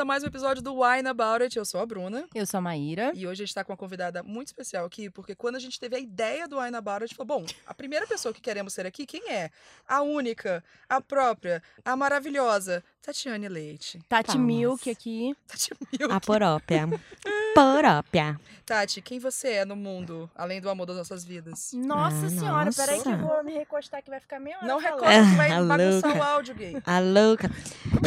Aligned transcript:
a 0.00 0.04
mais 0.04 0.24
um 0.24 0.28
episódio 0.28 0.62
do 0.62 0.80
Wine 0.80 1.08
About 1.08 1.42
It. 1.42 1.58
Eu 1.58 1.64
sou 1.64 1.78
a 1.78 1.84
Bruna. 1.84 2.26
Eu 2.34 2.46
sou 2.46 2.56
a 2.56 2.60
Maíra. 2.62 3.12
E 3.14 3.26
hoje 3.26 3.42
a 3.42 3.46
gente 3.46 3.54
tá 3.54 3.62
com 3.62 3.70
uma 3.70 3.76
convidada 3.76 4.22
muito 4.22 4.46
especial 4.46 4.86
aqui, 4.86 5.10
porque 5.10 5.34
quando 5.34 5.56
a 5.56 5.58
gente 5.58 5.78
teve 5.78 5.94
a 5.94 5.98
ideia 5.98 6.48
do 6.48 6.58
Wine 6.58 6.74
About 6.74 7.02
It, 7.02 7.04
a 7.04 7.06
gente 7.08 7.16
falou: 7.16 7.40
bom, 7.40 7.46
a 7.66 7.74
primeira 7.74 8.06
pessoa 8.06 8.32
que 8.32 8.40
queremos 8.40 8.72
ser 8.72 8.86
aqui, 8.86 9.04
quem 9.04 9.30
é? 9.30 9.50
A 9.86 10.00
única, 10.00 10.64
a 10.88 11.02
própria, 11.02 11.62
a 11.84 11.94
maravilhosa, 11.96 12.82
Tatiane 13.04 13.48
Leite. 13.48 13.98
Tati 14.08 14.32
Palmas. 14.32 14.46
Milk 14.46 14.90
aqui. 14.90 15.34
Tati 15.48 15.70
Milk. 15.98 16.12
A 16.14 16.20
porópia. 16.20 16.88
porópia. 17.54 18.38
Tati, 18.66 19.02
quem 19.02 19.18
você 19.18 19.48
é 19.48 19.64
no 19.64 19.74
mundo, 19.74 20.30
além 20.36 20.60
do 20.60 20.70
amor 20.70 20.86
das 20.86 20.96
nossas 20.96 21.24
vidas? 21.24 21.72
Nossa 21.74 22.26
Ah, 22.26 22.30
senhora, 22.30 22.70
peraí 22.72 23.00
que 23.02 23.08
eu 23.08 23.16
nossa. 23.18 23.34
vou 23.34 23.42
me 23.44 23.52
recostar 23.54 24.00
que 24.00 24.08
vai 24.08 24.20
ficar 24.20 24.38
meia 24.38 24.58
hora 24.58 24.66
Não 24.68 24.78
recorda 24.78 25.06
que 25.28 25.36
vai 25.36 25.50
Ah, 25.50 25.62
bagunçar 25.64 26.16
o 26.16 26.22
áudio, 26.22 26.54
gay. 26.54 26.76
A 26.86 27.00
louca. 27.00 27.50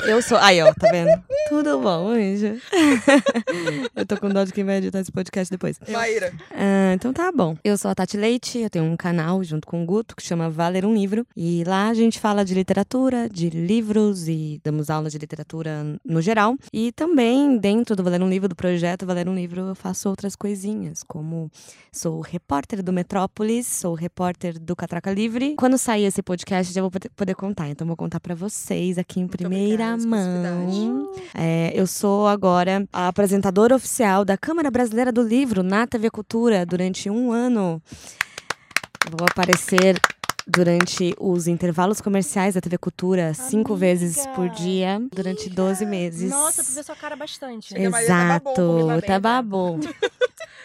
Eu 0.08 0.22
sou. 0.22 0.38
Aí, 0.38 0.62
ó, 0.62 0.73
tá 0.73 0.90
vendo? 0.90 1.22
Tudo 1.50 1.80
bom, 1.80 2.08
anjo? 2.12 2.62
eu 3.94 4.05
tô 4.05 4.16
com 4.17 4.30
dó 4.30 4.45
de 4.45 4.53
quem 4.53 4.64
vai 4.64 4.78
editar 4.78 5.00
esse 5.02 5.12
podcast 5.12 5.52
depois. 5.52 5.78
Maíra. 5.89 6.31
Ah, 6.52 6.94
então 6.94 7.12
tá 7.12 7.30
bom. 7.30 7.58
Eu 7.62 7.78
sou 7.78 7.91
a 7.91 7.95
Tati 7.95 8.16
Leite, 8.16 8.59
eu 8.59 8.70
tenho 8.70 8.86
um 8.86 8.95
canal 8.95 9.44
junto 9.44 9.67
com 9.67 9.84
o 9.84 9.86
Guto 9.86 10.16
que 10.16 10.23
chama 10.23 10.50
Valer 10.50 10.86
um 10.86 10.94
Livro. 10.94 11.28
E 11.36 11.66
lá 11.66 11.89
a 11.89 11.94
gente 11.94 12.20
fala 12.22 12.45
de 12.45 12.53
literatura, 12.53 13.28
de 13.28 13.50
livros 13.50 14.30
e 14.30 14.62
damos 14.64 14.83
aula 14.90 15.10
de 15.10 15.18
literatura 15.18 15.98
no 16.05 16.22
geral. 16.22 16.55
E 16.72 16.92
também, 16.92 17.58
dentro 17.58 17.96
do 17.96 18.04
Valer 18.04 18.22
um 18.22 18.30
Livro, 18.30 18.48
do 18.50 18.55
projeto 18.55 19.06
Valer 19.06 19.28
um 19.30 19.36
Livro, 19.36 19.62
eu 19.62 19.75
faço 19.75 20.09
outras 20.09 20.36
coisinhas, 20.36 21.03
como 21.03 21.52
sou 21.92 22.22
repórter 22.22 22.81
do 22.84 22.92
Metrópolis, 22.94 23.67
sou 23.67 23.94
repórter 23.94 24.59
do 24.59 24.75
Catraca 24.75 25.12
Livre. 25.12 25.56
Quando 25.58 25.78
sair 25.78 26.06
esse 26.06 26.22
podcast, 26.22 26.73
já 26.73 26.81
vou 26.81 26.92
poder- 26.92 27.36
contar. 27.36 27.70
Então 27.70 27.86
vou 27.88 27.95
contar 27.98 28.20
pra 28.20 28.36
vocês 28.36 28.98
aqui 28.98 29.20
em 29.20 29.23
Muito 29.23 29.38
primeira 29.38 29.94
obrigada, 29.95 30.08
mão. 30.08 31.12
É, 31.34 31.72
eu 31.75 31.88
sou 31.88 32.28
agora 32.28 32.88
a 32.92 33.08
apresentadora 33.08 33.75
oficial 33.75 34.23
da 34.23 34.38
Câmara 34.38 34.70
Brasileira 34.70 35.12
do 35.12 35.22
Livro 35.22 35.64
na 35.64 35.86
TV 35.88 36.09
Cultura 36.09 36.66
durante 36.66 37.09
um 37.09 37.31
ano. 37.31 37.81
Vou 39.09 39.28
aparecer 39.30 39.97
durante 40.47 41.16
os 41.19 41.47
intervalos 41.47 42.02
comerciais 42.02 42.55
da 42.55 42.61
TV 42.61 42.77
Cultura 42.77 43.33
cinco 43.33 43.73
Amiga! 43.73 43.86
vezes 43.86 44.25
por 44.36 44.50
dia 44.50 45.02
durante 45.11 45.50
12 45.50 45.85
meses. 45.85 46.30
Nossa, 46.30 46.63
tu 46.63 46.72
vê 46.72 46.83
sua 46.83 46.95
cara 46.95 47.16
bastante. 47.16 47.73
Tá 47.73 47.80
babou, 47.80 48.02
Exato, 48.91 49.08
tá 49.08 49.19
babou. 49.19 49.80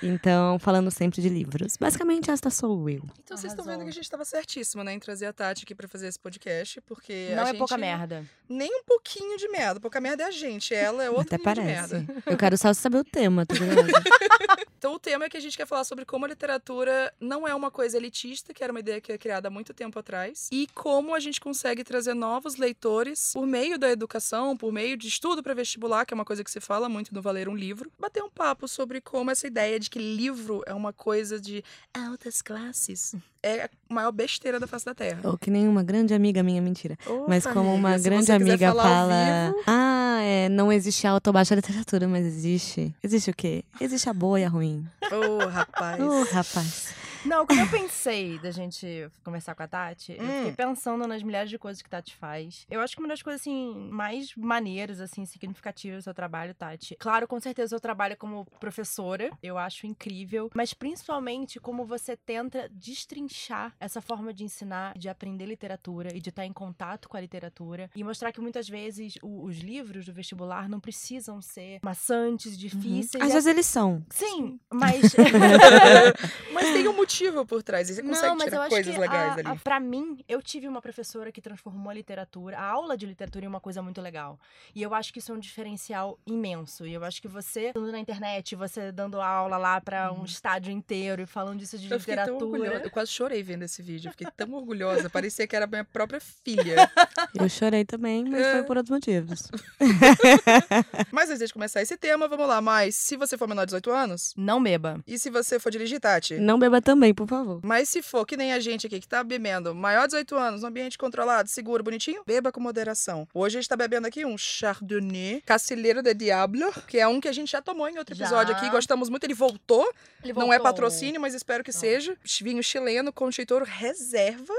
Então, 0.03 0.59
falando 0.59 0.91
sempre 0.91 1.21
de 1.21 1.29
livros. 1.29 1.77
Basicamente, 1.77 2.31
esta 2.31 2.51
sou 2.51 2.89
eu. 2.89 3.03
Então 3.25 3.37
vocês 3.37 3.53
estão 3.53 3.65
vendo 3.65 3.83
que 3.83 3.91
a 3.91 3.93
gente 3.93 4.09
tava 4.09 4.25
certíssima, 4.25 4.85
né, 4.85 4.93
em 4.93 4.99
trazer 4.99 5.27
a 5.27 5.33
Tati 5.33 5.65
aqui 5.65 5.75
pra 5.75 5.89
fazer 5.89 6.07
esse 6.07 6.19
podcast, 6.19 6.81
porque 6.83 7.33
Não 7.35 7.41
a 7.41 7.43
é 7.43 7.47
gente... 7.47 7.59
pouca 7.59 7.77
merda. 7.77 8.25
Nem 8.49 8.71
um 8.73 8.85
pouquinho 8.85 9.37
de 9.37 9.49
merda. 9.49 9.81
Pouca 9.81 10.01
merda 10.01 10.23
é 10.23 10.27
a 10.27 10.31
gente, 10.31 10.75
ela 10.75 11.03
é 11.03 11.11
outro 11.11 11.35
Até 11.35 11.39
parece. 11.39 11.95
merda. 11.95 12.23
Eu 12.27 12.37
quero 12.37 12.57
só 12.57 12.73
saber 12.73 12.99
o 12.99 13.05
tema, 13.05 13.45
tá? 13.45 13.55
Então 14.79 14.95
o 14.95 14.99
tema 14.99 15.25
é 15.25 15.29
que 15.29 15.37
a 15.37 15.41
gente 15.41 15.57
quer 15.57 15.67
falar 15.67 15.83
sobre 15.83 16.05
como 16.05 16.25
a 16.25 16.29
literatura 16.29 17.13
não 17.21 17.49
é 17.49 17.53
uma 17.53 17.69
coisa 17.69 17.97
elitista, 17.97 18.55
que 18.55 18.63
era 18.63 18.73
uma 18.73 18.79
ideia 18.79 19.01
que 19.01 19.09
foi 19.09 19.19
criada 19.19 19.49
há 19.49 19.51
muito 19.51 19.68
tempo 19.75 19.99
atrás, 19.99 20.49
e 20.53 20.67
como 20.75 21.15
a 21.15 21.21
gente 21.21 21.41
consegue 21.41 21.85
trazer 21.85 22.15
novos 22.15 22.57
leitores 22.57 23.33
por 23.33 23.47
meio 23.47 23.79
da 23.79 23.91
educação, 23.91 24.57
por 24.57 24.73
meio 24.73 24.97
de 24.97 25.09
estudo 25.09 25.43
para 25.43 25.55
vestibular, 25.55 26.05
que 26.05 26.13
é 26.13 26.17
uma 26.17 26.25
coisa 26.25 26.45
que 26.45 26.51
se 26.51 26.61
fala 26.61 26.89
muito 26.89 27.15
no 27.15 27.23
Valer 27.23 27.49
um 27.49 27.57
Livro, 27.57 27.91
bater 27.99 28.23
um 28.23 28.31
papo 28.31 28.67
sobre 28.69 29.01
como 29.01 29.31
essa 29.31 29.47
ideia 29.47 29.79
de 29.79 29.91
que 29.91 29.99
livro 29.99 30.63
é 30.67 30.75
uma 30.75 30.93
coisa 30.93 31.41
de 31.41 31.63
altas 31.95 32.43
classes 32.43 33.15
é 33.43 33.65
a 33.65 33.71
maior 33.89 34.13
besteira 34.13 34.59
da 34.59 34.67
face 34.67 34.85
da 34.85 34.95
Terra. 34.95 35.21
Ou 35.25 35.39
que 35.39 35.51
nem 35.51 35.69
uma 35.69 35.83
grande 35.83 36.13
amiga 36.13 36.43
minha, 36.43 36.61
mentira. 36.61 36.99
Mas 37.29 37.45
Opa, 37.45 37.55
como 37.55 37.75
uma 37.75 37.95
amiga, 37.95 38.03
grande 38.11 38.33
amiga 38.33 38.75
fala. 38.75 39.51
vivo, 39.53 39.65
Ah, 39.67 40.19
é, 40.23 40.49
não 40.49 40.73
existe 40.73 41.07
alta 41.07 41.31
ou 41.31 41.35
baixa 41.35 41.55
literatura, 41.55 42.09
mas 42.09 42.27
existe. 42.27 42.95
Existe 43.03 43.31
o 43.31 43.35
quê? 43.35 43.65
Existe 43.81 44.09
a 44.09 44.13
boa 44.13 44.41
e 44.41 44.45
a 44.45 44.49
ruim. 44.49 44.87
Ô, 45.11 45.47
rapaz. 45.47 46.03
Ô, 46.03 46.23
rapaz. 46.25 46.89
Não, 47.25 47.45
quando 47.47 47.59
eu 47.61 47.69
pensei 47.71 48.39
da 48.39 48.51
gente 48.51 49.11
conversar 49.25 49.55
com 49.55 49.63
a 49.63 49.69
Tati, 49.69 50.13
eu 50.13 50.25
Hum. 50.25 50.37
fiquei 50.39 50.53
pensando 50.53 51.07
nas 51.07 51.23
milhares 51.23 51.51
de 51.51 51.59
coisas 51.59 51.83
que 51.83 51.91
Tati 51.91 52.15
faz. 52.15 52.65
Eu 52.71 52.81
acho 52.81 52.95
que 52.95 53.03
uma 53.03 53.09
das 53.09 53.23
coisas, 53.23 53.41
assim, 53.41 53.89
mais 53.91 54.35
maneiras, 54.37 55.01
assim, 55.01 55.25
significativas 55.27 55.99
do 55.99 56.05
seu 56.05 56.15
trabalho, 56.15 56.55
Tati. 56.55 56.97
Claro, 56.99 57.27
com 57.27 57.39
certeza, 57.41 57.67
o 57.67 57.69
seu 57.71 57.81
trabalho 57.81 58.17
como 58.17 58.47
professora, 58.61 59.31
eu 59.43 59.59
acho 59.59 59.87
incrível. 59.87 60.51
Mas 60.55 60.73
principalmente 60.73 61.59
como 61.61 61.85
você 61.85 62.17
tenta 62.17 62.69
destrinchar 62.73 63.75
essa 63.81 64.01
forma 64.01 64.33
de 64.33 64.45
ensinar, 64.45 64.97
de 64.97 65.09
aprender 65.09 65.45
literatura 65.47 66.15
e 66.17 66.21
de 66.21 66.31
estar 66.31 66.47
em 66.47 66.53
contato 66.53 67.09
com 67.09 67.17
a 67.17 67.21
literatura. 67.21 67.91
E 67.95 68.05
mostrar 68.05 68.33
que 68.33 68.41
muitas 68.41 68.69
vezes 68.69 69.15
o- 69.23 69.45
os 69.45 69.59
livros 69.59 70.07
do 70.07 70.13
vestibular 70.13 70.69
não 70.69 70.81
precisam 70.81 71.43
ser 71.43 71.81
maçantes, 71.83 72.57
difíceis. 72.57 73.23
Às 73.25 73.31
É- 73.31 73.35
vezes 73.35 73.47
eles 73.47 73.67
são. 73.67 74.05
Sim, 74.11 74.59
mas. 74.73 75.15
Mas 76.53 76.73
tem 76.73 76.89
um 76.89 76.93
motivo 76.97 77.08
por 77.47 77.63
trás, 77.63 77.89
e 77.91 77.95
você 77.95 78.03
consegue 78.03 78.27
Não, 78.29 78.35
mas 78.37 78.45
eu 78.47 78.51
tirar 78.51 78.61
acho 78.63 78.71
coisas 78.71 78.95
que 78.95 79.01
legais 79.01 79.33
a, 79.33 79.37
dali. 79.43 79.49
a, 79.49 79.57
pra 79.57 79.81
mim, 79.81 80.19
eu 80.29 80.43
tive 80.43 80.69
uma 80.69 80.81
professora 80.83 81.33
que 81.33 81.41
transformou 81.41 81.91
a 81.91 81.95
literatura, 81.95 82.59
a 82.59 82.65
aula 82.65 82.97
de 82.97 83.07
literatura 83.07 83.45
em 83.45 83.49
uma 83.49 83.61
coisa 83.61 83.81
muito 83.83 84.01
legal. 84.01 84.39
E 84.75 84.83
eu 84.83 84.95
acho 84.95 85.13
que 85.13 85.19
isso 85.19 85.33
é 85.33 85.35
um 85.35 85.39
diferencial 85.39 86.19
imenso. 86.27 86.87
E 86.87 86.93
eu 86.95 87.05
acho 87.05 87.21
que 87.23 87.29
você, 87.29 87.71
indo 87.71 87.91
na 87.93 87.99
internet, 87.99 88.55
você 88.55 88.93
dando 88.93 89.21
aula 89.21 89.57
lá 89.57 89.81
pra 89.81 90.13
um 90.13 90.25
estádio 90.25 90.71
inteiro 90.73 91.23
e 91.23 91.27
falando 91.27 91.59
disso 91.59 91.79
de. 91.79 91.91
Eu 91.91 91.99
literatura. 91.99 92.83
Eu 92.85 92.91
quase 92.91 93.11
chorei 93.11 93.43
vendo 93.43 93.63
esse 93.65 93.83
vídeo. 93.83 94.09
Eu 94.09 94.13
fiquei 94.13 94.29
tão 94.37 94.53
orgulhosa. 94.55 95.09
Parecia 95.11 95.47
que 95.47 95.57
era 95.57 95.67
minha 95.67 95.85
própria 95.85 96.21
filha. 96.21 96.91
Eu 97.35 97.49
chorei 97.49 97.85
também, 97.85 98.25
mas 98.25 98.41
É. 98.47 98.53
foi 98.53 98.63
por 98.65 98.77
outros 98.77 98.91
motivos. 98.95 99.49
Mas 101.11 101.31
antes 101.31 101.47
de 101.47 101.53
começar 101.53 101.83
esse 101.83 101.97
tema, 101.97 102.29
vamos 102.29 102.47
lá. 102.49 102.61
Mas 102.61 102.95
se 102.97 103.17
você 103.17 103.37
for 103.37 103.49
menor 103.49 103.63
de 103.63 103.69
18 103.69 103.91
anos, 103.91 104.35
Não 104.37 104.63
beba. 104.63 105.01
e 105.07 105.19
se 105.19 105.31
você 105.31 105.59
for 105.59 105.71
dirigir, 105.71 106.01
Tati? 106.01 106.35
Não 106.39 106.59
beba 106.59 106.81
também, 106.81 106.98
por 107.15 107.27
favor. 107.29 107.61
Mas 107.63 107.89
se 107.89 108.03
for 108.03 108.27
que 108.27 108.37
nem 108.37 108.53
a 108.53 108.61
gente 108.61 108.87
aqui 108.87 109.01
que 109.01 109.09
tá 109.09 109.23
bebendo 109.23 109.75
maior 109.75 110.03
de 110.03 110.09
18 110.09 110.37
anos, 110.37 110.63
num 110.63 110.69
ambiente 110.69 110.99
controlado, 110.99 111.49
seguro, 111.49 111.83
bonitinho, 111.83 112.23
beba 112.27 112.51
com 112.51 112.61
moderação. 112.61 113.27
Hoje 113.33 113.59
a 113.59 113.61
gente 113.61 113.69
tá 113.69 113.77
bebendo 113.77 114.07
aqui 114.07 114.25
um 114.25 114.37
Chardonnay 114.37 115.43
Cacilheiro 115.47 116.03
de 116.03 116.15
Diablo, 116.15 116.73
que 116.87 116.99
é 116.99 117.07
um 117.07 117.21
que 117.21 117.29
a 117.29 117.33
gente 117.33 117.53
já 117.53 117.63
tomou 117.63 117.89
em 117.89 117.99
outro 117.99 118.15
Já. 118.15 118.25
episódio 118.25 118.55
aqui. 118.55 118.69
Gostamos 118.71 119.09
muito, 119.09 119.25
ele 119.25 119.35
voltou. 119.35 119.89
Ele 120.23 120.33
Não 120.33 120.53
é 120.53 120.57
voltou. 120.59 120.65
patrocínio, 120.65 121.21
mas 121.21 121.35
espero 121.35 121.63
que 121.63 121.73
Não. 121.73 121.79
seja. 121.81 122.17
Vinho 122.43 122.63
chileno 122.63 123.13
com 123.13 123.29
reserva. 123.65 124.55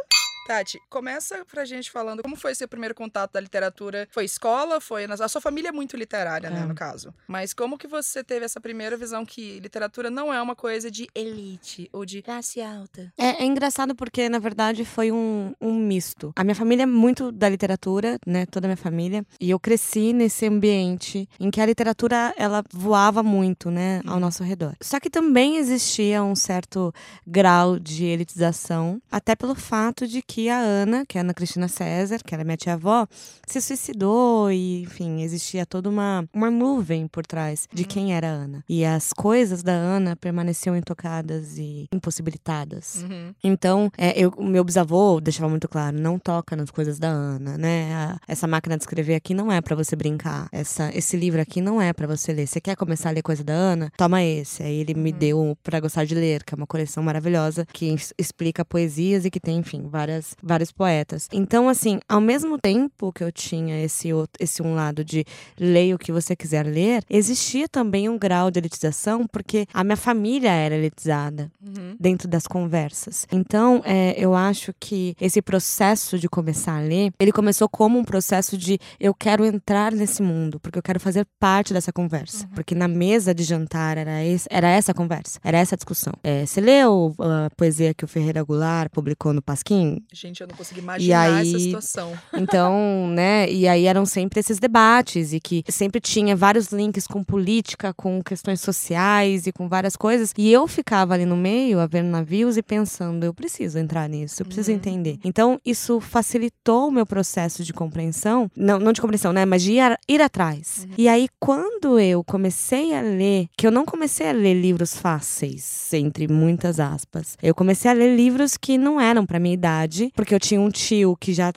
Tati, 0.49 0.79
começa 0.89 1.45
pra 1.45 1.63
gente 1.63 1.91
falando 1.91 2.23
como 2.23 2.35
foi 2.35 2.55
seu 2.55 2.67
primeiro 2.67 2.95
contato 2.95 3.33
da 3.33 3.39
literatura. 3.39 4.07
Foi 4.09 4.25
escola? 4.25 4.81
Foi 4.81 5.05
na... 5.05 5.13
A 5.13 5.27
sua 5.27 5.39
família 5.39 5.69
é 5.69 5.71
muito 5.71 5.95
literária, 5.95 6.49
né, 6.49 6.61
É. 6.61 6.65
no 6.65 6.73
caso. 6.73 7.13
Mas 7.27 7.53
como 7.53 7.77
que 7.77 7.85
você 7.87 8.23
teve 8.23 8.45
essa 8.45 8.59
primeira 8.59 8.97
visão 8.97 9.23
que 9.23 9.59
literatura 9.59 10.09
não 10.09 10.33
é 10.33 10.41
uma 10.41 10.55
coisa 10.55 10.89
de 10.89 11.07
elite 11.13 11.87
ou 11.93 12.03
de 12.03 12.23
classe 12.23 12.61
alta? 12.63 13.13
É, 13.15 13.43
é 13.43 13.45
engraçado 13.45 13.93
porque, 13.93 14.27
na 14.27 14.39
verdade, 14.39 14.83
foi 14.85 15.11
um, 15.11 15.53
um 15.61 15.71
misto. 15.75 16.33
A 16.35 16.43
minha 16.43 16.55
família 16.55 16.81
é 16.81 16.87
muito 16.87 17.31
da 17.31 17.47
literatura, 17.47 18.17
né? 18.25 18.47
Toda 18.47 18.65
a 18.65 18.69
minha 18.69 18.75
família. 18.77 19.23
E 19.39 19.51
eu 19.51 19.59
cresci 19.59 20.13
nesse 20.13 20.47
ambiente 20.47 21.29
em 21.39 21.51
que 21.51 21.61
a 21.61 21.65
literatura, 21.67 22.33
ela 22.35 22.63
voava 22.73 23.21
muito, 23.21 23.69
né? 23.69 24.01
Ao 24.07 24.15
Uhum. 24.15 24.19
nosso 24.19 24.43
redor. 24.43 24.75
Só 24.81 24.99
que 24.99 25.11
também 25.11 25.57
existia 25.57 26.23
um 26.23 26.33
certo 26.35 26.91
grau 27.27 27.77
de 27.77 28.05
elitização, 28.05 28.99
até 29.11 29.35
pelo 29.35 29.53
fato 29.53 30.07
de 30.07 30.23
que 30.23 30.38
a 30.47 30.57
Ana, 30.59 31.03
que 31.07 31.17
é 31.17 31.21
a 31.21 31.23
Ana 31.23 31.33
Cristina 31.33 31.67
César, 31.67 32.19
que 32.23 32.33
era 32.33 32.43
minha 32.43 32.55
tia-avó, 32.55 33.07
se 33.47 33.59
suicidou 33.59 34.51
e, 34.51 34.83
enfim, 34.83 35.21
existia 35.23 35.65
toda 35.65 35.89
uma, 35.89 36.23
uma 36.33 36.51
nuvem 36.51 37.07
por 37.07 37.25
trás 37.25 37.67
de 37.73 37.81
Uhum. 37.83 37.87
quem 37.89 38.13
era 38.13 38.27
a 38.27 38.31
Ana. 38.31 38.63
E 38.69 38.85
as 38.85 39.11
coisas 39.11 39.63
da 39.63 39.73
Ana 39.73 40.15
permaneciam 40.15 40.75
intocadas 40.77 41.57
e 41.57 41.87
impossibilitadas. 41.91 43.03
Uhum. 43.03 43.33
Então, 43.43 43.91
é, 43.97 44.17
eu, 44.19 44.29
o 44.37 44.43
meu 44.45 44.63
bisavô 44.63 45.19
deixava 45.19 45.49
muito 45.49 45.67
claro, 45.67 45.97
não 45.97 46.19
toca 46.19 46.55
nas 46.55 46.69
coisas 46.69 46.99
da 46.99 47.07
Ana, 47.07 47.57
né? 47.57 47.93
A- 47.93 48.19
essa 48.27 48.45
máquina 48.47 48.77
de 48.77 48.83
escrever 48.83 49.15
aqui 49.15 49.33
não 49.33 49.51
é 49.51 49.61
pra 49.61 49.75
você 49.75 49.95
brincar. 49.95 50.47
Essa, 50.51 50.91
esse 50.95 51.17
livro 51.17 51.41
aqui 51.41 51.61
não 51.61 51.81
é 51.81 51.91
pra 51.93 52.05
você 52.07 52.31
ler. 52.33 52.47
Você 52.47 52.61
quer 52.61 52.75
começar 52.75 53.09
a 53.09 53.11
ler 53.11 53.21
coisa 53.21 53.43
da 53.43 53.53
Ana? 53.53 53.91
Toma 53.97 54.21
esse. 54.23 54.61
Aí 54.63 54.75
ele 54.79 54.93
me 54.93 55.11
Uhum. 55.11 55.17
deu 55.17 55.39
o 55.51 55.55
Pra 55.55 55.79
Gostar 55.79 56.05
de 56.05 56.13
Ler, 56.15 56.43
que 56.43 56.53
é 56.53 56.57
uma 56.57 56.67
coleção 56.67 57.01
maravilhosa 57.01 57.65
que 57.73 57.95
explica 58.17 58.63
poesias 58.65 59.25
e 59.25 59.31
que 59.31 59.39
tem, 59.39 59.57
enfim, 59.59 59.87
várias, 59.89 60.28
vários 60.41 60.71
poetas. 60.71 61.27
Então, 61.31 61.67
assim, 61.69 61.99
ao 62.07 62.21
mesmo 62.21 62.57
tempo 62.57 63.11
que 63.13 63.23
eu 63.23 63.31
tinha 63.31 63.83
esse, 63.83 64.11
outro, 64.13 64.33
esse 64.39 64.61
um 64.61 64.73
lado 64.75 65.03
de 65.03 65.25
leia 65.59 65.95
o 65.95 65.99
que 65.99 66.11
você 66.11 66.35
quiser 66.35 66.65
ler, 66.65 67.03
existia 67.09 67.67
também 67.67 68.07
um 68.09 68.17
grau 68.17 68.49
de 68.51 68.59
elitização, 68.59 69.25
porque 69.27 69.65
a 69.73 69.83
minha 69.83 69.97
família 69.97 70.51
era 70.51 70.75
elitizada 70.75 71.51
Uhum. 71.65 71.95
dentro 71.99 72.27
das 72.27 72.47
conversas. 72.47 73.25
Então, 73.31 73.81
é, 73.85 74.13
eu 74.17 74.33
acho 74.35 74.73
que 74.79 75.15
esse 75.19 75.41
processo 75.41 76.17
de 76.17 76.27
começar 76.29 76.77
a 76.77 76.81
ler, 76.81 77.11
ele 77.19 77.31
começou 77.31 77.67
como 77.69 77.97
um 77.99 78.03
processo 78.03 78.57
de 78.57 78.79
eu 78.99 79.13
quero 79.13 79.45
entrar 79.45 79.91
nesse 79.91 80.21
mundo, 80.21 80.59
porque 80.59 80.77
eu 80.77 80.83
quero 80.83 80.99
fazer 80.99 81.25
parte 81.39 81.73
dessa 81.73 81.91
conversa. 81.91 82.47
Porque 82.55 82.73
na 82.75 82.87
mesa 82.87 83.33
de 83.33 83.43
jantar 83.43 83.97
era, 83.97 84.23
esse, 84.23 84.47
era 84.49 84.69
essa 84.69 84.93
conversa, 84.93 85.39
era 85.43 85.57
essa 85.57 85.75
discussão. 85.75 86.13
É, 86.23 86.45
você 86.45 86.61
leu 86.61 87.13
a 87.19 87.49
poesia 87.55 87.93
que 87.93 88.05
o 88.05 88.07
Ferreira 88.07 88.43
Goulart 88.43 88.89
publicou 88.91 89.33
no 89.33 89.41
Pasquim? 89.41 90.03
Gente, 90.11 90.41
eu 90.41 90.47
não 90.47 90.55
consegui 90.55 90.79
imaginar 90.79 91.33
aí- 91.35 91.47
essa 91.49 91.59
situação. 91.59 92.13
Então, 92.33 93.07
né, 93.13 93.49
e 93.51 93.67
aí 93.67 93.85
eram 93.85 94.05
sempre 94.05 94.39
esses 94.39 94.59
debates 94.59 95.33
e 95.33 95.39
que 95.39 95.63
sempre 95.69 96.01
tinha 96.01 96.35
vários 96.35 96.71
links 96.71 97.05
com 97.05 97.23
política, 97.23 97.93
com 97.93 98.21
questões 98.23 98.59
sociais 98.61 99.45
e 99.45 99.51
com 99.51 99.67
várias 99.69 99.95
coisas. 99.95 100.33
E 100.37 100.51
eu 100.51 100.67
ficava 100.67 101.13
ali 101.13 101.25
no 101.25 101.37
meio, 101.37 101.79
a 101.79 101.85
ver 101.85 102.03
navios 102.03 102.57
e 102.57 102.63
pensando, 102.63 103.23
eu 103.23 103.33
preciso 103.33 103.77
entrar 103.77 104.09
nisso, 104.09 104.41
eu 104.41 104.45
preciso 104.45 104.71
Uhum. 104.71 104.77
entender. 104.77 105.19
Então, 105.23 105.59
isso 105.65 105.99
facilitou 105.99 106.87
o 106.87 106.91
meu 106.91 107.05
processo 107.05 107.63
de 107.63 107.71
compreensão, 107.73 108.49
não, 108.55 108.79
não 108.79 108.91
de 108.93 109.01
compreensão, 109.01 109.31
né, 109.31 109.45
mas 109.45 109.61
de 109.61 109.73
ir, 109.73 109.99
ir 110.07 110.21
atrás. 110.21 110.85
Uhum. 110.87 110.93
E 110.97 111.07
aí, 111.07 111.27
quando 111.39 111.99
eu 111.99 112.23
comecei 112.23 112.93
a 112.95 113.01
ler, 113.01 113.47
que 113.57 113.67
eu 113.67 113.71
não 113.71 113.85
comecei 113.85 114.27
a 114.29 114.31
ler 114.31 114.53
livros 114.59 114.95
fáceis, 114.97 115.93
entre 115.93 116.27
muitas 116.27 116.79
aspas, 116.79 117.37
eu 117.41 117.53
comecei 117.53 117.89
a 117.89 117.93
ler 117.93 118.15
livros 118.15 118.57
que 118.57 118.77
não 118.77 118.99
eram 118.99 119.25
pra 119.25 119.39
minha 119.39 119.53
idade, 119.53 119.98
porque 120.15 120.33
eu 120.33 120.39
tinha 120.39 120.59
um 120.59 120.69
tio 120.69 121.15
que 121.19 121.33
já 121.33 121.51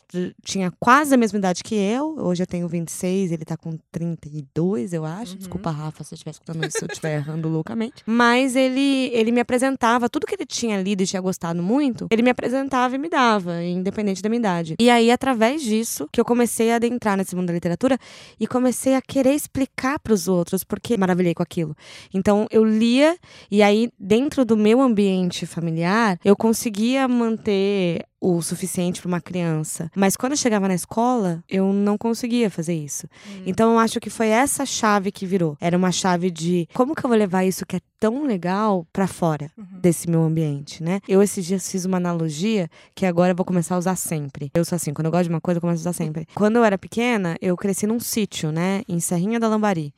tinha 0.45 0.73
quase 0.79 1.15
a 1.15 1.17
mesma 1.17 1.39
idade 1.39 1.63
que 1.63 1.75
eu, 1.75 2.17
hoje 2.19 2.43
eu 2.43 2.47
tenho 2.47 2.69
26, 2.69 3.33
ele 3.33 3.45
tá 3.45 3.57
com 3.57 3.79
32, 3.91 4.93
eu 4.93 5.05
acho. 5.05 5.33
Uhum. 5.33 5.39
Desculpa, 5.39 5.71
Rafa, 5.71 6.05
se 6.05 6.13
eu 6.13 6.17
estiver 6.17 6.31
escutando 6.31 6.67
isso, 6.67 6.79
se 6.79 6.85
eu 6.85 6.89
estiver 6.89 7.17
errando 7.17 7.49
loucamente. 7.49 8.03
Mas 8.07 8.57
ele, 8.57 9.11
ele 9.13 9.33
me 9.33 9.41
apresentava, 9.41 10.09
tudo 10.09 10.27
que 10.27 10.35
ele 10.35 10.47
tinha 10.47 10.81
lido 10.81 11.03
e 11.03 11.07
tinha 11.07 11.23
gostado 11.23 11.63
muito, 11.63 12.07
ele 12.11 12.23
me 12.23 12.31
apresentava 12.31 12.95
e 12.95 12.99
me 12.99 13.09
dava, 13.09 13.63
independente 13.63 14.23
da 14.23 14.29
minha 14.29 14.41
idade. 14.41 14.77
E 14.79 14.91
aí, 14.91 15.11
através 15.11 15.63
disso, 15.63 16.09
que 16.13 16.21
eu 16.21 16.25
comecei 16.25 16.73
a 16.73 16.77
adentrar 16.77 17.17
nesse 17.17 17.35
mundo 17.37 17.47
da 17.47 17.53
literatura 17.53 17.99
e 18.39 18.47
comecei 18.47 18.95
a 18.95 19.03
querer 19.03 19.35
explicar 19.35 19.99
para 19.99 20.13
os 20.13 20.29
outros 20.29 20.65
porque 20.65 20.97
maravilhei 20.97 21.35
com 21.35 21.43
aquilo. 21.43 21.77
Então 22.13 22.47
eu 22.51 22.65
lia 22.65 23.17
e 23.51 23.63
aí 23.63 23.91
dentro 23.99 24.45
do 24.45 24.57
meu 24.57 24.81
ambiente 24.81 25.47
familiar 25.47 26.19
eu 26.25 26.37
conseguia 26.37 27.07
manter 27.07 28.05
o 28.25 28.41
suficiente 28.41 29.01
para 29.03 29.09
uma 29.09 29.21
criança, 29.21 29.91
mas 29.97 30.17
quando 30.17 30.33
eu 30.33 30.37
chegava 30.39 30.69
na 30.69 30.75
escola 30.77 31.43
eu 31.49 31.73
não 31.73 31.99
conseguia 31.99 32.49
fazer 32.49 32.75
isso. 32.75 33.09
Então 33.45 33.73
eu 33.73 33.79
acho 33.81 33.99
que 33.99 34.09
foi 34.09 34.29
essa 34.29 34.65
chave 34.65 35.11
que 35.11 35.27
virou. 35.27 35.57
Era 35.61 35.77
uma 35.77 35.91
chave 35.91 36.31
de 36.31 36.69
como 36.73 36.95
que 36.95 37.05
eu 37.05 37.09
vou 37.09 37.19
levar 37.19 37.45
isso 37.45 37.67
que 37.67 37.77
é 37.77 37.81
tão 37.99 38.25
legal 38.25 38.87
para 38.93 39.07
fora 39.09 39.51
Uhum. 39.59 39.81
desse 39.81 40.09
meu 40.09 40.23
ambiente, 40.23 40.83
né? 40.83 41.01
Eu 41.09 41.21
esses 41.23 41.45
dias 41.45 41.69
fiz 41.71 41.85
uma 41.85 41.97
analogia 41.97 42.69
que 42.95 43.05
agora 43.07 43.33
eu 43.33 43.37
vou 43.37 43.45
começar 43.45 43.75
a 43.75 43.79
usar 43.79 43.97
sempre. 43.97 44.51
Eu 44.55 44.65
sou 44.65 44.77
assim, 44.77 44.93
quando 44.95 45.07
eu 45.07 45.11
gosto 45.13 45.25
de 45.25 45.31
uma 45.31 45.41
coisa, 45.41 45.59
eu 45.59 45.61
começo 45.61 45.81
a 45.81 45.91
usar 45.91 45.93
sempre. 45.93 46.27
Quando 46.35 46.57
eu 46.57 46.65
era 46.65 46.79
pequena, 46.79 47.37
eu 47.41 47.57
cresci 47.57 47.87
num 47.87 47.99
sítio, 47.99 48.53
né? 48.53 48.83
Em 48.89 49.01
Serrinha 49.01 49.41
da 49.41 49.49
Lambari. 49.49 49.93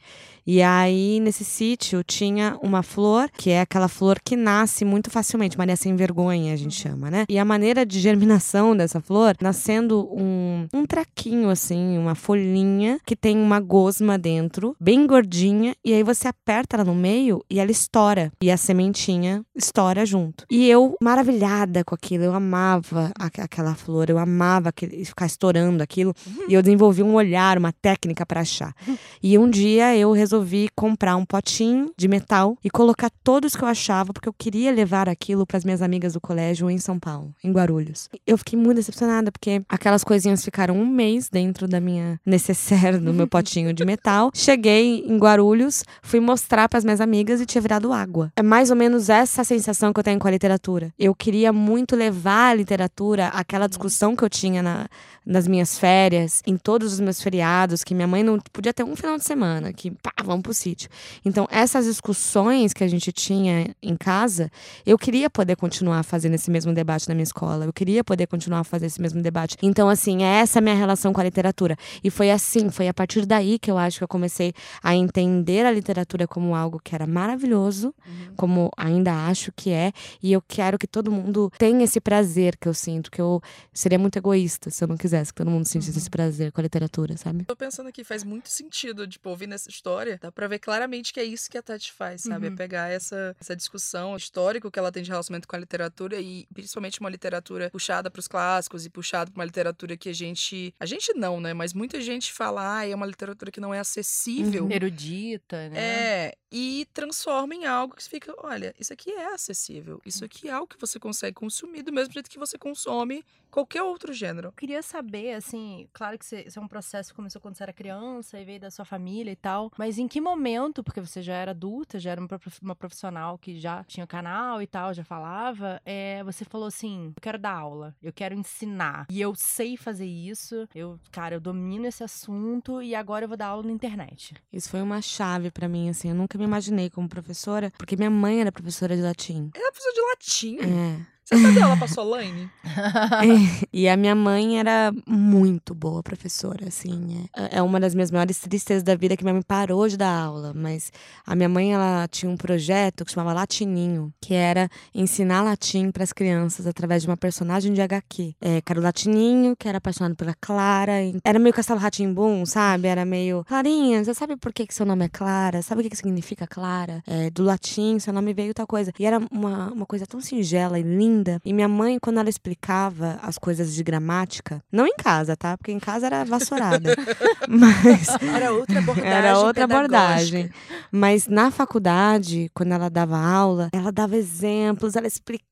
E 0.47 0.61
aí, 0.63 1.21
nesse 1.21 1.45
sítio, 1.45 2.03
tinha 2.05 2.59
uma 2.63 2.83
flor, 2.83 3.31
que 3.37 3.51
é 3.51 3.61
aquela 3.63 3.89
flor 3.89 4.19
que 4.23 4.37
nasce 4.37 4.85
muito 4.85 5.11
facilmente, 5.11 5.57
Maria 5.57 5.77
Sem 5.77 5.97
Vergonha, 5.97 6.53
a 6.53 6.57
gente 6.57 6.75
chama, 6.75 7.11
né? 7.11 7.25
E 7.29 7.39
a 7.39 7.45
maneira 7.45 7.87
de 7.87 7.99
germinação 7.99 8.77
dessa 8.77 9.01
flor, 9.01 9.35
nascendo 9.41 10.09
um, 10.13 10.67
um 10.73 10.85
traquinho, 10.85 11.49
assim, 11.49 11.97
uma 11.99 12.15
folhinha, 12.15 12.99
que 13.07 13.17
tem 13.17 13.39
uma 13.39 13.59
gosma 13.61 14.19
dentro, 14.19 14.77
bem 14.81 15.07
gordinha, 15.07 15.75
e 15.85 15.93
aí 15.95 16.03
você 16.03 16.29
aperta 16.29 16.77
ela 16.77 16.85
no 16.85 16.95
meio 16.95 17.43
e 17.49 17.59
ela 17.59 17.71
estoura. 17.71 18.31
E 18.43 18.51
a 18.51 18.57
sementinha 18.57 19.43
estoura 19.57 20.05
junto. 20.05 20.45
E 20.51 20.69
eu, 20.69 20.95
maravilhada 21.03 21.83
com 21.85 21.95
aquilo, 21.95 22.25
eu 22.25 22.35
amava 22.35 23.11
a- 23.19 23.31
aquela 23.43 23.75
flor, 23.75 24.11
eu 24.11 24.19
amava 24.19 24.69
aquele, 24.69 25.05
ficar 25.05 25.27
estourando 25.27 25.83
aquilo. 25.83 26.13
E 26.49 26.55
eu 26.55 26.63
desenvolvi 26.63 27.03
um 27.03 27.15
olhar, 27.15 27.57
uma 27.57 27.73
técnica 27.73 28.27
para 28.27 28.41
achar. 28.43 28.75
E 29.23 29.39
um 29.39 29.49
dia 29.49 29.97
eu 29.97 30.13
resolvi 30.13 30.34
comprar 30.75 31.17
um 31.17 31.25
potinho 31.25 31.93
de 31.97 32.09
metal 32.09 32.57
e 32.63 32.71
colocar 32.71 33.11
todos 33.23 33.55
que 33.55 33.63
eu 33.63 33.69
achava, 33.69 34.13
porque 34.13 34.29
eu 34.29 34.33
queria 34.33 34.73
levar 34.73 35.09
aquilo 35.09 35.47
para 35.47 35.59
as 35.59 35.65
minhas 35.65 35.83
amigas 35.83 36.15
do 36.15 36.21
colégio 36.21 36.71
em 36.71 36.79
São 36.79 36.99
Paulo, 36.99 37.35
em 37.43 37.53
Guarulhos. 37.53 38.09
Eu 38.27 38.39
fiquei 38.39 38.59
muito 38.59 38.77
decepcionada, 38.77 39.31
porque 39.31 39.63
aquelas 39.69 40.05
coisinhas 40.05 40.45
ficaram 40.45 40.77
um 40.77 40.87
mês 40.87 41.29
dentro 41.29 41.69
da 41.69 41.81
minha 41.81 42.21
necessaire, 42.25 42.99
do 42.99 43.13
meu 43.13 43.27
potinho 43.27 43.73
de 43.73 43.85
metal. 43.85 44.31
Cheguei 44.35 45.05
em 45.07 45.19
Guarulhos, 45.19 45.85
fui 46.03 46.21
mostrar 46.21 46.69
para 46.69 46.79
as 46.79 46.85
minhas 46.85 47.01
amigas 47.01 47.41
e 47.41 47.47
tinha 47.47 47.63
virado 47.63 47.93
água. 47.93 48.33
É 48.37 48.43
mais 48.43 48.71
ou 48.71 48.77
menos 48.77 49.09
essa 49.09 49.45
sensação 49.45 49.93
que 49.93 50.01
eu 50.01 50.05
tenho 50.05 50.19
com 50.19 50.29
a 50.29 50.31
literatura. 50.31 50.93
Eu 50.99 51.15
queria 51.15 51.53
muito 51.53 51.97
levar 51.97 52.51
a 52.51 52.55
literatura, 52.55 53.29
aquela 53.29 53.69
discussão 53.69 54.17
que 54.17 54.25
eu 54.25 54.31
tinha 54.31 54.63
na, 54.63 54.87
nas 55.25 55.49
minhas 55.49 55.79
férias, 55.79 56.43
em 56.47 56.57
todos 56.57 56.93
os 56.95 57.01
meus 57.01 57.23
feriados, 57.23 57.83
que 57.83 57.95
minha 57.95 58.07
mãe 58.07 58.23
não 58.23 58.39
podia 58.53 58.73
ter 58.73 58.85
um 58.85 58.97
final 58.97 59.17
de 59.17 59.25
semana, 59.25 59.73
que 59.73 59.91
pá, 59.91 60.13
vamos 60.27 60.43
pro 60.43 60.55
sítio. 60.55 60.89
Então, 61.25 61.47
essas 61.51 61.87
discussões 61.87 62.73
que 62.73 62.85
a 62.85 62.89
gente 62.89 63.13
tinha 63.13 63.75
em 63.83 63.97
casa, 63.97 64.51
eu 64.85 64.99
queria 64.99 65.29
poder 65.31 65.57
continuar 65.57 66.03
fazendo 66.03 66.35
esse 66.35 66.51
mesmo 66.51 66.73
debate 66.73 67.09
na 67.09 67.15
minha 67.15 67.25
escola, 67.25 67.65
eu 67.65 67.73
queria 67.73 68.03
poder 68.03 68.27
continuar 68.27 68.61
a 68.61 68.65
fazer 68.65 68.87
esse 68.87 69.01
mesmo 69.01 69.23
debate. 69.23 69.57
Então, 69.63 69.89
assim, 69.89 70.23
é 70.23 70.41
essa 70.41 70.59
a 70.59 70.63
minha 70.63 70.75
relação 70.75 71.13
com 71.13 71.21
a 71.21 71.25
literatura. 71.25 71.77
E 72.03 72.11
foi 72.11 72.31
assim, 72.31 72.71
foi 72.71 72.89
a 72.89 72.95
partir 72.95 73.27
daí 73.27 73.59
que 73.59 73.71
eu 73.71 73.79
acho 73.79 73.99
que 73.99 74.05
eu 74.05 74.09
comecei 74.09 74.53
a 74.83 74.95
entender 74.95 75.67
a 75.67 75.71
literatura 75.71 76.27
como 76.27 76.55
algo 76.55 76.81
que 76.83 76.95
era 76.95 77.07
maravilhoso, 77.07 77.95
como 78.37 78.71
ainda 78.77 79.27
acho 79.27 79.53
que 79.53 79.71
é, 79.71 79.93
e 80.23 80.33
eu 80.33 80.43
quero 80.43 80.79
que 80.79 80.87
todo 80.87 81.11
mundo 81.11 81.51
tenha 81.59 81.85
esse 81.85 82.01
prazer 82.01 82.57
que 82.57 82.69
eu 82.69 82.75
sinto, 82.75 83.11
que 83.11 83.21
eu 83.21 83.41
seria 83.73 83.99
muito 83.99 84.17
egoísta 84.17 84.71
se 84.71 84.83
eu 84.83 84.89
não 84.89 84.97
quisesse 84.97 85.33
que 85.33 85.39
todo 85.39 85.51
mundo 85.51 85.67
sentisse 85.67 85.99
esse 85.99 86.11
prazer 86.11 86.53
com 86.53 86.61
a 86.61 86.63
literatura, 86.63 87.17
sabe? 87.17 87.45
Tô 87.45 87.57
pensando 87.57 87.89
aqui, 87.89 88.05
faz 88.05 88.25
muito 88.25 88.49
sentido, 88.49 89.07
tipo, 89.07 89.29
ouvindo 89.29 89.55
essa 89.55 89.69
história, 89.69 90.14
dá 90.21 90.33
pra 90.33 90.47
ver 90.47 90.59
claramente 90.59 91.13
que 91.13 91.21
é 91.21 91.25
isso 91.25 91.51
que 91.51 91.59
a 91.59 91.63
Tati 91.63 91.93
faz, 91.93 92.23
sabe? 92.23 92.49
Uhum. 92.49 92.55
É 92.55 92.57
pegar 92.57 92.91
essa, 92.91 93.37
essa 93.41 93.55
discussão 93.55 94.17
histórica 94.17 94.71
que 94.71 94.79
ela 94.79 94.93
tem 94.93 95.03
de 95.03 95.11
relacionamento 95.11 95.47
com 95.47 95.57
a 95.57 95.59
literatura 95.59 96.21
e 96.21 96.47
principalmente 96.53 97.01
uma 97.01 97.11
literatura 97.11 97.71
puxada 97.71 98.11
pros 98.11 98.29
clássicos 98.29 98.87
e 98.87 98.91
puxada 98.91 99.31
pra 99.31 99.41
uma 99.41 99.45
literatura 99.45 99.97
que 99.97 100.09
a 100.09 100.13
gente. 100.13 100.75
A 100.79 100.87
gente 100.87 101.13
não, 101.15 101.41
né? 101.41 101.55
Mas 101.55 101.73
muita 101.73 102.01
gente 102.01 102.33
fala, 102.33 102.79
ah, 102.79 102.87
é 102.87 102.95
uma 102.95 103.07
literatura 103.07 103.51
que 103.51 103.61
não 103.61 103.73
é 103.73 103.79
acessível. 103.79 104.65
Uhum. 104.65 104.73
Erudita, 104.73 105.69
né? 105.69 105.79
É, 105.79 106.35
e 106.51 106.87
transforma 106.93 107.55
em 107.55 107.65
algo 107.65 107.97
que 107.97 108.03
fica, 108.05 108.33
olha, 108.39 108.75
isso 108.79 108.93
aqui 108.93 109.11
é 109.11 109.35
acessível. 109.35 110.01
Isso 110.05 110.25
aqui 110.25 110.49
é 110.49 110.53
algo 110.53 110.69
que 110.69 110.81
você 110.81 110.99
consegue 110.99 111.35
consumir 111.35 111.83
do 111.83 111.93
mesmo 111.93 112.13
jeito 112.13 112.31
que 112.31 112.39
você 112.39 112.57
consome 112.57 113.25
qualquer 113.55 113.83
outro 113.83 114.13
gênero. 114.13 114.49
Eu 114.49 114.53
queria 114.53 114.83
saber, 114.83 115.35
assim, 115.35 115.89
claro 115.93 116.19
que 116.19 116.25
isso 116.25 116.59
é 116.59 116.63
um 116.63 116.67
processo 116.67 117.11
que 117.11 117.17
começou 117.17 117.41
quando 117.41 117.55
você 117.57 117.63
era 117.63 117.73
criança 117.73 118.39
e 118.41 118.45
veio 118.45 118.59
da 118.59 118.71
sua 118.71 118.85
família 118.85 119.31
e 119.31 119.37
tal, 119.37 119.71
mas 119.79 119.97
em 119.97 120.09
que 120.09 120.21
momento, 120.21 120.83
porque 120.83 121.01
você 121.01 121.23
já 121.23 121.35
era 121.35 121.53
adulta, 121.53 122.01
já 122.01 122.11
era 122.11 122.21
uma 122.21 122.27
prof- 122.29 122.61
uma 122.61 122.75
profissional 122.75 123.39
que 123.39 123.59
já 123.61 123.85
tinha 123.85 124.07
canal 124.07 124.61
e 124.61 124.67
tal, 124.67 124.93
já 124.93 125.05
falava, 125.05 125.81
é, 125.85 126.23
você 126.25 126.45
falou 126.45 126.67
assim, 126.67 127.13
eu 127.17 127.23
quero 127.23 127.39
dar 127.39 127.53
aula, 127.57 127.95
eu 128.03 128.13
quero 128.13 128.35
ensinar, 128.35 129.07
e 129.09 129.21
eu 129.21 129.35
sei 129.37 129.77
fazer 129.77 130.07
isso, 130.07 130.69
eu, 130.75 130.99
cara, 131.13 131.37
eu 131.37 131.41
domino 131.41 131.87
esse 131.87 132.03
assunto 132.03 132.83
e 132.83 132.95
agora 132.95 133.25
eu 133.25 133.29
vou 133.29 133.37
dar 133.37 133.47
aula 133.47 133.63
na 133.63 133.73
internet. 133.73 134.35
Isso 134.53 134.69
foi 134.69 134.83
uma 134.83 135.01
chave 135.01 135.51
pra 135.51 135.69
mim, 135.69 135.89
assim. 135.89 136.09
Eu 136.09 136.15
nunca 136.15 136.37
me 136.37 136.45
imaginei 136.45 136.91
como 136.91 137.09
professora, 137.09 137.73
porque 137.79 137.95
minha 137.97 138.11
mãe 138.11 138.41
era 138.41 138.51
professora 138.51 138.97
de 138.97 139.03
latim. 139.03 139.51
Ela 139.55 139.69
é 139.69 139.71
professora 139.71 139.95
de 139.95 140.01
latim. 140.01 140.57
É. 140.61 141.14
Você 141.25 141.41
sabe 141.41 141.59
ela 141.59 141.77
pra 141.77 141.89
Solane? 141.89 142.51
E 143.73 143.89
a 143.89 143.97
minha 143.97 144.15
mãe 144.15 144.59
era 144.59 144.93
muito 145.07 145.75
boa 145.75 146.03
professora, 146.03 146.69
assim. 146.69 147.27
É, 147.35 147.59
é 147.59 147.63
uma 147.63 147.81
das 147.81 147.95
minhas 147.95 148.11
maiores 148.11 148.39
tristezas 148.39 148.83
da 148.83 148.95
vida 148.95 149.17
que 149.17 149.25
minha 149.25 149.33
mãe 149.33 149.43
parou 149.43 149.89
de 149.89 149.97
dar 149.97 150.15
aula. 150.15 150.53
Mas 150.55 150.93
a 151.27 151.35
minha 151.35 151.49
mãe, 151.49 151.73
ela 151.73 152.07
tinha 152.09 152.31
um 152.31 152.37
projeto 152.37 153.05
que 153.05 153.13
chamava 153.13 153.33
Latininho, 153.33 154.13
que 154.21 154.35
era 154.35 154.69
ensinar 154.95 155.43
latim 155.43 155.91
para 155.91 156.05
as 156.05 156.13
crianças 156.13 156.67
através 156.67 157.03
de 157.03 157.09
uma 157.09 157.17
personagem 157.17 157.73
de 157.73 157.81
HQ. 157.81 158.35
É, 158.41 158.61
que 158.61 158.73
era 158.73 158.81
o 158.81 158.83
Latininho, 158.83 159.57
que 159.57 159.67
era 159.67 159.79
apaixonado 159.79 160.15
pela 160.15 160.35
Clara. 160.39 160.93
Era 161.25 161.39
meio 161.39 161.55
Castelo 161.55 161.81
Ratimbum, 161.81 162.45
sabe? 162.45 162.89
Era 162.89 163.05
meio. 163.05 163.45
Clarinha, 163.45 164.05
você 164.05 164.13
sabe 164.13 164.37
por 164.37 164.53
que, 164.53 164.67
que 164.67 164.75
seu 164.75 164.85
nome 164.85 165.07
é 165.07 165.09
Clara? 165.09 165.63
Sabe 165.63 165.81
o 165.81 165.85
que, 165.85 165.91
que 165.91 165.97
significa 165.97 166.47
Clara? 166.47 167.03
É, 167.07 167.31
do 167.31 167.43
latim, 167.43 167.99
seu 167.99 168.13
nome 168.13 168.35
veio 168.35 168.53
tal 168.53 168.67
coisa. 168.67 168.93
E 168.99 169.07
era 169.07 169.19
uma, 169.31 169.73
uma 169.73 169.87
coisa 169.87 170.07
tão 170.07 170.21
singela 170.21 170.79
e 170.79 170.83
linda. 170.83 171.14
E 171.45 171.53
minha 171.53 171.69
mãe, 171.69 171.99
quando 172.01 172.19
ela 172.19 172.29
explicava 172.29 173.19
as 173.23 173.39
coisas 173.39 173.75
de 173.75 173.83
gramática, 173.83 174.63
não 174.73 174.87
em 174.87 174.95
casa, 174.97 175.37
tá? 175.37 175.57
Porque 175.57 175.73
em 175.73 175.79
casa 175.81 176.07
era 176.07 176.25
vassourada. 176.25 176.95
Mas 177.49 178.09
Era 178.35 178.53
outra 178.53 178.79
abordagem. 178.79 179.13
era 179.13 179.39
outra 179.39 179.65
abordagem. 179.65 180.51
Mas 180.91 181.27
na 181.29 181.51
faculdade, 181.51 182.51
quando 182.55 182.73
ela 182.73 182.89
dava 182.89 183.19
aula, 183.19 183.69
ela 183.73 183.93
dava 183.93 184.17
exemplos, 184.17 184.97
ela 184.97 185.07
explicava 185.07 185.45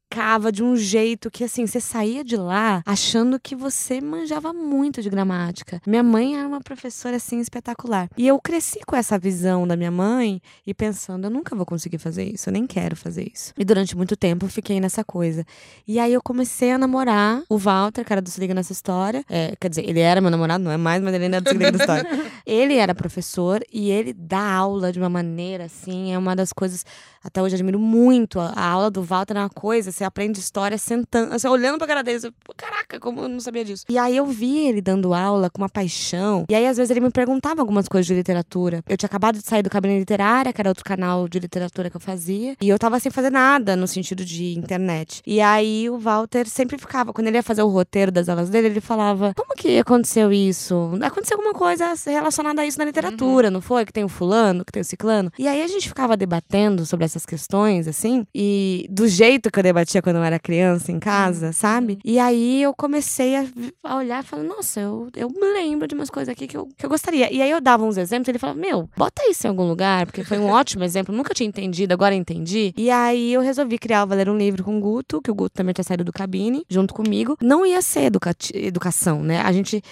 de 0.53 0.63
um 0.63 0.77
jeito 0.77 1.31
que, 1.31 1.45
assim, 1.45 1.67
você 1.67 1.81
saía 1.81 2.23
de 2.25 2.37
lá 2.37 2.83
achando 2.85 3.41
que 3.41 3.55
você 3.57 4.01
manjava 4.01 4.53
muito 4.53 5.01
de 5.01 5.09
gramática. 5.09 5.81
Minha 5.87 6.03
mãe 6.03 6.37
era 6.37 6.47
uma 6.47 6.61
professora, 6.61 7.17
assim, 7.17 7.41
espetacular. 7.41 8.09
E 8.17 8.27
eu 8.27 8.39
cresci 8.41 8.81
com 8.87 8.95
essa 8.95 9.19
visão 9.19 9.67
da 9.67 9.77
minha 9.77 9.91
mãe 9.91 10.41
e 10.67 10.75
pensando, 10.75 11.27
eu 11.27 11.31
nunca 11.31 11.57
vou 11.57 11.65
conseguir 11.65 11.99
fazer 11.99 12.25
isso, 12.25 12.49
eu 12.49 12.53
nem 12.53 12.67
quero 12.67 12.95
fazer 12.95 13.31
isso. 13.33 13.53
E 13.59 13.65
durante 13.65 13.97
muito 13.97 14.17
tempo 14.17 14.47
eu 14.47 14.51
fiquei 14.51 14.81
nessa 14.81 15.03
coisa. 15.05 15.45
E 15.87 15.99
aí 15.99 16.13
eu 16.13 16.23
comecei 16.23 16.73
a 16.73 16.79
namorar 16.79 17.43
o 17.49 17.57
Walter, 17.57 18.05
cara 18.05 18.21
do 18.21 18.29
Se 18.29 18.41
Liga 18.41 18.55
Nessa 18.55 18.73
História. 18.73 19.25
É, 19.29 19.55
quer 19.59 19.69
dizer, 19.69 19.89
ele 19.89 20.01
era 20.01 20.21
meu 20.21 20.31
namorado, 20.31 20.63
não 20.63 20.71
é 20.71 20.77
mais, 20.77 21.03
mas 21.03 21.15
ele 21.15 21.25
ainda 21.25 21.39
é 21.39 21.41
do 21.41 21.49
Se 21.49 21.57
Liga 21.57 21.73
Nessa 21.73 21.83
História. 21.85 22.33
Ele 22.45 22.75
era 22.75 22.93
professor 22.95 23.63
e 23.73 23.91
ele 23.91 24.13
dá 24.13 24.41
aula 24.41 24.93
de 24.93 24.99
uma 24.99 25.09
maneira 25.09 25.65
assim, 25.65 26.13
é 26.13 26.19
uma 26.19 26.35
das 26.35 26.53
coisas 26.53 26.85
até 27.23 27.43
hoje 27.43 27.55
eu 27.55 27.57
admiro 27.57 27.79
muito. 27.79 28.41
A, 28.41 28.49
a 28.49 28.67
aula 28.67 28.91
do 28.91 29.03
Walter 29.03 29.37
é 29.37 29.41
uma 29.41 29.49
coisa, 29.49 29.93
você 29.93 30.05
aprende 30.05 30.41
história 30.41 30.77
sentando, 30.77 31.35
assim, 31.35 31.49
olhando 31.49 31.79
pra 31.79 31.87
cara 31.87 32.03
dele. 32.03 32.21
Você, 32.21 32.33
Caraca, 32.57 32.99
como 32.99 33.23
eu 33.23 33.29
não 33.29 33.41
sabia 33.41 33.65
disso? 33.65 33.85
E 33.89 33.99
aí 33.99 34.17
eu 34.17 34.27
vi 34.27 34.67
ele 34.67 34.81
dando 34.81 35.15
aula 35.15 35.49
com 35.51 35.63
uma 35.63 35.69
paixão. 35.69 36.45
E 36.49 36.55
aí, 36.55 36.67
às 36.67 36.77
vezes, 36.77 36.91
ele 36.91 37.01
me 37.01 37.11
perguntava 37.11 37.61
algumas 37.61 37.89
coisas 37.89 38.07
de 38.07 38.15
literatura. 38.15 38.83
Eu 38.89 38.97
tinha 38.97 39.07
acabado 39.07 39.39
de 39.39 39.45
sair 39.45 39.63
do 39.63 39.71
Cabine 39.71 39.99
Literária, 39.99 40.53
que 40.53 40.61
era 40.61 40.71
outro 40.71 40.85
canal 40.85 41.29
de 41.29 41.39
literatura 41.39 41.91
que 41.91 41.97
eu 41.97 42.01
fazia. 42.01 42.57
E 42.61 42.69
eu 42.69 42.79
tava 42.79 42.99
sem 43.01 43.11
fazer 43.11 43.31
nada 43.31 43.77
no 43.77 43.87
sentido 43.87 44.25
de 44.25 44.59
internet. 44.59 45.23
E 45.27 45.41
aí 45.41 45.89
o 45.89 45.99
Walter 45.99 46.49
sempre 46.49 46.79
ficava, 46.79 47.13
quando 47.13 47.29
ele 47.29 47.37
ia 47.37 47.43
fazer 47.43 47.63
o 47.63 47.69
roteiro 47.69 48.11
das 48.11 48.29
aulas 48.29 48.51
dele, 48.51 48.69
ele 48.69 48.81
falava: 48.81 49.33
Como 49.37 49.55
que 49.57 49.79
aconteceu 49.79 50.33
isso? 50.33 50.91
Aconteceu 51.03 51.37
alguma 51.37 51.55
coisa 51.55 51.95
relacionada 52.07 52.63
a 52.63 52.67
isso 52.67 52.79
na 52.79 52.85
literatura, 52.85 53.51
não 53.51 53.61
foi? 53.61 53.85
Que 53.85 53.93
tem 53.93 54.05
o 54.05 54.09
fulano, 54.09 54.65
que 54.65 54.73
tem 54.73 54.81
o 54.81 54.85
ciclano. 54.85 55.31
E 55.39 55.47
aí 55.47 55.63
a 55.63 55.69
gente 55.69 55.89
ficava 55.89 56.17
debatendo 56.17 56.85
sobre 56.85 57.05
essas 57.13 57.27
questões, 57.27 57.87
assim, 57.87 58.25
e 58.35 58.87
do 58.91 59.07
jeito 59.07 59.51
que 59.51 59.59
eu 59.59 59.63
debatia 59.63 60.01
quando 60.03 60.17
eu 60.17 60.23
era 60.23 60.39
criança 60.39 60.91
em 60.91 60.99
casa, 60.99 61.53
sabe? 61.53 61.99
E 62.05 62.19
aí 62.19 62.63
eu 62.63 62.75
comecei 62.75 63.37
a, 63.37 63.45
a 63.85 63.97
olhar 63.97 64.23
e 64.23 64.27
falar, 64.27 64.43
nossa, 64.43 64.81
eu, 64.81 65.09
eu 65.17 65.29
me 65.29 65.53
lembro 65.53 65.87
de 65.87 65.95
umas 65.95 66.11
coisas 66.11 66.33
aqui 66.33 66.47
que 66.47 66.57
eu, 66.57 66.69
que 66.77 66.85
eu 66.85 66.91
gostaria. 66.91 67.33
E 67.33 67.41
aí 67.43 67.51
eu 67.51 67.61
dava 67.61 67.85
uns 67.85 67.97
exemplos, 67.97 68.29
ele 68.29 68.39
falava, 68.39 68.59
meu, 68.59 68.89
bota 68.97 69.23
isso 69.29 69.47
em 69.47 69.51
algum 69.51 69.69
lugar, 69.69 70.07
porque 70.07 70.25
foi 70.25 70.39
um 70.39 70.49
ótimo 70.51 70.85
exemplo, 70.85 71.15
nunca 71.15 71.35
tinha 71.35 71.49
entendido, 71.49 71.93
agora 71.93 72.15
entendi. 72.15 72.73
E 72.77 72.91
aí 72.91 73.33
eu 73.33 73.41
resolvi 73.41 73.79
criar 73.79 74.05
o 74.05 74.07
Valer 74.07 74.29
um 74.29 74.37
Livro 74.39 74.65
com 74.65 74.77
o 74.79 74.81
Guto, 74.81 75.21
que 75.21 75.31
o 75.31 75.35
Guto 75.35 75.55
também 75.55 75.73
tinha 75.73 75.85
saído 75.85 76.05
do 76.05 76.13
cabine, 76.13 76.65
junto 76.69 76.95
comigo. 76.95 77.37
Não 77.41 77.67
ia 77.67 77.83
ser 77.83 78.05
educati- 78.05 78.57
educação, 78.57 79.23
né? 79.23 79.41
A 79.41 79.53
gente 79.53 79.83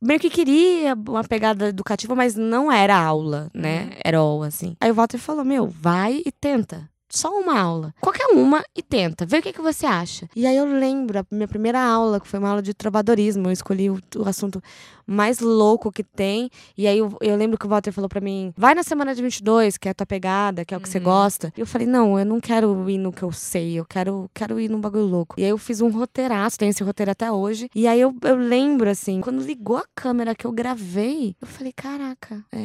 meio 0.00 0.18
que 0.20 0.30
queria 0.30 0.94
uma 0.94 1.24
pegada 1.24 1.68
educativa, 1.68 2.14
mas 2.14 2.34
não 2.34 2.70
era 2.70 2.96
aula, 2.96 3.50
né? 3.54 3.90
Era 4.04 4.18
all, 4.18 4.42
assim. 4.42 4.76
Aí 4.80 4.90
o 4.90 4.94
Walter 4.94 5.18
falou: 5.18 5.44
Meu, 5.44 5.66
vai 5.66 6.22
e 6.24 6.32
tenta. 6.32 6.88
Só 7.12 7.28
uma 7.40 7.58
aula. 7.58 7.92
Qualquer 8.00 8.26
uma 8.32 8.62
e 8.74 8.82
tenta. 8.82 9.26
Vê 9.26 9.38
o 9.38 9.42
que, 9.42 9.52
que 9.52 9.60
você 9.60 9.84
acha. 9.84 10.28
E 10.34 10.46
aí 10.46 10.56
eu 10.56 10.64
lembro, 10.64 11.18
a 11.18 11.26
minha 11.28 11.48
primeira 11.48 11.82
aula, 11.82 12.20
que 12.20 12.28
foi 12.28 12.38
uma 12.38 12.48
aula 12.48 12.62
de 12.62 12.72
trovadorismo. 12.72 13.48
Eu 13.48 13.52
escolhi 13.52 13.90
o, 13.90 13.98
o 14.16 14.28
assunto 14.28 14.62
mais 15.10 15.40
louco 15.40 15.90
que 15.90 16.04
tem. 16.04 16.48
E 16.76 16.86
aí 16.86 16.98
eu, 16.98 17.16
eu 17.20 17.36
lembro 17.36 17.58
que 17.58 17.66
o 17.66 17.68
Walter 17.68 17.92
falou 17.92 18.08
pra 18.08 18.20
mim: 18.20 18.52
vai 18.56 18.74
na 18.74 18.82
semana 18.82 19.14
de 19.14 19.20
22, 19.22 19.76
que 19.76 19.88
é 19.88 19.90
a 19.90 19.94
tua 19.94 20.06
pegada, 20.06 20.64
que 20.64 20.72
é 20.72 20.76
o 20.76 20.80
que 20.80 20.88
você 20.88 21.00
gosta. 21.00 21.52
E 21.56 21.60
eu 21.60 21.66
falei: 21.66 21.86
não, 21.86 22.18
eu 22.18 22.24
não 22.24 22.40
quero 22.40 22.88
ir 22.88 22.98
no 22.98 23.12
que 23.12 23.22
eu 23.22 23.32
sei, 23.32 23.74
eu 23.78 23.84
quero, 23.84 24.30
quero 24.32 24.60
ir 24.60 24.70
num 24.70 24.80
bagulho 24.80 25.04
louco. 25.06 25.34
E 25.38 25.44
aí 25.44 25.50
eu 25.50 25.58
fiz 25.58 25.80
um 25.80 25.90
roteiraço, 25.90 26.56
tenho 26.58 26.70
esse 26.70 26.82
roteiro 26.84 27.10
até 27.10 27.30
hoje. 27.30 27.68
E 27.74 27.86
aí 27.88 28.00
eu, 28.00 28.14
eu 28.22 28.36
lembro, 28.36 28.88
assim, 28.88 29.20
quando 29.20 29.42
ligou 29.42 29.76
a 29.78 29.84
câmera 29.94 30.34
que 30.34 30.46
eu 30.46 30.52
gravei, 30.52 31.34
eu 31.40 31.46
falei: 31.46 31.72
caraca, 31.72 32.44
é, 32.52 32.58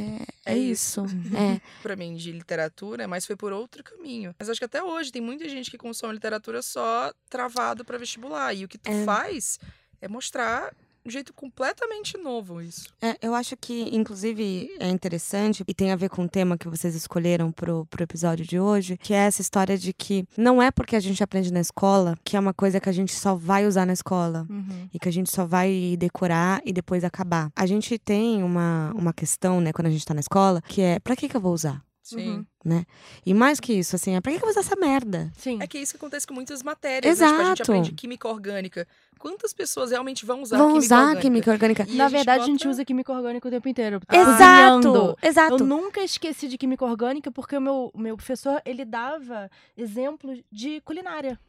é, 0.46 0.54
É 0.54 0.58
isso. 0.58 1.04
é. 1.36 1.60
Pra 1.82 1.96
mim, 1.96 2.16
de 2.16 2.32
literatura, 2.32 3.08
mas 3.08 3.25
foi 3.25 3.36
por 3.36 3.52
outro 3.52 3.84
caminho. 3.84 4.36
Mas 4.38 4.50
acho 4.50 4.60
que 4.60 4.66
até 4.66 4.84
hoje 4.84 5.12
tem 5.12 5.22
muita 5.22 5.48
gente 5.50 5.72
que 5.72 5.78
consome 5.78 6.14
literatura 6.14 6.62
só 6.62 7.12
travado 7.30 7.84
pra 7.84 7.98
vestibular. 7.98 8.54
E 8.54 8.66
o 8.66 8.68
que 8.68 8.78
tu 8.78 8.90
É. 8.92 9.04
faz 9.04 9.60
é 10.02 10.08
mostrar 10.08 10.72
um 11.06 11.10
jeito 11.10 11.34
completamente 11.34 12.18
novo 12.18 12.62
isso. 12.62 12.90
É, 13.02 13.16
eu 13.22 13.36
acho 13.36 13.56
que, 13.56 13.96
inclusive, 13.96 14.70
é 14.80 14.90
interessante 14.90 15.64
e 15.68 15.74
tem 15.74 15.92
a 15.92 15.96
ver 15.96 16.10
com 16.10 16.24
o 16.24 16.30
tema 16.30 16.58
que 16.58 16.68
vocês 16.68 16.96
escolheram 16.96 17.52
pro, 17.52 17.86
pro 17.86 18.04
episódio 18.04 18.46
de 18.46 18.60
hoje, 18.60 18.98
que 18.98 19.14
é 19.14 19.18
essa 19.18 19.42
história 19.42 19.78
de 19.78 19.94
que 19.94 20.26
não 20.38 20.62
é 20.62 20.72
porque 20.72 20.96
a 20.96 21.00
gente 21.00 21.24
aprende 21.24 21.54
na 21.54 21.60
escola 21.60 22.18
que 22.24 22.36
é 22.36 22.40
uma 22.40 22.54
coisa 22.54 22.80
que 22.80 22.90
a 22.90 22.92
gente 22.92 23.14
só 23.14 23.36
vai 23.36 23.68
usar 23.68 23.86
na 23.86 23.94
escola. 23.94 24.48
Uhum. 24.50 24.90
E 24.94 25.00
que 25.00 25.10
a 25.10 25.12
gente 25.12 25.30
só 25.30 25.46
vai 25.46 25.96
decorar 25.98 26.62
e 26.66 26.74
depois 26.74 27.04
acabar. 27.04 27.52
A 27.56 27.66
gente 27.66 27.98
tem 28.00 28.42
uma, 28.42 28.92
uma 28.96 29.14
questão, 29.14 29.62
né, 29.62 29.72
quando 29.72 29.88
a 29.88 29.92
gente 29.92 30.06
tá 30.06 30.14
na 30.14 30.20
escola, 30.20 30.62
que 30.62 30.82
é 30.82 31.00
pra 31.00 31.16
que, 31.16 31.30
que 31.30 31.38
eu 31.38 31.42
vou 31.42 31.54
usar? 31.54 31.84
Sim. 32.06 32.46
Uhum. 32.64 32.86
E 33.26 33.34
mais 33.34 33.60
que 33.60 33.74
isso, 33.74 33.96
assim, 33.96 34.16
é 34.16 34.22
pra 34.22 34.32
que, 34.32 34.38
que 34.38 34.44
eu 34.44 34.48
vou 34.48 34.52
usar 34.52 34.60
essa 34.62 34.76
merda? 34.80 35.32
Sim. 35.36 35.58
É 35.60 35.66
que 35.66 35.76
é 35.78 35.82
isso 35.82 35.94
que 35.94 35.98
acontece 35.98 36.28
com 36.28 36.36
muitas 36.36 36.62
matérias. 36.62 37.20
Né? 37.20 37.26
Tipo, 37.28 37.40
a 37.42 37.44
gente 37.46 37.54
Exato. 37.58 37.72
aprende 37.72 37.92
química 37.94 38.28
orgânica. 38.28 38.88
Quantas 39.18 39.54
pessoas 39.54 39.90
realmente 39.90 40.24
vão 40.24 40.44
usar 40.44 40.58
Vão 40.58 40.68
química 40.68 40.86
usar 40.86 40.98
orgânica? 41.00 41.22
química 41.22 41.52
orgânica. 41.52 41.86
E 41.90 41.96
Na 41.96 42.06
a 42.06 42.10
verdade, 42.10 42.44
a 42.44 42.46
gente 42.46 42.60
bota- 42.60 42.70
usa 42.70 42.86
química 42.86 43.12
orgânica 43.12 43.48
o 43.48 43.52
tempo 43.52 43.68
inteiro. 43.68 44.00
Ah. 44.08 44.18
Exato! 44.18 45.18
Exato! 45.24 45.64
Eu 45.64 45.66
nunca 45.66 46.02
esqueci 46.04 46.48
de 46.48 46.58
química 46.60 46.86
orgânica 46.86 47.32
porque 47.32 47.58
o 47.58 47.62
meu, 47.62 47.92
meu 47.96 48.16
professor, 48.16 48.62
ele 48.66 48.86
dava 48.86 49.50
exemplos 49.76 50.40
de 50.52 50.82
culinária. 50.82 51.40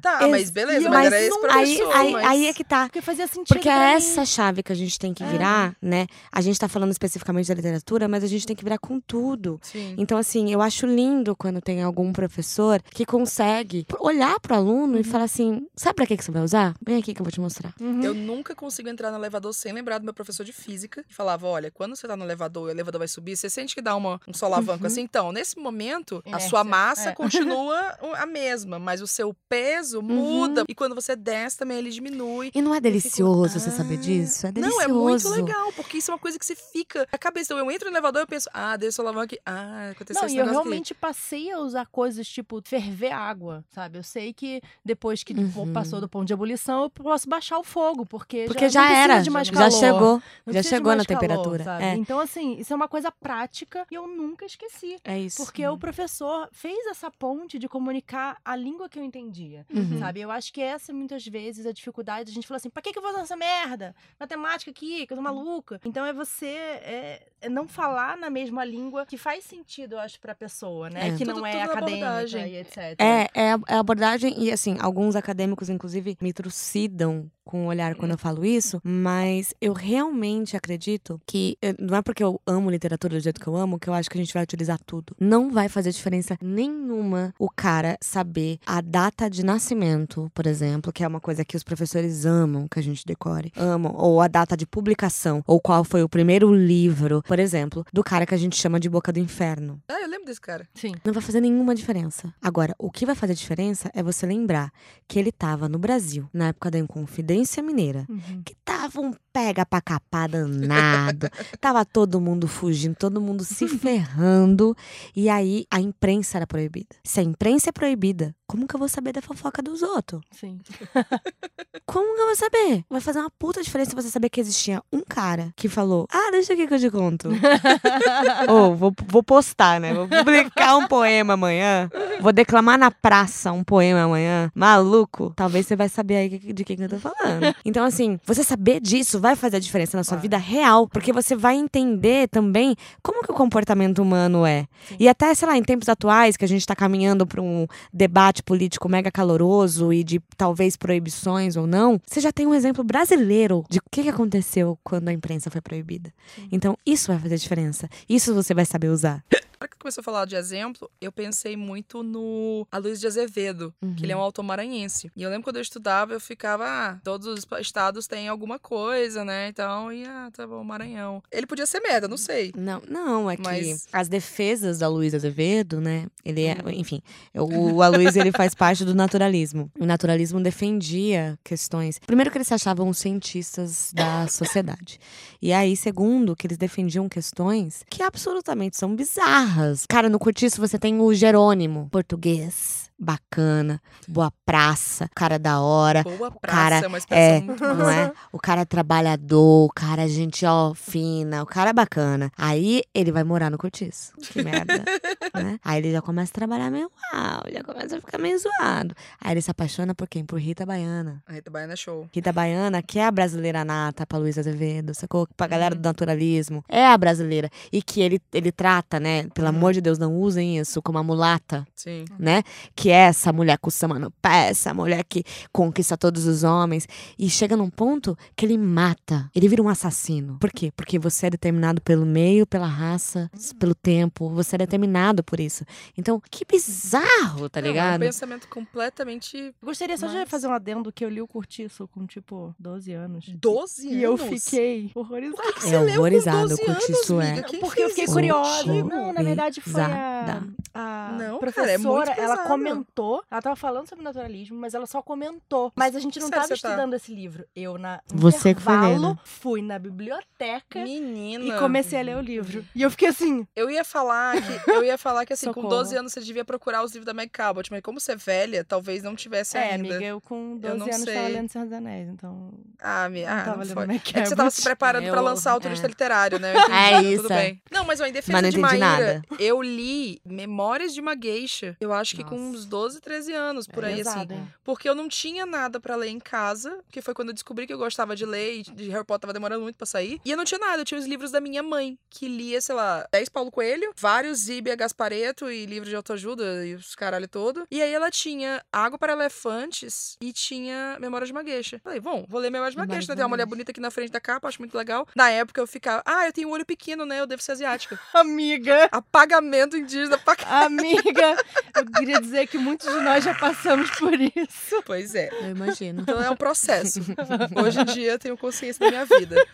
Tá, 0.00 0.20
Ex- 0.22 0.30
mas 0.30 0.50
beleza, 0.50 0.88
mas 0.90 1.06
eu- 1.06 1.06
era 1.14 1.20
esse 1.26 1.40
mas 1.40 1.56
aí, 1.56 1.76
professor. 1.76 1.96
aí, 1.96 2.12
mas... 2.12 2.26
aí 2.26 2.46
é 2.46 2.52
que 2.52 2.62
tá. 2.64 2.82
Porque 2.84 3.00
fazia 3.00 3.26
sentido 3.26 3.48
Porque 3.48 3.68
é 3.68 3.92
essa 3.94 4.24
chave 4.26 4.62
que 4.62 4.70
a 4.70 4.76
gente 4.76 4.98
tem 4.98 5.14
que 5.14 5.22
É. 5.22 5.26
virar, 5.26 5.74
né? 5.80 6.06
A 6.30 6.40
gente 6.42 6.58
tá 6.58 6.68
falando 6.68 6.90
especificamente 6.92 7.48
da 7.48 7.54
literatura, 7.54 8.06
mas 8.06 8.22
a 8.22 8.26
gente 8.26 8.46
tem 8.46 8.54
que 8.54 8.62
virar 8.62 8.78
com 8.78 9.00
tudo. 9.00 9.58
Sim. 9.62 9.94
Então, 9.96 10.18
assim, 10.18 10.52
eu 10.52 10.60
acho 10.60 10.86
lindo 10.86 11.34
quando 11.34 11.60
tem 11.60 11.82
algum 11.82 12.12
professor 12.12 12.80
que 12.92 13.06
consegue 13.06 13.86
olhar 13.98 14.38
pro 14.40 14.54
aluno 14.54 14.98
e 14.98 15.04
falar 15.04 15.24
assim: 15.24 15.66
sabe 15.74 15.94
pra 15.96 16.06
que, 16.06 16.16
que 16.16 16.24
você 16.24 16.30
vai 16.30 16.42
usar? 16.42 16.74
Vem 16.84 16.98
aqui 16.98 17.14
que 17.14 17.20
eu 17.20 17.24
vou 17.24 17.32
te 17.32 17.40
mostrar. 17.40 17.72
Uhum. 17.80 18.02
Eu 18.02 18.12
nunca 18.14 18.54
consigo 18.54 18.88
entrar 18.88 19.10
no 19.10 19.16
elevador 19.16 19.52
sem 19.54 19.72
lembrar 19.72 19.98
do 19.98 20.04
meu 20.04 20.14
professor 20.14 20.44
de 20.44 20.52
física. 20.52 21.02
Que 21.08 21.14
falava: 21.14 21.46
olha, 21.46 21.70
quando 21.70 21.96
você 21.96 22.06
tá 22.06 22.16
no 22.16 22.24
elevador 22.24 22.64
e 22.68 22.72
o 22.72 22.74
elevador 22.74 22.98
vai 22.98 23.08
subir, 23.08 23.34
você 23.36 23.48
sente 23.48 23.74
que 23.74 23.80
dá 23.80 23.96
uma, 23.96 24.20
um 24.28 24.34
solavanco 24.34 24.80
Uhum. 24.82 24.86
assim. 24.86 25.00
Então, 25.00 25.32
nesse 25.32 25.58
momento, 25.58 26.22
a 26.26 26.28
Inércia, 26.28 26.50
sua 26.50 26.62
massa 26.64 27.10
é. 27.10 27.12
continua 27.16 27.96
a 28.18 28.26
mesma, 28.26 28.78
mas 28.78 29.00
o 29.00 29.06
seu 29.06 29.34
peso 29.48 29.85
muda. 29.94 30.64
E 30.68 30.74
quando 30.74 30.94
você 30.94 31.14
desce 31.16 31.56
também, 31.58 31.78
ele 31.78 31.90
diminui. 31.90 32.50
E 32.54 32.60
não 32.62 32.74
é 32.74 32.80
delicioso 32.80 33.58
você 33.58 33.68
"Ah". 33.68 33.72
saber 33.72 33.96
disso? 33.96 34.46
É 34.46 34.52
delicioso. 34.52 34.78
Não, 34.78 34.84
é 34.84 34.88
muito 34.88 35.28
legal, 35.28 35.72
porque 35.74 35.98
isso 35.98 36.10
é 36.10 36.14
uma 36.14 36.20
coisa 36.20 36.38
que 36.38 36.44
você 36.46 36.54
fica 36.56 37.06
na 37.10 37.18
cabeça. 37.18 37.52
Então, 37.52 37.58
eu 37.64 37.70
entro 37.70 37.88
no 37.90 37.92
elevador 37.94 38.20
e 38.20 38.24
eu 38.24 38.26
penso, 38.26 38.48
ah, 38.52 38.76
deu 38.76 38.90
solavanco 38.92 39.24
aqui. 39.26 39.38
Ah, 39.44 39.90
aconteceu 39.90 40.20
Não, 40.20 40.26
esse 40.26 40.36
e 40.36 40.38
eu 40.38 40.44
negócio 40.46 40.60
aqui. 40.60 40.68
realmente 40.68 40.94
passei 40.94 41.50
a 41.50 41.58
usar 41.58 41.86
coisas 41.86 42.26
tipo 42.28 42.60
ferver 42.64 43.12
água, 43.12 43.64
sabe? 43.70 43.98
Eu 43.98 44.02
sei 44.02 44.32
que 44.32 44.60
depois 44.84 45.22
que 45.22 45.32
Uhum. 45.34 45.72
passou 45.72 46.00
do 46.00 46.08
ponto 46.08 46.26
de 46.26 46.32
ebulição, 46.32 46.84
eu 46.84 46.90
posso 46.90 47.28
baixar 47.28 47.58
o 47.58 47.64
fogo, 47.64 48.04
porque, 48.06 48.44
Porque 48.46 48.68
já, 48.68 48.88
já 48.88 48.92
era, 48.96 49.20
de 49.20 49.30
mais 49.30 49.48
já 49.48 49.54
calor. 49.54 49.70
chegou, 49.70 50.22
Não 50.46 50.52
já 50.52 50.62
chegou 50.62 50.94
na 50.96 51.04
calor, 51.04 51.20
temperatura. 51.20 51.64
sabe? 51.64 51.84
É. 51.84 51.94
Então, 51.94 52.18
assim, 52.20 52.56
isso 52.58 52.72
é 52.72 52.76
uma 52.76 52.88
coisa 52.88 53.10
prática 53.12 53.86
e 53.90 53.94
eu 53.94 54.06
nunca 54.06 54.44
esqueci. 54.44 54.96
É 55.04 55.18
isso. 55.18 55.36
Porque 55.44 55.66
o 55.66 55.76
professor 55.78 56.48
fez 56.52 56.86
essa 56.86 57.10
ponte 57.10 57.58
de 57.58 57.68
comunicar 57.68 58.38
a 58.44 58.56
língua 58.56 58.88
que 58.88 58.98
eu 58.98 59.02
entendia. 59.04 59.66
Uhum. 59.76 59.98
Sabe? 59.98 60.20
Eu 60.20 60.30
acho 60.30 60.52
que 60.52 60.60
essa, 60.60 60.92
muitas 60.92 61.26
vezes, 61.26 61.66
a 61.66 61.72
dificuldade. 61.72 62.30
A 62.30 62.34
gente 62.34 62.46
fala 62.46 62.56
assim: 62.56 62.70
pra 62.70 62.82
que, 62.82 62.92
que 62.92 62.98
eu 62.98 63.02
vou 63.02 63.10
usar 63.12 63.20
essa 63.22 63.36
merda? 63.36 63.94
Matemática 64.18 64.70
aqui, 64.70 65.06
que 65.06 65.12
eu 65.12 65.16
tô 65.16 65.22
maluca. 65.22 65.80
Então 65.84 66.04
é 66.04 66.12
você 66.12 66.46
é, 66.46 67.26
é 67.42 67.48
não 67.48 67.68
falar 67.68 68.16
na 68.16 68.30
mesma 68.30 68.64
língua 68.64 69.04
que 69.04 69.16
faz 69.18 69.44
sentido, 69.44 69.94
eu 69.94 70.00
acho, 70.00 70.18
pra 70.20 70.34
pessoa, 70.34 70.88
né? 70.90 71.08
É. 71.08 71.12
Que 71.16 71.24
Tudo- 71.24 71.36
não 71.40 71.46
é 71.46 71.54
na 71.54 71.64
acadêmica 71.64 72.06
abordagem. 72.08 72.52
e 72.52 72.56
etc. 72.58 72.76
É, 72.98 73.28
é 73.34 73.52
a, 73.52 73.58
é 73.68 73.74
a 73.74 73.78
abordagem, 73.78 74.34
e 74.42 74.50
assim, 74.50 74.76
alguns 74.80 75.14
acadêmicos, 75.16 75.68
inclusive, 75.68 76.16
me 76.20 76.32
trucidam 76.32 77.30
com 77.46 77.64
o 77.64 77.68
olhar 77.68 77.94
quando 77.94 78.10
eu 78.10 78.18
falo 78.18 78.44
isso, 78.44 78.80
mas 78.84 79.54
eu 79.60 79.72
realmente 79.72 80.56
acredito 80.56 81.20
que 81.24 81.56
eh, 81.62 81.74
não 81.78 81.96
é 81.96 82.02
porque 82.02 82.22
eu 82.22 82.40
amo 82.44 82.68
literatura 82.68 83.16
do 83.16 83.22
jeito 83.22 83.40
que 83.40 83.46
eu 83.46 83.56
amo 83.56 83.78
que 83.78 83.88
eu 83.88 83.94
acho 83.94 84.10
que 84.10 84.18
a 84.18 84.20
gente 84.20 84.34
vai 84.34 84.42
utilizar 84.42 84.78
tudo. 84.84 85.14
Não 85.18 85.50
vai 85.50 85.68
fazer 85.68 85.92
diferença 85.92 86.36
nenhuma 86.42 87.32
o 87.38 87.48
cara 87.48 87.96
saber 88.02 88.58
a 88.66 88.80
data 88.80 89.30
de 89.30 89.44
nascimento, 89.44 90.30
por 90.34 90.44
exemplo, 90.44 90.92
que 90.92 91.04
é 91.04 91.08
uma 91.08 91.20
coisa 91.20 91.44
que 91.44 91.56
os 91.56 91.62
professores 91.62 92.26
amam 92.26 92.66
que 92.68 92.80
a 92.80 92.82
gente 92.82 93.06
decore, 93.06 93.52
amam, 93.56 93.94
ou 93.96 94.20
a 94.20 94.26
data 94.26 94.56
de 94.56 94.66
publicação, 94.66 95.42
ou 95.46 95.60
qual 95.60 95.84
foi 95.84 96.02
o 96.02 96.08
primeiro 96.08 96.52
livro, 96.52 97.22
por 97.22 97.38
exemplo, 97.38 97.86
do 97.92 98.02
cara 98.02 98.26
que 98.26 98.34
a 98.34 98.38
gente 98.38 98.56
chama 98.56 98.80
de 98.80 98.90
Boca 98.90 99.12
do 99.12 99.20
Inferno. 99.20 99.80
Ah, 99.88 100.02
eu 100.02 100.08
lembro 100.08 100.26
desse 100.26 100.40
cara. 100.40 100.68
Sim. 100.74 100.94
Não 101.04 101.12
vai 101.12 101.22
fazer 101.22 101.40
nenhuma 101.40 101.76
diferença. 101.76 102.34
Agora, 102.42 102.74
o 102.76 102.90
que 102.90 103.06
vai 103.06 103.14
fazer 103.14 103.34
diferença 103.34 103.88
é 103.94 104.02
você 104.02 104.26
lembrar 104.26 104.72
que 105.06 105.16
ele 105.16 105.30
tava 105.30 105.68
no 105.68 105.78
Brasil, 105.78 106.28
na 106.34 106.48
época 106.48 106.72
da 106.72 106.78
Inconfidência 106.78 107.35
Mineira. 107.62 108.06
Uhum. 108.08 108.42
Que 108.44 108.54
tava 108.64 109.00
um 109.00 109.12
pega 109.36 109.66
pra 109.66 109.82
capar 109.82 110.30
danado. 110.30 111.28
tava 111.60 111.84
todo 111.84 112.18
mundo 112.18 112.48
fugindo, 112.48 112.96
todo 112.96 113.20
mundo 113.20 113.44
se 113.44 113.68
ferrando. 113.68 114.74
E 115.14 115.28
aí, 115.28 115.66
a 115.70 115.78
imprensa 115.78 116.38
era 116.38 116.46
proibida. 116.46 116.96
Se 117.04 117.20
a 117.20 117.22
imprensa 117.22 117.68
é 117.68 117.72
proibida, 117.72 118.34
como 118.46 118.66
que 118.66 118.74
eu 118.74 118.78
vou 118.78 118.88
saber 118.88 119.12
da 119.12 119.20
fofoca 119.20 119.60
dos 119.60 119.82
outros? 119.82 120.22
Sim. 120.30 120.60
Como 121.84 122.14
que 122.16 122.20
eu 122.20 122.26
vou 122.26 122.36
saber? 122.36 122.84
Vai 122.90 123.00
fazer 123.00 123.20
uma 123.20 123.30
puta 123.30 123.62
diferença 123.62 123.94
você 123.94 124.08
saber 124.08 124.28
que 124.28 124.40
existia 124.40 124.82
um 124.92 125.02
cara 125.02 125.52
que 125.54 125.68
falou: 125.68 126.06
Ah, 126.10 126.30
deixa 126.32 126.52
aqui 126.52 126.66
que 126.66 126.74
eu 126.74 126.80
te 126.80 126.90
conto. 126.90 127.28
Ou 128.48 128.74
vou, 128.74 128.92
vou 129.06 129.22
postar, 129.22 129.80
né? 129.80 129.94
Vou 129.94 130.08
publicar 130.08 130.76
um 130.76 130.88
poema 130.88 131.34
amanhã. 131.34 131.88
Vou 132.20 132.32
declamar 132.32 132.76
na 132.76 132.90
praça 132.90 133.52
um 133.52 133.62
poema 133.62 134.02
amanhã. 134.02 134.50
Maluco. 134.54 135.32
Talvez 135.36 135.66
você 135.66 135.76
vai 135.76 135.88
saber 135.88 136.16
aí 136.16 136.28
de 136.38 136.64
quem 136.64 136.76
que 136.76 136.82
eu 136.82 136.88
tô 136.88 136.98
falando. 136.98 137.54
Então, 137.64 137.84
assim, 137.84 138.18
você 138.24 138.42
saber 138.42 138.80
disso 138.80 139.20
vai 139.26 139.36
fazer 139.36 139.56
a 139.56 139.60
diferença 139.60 139.96
na 139.96 140.04
sua 140.04 140.16
vida 140.16 140.36
real. 140.36 140.88
Porque 140.88 141.12
você 141.12 141.34
vai 141.34 141.56
entender 141.56 142.28
também 142.28 142.76
como 143.02 143.22
que 143.22 143.30
o 143.30 143.34
comportamento 143.34 144.00
humano 144.00 144.46
é. 144.46 144.66
Sim. 144.88 144.96
E 145.00 145.08
até, 145.08 145.34
sei 145.34 145.48
lá, 145.48 145.56
em 145.56 145.62
tempos 145.62 145.88
atuais, 145.88 146.36
que 146.36 146.44
a 146.44 146.48
gente 146.48 146.66
tá 146.66 146.74
caminhando 146.76 147.26
pra 147.26 147.42
um 147.42 147.66
debate 147.92 148.42
político 148.42 148.88
mega 148.88 149.10
caloroso 149.10 149.92
e 149.92 150.04
de 150.04 150.20
talvez 150.36 150.76
proibições 150.76 151.56
ou 151.56 151.66
não, 151.66 152.00
você 152.06 152.20
já 152.20 152.32
tem 152.32 152.46
um 152.46 152.54
exemplo 152.54 152.84
brasileiro 152.84 153.64
de 153.68 153.78
o 153.78 153.82
que 153.90 154.02
que 154.02 154.08
aconteceu 154.08 154.78
quando 154.84 155.08
a 155.08 155.12
imprensa 155.12 155.50
foi 155.50 155.60
proibida. 155.60 156.12
Sim. 156.34 156.48
Então, 156.52 156.76
isso 156.86 157.08
vai 157.08 157.18
fazer 157.18 157.36
diferença. 157.36 157.88
Isso 158.08 158.34
você 158.34 158.54
vai 158.54 158.64
saber 158.64 158.88
usar. 158.88 159.24
Para 159.58 159.68
que 159.68 159.76
começou 159.78 160.00
a 160.00 160.04
falar 160.04 160.24
de 160.26 160.36
exemplo, 160.36 160.90
eu 161.00 161.10
pensei 161.10 161.56
muito 161.56 162.02
no 162.02 162.66
Aloysio 162.70 163.00
de 163.00 163.06
Azevedo, 163.06 163.74
que 163.96 164.04
ele 164.04 164.12
é 164.12 164.16
um 164.16 164.20
autor 164.20 164.42
maranhense. 164.42 165.10
E 165.16 165.22
eu 165.22 165.30
lembro 165.30 165.44
quando 165.44 165.56
eu 165.56 165.62
estudava, 165.62 166.12
eu 166.12 166.20
ficava, 166.20 166.64
ah, 166.66 166.98
todos 167.02 167.26
os 167.26 167.46
estados 167.60 168.06
têm 168.06 168.28
alguma 168.28 168.58
coisa, 168.58 169.24
né? 169.24 169.48
Então, 169.48 169.92
e 169.92 170.04
ah, 170.04 170.30
tá 170.32 170.46
bom, 170.46 170.62
Maranhão. 170.62 171.22
Ele 171.30 171.46
podia 171.46 171.66
ser 171.66 171.80
merda, 171.80 172.06
não 172.08 172.16
sei. 172.16 172.52
Não, 172.56 172.82
não, 172.88 173.30
é 173.30 173.36
que 173.36 173.42
Mas- 173.42 173.86
as 173.92 174.08
defesas 174.08 174.78
da 174.78 174.88
Luísa 174.88 175.16
Azevedo, 175.16 175.80
né? 175.80 176.06
Ele 176.24 176.44
é, 176.44 176.56
enfim, 176.72 177.02
o 177.34 177.82
Aloysio 177.82 178.20
ele 178.20 178.32
faz 178.32 178.54
parte 178.54 178.84
do 178.84 178.94
naturalismo. 178.94 179.70
O 179.78 179.86
naturalismo 179.86 180.40
defendia 180.40 181.38
questões. 181.44 181.98
Primeiro 181.98 182.30
que 182.30 182.38
eles 182.38 182.48
se 182.48 182.54
achavam 182.54 182.92
cientistas 182.92 183.92
da 183.94 184.26
sociedade. 184.28 184.98
E 185.40 185.52
aí, 185.52 185.76
segundo, 185.76 186.34
que 186.34 186.46
eles 186.46 186.58
defendiam 186.58 187.08
questões 187.08 187.84
que 187.88 188.02
absolutamente 188.02 188.76
são 188.76 188.94
bizarras. 188.94 189.55
Cara, 189.88 190.08
no 190.08 190.18
Curtiço 190.18 190.60
você 190.60 190.78
tem 190.78 191.00
o 191.00 191.14
Jerônimo, 191.14 191.88
português, 191.90 192.90
bacana, 192.98 193.80
boa 194.08 194.32
praça, 194.44 195.08
cara 195.14 195.38
da 195.38 195.60
hora. 195.60 196.02
Boa 196.02 196.30
praça, 196.30 196.56
cara 196.56 196.76
é 196.84 196.86
uma 196.86 196.98
expressão 196.98 197.36
É, 197.36 197.40
muito 197.40 197.62
não 197.64 197.76
massa. 197.76 197.92
é? 198.00 198.12
O 198.32 198.38
cara 198.38 198.60
é 198.62 198.64
trabalhador, 198.64 199.66
o 199.66 199.72
cara 199.72 200.08
gente, 200.08 200.44
ó, 200.46 200.72
fina, 200.74 201.42
o 201.42 201.46
cara 201.46 201.70
é 201.70 201.72
bacana. 201.72 202.30
Aí 202.36 202.82
ele 202.94 203.12
vai 203.12 203.24
morar 203.24 203.50
no 203.50 203.58
cortiço. 203.58 204.12
Que 204.20 204.42
merda, 204.42 204.82
né? 205.34 205.58
Aí 205.64 205.78
ele 205.78 205.92
já 205.92 206.00
começa 206.00 206.32
a 206.32 206.34
trabalhar 206.34 206.70
meio 206.70 206.90
mal, 207.12 207.42
já 207.52 207.62
começa 207.62 207.96
a 207.96 208.00
ficar 208.00 208.18
meio 208.18 208.38
zoado. 208.38 208.94
Aí 209.20 209.32
ele 209.32 209.42
se 209.42 209.50
apaixona 209.50 209.94
por 209.94 210.08
quem? 210.08 210.24
Por 210.24 210.38
Rita 210.40 210.64
Baiana. 210.64 211.22
A 211.26 211.32
Rita 211.32 211.50
Baiana 211.50 211.74
é 211.74 211.76
show. 211.76 212.08
Rita 212.12 212.32
Baiana, 212.32 212.82
que 212.82 212.98
é 212.98 213.04
a 213.06 213.10
brasileira 213.10 213.64
nata 213.64 214.06
pra 214.06 214.18
Luísa 214.18 214.40
Azevedo, 214.40 214.94
sacou? 214.94 215.26
Pra 215.36 215.46
galera 215.46 215.74
Uhum. 215.74 215.80
do 215.80 215.84
naturalismo. 215.86 216.64
É 216.68 216.86
a 216.86 216.96
brasileira. 216.96 217.50
E 217.72 217.82
que 217.82 218.00
ele, 218.00 218.20
ele 218.32 218.50
trata, 218.52 218.98
né? 219.00 219.22
Uhum. 219.22 219.28
Pelo 219.30 219.48
amor 219.48 219.72
de 219.72 219.80
Deus, 219.80 219.98
não 219.98 220.14
usem 220.16 220.58
isso 220.58 220.80
como 220.80 220.98
a 220.98 221.02
mulata 221.02 221.66
Sim. 221.74 222.04
né? 222.18 222.42
Que 222.74 222.85
é 222.90 223.06
essa 223.06 223.32
mulher 223.32 223.58
com 223.58 223.70
samba 223.70 223.98
no 223.98 224.10
pé, 224.10 224.48
essa 224.50 224.72
mulher 224.74 225.04
que 225.04 225.22
conquista 225.52 225.96
todos 225.96 226.26
os 226.26 226.44
homens. 226.44 226.86
E 227.18 227.28
chega 227.30 227.56
num 227.56 227.70
ponto 227.70 228.16
que 228.36 228.44
ele 228.46 228.56
mata. 228.58 229.30
Ele 229.34 229.48
vira 229.48 229.62
um 229.62 229.68
assassino. 229.68 230.38
Por 230.40 230.50
quê? 230.50 230.72
Porque 230.76 230.98
você 230.98 231.26
é 231.26 231.30
determinado 231.30 231.80
pelo 231.80 232.04
meio, 232.06 232.46
pela 232.46 232.66
raça, 232.66 233.30
pelo 233.58 233.74
tempo. 233.74 234.28
Você 234.30 234.56
é 234.56 234.58
determinado 234.58 235.22
por 235.24 235.40
isso. 235.40 235.64
Então, 235.96 236.20
que 236.30 236.44
bizarro, 236.44 237.48
tá 237.48 237.60
Não, 237.60 237.68
é 237.68 237.70
um 237.70 237.72
ligado? 237.72 238.00
pensamento 238.00 238.48
completamente. 238.48 239.54
Gostaria 239.62 239.96
só 239.96 240.06
de 240.06 240.14
Mas- 240.14 240.28
fazer 240.28 240.46
um 240.46 240.52
adendo 240.52 240.92
que 240.92 241.04
eu 241.04 241.08
li 241.08 241.20
o 241.20 241.26
Curtiço 241.26 241.88
com, 241.88 242.06
tipo, 242.06 242.54
12 242.58 242.92
anos. 242.92 243.26
12 243.40 243.86
anos? 243.88 243.98
E 243.98 244.02
eu 244.02 244.16
fiquei 244.16 244.90
horrorizada. 244.94 245.36
Por 245.42 245.46
que 245.54 245.60
que 245.60 245.66
É 245.66 245.70
você 245.70 245.78
leu 245.78 246.02
12 246.02 246.54
o 246.54 246.64
Curtiço 246.66 247.14
anos, 247.18 247.38
é. 247.38 247.58
Porque 247.60 247.82
eu 247.82 247.88
fiquei 247.90 248.06
curiosa. 248.06 248.62
Horrorizada. 248.70 248.96
Não, 248.96 249.12
na 249.12 249.22
verdade 249.22 249.60
foi 249.60 249.80
a, 249.82 250.42
a 250.74 251.10
Não, 251.12 251.18
cara, 251.18 251.38
professora. 251.38 251.72
é 251.72 251.78
muito 251.78 252.10
ela 252.10 252.36
pesado. 252.36 252.48
Comentou. 252.76 253.24
Ela 253.30 253.42
tava 253.42 253.56
falando 253.56 253.88
sobre 253.88 254.04
naturalismo, 254.04 254.56
mas 254.58 254.74
ela 254.74 254.86
só 254.86 255.02
comentou. 255.02 255.72
Mas 255.74 255.94
a 255.94 256.00
gente 256.00 256.18
não 256.18 256.28
Sério, 256.28 256.42
tava 256.42 256.56
você 256.56 256.62
tá? 256.62 256.68
estudando 256.70 256.94
esse 256.94 257.14
livro. 257.14 257.44
Eu, 257.54 257.78
na 257.78 258.00
Você 258.12 258.54
que 258.54 258.60
foi 258.62 258.76
ler, 258.78 258.98
né? 259.00 259.18
fui 259.24 259.62
na 259.62 259.78
biblioteca 259.78 260.80
Menina. 260.82 261.44
e 261.44 261.58
comecei 261.58 261.98
a 261.98 262.02
ler 262.02 262.16
o 262.16 262.20
livro. 262.20 262.64
E 262.74 262.82
eu 262.82 262.90
fiquei 262.90 263.08
assim. 263.08 263.46
Eu 263.54 263.70
ia 263.70 263.84
falar 263.84 264.36
que 264.40 264.70
eu 264.70 264.84
ia 264.84 264.98
falar 264.98 265.24
que 265.26 265.32
assim, 265.32 265.46
com 265.46 265.62
Socorro. 265.62 265.68
12 265.82 265.96
anos 265.96 266.12
você 266.12 266.20
devia 266.20 266.44
procurar 266.44 266.82
os 266.82 266.92
livros 266.92 267.06
da 267.06 267.14
Meg 267.14 267.30
Cabot, 267.30 267.70
mas 267.70 267.80
como 267.82 268.00
você 268.00 268.12
é 268.12 268.16
velha, 268.16 268.64
talvez 268.64 269.02
não 269.02 269.14
tivesse 269.14 269.56
é, 269.56 269.72
ainda. 269.74 269.88
amiga, 269.88 270.04
eu 270.04 270.20
com 270.20 270.56
12 270.58 270.76
não 270.78 270.86
anos 270.86 271.04
tava 271.04 271.18
sei. 271.18 271.28
lendo 271.28 271.48
Senhor 271.50 271.64
dos 271.64 271.72
Anéis, 271.72 272.08
então. 272.08 272.52
Ah, 272.80 273.08
não 273.08 273.20
ah, 273.26 273.42
tava 273.44 273.56
não 273.64 273.64
lendo 273.64 273.74
foi. 273.74 273.96
É 273.96 273.98
que 273.98 274.26
você 274.26 274.36
tava 274.36 274.50
se 274.50 274.62
preparando 274.62 275.04
pra 275.08 275.18
Eu- 275.20 275.24
lançar 275.24 275.56
o 275.56 275.60
turista 275.60 275.86
é. 275.86 275.88
literário, 275.88 276.38
né? 276.38 276.54
Eu 276.54 276.60
entendi, 276.60 276.72
É 276.76 276.90
tá 276.90 277.02
isso, 277.02 277.22
Tudo 277.22 277.32
é. 277.32 277.42
bem. 277.42 277.62
Não, 277.70 277.84
mas 277.84 278.00
ó, 278.00 278.06
em 278.06 278.12
defesa 278.12 278.32
Mas 278.32 278.42
não 278.42 278.50
de 278.50 278.58
entendi 278.58 278.78
Maíra, 278.80 279.14
nada. 279.14 279.22
eu 279.38 279.62
li 279.62 280.20
Memórias 280.24 280.92
de 280.94 281.00
uma 281.00 281.16
Geisha. 281.20 281.76
Eu 281.80 281.92
acho 281.92 282.14
que 282.16 282.24
com 282.24 282.36
Nossa. 282.36 282.65
Uns 282.66 282.70
12, 282.70 283.00
13 283.00 283.32
anos, 283.32 283.66
por 283.66 283.84
É 283.84 283.88
aí, 283.88 283.96
pesado, 283.96 284.32
assim. 284.32 284.42
hein? 284.42 284.48
Porque 284.64 284.88
eu 284.88 284.94
não 284.94 285.08
tinha 285.08 285.46
nada 285.46 285.78
pra 285.80 285.96
ler 285.96 286.08
em 286.08 286.18
casa, 286.18 286.80
que 286.90 287.00
foi 287.00 287.14
quando 287.14 287.28
eu 287.28 287.34
descobri 287.34 287.66
que 287.66 287.72
eu 287.72 287.78
gostava 287.78 288.14
de 288.16 288.26
ler 288.26 288.58
e 288.58 288.62
de 288.62 288.88
Harry 288.90 289.04
Potter 289.04 289.22
tava 289.22 289.32
demorando 289.32 289.62
muito 289.62 289.76
pra 289.76 289.86
sair. 289.86 290.20
E 290.24 290.30
eu 290.30 290.36
não 290.36 290.44
tinha 290.44 290.58
nada, 290.58 290.82
eu 290.82 290.84
tinha 290.84 290.98
os 290.98 291.06
livros 291.06 291.30
da 291.30 291.40
minha 291.40 291.62
mãe, 291.62 291.98
que 292.10 292.28
lia, 292.28 292.60
sei 292.60 292.74
lá, 292.74 293.06
10 293.12 293.28
Paulo 293.28 293.50
Coelho, 293.50 293.92
vários 293.96 294.40
Zíbia 294.40 294.74
Gaspareto 294.76 295.50
e 295.50 295.64
livros 295.66 295.88
de 295.88 295.96
autoajuda 295.96 296.66
e 296.66 296.74
os 296.74 296.94
caralho 296.94 297.28
todo. 297.28 297.64
E 297.70 297.80
aí 297.80 297.92
ela 297.92 298.10
tinha 298.10 298.62
Água 298.72 298.98
para 298.98 299.12
Elefantes 299.12 300.16
e 300.20 300.32
tinha 300.32 300.96
Memórias 301.00 301.28
de 301.28 301.32
uma 301.32 301.44
Geisha. 301.44 301.80
Falei, 301.82 302.00
bom, 302.00 302.24
vou 302.28 302.40
ler 302.40 302.50
Memórias 302.50 302.74
de 302.74 302.80
uma 302.80 302.86
Geisha, 302.86 303.12
né? 303.12 303.16
Tem 303.16 303.24
uma 303.24 303.28
mulher 303.30 303.46
bonita 303.46 303.70
aqui 303.70 303.80
na 303.80 303.90
frente 303.90 304.10
da 304.10 304.20
capa, 304.20 304.48
acho 304.48 304.60
muito 304.60 304.76
legal. 304.76 305.06
Na 305.14 305.30
época 305.30 305.60
eu 305.60 305.66
ficava, 305.66 306.02
ah, 306.04 306.26
eu 306.26 306.32
tenho 306.32 306.48
um 306.48 306.52
olho 306.52 306.66
pequeno, 306.66 307.04
né? 307.06 307.20
Eu 307.20 307.26
devo 307.26 307.42
ser 307.42 307.52
asiática. 307.52 307.98
Amiga, 308.14 308.88
Apagamento 308.92 309.76
indígena 309.76 310.18
pra 310.18 310.36
amiga, 310.46 311.36
eu 311.76 311.86
queria 311.86 312.20
dizer 312.20 312.46
que 312.46 312.55
muitos 312.58 312.92
de 312.92 313.00
nós 313.00 313.24
já 313.24 313.34
passamos 313.34 313.90
por 313.92 314.12
isso. 314.14 314.82
Pois 314.84 315.14
é. 315.14 315.28
Eu 315.32 315.50
imagino. 315.50 316.02
Então 316.02 316.22
é 316.22 316.30
um 316.30 316.36
processo. 316.36 317.00
Hoje 317.62 317.80
em 317.80 317.84
dia 317.84 318.12
eu 318.12 318.18
tenho 318.18 318.36
consciência 318.36 318.80
da 318.80 318.90
minha 318.90 319.04
vida. 319.04 319.46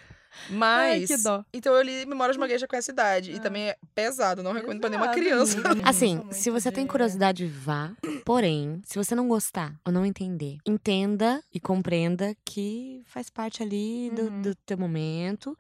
Mas. 0.50 1.10
Ai, 1.10 1.16
que 1.16 1.22
dó. 1.22 1.44
Então 1.52 1.74
eu 1.74 1.82
li 1.82 2.06
Memórias 2.06 2.36
de 2.36 2.40
uma 2.42 2.48
Geisha 2.48 2.66
com 2.66 2.76
essa 2.76 2.90
idade. 2.90 3.32
E 3.32 3.40
também 3.40 3.68
é 3.70 3.76
pesado, 3.94 4.42
não 4.42 4.52
recomendo 4.52 4.80
pra 4.80 4.90
nenhuma 4.90 5.12
criança. 5.12 5.58
Assim, 5.84 6.22
se 6.30 6.50
você 6.50 6.70
tem 6.70 6.84
de- 6.84 6.90
curiosidade, 6.90 7.46
vá. 7.46 7.92
Porém, 8.24 8.80
se 8.84 8.96
você 8.96 9.14
não 9.14 9.28
gostar 9.28 9.74
ou 9.84 9.92
não 9.92 10.04
entender, 10.06 10.58
entenda 10.66 11.42
e 11.52 11.58
compreenda 11.60 12.36
que 12.44 13.02
faz 13.06 13.28
parte 13.30 13.62
ali 13.62 14.10
do, 14.14 14.22
Uhum. 14.22 14.42
do 14.42 14.54
teu 14.54 14.78
momento 14.78 15.56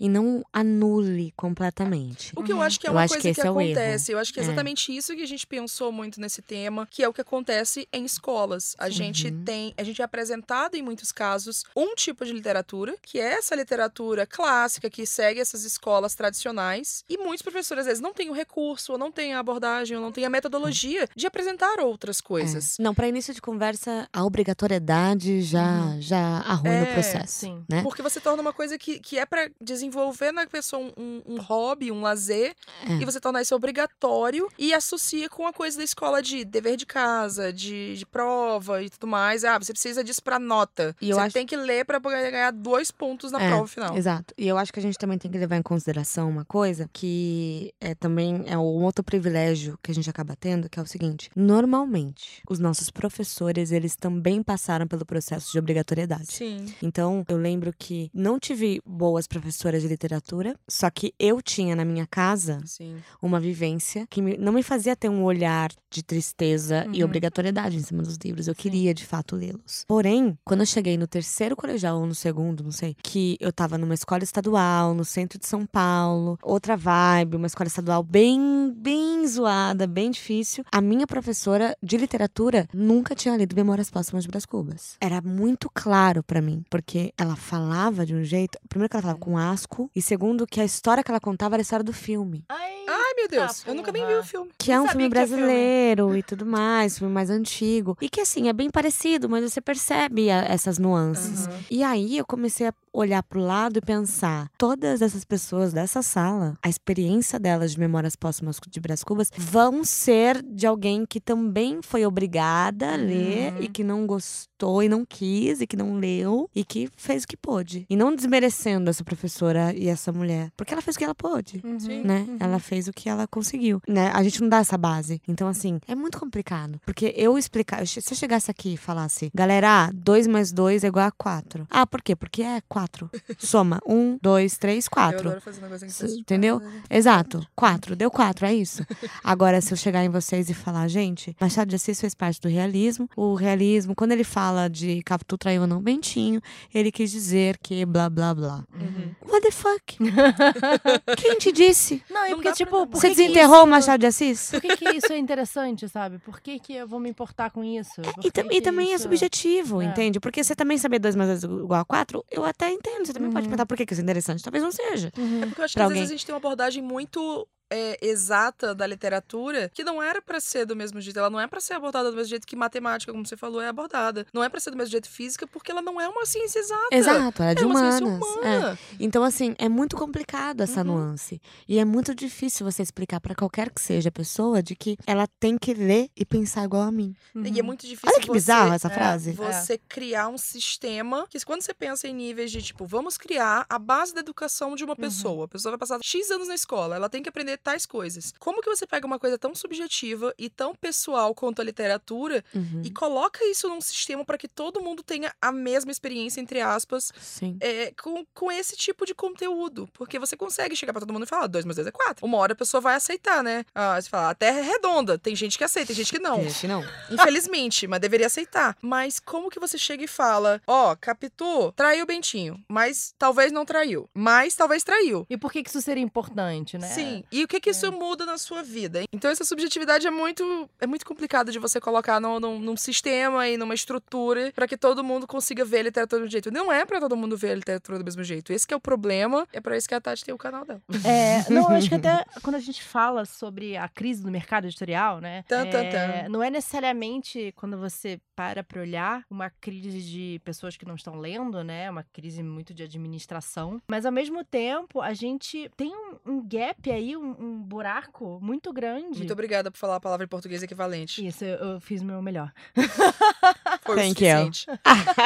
e 0.00 0.08
não 0.08 0.42
anule 0.52 1.32
completamente. 1.36 2.32
O 2.36 2.42
que 2.42 2.52
eu 2.52 2.60
acho 2.62 2.78
que 2.80 2.86
é 2.86 2.90
uma 2.90 3.06
coisa 3.06 3.22
que 3.28 3.34
que, 3.34 3.40
é 3.40 3.48
acontece. 3.48 4.12
Eu 4.12 4.18
acho 4.18 4.32
que 4.32 4.40
é 4.40 4.42
É. 4.42 4.46
exatamente 4.46 4.96
isso 4.96 5.14
que 5.14 5.22
a 5.22 5.26
gente 5.26 5.46
pensou 5.46 5.90
muito 5.92 6.20
nesse 6.20 6.40
tema, 6.40 6.86
que 6.86 7.02
é 7.02 7.08
o 7.08 7.12
que 7.12 7.20
acontece 7.20 7.86
em 7.92 8.04
escolas. 8.04 8.74
A 8.78 8.88
gente 8.88 9.28
Uhum. 9.28 9.44
tem, 9.44 9.74
a 9.76 9.82
gente 9.82 10.00
é 10.00 10.04
apresentado 10.04 10.74
em 10.76 10.82
muitos 10.82 11.12
casos 11.12 11.64
um 11.76 11.94
tipo 11.94 12.24
de 12.24 12.32
literatura, 12.32 12.94
que 13.02 13.18
é 13.18 13.34
essa 13.34 13.54
literatura 13.54 14.15
clássica 14.24 14.88
que 14.88 15.04
segue 15.04 15.40
essas 15.40 15.64
escolas 15.64 16.14
tradicionais, 16.14 17.04
e 17.08 17.18
muitos 17.18 17.42
professores 17.42 17.80
às 17.80 17.86
vezes 17.86 18.00
não 18.00 18.14
têm 18.14 18.30
o 18.30 18.32
recurso, 18.32 18.92
ou 18.92 18.98
não 18.98 19.10
têm 19.10 19.34
a 19.34 19.40
abordagem, 19.40 19.96
ou 19.96 20.02
não 20.02 20.12
têm 20.12 20.24
a 20.24 20.30
metodologia 20.30 21.08
de 21.16 21.26
apresentar 21.26 21.80
outras 21.80 22.20
coisas. 22.20 22.78
É. 22.78 22.82
Não, 22.82 22.94
para 22.94 23.08
início 23.08 23.34
de 23.34 23.42
conversa, 23.42 24.08
a 24.12 24.24
obrigatoriedade 24.24 25.42
já, 25.42 25.96
já 25.98 26.18
arruina 26.46 26.82
o 26.82 26.88
É, 26.88 26.92
processo. 26.94 27.38
sim. 27.40 27.64
Né? 27.68 27.82
Porque 27.82 28.02
você 28.02 28.20
torna 28.20 28.40
uma 28.40 28.52
coisa 28.52 28.78
que, 28.78 28.98
que 29.00 29.18
é 29.18 29.26
pra 29.26 29.48
desenvolver 29.60 30.32
na 30.32 30.46
pessoa 30.46 30.92
um, 30.96 31.22
um- 31.26 31.40
hobby, 31.40 31.90
um 31.92 32.00
lazer, 32.02 32.54
É. 32.88 32.92
e 32.94 33.04
você 33.04 33.20
tornar 33.20 33.42
isso 33.42 33.54
obrigatório 33.54 34.48
e 34.58 34.72
associa 34.74 35.28
com 35.28 35.46
a 35.46 35.52
coisa 35.52 35.78
da 35.78 35.84
escola 35.84 36.22
de 36.22 36.44
dever 36.44 36.76
de 36.76 36.86
casa, 36.86 37.52
de, 37.52 37.96
de 37.96 38.06
prova 38.06 38.82
e 38.82 38.90
tudo 38.90 39.06
mais. 39.06 39.44
Ah, 39.44 39.58
você 39.58 39.72
precisa 39.72 40.02
disso 40.04 40.22
pra 40.22 40.38
nota. 40.38 40.94
E 41.00 41.10
eu 41.10 41.16
você 41.16 41.22
acho- 41.22 41.34
tem 41.34 41.46
que 41.46 41.56
ler 41.56 41.84
poder 41.84 42.30
ganhar 42.30 42.50
dois 42.52 42.90
pontos 42.90 43.32
na 43.32 43.40
É, 43.42 43.48
prova 43.48 43.66
final. 43.66 43.96
Exato. 44.06 44.32
E 44.38 44.46
eu 44.46 44.56
acho 44.56 44.72
que 44.72 44.78
a 44.78 44.82
gente 44.82 44.96
também 44.96 45.18
tem 45.18 45.28
que 45.30 45.36
levar 45.36 45.56
em 45.56 45.62
consideração 45.62 46.28
uma 46.30 46.44
coisa 46.44 46.88
que 46.92 47.72
é 47.80 47.92
também 47.94 48.44
é 48.46 48.56
um 48.56 48.62
outro 48.84 49.02
privilégio 49.02 49.76
que 49.82 49.90
a 49.90 49.94
gente 49.94 50.08
acaba 50.08 50.36
tendo, 50.36 50.68
que 50.70 50.78
é 50.78 50.82
o 50.82 50.86
seguinte: 50.86 51.28
normalmente, 51.34 52.40
os 52.48 52.58
nossos 52.60 52.88
professores, 52.90 53.72
eles 53.72 53.96
também 53.96 54.42
passaram 54.42 54.86
pelo 54.86 55.04
processo 55.04 55.50
de 55.50 55.58
obrigatoriedade. 55.58 56.32
Sim. 56.32 56.66
Então, 56.80 57.24
eu 57.28 57.36
lembro 57.36 57.72
que 57.76 58.08
não 58.14 58.38
tive 58.38 58.80
boas 58.86 59.26
professoras 59.26 59.82
de 59.82 59.88
literatura, 59.88 60.54
só 60.68 60.88
que 60.88 61.12
eu 61.18 61.42
tinha 61.42 61.74
na 61.74 61.84
minha 61.84 62.06
casa 62.06 62.60
Sim. 62.64 62.96
uma 63.20 63.40
vivência 63.40 64.06
que 64.08 64.22
me- 64.22 64.36
não 64.36 64.52
me 64.52 64.62
fazia 64.62 64.94
ter 64.94 65.08
um 65.08 65.24
olhar 65.24 65.70
de 65.90 66.02
tristeza 66.02 66.86
e 66.92 66.98
Uhum. 67.00 67.06
obrigatoriedade 67.06 67.76
em 67.76 67.82
cima 67.82 68.02
dos 68.02 68.16
livros. 68.24 68.46
Eu 68.46 68.54
queria, 68.54 68.94
de 68.94 69.04
fato, 69.04 69.34
lê-los. 69.34 69.84
Porém, 69.88 70.38
quando 70.44 70.60
eu 70.60 70.66
cheguei 70.66 70.96
no 70.96 71.06
terceiro 71.06 71.56
colegial 71.56 71.98
ou 71.98 72.06
no 72.06 72.14
segundo, 72.14 72.62
não 72.62 72.70
sei, 72.70 72.94
que 73.02 73.36
eu 73.40 73.52
tava 73.52 73.76
numa 73.78 73.95
escola 73.96 74.22
estadual, 74.22 74.94
no 74.94 75.04
centro 75.04 75.38
de 75.38 75.46
São 75.46 75.66
Paulo, 75.66 76.38
outra 76.42 76.76
vibe, 76.76 77.36
uma 77.36 77.46
escola 77.48 77.66
estadual 77.66 78.02
bem, 78.02 78.72
bem 78.76 79.26
zoada, 79.26 79.86
bem 79.86 80.10
difícil. 80.10 80.64
A 80.70 80.80
minha 80.80 81.06
professora 81.06 81.76
de 81.82 81.96
literatura 81.96 82.68
nunca 82.72 83.14
tinha 83.14 83.36
lido 83.36 83.56
Memórias 83.56 83.90
Póstumas 83.90 84.22
de 84.24 84.28
Brás 84.28 84.46
Cubas. 84.46 84.96
Era 85.00 85.20
muito 85.20 85.68
claro 85.74 86.22
pra 86.22 86.40
mim, 86.40 86.64
porque 86.70 87.12
ela 87.18 87.34
falava 87.36 88.06
de 88.06 88.14
um 88.14 88.22
jeito. 88.22 88.58
Primeiro, 88.68 88.88
que 88.90 88.96
ela 88.96 89.02
falava 89.02 89.18
com 89.18 89.36
asco, 89.36 89.90
e 89.96 90.00
segundo, 90.00 90.46
que 90.46 90.60
a 90.60 90.64
história 90.64 91.02
que 91.02 91.10
ela 91.10 91.20
contava 91.20 91.56
era 91.56 91.60
a 91.60 91.64
história 91.64 91.84
do 91.84 91.92
filme. 91.92 92.44
Ai, 92.48 92.72
Ai, 92.88 93.14
meu 93.16 93.28
Deus. 93.28 93.62
Tá, 93.62 93.70
eu 93.70 93.74
nunca 93.74 93.90
nem 93.90 94.06
vi 94.06 94.14
o 94.14 94.22
filme. 94.22 94.50
Que 94.58 94.70
é 94.70 94.80
um 94.80 94.86
filme 94.86 95.08
tinha 95.08 95.26
filme. 95.26 95.42
brasileiro 95.44 96.16
e 96.16 96.22
tudo 96.22 96.46
mais, 96.46 96.98
filme 96.98 97.12
mais 97.12 97.30
antigo. 97.30 97.96
E 98.00 98.08
que, 98.08 98.20
assim, 98.20 98.48
é 98.48 98.52
bem 98.52 98.70
parecido, 98.70 99.28
mas 99.28 99.42
você 99.50 99.60
percebe 99.60 100.30
a- 100.30 100.44
essas 100.44 100.78
nuances. 100.78 101.46
Aham. 101.48 101.56
E 101.70 101.82
aí 101.82 102.18
eu 102.18 102.24
comecei 102.24 102.68
a 102.68 102.74
olhar 102.92 103.22
pro 103.22 103.40
lado 103.40 103.78
e 103.78 103.80
pensar: 103.86 104.50
todas 104.58 105.00
essas 105.00 105.24
pessoas 105.24 105.72
dessa 105.72 106.02
sala, 106.02 106.58
a 106.62 106.68
experiência 106.68 107.38
delas 107.38 107.72
de 107.72 107.80
Memórias 107.80 108.16
Póstumas 108.16 108.58
de 108.68 108.80
Brás 108.80 109.04
Cubas 109.04 109.30
vão 109.36 109.84
ser 109.84 110.42
de 110.42 110.66
alguém 110.66 111.06
que 111.06 111.20
também 111.20 111.80
foi 111.82 112.04
obrigada 112.04 112.92
a 112.92 112.96
ler 112.96 113.52
Uhum. 113.54 113.62
e 113.62 113.68
que 113.68 113.84
não 113.84 114.06
gostou 114.06 114.82
e 114.82 114.88
não 114.88 115.04
quis 115.04 115.60
e 115.60 115.66
que 115.66 115.76
não 115.76 115.96
leu 115.96 116.48
e 116.54 116.64
que 116.64 116.88
fez 116.96 117.22
o 117.24 117.28
que 117.28 117.36
pôde. 117.36 117.86
E 117.88 117.94
não 117.96 118.14
desmerecendo 118.14 118.90
essa 118.90 119.04
professora 119.04 119.72
e 119.74 119.88
essa 119.88 120.12
mulher, 120.12 120.50
porque 120.56 120.72
ela 120.72 120.82
fez 120.82 120.96
o 120.96 120.98
que 120.98 121.04
ela 121.04 121.14
pôde 121.14 121.60
Uhum, 121.64 121.78
Sim. 121.78 122.02
né? 122.02 122.24
uhum. 122.28 122.36
Ela 122.40 122.58
fez 122.58 122.88
o 122.88 122.92
que 122.92 123.08
ela 123.08 123.26
conseguiu, 123.28 123.80
né? 123.86 124.10
A 124.14 124.22
gente 124.22 124.40
não 124.40 124.48
dá 124.48 124.58
essa 124.58 124.76
base. 124.78 125.20
Então, 125.28 125.46
assim, 125.48 125.78
é 125.86 125.94
muito 125.94 126.18
complicado. 126.18 126.80
Porque 126.84 127.12
eu 127.16 127.36
explicar, 127.38 127.86
se 127.86 128.00
eu 128.00 128.16
chegasse 128.16 128.50
aqui 128.50 128.74
e 128.74 128.76
falasse, 128.76 129.30
galera, 129.34 129.90
2 129.94 130.26
mais 130.26 130.50
2 130.52 130.82
é 130.84 130.88
igual 130.88 131.06
a 131.06 131.10
4. 131.12 131.66
Ah, 131.70 131.86
por 131.86 132.02
quê? 132.02 132.16
Porque 132.16 132.42
é 132.42 132.60
4. 132.68 133.10
Soma 133.38 133.75
1, 133.86 134.18
2, 134.22 134.58
3, 134.58 134.84
Eu 134.84 134.90
4. 134.90 135.18
adoro 135.20 135.40
fazer 135.40 135.58
um 135.60 135.62
negócio 135.64 135.86
que 135.86 135.92
S- 135.92 136.18
entendeu? 136.20 136.60
Exato. 136.90 137.46
4. 137.54 137.96
Deu 137.96 138.10
4, 138.10 138.46
é 138.46 138.54
isso. 138.54 138.84
Agora, 139.24 139.60
se 139.60 139.72
eu 139.72 139.76
chegar 139.76 140.04
em 140.04 140.08
vocês 140.08 140.48
e 140.48 140.54
falar, 140.54 140.88
gente, 140.88 141.36
Machado 141.40 141.68
de 141.68 141.76
Assis 141.76 142.00
fez 142.00 142.14
parte 142.14 142.40
do 142.40 142.48
realismo. 142.48 143.08
O 143.16 143.34
realismo, 143.34 143.94
quando 143.94 144.12
ele 144.12 144.24
fala 144.24 144.68
de 144.68 145.02
Capitu 145.02 145.36
traiu 145.38 145.62
ou 145.62 145.66
não 145.66 145.80
Bentinho, 145.80 146.40
ele 146.74 146.90
quis 146.92 147.10
dizer 147.10 147.58
que 147.58 147.84
blá 147.84 148.08
blá 148.08 148.34
blá. 148.34 148.64
Uhum. 148.74 149.10
What 149.30 149.42
the 149.42 149.50
fuck? 149.50 149.96
Quem 151.16 151.38
te 151.38 151.52
disse? 151.52 152.02
Não, 152.10 152.26
e 152.26 152.34
porque, 152.34 152.52
tipo, 152.52 152.86
por 152.86 153.00
Você 153.00 153.08
desenterrou 153.08 153.64
o 153.64 153.66
Machado 153.66 154.00
de 154.00 154.06
Assis? 154.06 154.50
Por 154.50 154.60
que, 154.60 154.76
que 154.76 154.88
isso 154.96 155.12
é 155.12 155.18
interessante, 155.18 155.88
sabe? 155.88 156.18
Por 156.18 156.40
que, 156.40 156.58
que 156.58 156.74
eu 156.74 156.86
vou 156.86 157.00
me 157.00 157.08
importar 157.10 157.50
com 157.50 157.62
isso? 157.64 158.00
Por 158.02 158.24
E, 158.24 158.30
tam- 158.30 158.48
que 158.48 158.56
e 158.56 158.60
também 158.60 158.92
é 158.92 158.94
isso- 158.94 159.02
subjetivo, 159.04 159.80
É. 159.82 159.86
entende? 159.86 160.20
Porque 160.20 160.42
você 160.42 160.54
também 160.54 160.78
saber 160.78 160.98
2 160.98 161.14
mais 161.16 161.40
2 161.40 161.62
igual 161.62 161.80
a 161.80 161.84
4, 161.84 162.24
eu 162.30 162.44
até 162.44 162.70
entendo. 162.70 163.06
Você 163.06 163.12
também 163.12 163.30
pode 163.30 163.46
Uhum. 163.46 163.50
Perguntar 163.56 163.66
por 163.66 163.76
que 163.76 163.86
que 163.86 163.92
isso 163.94 164.00
é 164.02 164.04
interessante. 164.04 164.42
Talvez 164.42 164.62
não 164.62 164.72
seja. 164.72 165.10
Uhum. 165.16 165.40
Porque 165.48 165.60
eu 165.60 165.64
acho 165.64 165.72
que 165.74 165.78
Pra 165.78 165.84
às 165.86 165.88
vezes 165.90 166.02
alguém. 166.02 166.02
a 166.02 166.06
gente 166.18 166.26
tem 166.26 166.32
uma 166.34 166.38
abordagem 166.38 166.82
muito 166.82 167.48
é, 167.70 167.98
exata 168.00 168.74
da 168.74 168.86
literatura 168.86 169.70
que 169.74 169.82
não 169.84 170.02
era 170.02 170.20
pra 170.22 170.40
ser 170.40 170.64
do 170.66 170.76
mesmo 170.76 171.00
jeito. 171.00 171.18
Ela 171.18 171.30
não 171.30 171.40
é 171.40 171.46
pra 171.46 171.60
ser 171.60 171.74
abordada 171.74 172.10
do 172.10 172.16
mesmo 172.16 172.30
jeito 172.30 172.46
que 172.46 172.56
matemática, 172.56 173.12
como 173.12 173.26
você 173.26 173.36
falou, 173.36 173.60
é 173.60 173.68
abordada. 173.68 174.26
Não 174.32 174.42
é 174.42 174.48
pra 174.48 174.60
ser 174.60 174.70
do 174.70 174.76
mesmo 174.76 174.90
jeito 174.92 175.08
física 175.08 175.46
porque 175.46 175.70
ela 175.70 175.82
não 175.82 176.00
é 176.00 176.08
uma 176.08 176.24
ciência 176.26 176.58
exata. 176.60 176.88
Exato, 176.92 177.42
ela 177.42 177.52
é 177.52 177.54
de 177.54 177.62
é 177.62 177.66
uma 177.66 177.74
humanas. 177.80 177.98
ciência 177.98 178.26
É. 178.40 178.58
humana. 178.58 178.78
Então, 179.00 179.24
assim, 179.24 179.54
é 179.58 179.68
muito 179.68 179.96
complicado 179.96 180.60
essa 180.62 180.80
Uhum. 180.80 180.86
nuance. 180.86 181.40
E 181.68 181.78
é 181.78 181.84
muito 181.84 182.14
difícil 182.14 182.64
você 182.70 182.82
explicar 182.82 183.20
pra 183.20 183.34
qualquer 183.34 183.70
que 183.70 183.80
seja 183.80 184.08
a 184.08 184.12
pessoa 184.12 184.62
de 184.62 184.74
que 184.76 184.96
ela 185.06 185.26
tem 185.40 185.56
que 185.58 185.74
ler 185.74 186.08
e 186.16 186.24
pensar 186.24 186.64
igual 186.64 186.82
a 186.82 186.92
mim. 186.92 187.14
E 187.34 187.58
é 187.58 187.60
Uhum. 187.60 187.66
muito 187.66 187.86
difícil 187.86 188.10
Olha 188.12 188.20
que 188.20 188.26
você, 188.28 188.32
bizarro 188.34 188.72
essa 188.74 188.88
é, 188.88 188.90
frase. 188.90 189.32
você 189.32 189.78
criar 189.88 190.28
um 190.28 190.38
sistema 190.38 191.26
que 191.28 191.38
quando 191.44 191.62
você 191.62 191.74
pensa 191.74 192.08
em 192.08 192.14
níveis 192.14 192.50
de 192.50 192.62
tipo, 192.62 192.86
vamos 192.86 193.16
criar 193.16 193.64
a 193.68 193.78
base 193.78 194.14
da 194.14 194.20
educação 194.20 194.74
de 194.74 194.84
uma 194.84 194.96
pessoa. 194.96 195.44
A 195.44 195.48
pessoa 195.48 195.72
vai 195.72 195.78
passar 195.78 195.98
X 196.02 196.30
anos 196.30 196.48
na 196.48 196.54
escola, 196.54 196.96
ela 196.96 197.08
tem 197.08 197.22
que 197.22 197.28
aprender 197.28 197.55
tais 197.56 197.86
coisas. 197.86 198.32
Como 198.38 198.60
que 198.60 198.68
você 198.68 198.86
pega 198.86 199.06
uma 199.06 199.18
coisa 199.18 199.38
tão 199.38 199.54
subjetiva 199.54 200.34
e 200.38 200.48
tão 200.50 200.74
pessoal 200.74 201.34
quanto 201.34 201.60
a 201.60 201.64
literatura 201.64 202.44
Uhum. 202.54 202.82
e 202.84 202.90
coloca 202.90 203.44
isso 203.46 203.68
num 203.68 203.80
sistema 203.80 204.24
para 204.24 204.38
que 204.38 204.48
todo 204.48 204.80
mundo 204.80 205.02
tenha 205.02 205.32
a 205.40 205.50
mesma 205.52 205.90
experiência, 205.90 206.40
entre 206.40 206.60
aspas, 206.60 207.12
Sim. 207.20 207.56
é, 207.60 207.92
com, 208.00 208.24
com 208.34 208.50
esse 208.50 208.76
tipo 208.76 209.04
de 209.06 209.14
conteúdo. 209.14 209.88
Porque 209.92 210.18
você 210.18 210.36
consegue 210.36 210.74
chegar 210.76 210.92
pra 210.92 211.00
todo 211.00 211.12
mundo 211.12 211.24
e 211.24 211.26
falar, 211.26 211.46
2 211.46 211.64
mais 211.64 211.76
2 211.76 211.86
é 211.88 211.90
4. 211.90 212.24
Uma 212.24 212.38
hora 212.38 212.52
a 212.52 212.56
pessoa 212.56 212.80
vai 212.80 212.94
aceitar, 212.94 213.42
né? 213.42 213.64
Ah, 213.74 214.00
você 214.00 214.08
fala, 214.08 214.30
a 214.30 214.34
Terra 214.34 214.58
é 214.58 214.62
redonda. 214.62 215.18
Tem 215.18 215.34
gente 215.36 215.56
que 215.58 215.64
aceita, 215.64 215.88
tem 215.88 215.96
gente 215.96 216.12
que 216.12 216.18
não. 216.18 216.42
Gente, 216.42 216.66
não. 216.66 216.84
Infelizmente, 217.10 217.86
mas 217.86 218.00
deveria 218.00 218.26
aceitar. 218.26 218.76
Mas 218.80 219.18
como 219.18 219.50
que 219.50 219.58
você 219.58 219.78
chega 219.78 220.04
e 220.04 220.08
fala, 220.08 220.60
ó, 220.66 220.94
Capitu 220.96 221.72
traiu 221.72 222.04
o 222.04 222.06
Bentinho, 222.06 222.62
mas 222.68 223.14
talvez 223.18 223.50
não 223.52 223.64
traiu, 223.64 224.08
mas 224.14 224.54
talvez 224.54 224.84
traiu. 224.84 225.26
E 225.28 225.36
por 225.36 225.50
que, 225.52 225.62
que 225.62 225.70
isso 225.70 225.80
seria 225.80 226.02
importante, 226.02 226.78
né? 226.78 226.88
Sim. 226.88 227.24
E 227.32 227.45
o 227.46 227.48
que 227.48 227.60
que 227.60 227.70
isso 227.70 227.90
muda 227.92 228.26
na 228.26 228.36
sua 228.36 228.62
vida? 228.62 229.04
Então 229.12 229.30
essa 229.30 229.44
subjetividade 229.44 230.06
é 230.06 230.10
muito 230.10 230.68
é 230.80 230.86
muito 230.86 231.06
complicado 231.06 231.52
de 231.52 231.58
você 231.60 231.80
colocar 231.80 232.20
num, 232.20 232.40
num, 232.40 232.58
num 232.58 232.76
sistema 232.76 233.48
e 233.48 233.56
numa 233.56 233.72
estrutura 233.72 234.52
pra 234.52 234.66
que 234.66 234.76
todo 234.76 235.04
mundo 235.04 235.26
consiga 235.28 235.64
ver 235.64 235.78
a 235.78 235.82
literatura 235.84 236.20
do 236.20 236.22
mesmo 236.24 236.32
jeito. 236.32 236.50
Não 236.50 236.72
é 236.72 236.84
pra 236.84 236.98
todo 236.98 237.16
mundo 237.16 237.36
ver 237.36 237.52
a 237.52 237.54
literatura 237.54 237.98
do 238.00 238.04
mesmo 238.04 238.24
jeito. 238.24 238.52
Esse 238.52 238.66
que 238.66 238.74
é 238.74 238.76
o 238.76 238.80
problema. 238.80 239.46
É 239.52 239.60
pra 239.60 239.76
isso 239.76 239.88
que 239.88 239.94
a 239.94 240.00
Tati 240.00 240.24
tem 240.24 240.34
o 240.34 240.38
canal 240.38 240.64
dela. 240.64 240.82
É, 241.04 241.48
não, 241.48 241.70
eu 241.70 241.76
acho 241.76 241.88
que 241.88 241.94
até 241.94 242.24
quando 242.42 242.56
a 242.56 242.60
gente 242.60 242.82
fala 242.82 243.24
sobre 243.24 243.76
a 243.76 243.88
crise 243.88 244.22
do 244.22 244.30
mercado 244.30 244.66
editorial, 244.66 245.20
né? 245.20 245.44
Tan, 245.46 245.70
tan, 245.70 245.78
é. 245.78 246.28
Não 246.28 246.42
é 246.42 246.50
necessariamente 246.50 247.52
quando 247.56 247.78
você 247.78 248.20
para 248.34 248.62
pra 248.62 248.82
olhar 248.82 249.24
uma 249.30 249.48
crise 249.48 250.02
de 250.02 250.40
pessoas 250.44 250.76
que 250.76 250.84
não 250.84 250.94
estão 250.94 251.16
lendo, 251.16 251.62
né? 251.62 251.88
Uma 251.90 252.02
crise 252.02 252.42
muito 252.42 252.74
de 252.74 252.82
administração. 252.82 253.80
Mas 253.88 254.04
ao 254.04 254.12
mesmo 254.12 254.44
tempo, 254.44 255.00
a 255.00 255.14
gente 255.14 255.70
tem 255.76 255.94
um, 255.94 256.18
um 256.26 256.46
gap 256.46 256.90
aí, 256.90 257.16
um, 257.16 257.35
um 257.38 257.62
buraco 257.62 258.38
muito 258.40 258.72
grande. 258.72 259.18
Muito 259.18 259.32
obrigada 259.32 259.70
por 259.70 259.78
falar 259.78 259.96
a 259.96 260.00
palavra 260.00 260.24
em 260.24 260.28
português 260.28 260.62
equivalente. 260.62 261.26
Isso, 261.26 261.44
eu, 261.44 261.56
eu 261.56 261.80
fiz 261.80 262.02
o 262.02 262.04
meu 262.04 262.20
melhor. 262.22 262.52
Foi 263.84 263.96
Thank 263.96 264.24
o 264.24 264.26
you. 264.26 264.52
suficiente. 264.52 264.66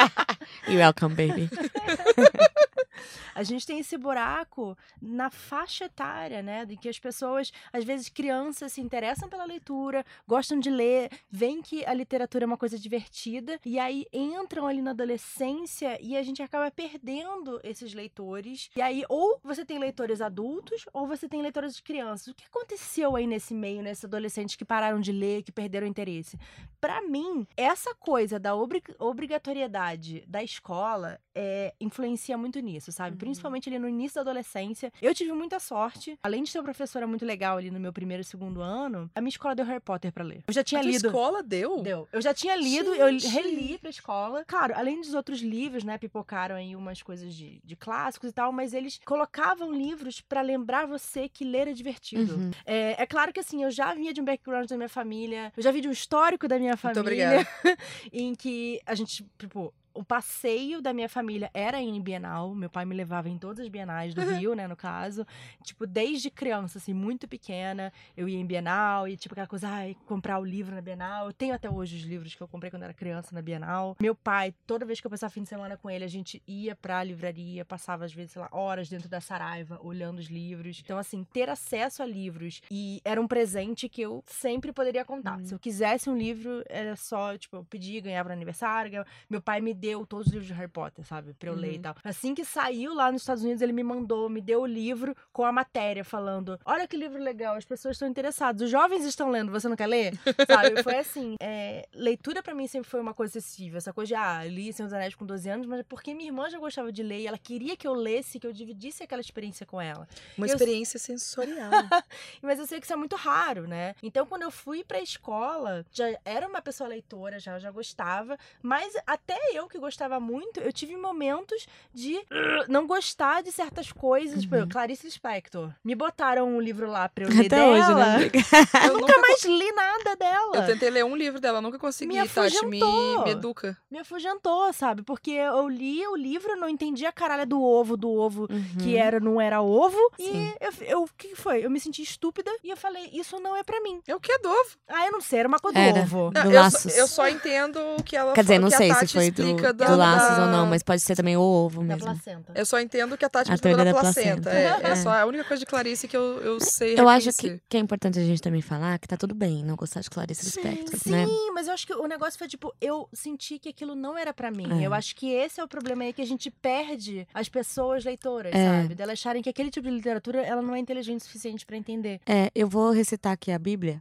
You're 0.67 0.81
welcome, 0.81 1.15
baby. 1.15 1.49
A 3.41 3.43
gente 3.43 3.65
tem 3.65 3.79
esse 3.79 3.97
buraco 3.97 4.77
na 5.01 5.31
faixa 5.31 5.85
etária, 5.85 6.43
né? 6.43 6.63
De 6.63 6.77
que 6.77 6.87
as 6.87 6.99
pessoas, 6.99 7.51
às 7.73 7.83
vezes 7.83 8.07
crianças, 8.07 8.73
se 8.73 8.81
interessam 8.81 9.27
pela 9.27 9.43
leitura, 9.43 10.05
gostam 10.27 10.59
de 10.59 10.69
ler, 10.69 11.09
veem 11.27 11.59
que 11.59 11.83
a 11.83 11.91
literatura 11.91 12.43
é 12.43 12.45
uma 12.45 12.55
coisa 12.55 12.77
divertida, 12.77 13.59
e 13.65 13.79
aí 13.79 14.05
entram 14.13 14.67
ali 14.67 14.79
na 14.79 14.91
adolescência 14.91 15.97
e 15.99 16.15
a 16.15 16.21
gente 16.21 16.43
acaba 16.43 16.69
perdendo 16.69 17.59
esses 17.63 17.95
leitores. 17.95 18.69
E 18.75 18.81
aí, 18.81 19.03
ou 19.09 19.39
você 19.43 19.65
tem 19.65 19.79
leitores 19.79 20.21
adultos, 20.21 20.85
ou 20.93 21.07
você 21.07 21.27
tem 21.27 21.41
leitores 21.41 21.75
de 21.75 21.81
crianças. 21.81 22.27
O 22.27 22.35
que 22.35 22.45
aconteceu 22.45 23.15
aí 23.15 23.25
nesse 23.25 23.55
meio, 23.55 23.81
nesses 23.81 24.05
adolescentes 24.05 24.55
que 24.55 24.63
pararam 24.63 24.99
de 24.99 25.11
ler, 25.11 25.41
que 25.41 25.51
perderam 25.51 25.87
o 25.87 25.89
interesse? 25.89 26.37
Pra 26.79 27.01
mim, 27.01 27.47
essa 27.57 27.95
coisa 27.95 28.39
da 28.39 28.55
obri- 28.55 28.83
obrigatoriedade 28.99 30.23
da 30.27 30.43
escola 30.43 31.19
é, 31.33 31.73
influencia 31.79 32.37
muito 32.37 32.59
nisso, 32.59 32.91
sabe? 32.91 33.13
Uhum. 33.13 33.17
Principalmente 33.31 33.69
ali 33.69 33.79
no 33.79 33.87
início 33.87 34.15
da 34.15 34.21
adolescência. 34.21 34.91
Eu 35.01 35.13
tive 35.15 35.31
muita 35.31 35.59
sorte. 35.59 36.17
Além 36.21 36.43
de 36.43 36.51
ter 36.51 36.59
uma 36.59 36.63
professora 36.65 37.07
muito 37.07 37.25
legal 37.25 37.57
ali 37.57 37.71
no 37.71 37.79
meu 37.79 37.93
primeiro 37.93 38.21
e 38.21 38.23
segundo 38.25 38.61
ano, 38.61 39.09
a 39.15 39.21
minha 39.21 39.29
escola 39.29 39.55
deu 39.55 39.65
Harry 39.65 39.79
Potter 39.79 40.11
pra 40.11 40.23
ler. 40.23 40.43
Eu 40.47 40.53
já 40.53 40.63
tinha 40.63 40.81
A 40.81 40.83
lido. 40.83 41.07
escola 41.07 41.41
deu? 41.41 41.81
Deu. 41.81 42.07
Eu 42.11 42.21
já 42.21 42.33
tinha 42.33 42.55
lido, 42.55 42.93
eu 42.93 43.09
Gente! 43.17 43.27
reli 43.27 43.77
pra 43.77 43.89
escola. 43.89 44.43
Claro, 44.45 44.73
além 44.75 44.99
dos 44.99 45.13
outros 45.13 45.39
livros, 45.41 45.83
né? 45.83 45.97
Pipocaram 45.97 46.55
aí 46.55 46.75
umas 46.75 47.01
coisas 47.01 47.33
de, 47.33 47.61
de 47.63 47.75
clássicos 47.75 48.29
e 48.29 48.33
tal, 48.33 48.51
mas 48.51 48.73
eles 48.73 48.99
colocavam 49.05 49.71
livros 49.73 50.19
pra 50.21 50.41
lembrar 50.41 50.85
você 50.85 51.29
que 51.29 51.43
ler 51.45 51.67
é 51.67 51.73
divertido. 51.73 52.35
Uhum. 52.35 52.51
É, 52.65 53.01
é 53.01 53.05
claro 53.05 53.31
que 53.31 53.39
assim, 53.39 53.63
eu 53.63 53.71
já 53.71 53.93
vinha 53.93 54.13
de 54.13 54.21
um 54.21 54.25
background 54.25 54.67
da 54.69 54.75
minha 54.77 54.89
família, 54.89 55.53
eu 55.55 55.63
já 55.63 55.71
vi 55.71 55.81
de 55.81 55.87
um 55.87 55.91
histórico 55.91 56.47
da 56.47 56.57
minha 56.59 56.71
Muito 56.71 56.81
família, 56.81 57.01
obrigada. 57.01 57.47
em 58.11 58.35
que 58.35 58.79
a 58.85 58.95
gente, 58.95 59.25
tipo, 59.37 59.73
o 59.93 60.03
passeio 60.03 60.81
da 60.81 60.93
minha 60.93 61.09
família 61.09 61.49
era 61.53 61.81
em 61.81 61.99
Bienal. 62.01 62.53
Meu 62.55 62.69
pai 62.69 62.85
me 62.85 62.95
levava 62.95 63.29
em 63.29 63.37
todas 63.37 63.59
as 63.59 63.67
bienais 63.67 64.13
do 64.13 64.21
Rio, 64.21 64.53
né, 64.55 64.67
no 64.67 64.75
caso. 64.75 65.25
Tipo, 65.63 65.85
desde 65.85 66.29
criança, 66.29 66.77
assim, 66.77 66.93
muito 66.93 67.27
pequena, 67.27 67.91
eu 68.15 68.27
ia 68.29 68.37
em 68.37 68.45
Bienal 68.45 69.07
e, 69.07 69.17
tipo, 69.17 69.33
aquela 69.33 69.47
coisa, 69.47 69.67
ai, 69.67 69.95
comprar 70.05 70.39
o 70.39 70.45
livro 70.45 70.73
na 70.75 70.81
Bienal. 70.81 71.27
Eu 71.27 71.33
tenho 71.33 71.53
até 71.53 71.69
hoje 71.69 71.97
os 71.97 72.03
livros 72.03 72.35
que 72.35 72.41
eu 72.41 72.47
comprei 72.47 72.69
quando 72.71 72.83
era 72.83 72.93
criança 72.93 73.33
na 73.33 73.41
Bienal. 73.41 73.95
Meu 74.01 74.15
pai, 74.15 74.53
toda 74.65 74.85
vez 74.85 74.99
que 74.99 75.07
eu 75.07 75.11
passava 75.11 75.31
fim 75.31 75.43
de 75.43 75.49
semana 75.49 75.77
com 75.77 75.89
ele, 75.89 76.03
a 76.03 76.07
gente 76.09 76.41
ia 76.47 76.75
pra 76.75 77.03
livraria, 77.03 77.65
passava, 77.65 78.05
às 78.05 78.13
vezes, 78.13 78.31
sei 78.31 78.41
lá, 78.41 78.49
horas 78.51 78.89
dentro 78.89 79.09
da 79.09 79.19
Saraiva, 79.21 79.79
olhando 79.83 80.19
os 80.19 80.27
livros. 80.27 80.81
Então, 80.83 80.97
assim, 80.97 81.23
ter 81.23 81.49
acesso 81.49 82.01
a 82.01 82.05
livros 82.05 82.61
e 82.71 83.01
era 83.03 83.21
um 83.21 83.27
presente 83.27 83.87
que 83.89 84.01
eu 84.01 84.23
sempre 84.25 84.71
poderia 84.71 85.03
contar. 85.05 85.37
Uhum. 85.39 85.45
Se 85.45 85.53
eu 85.53 85.59
quisesse 85.59 86.09
um 86.09 86.17
livro, 86.17 86.63
era 86.69 86.95
só, 86.95 87.37
tipo, 87.37 87.57
eu 87.57 87.63
pedia, 87.65 87.99
ganhava 88.01 88.29
no 88.29 88.33
aniversário, 88.33 88.91
ganhava- 88.91 89.09
meu 89.29 89.41
pai 89.41 89.59
me 89.61 89.73
deu 89.81 90.05
todos 90.05 90.27
os 90.27 90.33
livros 90.33 90.47
de 90.47 90.53
Harry 90.53 90.69
Potter, 90.69 91.03
sabe? 91.05 91.33
Pra 91.33 91.49
eu 91.49 91.55
ler 91.55 91.73
e 91.73 91.75
Uhum. 91.77 91.81
tal. 91.81 91.95
Assim 92.03 92.35
que 92.35 92.45
saiu 92.45 92.93
lá 92.93 93.11
nos 93.11 93.21
Estados 93.23 93.43
Unidos, 93.43 93.61
ele 93.61 93.73
me 93.73 93.83
mandou, 93.83 94.29
me 94.29 94.39
deu 94.41 94.61
o 94.61 94.65
livro 94.65 95.15
com 95.33 95.43
a 95.43 95.51
matéria 95.51 96.03
falando: 96.05 96.59
Olha 96.65 96.87
que 96.87 96.95
livro 96.95 97.17
legal, 97.21 97.55
as 97.55 97.65
pessoas 97.65 97.95
estão 97.95 98.07
interessadas. 98.07 98.61
Os 98.61 98.69
jovens 98.69 99.03
estão 99.05 99.29
lendo, 99.31 99.51
você 99.51 99.67
não 99.67 99.75
quer 99.75 99.87
ler? 99.87 100.13
sabe? 100.47 100.83
Foi 100.83 100.97
assim. 100.97 101.35
é, 101.41 101.87
leitura 101.93 102.43
pra 102.43 102.53
mim 102.53 102.67
sempre 102.67 102.89
foi 102.89 102.99
uma 103.01 103.13
coisa 103.13 103.37
excessiva. 103.37 103.77
Essa 103.77 103.91
coisa 103.93 104.07
de, 104.09 104.15
ah, 104.15 104.43
li 104.45 104.71
Senhor 104.71 104.87
dos 104.87 104.93
Anéis 104.93 105.15
com 105.15 105.25
12 105.25 105.49
anos, 105.49 105.65
mas 105.67 105.79
é 105.79 105.83
porque 105.83 106.13
minha 106.13 106.29
irmã 106.29 106.49
já 106.49 106.59
gostava 106.59 106.91
de 106.91 107.01
ler 107.01 107.21
e 107.21 107.27
ela 107.27 107.37
queria 107.37 107.75
que 107.75 107.87
eu 107.87 107.93
lesse, 107.93 108.39
que 108.39 108.45
eu 108.47 108.53
dividisse 108.53 109.03
aquela 109.03 109.21
experiência 109.21 109.65
com 109.65 109.81
ela. 109.81 110.07
Uma 110.37 110.45
Eu- 110.47 110.53
experiência 110.53 110.99
sensorial. 110.99 111.71
Mas 112.41 112.59
eu 112.59 112.67
sei 112.67 112.79
que 112.79 112.85
isso 112.85 112.93
é 112.93 112.95
muito 112.95 113.15
raro, 113.15 113.67
né? 113.67 113.95
Então, 114.03 114.25
quando 114.25 114.43
eu 114.43 114.51
fui 114.51 114.83
pra 114.83 114.99
escola, 114.99 115.85
já 115.91 116.05
era 116.25 116.47
uma 116.47 116.61
pessoa 116.61 116.87
leitora, 116.87 117.39
já, 117.39 117.57
já 117.59 117.71
gostava. 117.71 118.37
Mas 118.61 118.93
até 119.07 119.37
eu 119.53 119.67
que 119.71 119.79
gostava 119.79 120.19
muito, 120.19 120.59
eu 120.59 120.71
tive 120.71 120.95
momentos 120.95 121.65
de 121.93 122.15
uh, 122.17 122.65
não 122.67 122.85
gostar 122.85 123.41
de 123.41 123.51
certas 123.51 123.91
coisas. 123.91 124.41
Tipo, 124.41 124.55
Uhum. 124.57 124.67
Clarice 124.69 125.05
Lispector. 125.05 125.71
Me 125.83 125.95
botaram 125.95 126.47
um 126.47 126.59
livro 126.61 126.89
lá 126.89 127.07
pra 127.09 127.23
eu 127.23 127.29
ler 127.29 127.45
Até 127.47 127.55
dela. 127.55 127.71
hoje, 127.71 127.95
né? 127.95 128.31
Eu 128.87 128.93
Nunca 128.99 129.17
mais 129.19 129.43
li 129.45 129.71
nada 129.71 130.15
dela. 130.15 130.57
Eu 130.57 130.65
tentei 130.65 130.89
ler 130.89 131.05
um 131.05 131.15
livro 131.15 131.39
dela, 131.39 131.61
nunca 131.61 131.79
consegui, 131.79 132.13
Me 132.19 132.27
Tati. 132.27 132.65
Me, 132.65 132.77
afugentou. 132.81 133.23
me 133.23 133.31
educa. 133.31 133.77
Me 133.89 133.99
afugentou, 133.99 134.71
sabe? 134.73 135.01
Porque 135.03 135.31
eu 135.31 135.67
li 135.69 136.05
o 136.07 136.15
livro, 136.15 136.55
não 136.57 136.67
entendi 136.69 137.05
a 137.05 137.11
caralho 137.11 137.45
do 137.47 137.61
ovo, 137.61 137.95
do 137.95 138.09
ovo 138.11 138.47
que 138.79 138.93
Uhum. 138.95 138.97
era, 138.99 139.19
não 139.19 139.39
era 139.41 139.61
ovo. 139.61 139.97
Sim. 140.19 140.31
E 140.59 140.65
eu, 140.65 140.71
eu, 140.87 141.03
o 141.03 141.09
que 141.17 141.29
que 141.29 141.35
foi? 141.35 141.65
Eu 141.65 141.69
me 141.69 141.79
senti 141.79 142.01
estúpida 142.01 142.51
e 142.63 142.69
eu 142.69 142.77
falei, 142.77 143.09
isso 143.13 143.39
não 143.39 143.55
é 143.55 143.63
pra 143.63 143.79
mim. 143.81 144.01
É 144.07 144.15
o 144.15 144.19
que 144.19 144.31
é 144.31 144.37
do 144.39 144.49
ovo. 144.49 144.69
Ah, 144.87 145.05
eu 145.05 145.11
não 145.11 145.21
sei, 145.21 145.39
era 145.39 145.47
uma 145.47 145.59
cor 145.59 145.71
do 145.71 145.79
Era. 145.79 146.01
ovo. 146.01 146.31
Não, 146.33 146.43
Do 146.43 146.51
eu, 146.51 146.63
eu 146.97 147.07
só 147.07 147.27
entendo 147.29 147.79
o 147.97 148.03
que 148.03 148.15
ela 148.15 148.33
Quer 148.33 148.41
dizer, 148.41 148.59
não 148.59 148.69
que 148.69 148.77
sei 148.77 148.93
se 148.93 149.07
foi 149.07 149.31
do- 149.31 149.43
química 149.61 149.73
da- 149.73 149.85
do 149.91 149.95
laços 149.97 150.37
da- 150.37 150.45
ou 150.45 150.51
não, 150.51 150.65
mas 150.67 150.83
pode 150.83 151.01
ser 151.01 151.15
também 151.15 151.37
o 151.37 151.41
ovo 151.41 151.79
Da 151.81 151.85
mesmo. 151.95 152.03
placenta. 152.03 152.51
Eu 152.55 152.65
só 152.65 152.79
entendo 152.79 153.17
que 153.17 153.25
a 153.25 153.29
Tati 153.29 153.51
A 153.51 153.55
estudou 153.55 153.77
da 153.77 153.83
teoria 153.83 153.93
da 153.93 153.99
placenta. 153.99 154.41
placenta. 154.49 154.85
É, 154.85 154.89
é 154.89 154.91
É. 154.91 154.95
só 154.95 155.09
a 155.11 155.25
única 155.25 155.43
coisa 155.43 155.59
de 155.59 155.65
Clarice 155.65 156.07
que 156.07 156.15
eu, 156.17 156.39
eu 156.41 156.59
sei 156.59 156.99
Eu 156.99 157.07
acho 157.07 157.31
que, 157.33 157.59
que 157.69 157.77
é 157.77 157.79
importante 157.79 158.19
a 158.19 158.23
gente 158.23 158.41
também 158.41 158.61
falar 158.61 158.97
que 158.99 159.07
tá 159.07 159.15
tudo 159.17 159.33
bem 159.35 159.63
não 159.63 159.75
gostar 159.75 160.01
de 160.01 160.09
Clarice 160.09 160.45
Lispector, 160.45 160.99
Sim, 160.99 161.11
né? 161.11 161.25
mas 161.53 161.67
eu 161.67 161.73
acho 161.73 161.85
que 161.87 161.93
o 161.93 162.07
negócio 162.07 162.37
foi 162.37 162.47
tipo, 162.47 162.73
eu 162.81 163.07
senti 163.13 163.57
que 163.59 163.69
aquilo 163.69 163.95
não 163.95 164.17
era 164.17 164.33
pra 164.33 164.49
mim. 164.51 164.81
É. 164.81 164.85
Eu 164.87 164.93
acho 164.93 165.15
que 165.15 165.31
esse 165.31 165.59
é 165.59 165.63
o 165.63 165.67
problema 165.67 166.03
aí 166.03 166.13
que 166.13 166.21
a 166.21 166.25
gente 166.27 166.49
perde 166.49 167.27
as 167.33 167.47
pessoas 167.49 168.03
leitoras, 168.03 168.53
É. 168.53 168.81
sabe? 168.81 168.95
Delas 168.95 169.13
acharem 169.13 169.41
que 169.41 169.49
aquele 169.49 169.69
tipo 169.69 169.87
de 169.87 169.93
literatura 169.95 170.41
ela 170.41 170.61
não 170.61 170.75
é 170.75 170.79
inteligente 170.79 171.21
o 171.21 171.23
suficiente 171.23 171.65
pra 171.65 171.75
entender. 171.77 172.19
É, 172.25 172.49
eu 172.55 172.67
vou 172.67 172.91
recitar 172.91 173.31
aqui 173.33 173.51
a 173.51 173.59
Bíblia. 173.59 173.99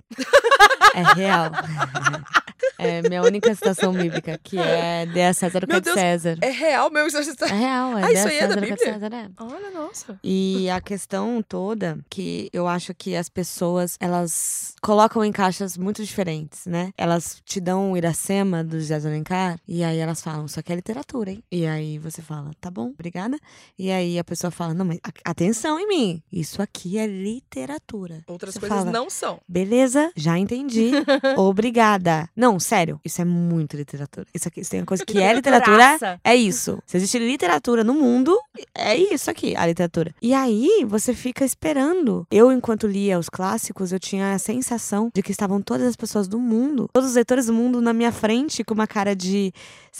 é 0.94 1.02
real. 1.14 1.50
É 2.78 3.02
minha 3.06 3.22
única 3.22 3.54
citação 3.54 3.92
bíblica, 3.92 4.40
que 4.42 4.58
é 4.58 5.04
dê 5.04 5.22
a 5.24 5.34
César 5.50 5.64
o 5.64 5.66
que 5.66 5.72
Meu 5.72 5.76
é 5.76 5.80
de 5.80 5.92
César. 5.92 6.38
É 6.40 6.50
real 6.50 6.90
mesmo 6.90 7.10
que 7.10 7.24
você 7.24 7.34
tá... 7.34 7.46
É 7.46 7.58
real, 7.58 7.98
é 7.98 8.04
Ah, 8.04 8.12
isso 8.12 8.28
aí 8.28 8.38
é 8.38 8.46
da 8.46 8.54
César 8.54 8.60
que 8.60 8.72
é 8.72 8.76
de 8.76 8.76
Bíblia? 8.76 8.92
César, 8.94 9.14
é. 9.14 9.30
Olha, 9.38 9.70
nossa. 9.70 10.20
E 10.22 10.70
a 10.70 10.80
questão 10.80 11.42
toda 11.46 11.98
que 12.08 12.48
eu 12.52 12.66
acho 12.68 12.94
que 12.94 13.16
as 13.16 13.28
pessoas, 13.28 13.96
elas 14.00 14.74
colocam 14.80 15.24
em 15.24 15.32
caixas 15.32 15.76
muito 15.76 16.04
diferentes, 16.04 16.66
né? 16.66 16.92
Elas 16.96 17.40
te 17.44 17.60
dão 17.60 17.92
o 17.92 17.96
Iracema 17.96 18.62
do 18.64 18.78
José 18.78 18.98
de 18.98 19.06
Alencar 19.06 19.58
e 19.66 19.82
aí 19.84 19.98
elas 19.98 20.22
falam, 20.22 20.46
isso 20.46 20.58
aqui 20.58 20.72
é 20.72 20.76
literatura, 20.76 21.30
hein? 21.30 21.42
E 21.50 21.66
aí 21.66 21.98
você 21.98 22.22
fala, 22.22 22.50
tá 22.60 22.70
bom, 22.70 22.88
obrigada. 22.88 23.38
E 23.78 23.90
aí 23.90 24.18
a 24.18 24.24
pessoa 24.24 24.50
fala, 24.50 24.74
não, 24.74 24.84
mas 24.84 24.98
atenção 25.24 25.78
em 25.78 25.86
mim, 25.86 26.22
isso 26.32 26.62
aqui 26.62 26.98
é 26.98 27.06
literatura. 27.06 28.22
Outras 28.26 28.54
Você 28.54 28.60
coisas 28.60 28.78
fala, 28.78 28.90
não 28.90 29.08
são. 29.10 29.40
Beleza, 29.48 30.10
já 30.16 30.38
entendi. 30.38 30.90
Obrigada. 31.36 32.28
Não, 32.34 32.58
sério, 32.58 33.00
isso 33.04 33.20
é 33.20 33.24
muito 33.24 33.76
literatura. 33.76 34.26
Isso 34.34 34.48
aqui, 34.48 34.60
isso 34.60 34.70
tem 34.70 34.80
uma 34.80 34.86
coisa 34.86 35.04
que 35.04 35.18
é 35.18 35.32
literatura. 35.40 36.20
É 36.22 36.34
isso. 36.36 36.78
Se 36.86 36.96
existe 36.96 37.18
literatura 37.18 37.82
no 37.84 37.94
mundo, 37.94 38.38
é 38.74 38.96
isso 38.96 39.30
aqui, 39.30 39.54
a 39.56 39.66
literatura. 39.66 40.14
E 40.20 40.32
aí, 40.34 40.84
você 40.86 41.14
fica 41.14 41.44
esperando. 41.44 42.26
Eu, 42.30 42.50
enquanto 42.52 42.86
lia 42.86 43.18
os 43.18 43.28
clássicos, 43.28 43.92
eu 43.92 43.98
tinha 44.00 44.34
a 44.34 44.38
sensação 44.38 45.10
de 45.14 45.22
que 45.22 45.30
estavam 45.30 45.60
todas 45.60 45.86
as 45.86 45.96
pessoas 45.96 46.28
do 46.28 46.38
mundo, 46.38 46.88
todos 46.92 47.10
os 47.10 47.14
leitores 47.16 47.46
do 47.46 47.52
mundo 47.52 47.80
na 47.80 47.92
minha 47.92 48.12
frente, 48.12 48.62
com 48.64 48.74
uma 48.74 48.86
cara 48.86 49.14
de. 49.16 49.52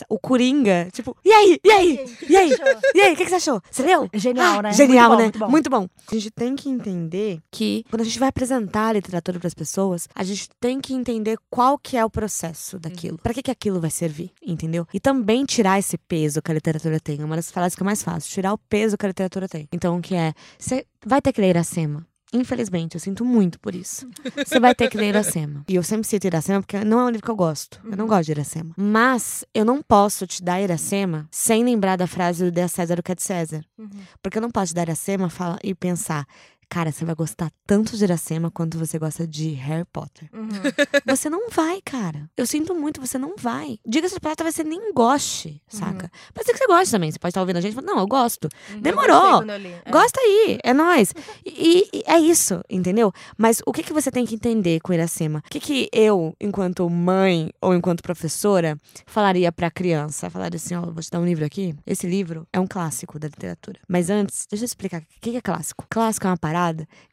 O 0.09 0.17
Coringa. 0.17 0.87
Tipo, 0.93 1.15
e 1.23 1.31
aí? 1.31 1.59
E 1.63 1.71
aí? 1.71 2.05
E 2.29 2.37
aí? 2.37 2.51
E 2.95 3.01
aí, 3.01 3.13
o 3.13 3.15
que, 3.17 3.23
que 3.25 3.29
você 3.29 3.35
achou? 3.35 3.61
Você 3.69 3.83
leu? 3.83 4.09
Genial, 4.13 4.59
Ah, 4.59 4.61
né? 4.63 4.73
Genial, 4.73 5.09
Muito 5.15 5.17
bom, 5.17 5.17
né? 5.17 5.23
muito 5.23 5.39
bom. 5.39 5.49
Muito 5.49 5.69
bom. 5.69 5.87
A 6.09 6.13
gente 6.15 6.31
tem 6.31 6.55
que 6.55 6.69
entender 6.69 7.39
que 7.51 7.85
quando 7.89 8.01
a 8.01 8.05
gente 8.05 8.17
vai 8.19 8.29
apresentar 8.29 8.87
a 8.87 8.93
literatura 8.93 9.37
para 9.39 9.47
as 9.47 9.53
pessoas, 9.53 10.07
a 10.15 10.23
gente 10.23 10.49
tem 10.59 10.79
que 10.79 10.93
entender 10.93 11.37
qual 11.49 11.77
que 11.77 11.97
é 11.97 12.05
o 12.05 12.09
processo 12.09 12.79
daquilo. 12.79 13.17
Pra 13.17 13.33
que 13.33 13.41
que 13.43 13.51
aquilo 13.51 13.79
vai 13.81 13.89
servir, 13.91 14.31
entendeu? 14.45 14.87
E 14.93 14.99
também 14.99 15.21
tirar 15.45 15.79
esse 15.79 15.97
peso 15.97 16.41
que 16.41 16.51
a 16.51 16.53
literatura 16.53 16.99
tem. 16.99 17.21
É 17.21 17.25
uma 17.25 17.35
das 17.35 17.51
frases 17.51 17.75
que 17.75 17.81
eu 17.81 17.85
mais 17.85 18.03
faço, 18.03 18.29
tirar 18.29 18.53
o 18.53 18.57
peso 18.57 18.97
que 18.97 19.05
a 19.05 19.09
literatura 19.09 19.47
tem. 19.47 19.67
Então, 19.71 19.97
o 19.97 20.01
que 20.01 20.15
é? 20.15 20.33
Você 20.57 20.85
vai 21.05 21.21
ter 21.21 21.31
que 21.33 21.41
ler 21.41 21.49
Iracema. 21.49 22.05
Infelizmente, 22.33 22.95
eu 22.95 22.99
sinto 22.99 23.25
muito 23.25 23.59
por 23.59 23.75
isso. 23.75 24.07
Você 24.37 24.59
vai 24.59 24.73
ter 24.73 24.89
que 24.89 24.97
ler 24.97 25.09
Iracema. 25.09 25.65
E 25.67 25.75
eu 25.75 25.83
sempre 25.83 26.07
cito 26.07 26.27
Iracema 26.27 26.61
porque 26.61 26.81
não 26.85 26.99
é 27.01 27.03
um 27.03 27.09
livro 27.09 27.25
que 27.25 27.31
eu 27.31 27.35
gosto. 27.35 27.81
Eu 27.83 27.97
não 27.97 28.07
gosto 28.07 28.25
de 28.27 28.31
Iracema. 28.31 28.73
Mas 28.77 29.43
eu 29.53 29.65
não 29.65 29.81
posso 29.81 30.25
te 30.25 30.41
dar 30.41 30.61
Iracema 30.61 31.27
sem 31.29 31.63
lembrar 31.63 31.97
da 31.97 32.07
frase 32.07 32.45
do 32.45 32.51
Dê 32.51 32.61
a 32.61 32.69
César 32.69 32.99
o 32.99 33.03
que 33.03 33.11
é 33.11 33.15
de 33.15 33.23
César. 33.23 33.65
Uhum. 33.77 33.89
Porque 34.23 34.37
eu 34.37 34.41
não 34.41 34.49
posso 34.49 34.67
te 34.67 34.75
dar 34.75 34.83
Iracema 34.83 35.29
e 35.61 35.75
pensar, 35.75 36.25
cara, 36.71 36.89
você 36.89 37.03
vai 37.03 37.13
gostar 37.13 37.51
tanto 37.67 37.97
de 37.97 38.03
Iracema 38.05 38.49
quanto 38.49 38.77
você 38.77 38.97
gosta 38.97 39.27
de 39.27 39.49
Harry 39.55 39.83
Potter. 39.91 40.29
Uhum. 40.31 40.47
Você 41.05 41.29
não 41.29 41.49
vai, 41.49 41.81
cara. 41.83 42.29
Eu 42.37 42.45
sinto 42.45 42.73
muito, 42.73 43.01
você 43.01 43.17
não 43.17 43.35
vai. 43.37 43.77
Diga-se 43.85 44.13
de 44.13 44.19
palavra, 44.21 44.37
talvez 44.37 44.55
você 44.55 44.63
nem 44.63 44.93
goste, 44.93 45.61
saca? 45.67 46.09
Pode 46.33 46.45
ser 46.45 46.53
que 46.53 46.59
você 46.59 46.67
goste 46.67 46.91
também. 46.91 47.11
Você 47.11 47.19
pode 47.19 47.31
estar 47.31 47.41
ouvindo 47.41 47.57
a 47.57 47.61
gente 47.61 47.73
e 47.73 47.75
falar, 47.75 47.87
não, 47.87 47.99
eu 47.99 48.07
gosto. 48.07 48.47
Eu 48.69 48.79
Demorou. 48.79 49.43
eu. 49.43 49.51
É. 49.51 49.91
Gosta 49.91 50.19
aí, 50.21 50.57
é 50.63 50.73
nóis. 50.73 51.13
E, 51.45 51.89
e 51.93 52.03
é 52.05 52.17
isso, 52.17 52.61
entendeu? 52.69 53.11
Mas 53.37 53.61
o 53.65 53.73
que, 53.73 53.83
que 53.83 53.91
você 53.91 54.09
tem 54.09 54.25
que 54.25 54.35
entender 54.35 54.79
com 54.79 54.93
Iracema? 54.93 55.39
O 55.39 55.49
que, 55.49 55.59
que 55.59 55.89
eu, 55.91 56.33
enquanto 56.39 56.89
mãe 56.89 57.51
ou 57.59 57.75
enquanto 57.75 58.01
professora, 58.01 58.77
falaria 59.05 59.51
pra 59.51 59.69
criança? 59.69 60.29
Falaria 60.29 60.55
assim: 60.57 60.75
ó, 60.75 60.81
vou 60.81 61.01
te 61.01 61.09
dar 61.09 61.19
um 61.19 61.25
livro 61.25 61.43
aqui. 61.43 61.75
Esse 61.85 62.07
livro 62.07 62.47
é 62.53 62.59
um 62.59 62.67
clássico 62.67 63.19
da 63.19 63.27
literatura. 63.27 63.79
Mas 63.87 64.09
antes, 64.09 64.45
deixa 64.49 64.63
eu 64.63 64.67
explicar 64.67 65.01
o 65.01 65.05
que, 65.19 65.31
que 65.31 65.37
é 65.37 65.41
clássico. 65.41 65.85
Clássico 65.89 66.27
é 66.27 66.29
uma 66.29 66.37
parada 66.37 66.60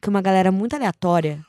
que 0.01 0.09
uma 0.09 0.21
galera 0.21 0.51
muito 0.51 0.75
aleatória. 0.75 1.39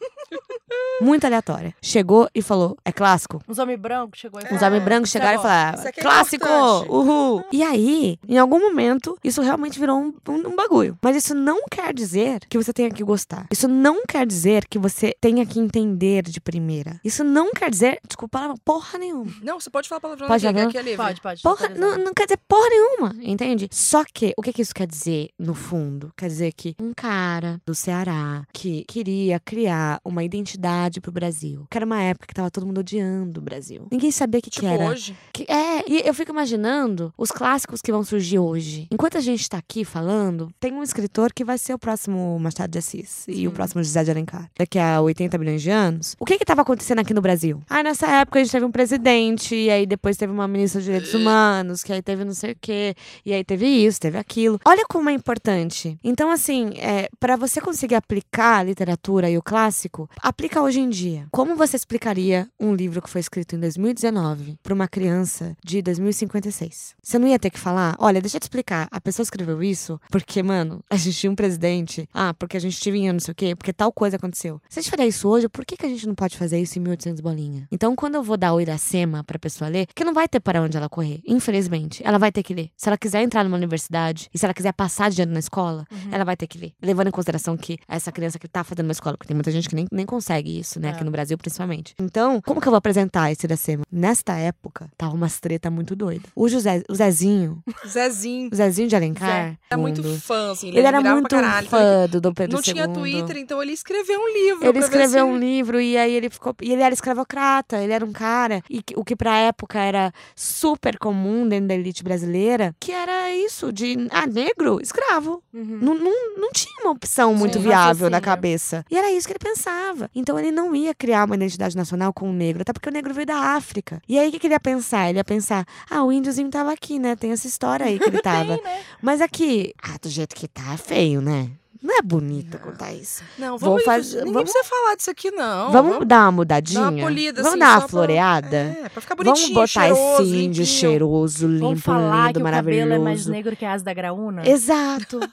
Muito 1.01 1.25
aleatória. 1.25 1.75
Chegou 1.83 2.29
e 2.35 2.43
falou: 2.43 2.77
é 2.85 2.93
clássico? 2.93 3.43
Uns 3.49 3.59
homens 3.59 3.79
brancos 3.81 4.19
chegou 4.21 4.41
e 4.41 4.45
Os 4.45 4.49
falou, 4.51 4.65
homens 4.67 4.85
brancos 4.85 5.09
"Isso 5.09 5.19
é 5.19 5.21
chegaram 5.21 5.35
e 5.35 5.37
bom." 5.39 5.43
falaram: 5.43 5.83
é 5.89 5.93
clássico! 5.93 6.45
importante." 6.47 6.91
Uhul! 6.91 7.45
E 7.53 7.63
aí, 7.63 8.19
em 8.29 8.39
algum 8.39 8.61
momento, 8.61 9.19
isso 9.25 9.41
realmente 9.43 9.79
virou 9.79 9.99
um, 9.99 10.15
um- 10.29 10.49
um 10.49 10.57
bagulho. 10.57 10.99
Mas 11.03 11.17
isso 11.17 11.35
não 11.35 11.63
quer 11.71 11.93
dizer 11.95 12.41
que 12.49 12.59
você 12.59 12.73
tenha 12.73 12.91
que 12.91 13.03
gostar. 13.03 13.47
Isso 13.51 13.67
não 13.69 14.05
quer 14.07 14.27
dizer 14.27 14.67
que 14.69 14.79
você 14.79 15.15
tenha 15.21 15.45
que 15.47 15.59
entender 15.59 16.23
de 16.25 16.41
primeira. 16.41 17.01
Isso 17.05 17.25
não 17.25 17.53
quer 17.53 17.71
dizer, 17.71 17.99
desculpa, 18.07 18.39
palavra, 18.39 18.57
porra 18.65 18.99
nenhuma. 18.99 19.31
Não, 19.43 19.59
você 19.59 19.71
pode 19.71 19.89
falar 19.89 20.01
palavrão 20.01 20.29
Pode 20.29 20.47
aqui, 20.47 20.61
aqui 20.61 20.79
é 20.79 20.83
livre. 20.83 20.97
Pode, 20.97 21.21
pode. 21.21 21.43
Porra, 21.43 21.69
não, 21.71 21.99
não 21.99 22.13
quer 22.15 22.27
dizer 22.27 22.39
porra 22.47 22.69
nenhuma, 22.69 23.15
entende? 23.23 23.69
Só 23.73 24.05
que, 24.05 24.33
o 24.37 24.43
que, 24.43 24.53
que 24.53 24.63
isso 24.63 24.75
quer 24.75 24.87
dizer, 24.87 25.31
no 25.39 25.55
fundo? 25.55 26.13
Quer 26.17 26.27
dizer 26.29 26.53
que 26.53 26.75
um 26.81 26.93
cara 26.95 27.61
do 27.67 27.75
Ceará 27.75 28.45
que 28.53 28.85
queria 28.85 29.41
criar 29.41 30.01
uma 30.05 30.23
identidade 30.23 30.60
pro 31.01 31.11
Brasil, 31.13 31.67
que 31.71 31.77
era 31.79 31.87
uma 31.87 32.01
época 32.03 32.27
que 32.27 32.35
tava 32.35 32.51
todo 32.51 32.67
mundo 32.67 32.79
odiando 32.79 33.41
o 33.41 33.43
Brasil. 33.43 33.87
Ninguém 33.91 34.11
sabia 34.11 34.39
o 34.39 34.43
que, 34.43 34.51
Tipo 34.51 34.67
que 34.67 34.73
era. 34.73 34.87
hoje. 34.91 35.17
Que- 35.33 35.45
é, 35.51 35.85
e 35.89 36.03
eu 36.07 36.13
fico 36.15 36.31
imaginando 36.33 37.13
os 37.17 37.31
clássicos 37.31 37.81
que 37.81 37.91
vão 37.93 38.03
surgir 38.05 38.39
hoje. 38.39 38.87
Enquanto 38.91 39.17
a 39.17 39.21
gente 39.21 39.49
tá 39.49 39.59
aqui 39.59 39.85
falando, 39.85 40.51
tem 40.61 40.73
um 40.73 40.83
escritor 40.83 41.33
que 41.33 41.45
vai 41.45 41.57
ser 41.59 41.75
o 41.75 41.79
próximo 41.79 42.39
Machado 42.39 42.71
de 42.71 42.79
Assis 42.79 43.25
e 43.29 43.47
o 43.47 43.53
próximo 43.53 43.83
José 43.83 44.05
de 44.05 44.11
Alencar. 44.11 44.51
Daqui 44.59 44.79
a 44.79 45.01
80 45.01 45.39
bilhões 45.39 45.63
de 45.63 45.71
anos. 45.71 46.17
O 46.19 46.25
que 46.25 46.39
que 46.39 46.45
tava 46.45 46.63
acontecendo 46.63 46.99
aqui 46.99 47.15
no 47.15 47.21
Brasil? 47.21 47.63
Ah, 47.69 47.83
nessa 47.83 48.07
época 48.07 48.39
a 48.39 48.43
gente 48.43 48.53
teve 48.53 48.65
um 48.65 48.71
presidente, 48.73 49.55
e 49.55 49.71
aí 49.71 49.87
depois 49.87 50.17
teve 50.17 50.33
uma 50.33 50.47
ministra 50.49 50.81
de 50.81 50.87
Direitos 50.87 51.15
Humanos, 51.15 51.83
que 51.83 51.93
aí 51.93 52.03
teve 52.03 52.25
não 52.25 52.35
sei 52.35 52.53
o 52.53 52.57
quê, 52.61 52.95
e 53.25 53.33
aí 53.33 53.45
teve 53.45 53.67
isso, 53.67 54.01
teve 54.01 54.19
aquilo. 54.19 54.59
Olha 54.65 54.85
como 54.89 55.09
é 55.09 55.13
importante. 55.13 55.99
Então, 56.03 56.31
assim, 56.31 56.71
é, 56.79 57.09
para 57.21 57.37
você 57.37 57.61
conseguir 57.61 57.95
aplicar 57.95 58.59
a 58.59 58.63
literatura 58.63 59.31
e 59.31 59.39
o 59.39 59.43
clássico, 59.43 60.09
aplica 60.21 60.50
hoje 60.59 60.81
em 60.81 60.89
dia. 60.89 61.27
Como 61.31 61.55
você 61.55 61.77
explicaria 61.77 62.49
um 62.59 62.75
livro 62.75 63.01
que 63.01 63.11
foi 63.11 63.21
escrito 63.21 63.55
em 63.55 63.61
2019 63.61 64.59
para 64.63 64.75
uma 64.75 64.89
criança 64.89 65.57
de 65.65 65.83
2056? 65.83 66.97
Você 67.01 67.19
não 67.19 67.29
ia 67.29 67.39
ter 67.39 67.51
que 67.51 67.59
falar, 67.59 67.95
olha, 67.99 68.21
deixa 68.21 68.39
eu 68.39 68.41
te 68.41 68.45
explicar, 68.45 68.89
a 68.91 69.01
pessoa 69.01 69.23
escreveu 69.23 69.63
isso 69.63 70.01
porque, 70.11 70.43
mano, 70.43 70.83
a 70.91 70.97
gente 70.97 71.17
tinha 71.19 71.31
um 71.31 71.37
presidente, 71.37 72.09
ah, 72.13 72.35
porque 72.35 72.57
a 72.57 72.61
gente 72.61 72.81
tinha 72.81 73.13
não 73.13 73.21
sei 73.21 73.33
o 73.33 73.35
quê, 73.35 73.55
porque 73.55 73.73
tal 73.73 73.93
coisa 73.93 74.17
aconteceu. 74.17 74.61
Se 74.69 74.79
a 74.79 74.83
gente 74.83 74.91
fizer 74.91 75.07
isso 75.07 75.29
hoje, 75.29 75.49
por 75.49 75.65
que, 75.65 75.77
que 75.77 75.87
a 75.87 75.89
gente 75.89 76.07
não 76.07 76.15
pode 76.15 76.37
fazer 76.37 76.59
isso 76.59 76.79
em 76.79 76.83
1800 76.83 77.21
bolinha? 77.21 77.69
Então, 77.71 77.95
quando 77.95 78.15
eu 78.15 78.23
vou 78.23 78.37
dar 78.37 78.53
o 78.55 78.61
Iracema 78.61 79.23
pra 79.23 79.39
pessoa 79.39 79.69
ler, 79.69 79.87
que 79.95 80.05
não 80.05 80.15
vai 80.15 80.27
ter 80.27 80.41
para 80.41 80.63
onde 80.63 80.77
ela 80.77 80.89
correr, 80.89 81.21
infelizmente, 81.27 82.03
ela 82.05 82.19
vai 82.19 82.33
ter 82.33 82.43
que 82.43 82.55
ler. 82.55 82.71
Se 82.77 82.89
ela 82.89 82.97
quiser 82.99 83.23
entrar 83.23 83.45
numa 83.45 83.57
universidade 83.57 84.29
e 84.33 84.39
se 84.39 84.45
ela 84.45 84.55
quiser 84.55 84.73
passar 84.73 85.11
de 85.11 85.23
ano 85.23 85.33
na 85.33 85.39
escola, 85.39 85.87
ela 86.11 86.25
vai 86.25 86.37
ter 86.37 86.47
que 86.47 86.59
ler. 86.59 86.73
Levando 86.83 87.09
em 87.09 87.13
consideração 87.13 87.57
que 87.57 87.79
essa 87.87 88.11
criança 88.11 88.39
que 88.39 88.49
tá 88.49 88.65
fazendo 88.65 88.87
uma 88.87 88.93
escola, 88.93 89.17
porque 89.17 89.29
tem 89.29 89.35
muita 89.35 89.51
gente 89.51 89.69
que 89.69 89.75
nem, 89.75 89.87
nem 89.93 90.07
consegue 90.07 90.40
isso, 90.49 90.79
né? 90.81 90.89
É. 90.89 90.91
Aqui 90.93 91.05
no 91.05 91.11
Brasil, 91.11 91.37
principalmente. 91.39 91.95
Então, 92.01 92.41
como 92.45 92.61
que 92.61 92.67
eu 92.67 92.71
vou 92.71 92.79
apresentar 92.79 93.31
esse 93.31 93.47
Iracema? 93.47 93.85
Nesta 93.91 94.37
época, 94.37 94.89
tava 94.97 95.15
umas 95.15 95.39
treta 95.41 95.71
muito 95.71 95.95
doida. 95.97 96.29
O 96.35 96.49
José, 96.49 96.83
o 96.89 96.95
Zezinho, 96.95 97.63
Zezinho. 97.87 98.51
o 98.53 98.55
Zezinho 98.57 98.89
de 98.89 98.97
Alencar, 98.97 99.57
Era 99.71 99.81
muito 99.81 100.03
fã, 100.21 100.53
assim. 100.53 100.69
ele 100.69 100.81
era 100.81 100.99
admirava 100.99 101.21
muito 101.21 101.31
caralho. 101.31 101.69
fã 101.69 102.07
do 102.11 102.21
Dom 102.21 102.33
Pedro 102.33 102.57
Não 102.57 102.63
tinha 102.63 102.85
II. 102.87 102.93
Twitter, 102.93 103.37
então 103.39 103.63
ele 103.63 103.73
escreveu 103.73 104.21
um 104.21 104.29
livro. 104.33 104.69
Ele 104.69 104.79
escreveu 104.79 105.27
um 105.27 105.37
livro 105.39 105.81
e 105.81 105.97
aí 105.97 106.13
ele 106.13 106.31
ficou. 106.31 106.55
E 106.63 106.73
ele 106.73 106.83
era 106.83 106.93
escravocrata, 106.95 107.79
ele 107.79 107.93
era 107.93 108.05
um 108.05 108.13
cara. 108.13 108.63
E 108.71 108.83
o 108.97 109.05
que 109.05 109.15
pra 109.17 109.37
época 109.39 109.79
era 109.79 110.13
super 110.35 110.99
comum 110.99 111.49
dentro 111.49 111.69
da 111.69 111.75
elite 111.75 112.03
brasileira, 112.03 112.75
que 112.81 112.93
era 112.93 113.31
isso, 113.35 113.73
de 113.73 114.09
ah, 114.11 114.27
negro, 114.27 114.81
escravo. 114.83 115.43
Uhum. 115.53 115.79
Não, 115.81 115.95
não, 115.95 116.37
não 116.39 116.53
tinha 116.53 116.83
uma 116.83 116.93
opção 116.93 117.35
muito 117.35 117.55
Sim, 117.59 117.65
viável 117.65 118.09
na 118.11 118.17
raciocínio. 118.19 118.21
cabeça. 118.23 118.85
E 118.91 118.97
era 118.97 119.11
isso 119.13 119.27
que 119.27 119.33
ele 119.33 119.39
pensava. 119.39 120.11
Então 120.15 120.30
ele 120.39 120.51
não 120.51 120.75
ia 120.75 120.95
criar 120.95 121.25
uma 121.25 121.35
identidade 121.35 121.77
nacional 121.77 122.13
com 122.13 122.29
o 122.31 122.33
negro, 122.33 122.63
até 122.63 122.73
porque 122.73 122.89
o 122.89 122.93
negro 122.93 123.13
veio 123.15 123.27
da 123.27 123.37
África. 123.57 124.01
E 124.09 124.19
aí 124.19 124.29
o 124.29 124.33
que, 124.33 124.39
que 124.39 124.47
ele 124.47 124.55
ia 124.55 124.61
pensar? 124.61 125.09
Ele 125.09 125.19
ia 125.19 125.25
pensar: 125.25 125.65
ah, 125.91 126.03
o 126.05 126.13
índiozinho 126.13 126.51
tava 126.51 126.73
aqui, 126.73 126.99
né? 126.99 127.17
Tem 127.17 127.33
essa 127.33 127.47
história 127.47 127.87
aí 127.87 127.99
que 127.99 128.09
ele 128.09 128.21
tava. 128.23 128.57
Tem, 128.57 128.63
né? 128.65 128.81
Mas 129.03 129.21
aqui, 129.21 129.73
ah, 129.83 129.97
do 130.01 130.09
jeito 130.09 130.35
que 130.37 130.47
tá, 130.49 130.75
é 130.75 130.77
feio, 130.77 131.21
né? 131.21 131.51
Não 131.83 131.97
é 131.99 132.03
bonito 132.03 132.59
contar 132.59 132.93
isso. 132.93 133.23
Não, 133.39 133.57
Vou 133.57 133.71
vamos. 133.71 133.85
fazer- 133.85 134.19
Ninguém 134.19 134.33
vamos- 134.35 134.53
precisa 134.53 134.69
falar 134.69 134.97
disso 134.97 135.11
aqui, 135.11 135.31
não. 135.31 135.73
vamos, 135.73 136.07
dar 136.07 136.25
uma 136.27 136.33
mudadinha? 136.33 136.79
dar 136.83 136.91
uma 136.93 137.01
polida, 137.03 137.43
vamos 137.43 137.49
assim, 137.53 137.59
dar 137.59 137.67
uma 137.69 137.75
só 137.75 137.81
pra- 137.81 137.89
floreada? 137.89 138.57
É, 138.85 138.89
pra 138.91 139.01
ficar 139.01 139.15
bonitinho, 139.15 139.55
Vamos 139.55 139.55
botar 139.55 139.67
cheiroso, 139.87 140.23
esse 140.23 140.31
índio 140.31 140.45
limpinho. 140.61 140.67
cheiroso, 140.67 141.47
limpo, 141.49 141.61
Vamos 141.65 141.81
falar 141.81 142.27
lindo, 142.27 142.35
que 142.35 142.41
o 142.41 142.43
maravilhoso. 142.45 142.83
cabelo 142.83 143.01
é 143.01 143.05
mais 143.05 143.25
negro 143.27 143.57
que 143.57 143.65
a 143.65 143.73
asa 143.73 143.83
da 143.83 143.95
graúna? 143.95 144.47
Exato. 144.47 145.21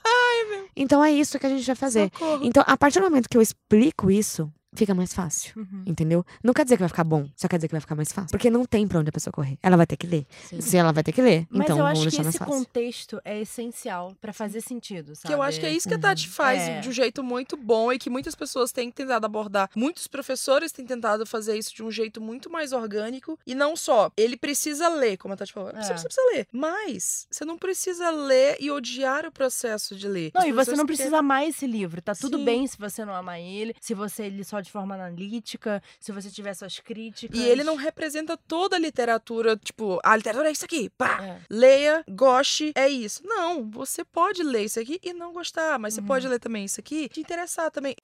Então 0.76 1.04
é 1.04 1.12
isso 1.12 1.40
que 1.40 1.46
a 1.46 1.50
gente 1.50 1.66
vai 1.66 1.76
fazer. 1.76 2.10
Socorro. 2.14 2.40
Então, 2.44 2.64
a 2.66 2.78
partir 2.78 3.00
do 3.00 3.06
momento 3.06 3.28
que 3.28 3.36
eu 3.38 3.42
explico 3.42 4.12
isso, 4.12 4.50
fica 4.78 4.94
mais 4.96 5.14
fácil. 5.14 5.54
Uhum. 5.58 5.84
Entendeu? 5.86 6.26
Não 6.44 6.54
quer 6.54 6.64
dizer 6.64 6.76
que 6.78 6.82
vai 6.82 6.90
ficar 6.90 7.04
bom, 7.04 7.28
só 7.36 7.48
quer 7.48 7.58
dizer 7.58 7.68
que 7.68 7.74
vai 7.74 7.82
ficar 7.82 7.96
mais 7.96 8.12
fácil. 8.12 8.32
Porque 8.32 8.50
não 8.50 8.66
tem 8.66 8.88
pra 8.88 9.00
onde 9.00 9.10
a 9.10 9.12
pessoa 9.12 9.32
correr. 9.32 9.58
Ela 9.62 9.76
vai 9.78 9.86
ter 9.88 9.98
que 9.98 10.08
ler. 10.08 10.26
Sim. 10.50 10.62
Se 10.62 10.78
ela 10.78 10.92
vai 10.92 11.04
ter 11.04 11.12
que 11.12 11.22
ler, 11.22 11.48
Mas 11.50 11.64
então 11.66 11.78
eu 11.78 11.84
vamos 11.84 12.00
acho 12.00 12.10
que 12.10 12.16
mais 12.18 12.28
esse 12.30 12.38
fácil. 12.38 12.54
contexto 12.54 13.22
é 13.26 13.42
essencial 13.42 14.16
pra 14.22 14.32
fazer 14.34 14.62
sentido, 14.62 15.16
sabe? 15.16 15.28
Que 15.28 15.34
eu 15.34 15.42
acho 15.42 15.60
que 15.60 15.66
é 15.66 15.72
isso 15.72 15.88
que 15.88 15.94
a 15.94 16.00
Tati 16.00 16.28
faz 16.28 16.62
É. 16.62 16.80
de 16.80 16.90
um 16.90 16.92
jeito 16.92 17.24
muito 17.24 17.58
bom 17.58 17.92
e 17.92 18.00
que 18.00 18.10
muitas 18.10 18.36
pessoas 18.36 18.72
têm 18.72 18.92
tentado 18.92 19.26
abordar. 19.26 19.70
Muitos 19.76 20.08
professores 20.08 20.72
têm 20.72 20.86
tentado 20.86 21.26
fazer 21.26 21.58
isso 21.58 21.74
de 21.76 21.84
um 21.84 21.92
jeito 21.92 22.22
muito 22.22 22.50
mais 22.50 22.72
orgânico. 22.74 23.38
E 23.46 23.54
não 23.56 23.76
só, 23.76 24.12
ele 24.18 24.38
precisa 24.38 24.88
ler, 24.90 25.18
como 25.18 25.34
a 25.34 25.38
Tati 25.38 25.54
falou. 25.54 25.72
Você 25.72 25.92
É. 25.92 25.96
precisa 25.96 26.22
ler. 26.34 26.48
Mas 26.52 27.28
você 27.32 27.44
não 27.46 27.58
precisa 27.58 28.10
ler 28.12 28.58
e 28.60 28.70
odiar 28.72 29.26
o 29.26 29.32
processo 29.32 29.96
de 29.96 30.08
ler. 30.08 30.32
Não, 30.34 30.42
Os 30.42 30.48
e 30.48 30.52
você 30.52 30.76
não 30.76 30.86
precisa 30.86 31.18
amar 31.20 31.48
esse 31.48 31.66
livro. 31.66 32.02
Tá 32.02 32.14
tudo 32.16 32.38
Sim. 32.38 32.46
bem 32.46 32.68
se 32.68 32.78
você 32.78 33.04
não 33.06 33.14
amar 33.16 33.40
ele, 33.40 33.74
se 33.82 33.94
você 33.94 34.30
lê 34.30 34.44
só 34.44 34.62
de 34.68 34.72
forma 34.72 34.96
analítica, 34.96 35.82
se 36.00 36.12
você 36.12 36.30
tiver 36.30 36.54
suas 36.54 36.80
críticas. 36.80 37.38
E 37.40 37.44
ele 37.44 37.64
não 37.64 37.76
representa 37.76 38.38
toda 38.38 38.76
a 38.76 38.80
literatura, 38.80 39.58
tipo, 39.58 40.00
a 40.04 40.16
literatura 40.16 40.50
é 40.50 40.52
isso 40.52 40.66
aqui, 40.66 40.90
pá! 40.92 41.22
É. 41.24 41.40
Leia, 41.50 42.04
goste, 42.10 42.72
é 42.76 42.88
isso. 42.88 43.22
Não, 43.26 43.70
você 43.70 44.04
pode 44.04 44.44
ler 44.44 44.66
isso 44.66 44.80
aqui 44.80 45.00
e 45.04 45.14
não 45.14 45.34
gostar, 45.34 45.80
mas 45.80 45.94
você 45.94 46.02
Uhum. 46.02 46.08
pode 46.08 46.28
ler 46.28 46.40
também 46.40 46.66
isso 46.66 46.80
aqui 46.80 47.04
e 47.06 47.10
te 47.10 47.20
interessar 47.22 47.72
também. 47.72 47.96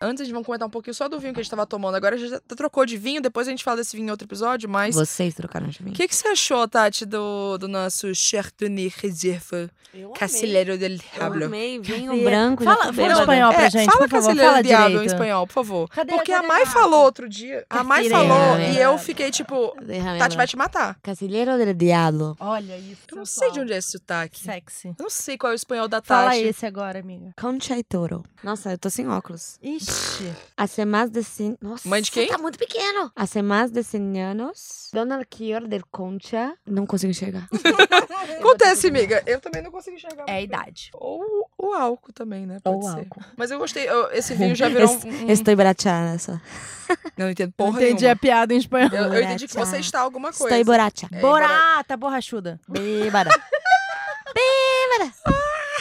Antes 0.00 0.20
a 0.20 0.24
gente 0.24 0.34
vai 0.34 0.44
comentar 0.44 0.66
um 0.68 0.70
pouquinho 0.70 0.94
só 0.94 1.08
do 1.08 1.18
vinho 1.18 1.32
que 1.32 1.40
a 1.40 1.42
gente 1.42 1.50
tava 1.50 1.66
tomando. 1.66 1.94
Agora 1.94 2.14
a 2.16 2.18
gente 2.18 2.30
já 2.30 2.40
trocou 2.40 2.84
de 2.84 2.96
vinho, 2.96 3.20
depois 3.22 3.46
a 3.48 3.50
gente 3.50 3.64
fala 3.64 3.78
desse 3.78 3.96
vinho 3.96 4.08
em 4.08 4.10
outro 4.10 4.26
episódio, 4.26 4.68
mas. 4.68 4.94
O 4.96 5.04
Vocês 5.04 5.34
trocaram 5.34 5.68
de 5.68 5.82
mim. 5.82 5.92
que, 5.92 6.06
que 6.06 6.14
você 6.14 6.28
achou, 6.28 6.66
Tati, 6.68 7.04
do, 7.06 7.56
do 7.58 7.66
nosso 7.68 8.14
Chardonnay 8.14 8.92
Reserve 8.96 9.70
Eu 9.94 10.08
amei. 10.08 10.12
Casillero 10.18 10.76
del 10.76 10.92
Eu 10.92 10.98
Diablo? 10.98 11.44
amei, 11.46 11.78
vinho 11.80 12.10
Cadê? 12.12 12.24
branco. 12.24 12.64
Fala- 12.64 12.92
fala 12.92 13.12
espanhol 13.20 13.52
pra 13.54 13.62
É, 13.64 13.70
gente, 13.70 13.86
fala 13.86 13.98
por 14.00 14.08
favor, 14.10 14.36
fala 14.36 14.52
del 14.54 14.62
Diablo 14.62 15.02
em 15.02 15.06
espanhol, 15.06 15.46
por 15.46 15.52
favor. 15.54 15.88
Cadê- 15.88 16.12
Porque 16.14 16.32
cadê 16.32 16.44
a 16.44 16.48
Mai 16.48 16.62
a- 16.62 16.66
falou 16.66 17.04
outro 17.04 17.28
dia. 17.28 17.64
A 17.70 17.82
Mai 17.82 18.02
Casillero 18.08 18.28
falou 18.28 18.60
e 18.60 18.78
eu 18.78 18.98
fiquei 18.98 19.30
tipo, 19.30 19.74
Tati 20.18 20.36
vai 20.36 20.46
te 20.46 20.56
matar. 20.56 20.98
Casillero 21.02 21.56
del 21.56 21.72
Diablo. 21.74 22.36
Olha 22.38 22.76
isso. 22.76 23.02
Eu 23.10 23.16
não 23.16 23.24
sei 23.24 23.50
de 23.50 23.60
onde 23.60 23.72
é 23.72 23.78
esse 23.78 23.92
sotaque. 23.92 24.40
Sexy. 24.40 24.88
Eu 24.88 24.94
não 25.00 25.10
sei 25.10 25.38
qual 25.38 25.52
é 25.52 25.54
o 25.54 25.56
espanhol 25.56 25.88
da 25.88 26.02
Fala 26.02 26.30
Tati. 26.30 26.42
esse 26.42 26.66
agora, 26.66 26.98
amiga. 27.00 27.32
Concha 27.40 27.78
y 27.78 27.82
Toro. 27.82 28.22
Nossa, 28.44 28.72
eu 28.72 28.78
tô 28.78 28.90
sem 28.90 29.08
óculos. 29.08 29.58
Ixi. 29.62 29.85
Hace 30.56 30.84
más 30.86 31.10
de 31.10 31.22
cin... 31.22 31.56
Nossa, 31.60 31.86
Mãe 31.88 32.00
de 32.02 32.10
quem? 32.10 32.28
tá 32.28 32.38
muito 32.38 32.58
pequeno. 32.58 33.12
Hace 33.14 33.42
más 33.42 33.70
de 33.70 33.82
100 33.82 34.22
anos, 34.22 34.88
Dona 34.92 35.16
Alquior 35.16 35.66
del 35.68 35.84
Concha... 35.90 36.54
Não 36.66 36.86
consigo 36.86 37.10
enxergar. 37.10 37.46
Acontece, 38.40 38.86
amiga. 38.88 39.22
Eu 39.26 39.40
também 39.40 39.62
não 39.62 39.70
consigo 39.70 39.96
enxergar. 39.96 40.24
É 40.26 40.32
a 40.36 40.40
idade. 40.40 40.90
Ou 40.94 41.48
o 41.58 41.72
álcool 41.74 42.12
também, 42.12 42.46
né? 42.46 42.58
Pode 42.62 42.76
Ou 42.76 42.82
ser. 42.82 42.98
álcool. 43.00 43.20
Mas 43.36 43.50
eu 43.50 43.58
gostei. 43.58 43.88
eu- 43.88 44.10
esse 44.12 44.34
vinho 44.34 44.54
já 44.54 44.68
virou 44.70 44.88
um... 44.90 45.24
um- 45.26 45.30
Estou 45.30 45.54
brachada 45.56 46.18
só. 46.18 46.32
Não 47.18 47.30
entendo 47.30 47.52
porra 47.52 47.78
Entendi 47.82 48.02
nenhuma. 48.04 48.12
a 48.12 48.16
piada 48.16 48.54
em 48.54 48.58
espanhol. 48.58 48.90
Eu, 48.92 49.12
eu 49.14 49.22
entendi 49.22 49.46
que 49.48 49.54
você 49.54 49.78
está 49.78 50.00
alguma 50.00 50.32
coisa. 50.32 50.56
Estou 50.58 50.72
borracha. 50.74 51.08
É, 51.12 51.20
Borata, 51.20 51.96
borrachuda. 51.96 52.60
Bêbada. 52.68 53.30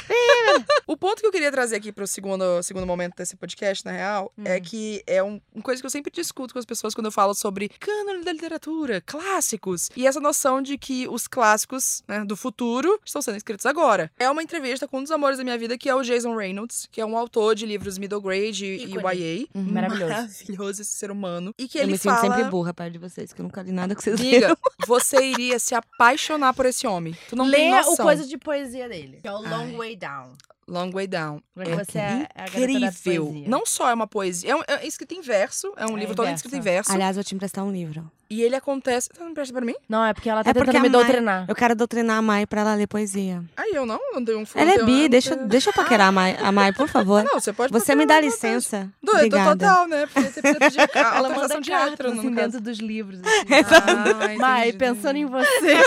O 0.87 0.95
ponto 0.95 1.19
que 1.19 1.25
eu 1.27 1.31
queria 1.31 1.51
trazer 1.51 1.75
aqui 1.77 1.91
pro 1.91 2.05
segundo, 2.05 2.61
segundo 2.61 2.85
momento 2.85 3.15
desse 3.15 3.35
podcast, 3.35 3.83
na 3.83 3.91
real, 3.91 4.31
é 4.43 4.57
Hum. 4.57 4.61
que 4.61 5.03
é 5.07 5.23
um, 5.23 5.41
uma 5.53 5.63
coisa 5.63 5.81
que 5.81 5.85
eu 5.85 5.89
sempre 5.89 6.11
discuto 6.11 6.53
com 6.53 6.59
as 6.59 6.65
pessoas 6.65 6.93
quando 6.93 7.07
eu 7.07 7.11
falo 7.11 7.33
sobre 7.33 7.69
cânone 7.79 8.23
da 8.23 8.31
literatura, 8.31 9.01
clássicos. 9.01 9.89
E 9.95 10.05
essa 10.05 10.19
noção 10.19 10.61
de 10.61 10.77
que 10.77 11.07
os 11.07 11.27
clássicos 11.27 12.03
né, 12.07 12.23
do 12.23 12.37
futuro 12.37 12.99
estão 13.03 13.21
sendo 13.21 13.37
escritos 13.37 13.65
agora. 13.65 14.11
É 14.19 14.29
uma 14.29 14.43
entrevista 14.43 14.87
com 14.87 14.99
um 14.99 15.03
dos 15.03 15.11
amores 15.11 15.37
da 15.37 15.43
minha 15.43 15.57
vida, 15.57 15.77
que 15.77 15.89
é 15.89 15.95
o 15.95 16.03
Jason 16.03 16.35
Reynolds, 16.35 16.87
que 16.91 17.01
é 17.01 17.05
um 17.05 17.17
autor 17.17 17.55
de 17.55 17.65
livros 17.65 17.97
middle 17.97 18.21
grade 18.21 18.65
e, 18.65 18.85
e. 18.85 18.95
YA. 18.95 19.47
Uhum. 19.55 19.63
Maravilhoso. 19.73 20.13
Maravilhoso 20.13 20.81
esse 20.83 20.91
ser 20.91 21.09
humano. 21.11 21.51
E 21.57 21.67
que 21.67 21.77
Eu 21.79 21.83
ele 21.83 21.93
me 21.93 21.97
fala... 21.97 22.21
sinto 22.21 22.31
sempre 22.35 22.49
burra 22.49 22.73
perto 22.73 22.93
de 22.93 22.99
vocês, 22.99 23.33
que 23.33 23.41
eu 23.41 23.43
nunca 23.43 23.61
li 23.63 23.71
nada 23.71 23.95
que 23.95 24.01
vocês. 24.03 24.19
Amiga, 24.19 24.57
você 24.87 25.17
iria 25.25 25.57
se 25.57 25.73
apaixonar 25.73 26.53
por 26.53 26.65
esse 26.65 26.85
homem. 26.85 27.15
Tu 27.27 27.35
não 27.35 27.45
Lê 27.45 27.57
tem 27.57 27.71
noção. 27.71 27.93
o 27.93 27.97
coisa 27.97 28.25
de 28.25 28.37
poesia 28.37 28.87
dele. 28.87 29.19
Que 29.21 29.27
é 29.27 29.31
o 29.31 29.37
Ai. 29.37 29.49
Long 29.49 29.77
Way 29.95 29.97
Down. 29.97 30.34
Long 30.67 30.89
Way 30.91 31.08
Down. 31.08 31.41
Porque 31.53 31.71
É 31.71 31.75
você 31.75 31.97
é 31.99 32.27
a 32.36 32.45
garota 32.49 32.79
da 32.79 32.88
incrível. 32.88 33.43
Não 33.47 33.65
só 33.67 33.88
é 33.89 33.93
uma 33.93 34.08
poesia, 34.08 34.51
é, 34.51 34.55
um, 34.55 34.62
é 34.67 34.86
escrito 34.88 35.13
em 35.13 35.21
verso, 35.21 35.71
é 35.77 35.86
um 35.86 35.95
É 35.95 35.99
livro 35.99 36.13
em 36.13 36.15
todo 36.15 36.25
verso. 36.25 36.38
escrito 36.38 36.55
em 36.58 36.62
verso. 36.62 36.91
Aliás, 36.91 37.15
vou 37.15 37.23
te 37.23 37.36
emprestar 37.36 37.63
um 37.63 37.71
livro. 37.71 38.10
E 38.27 38.41
ele 38.41 38.55
acontece. 38.55 39.08
Você 39.13 39.21
não 39.23 39.29
empresta 39.29 39.53
pra 39.53 39.63
mim? 39.63 39.75
Não, 39.88 40.03
é 40.03 40.12
porque 40.12 40.27
ela 40.27 40.43
tá 40.43 40.49
É 40.49 40.53
porque 40.55 40.71
tentando 40.71 40.81
me 40.81 40.89
Mai- 40.89 41.03
doutrinar. 41.03 41.45
Eu 41.47 41.53
quero 41.55 41.75
doutrinar 41.75 42.17
a 42.17 42.21
Mai 42.23 42.47
pra 42.47 42.62
ela 42.62 42.73
ler 42.73 42.88
poesia. 42.88 43.43
Aí 43.55 43.73
eu 43.75 43.86
não, 43.86 43.99
não 44.13 44.25
tenho 44.25 44.39
um 44.39 44.45
Ela 44.55 44.71
é 44.71 44.84
bi, 44.84 45.08
deixa, 45.08 45.36
tenho- 45.36 45.47
deixa 45.47 45.69
eu 45.69 45.73
paquerar 45.73 46.08
a 46.08 46.12
Mai, 46.12 46.36
a 46.41 46.51
Mai, 46.51 46.73
por 46.73 46.88
favor. 46.88 47.23
Não, 47.23 47.39
você 47.39 47.53
pode 47.53 47.71
Você 47.71 47.93
me 47.93 48.08
dá 48.08 48.19
licença? 48.19 48.91
Doido, 49.03 49.17
Obrigada. 49.36 49.51
total, 49.67 49.88
né? 49.88 50.08
Porque 50.08 50.21
você 50.31 50.41
precisa 50.41 50.60
pedir 50.60 50.79
a 50.97 51.15
Ela 51.17 51.29
manda 51.29 51.62
de 51.62 51.69
no 51.69 51.75
assim, 51.77 52.34
caso. 52.34 52.34
dentro 52.34 52.62
dos 52.62 52.79
livros. 52.79 53.19
Assim. 53.23 53.45
Ah, 54.36 54.38
Mai, 54.39 54.73
pensando 54.73 55.17
em 55.17 55.25
você. 55.25 55.45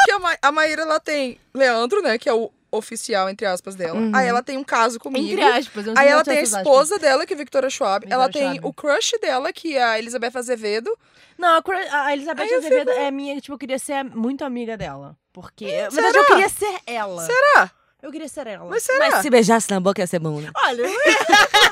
Porque 0.00 0.10
a, 0.12 0.18
Ma 0.18 0.36
a 0.42 0.50
Maíra, 0.52 0.82
ela 0.82 0.98
tem 0.98 1.38
Leandro, 1.54 2.02
né? 2.02 2.18
Que 2.18 2.28
é 2.28 2.32
o 2.34 2.50
oficial, 2.70 3.28
entre 3.28 3.46
aspas, 3.46 3.74
dela. 3.74 3.98
Uhum. 3.98 4.12
Aí 4.14 4.26
ela 4.26 4.42
tem 4.42 4.56
um 4.56 4.64
caso 4.64 4.98
comigo. 4.98 5.32
Entre 5.32 5.42
aspas. 5.44 5.86
eu 5.86 5.94
não 5.94 6.00
Aí 6.00 6.08
ela 6.08 6.24
tem 6.24 6.38
a 6.38 6.40
essas 6.40 6.54
aspas. 6.54 6.66
esposa 6.66 6.98
dela, 6.98 7.26
que 7.26 7.34
é 7.34 7.36
Victoria 7.36 7.70
Schwab. 7.70 8.00
Victoria 8.04 8.14
ela 8.14 8.32
tem 8.32 8.54
Schwab. 8.54 8.66
o 8.66 8.72
crush 8.72 9.12
dela, 9.20 9.52
que 9.52 9.76
é 9.76 9.82
a 9.82 9.98
Elizabeth 9.98 10.36
Azevedo. 10.36 10.96
Não, 11.38 11.48
a, 11.48 11.62
a 12.04 12.12
Elizabeth 12.12 12.42
Aí 12.42 12.54
Azevedo 12.54 12.90
é 12.90 13.10
minha, 13.10 13.40
tipo, 13.40 13.54
eu 13.54 13.58
queria 13.58 13.78
ser 13.78 14.04
muito 14.04 14.44
amiga 14.44 14.76
dela. 14.76 15.16
Porque. 15.32 15.82
Na 15.82 15.88
verdade, 15.88 16.18
eu 16.18 16.24
queria 16.26 16.48
ser 16.48 16.80
ela. 16.86 17.22
Será? 17.22 17.70
Eu 18.02 18.10
queria 18.10 18.28
ser 18.28 18.46
ela. 18.46 18.68
Mas 18.68 18.82
será? 18.82 19.10
Mas 19.10 19.22
se 19.22 19.30
beijasse 19.30 19.70
na 19.70 19.78
boca 19.78 20.00
ia 20.00 20.06
ser 20.06 20.18
bom, 20.18 20.40
né? 20.40 20.50
Olha, 20.56 20.82
não 20.84 20.90
ia, 20.90 21.18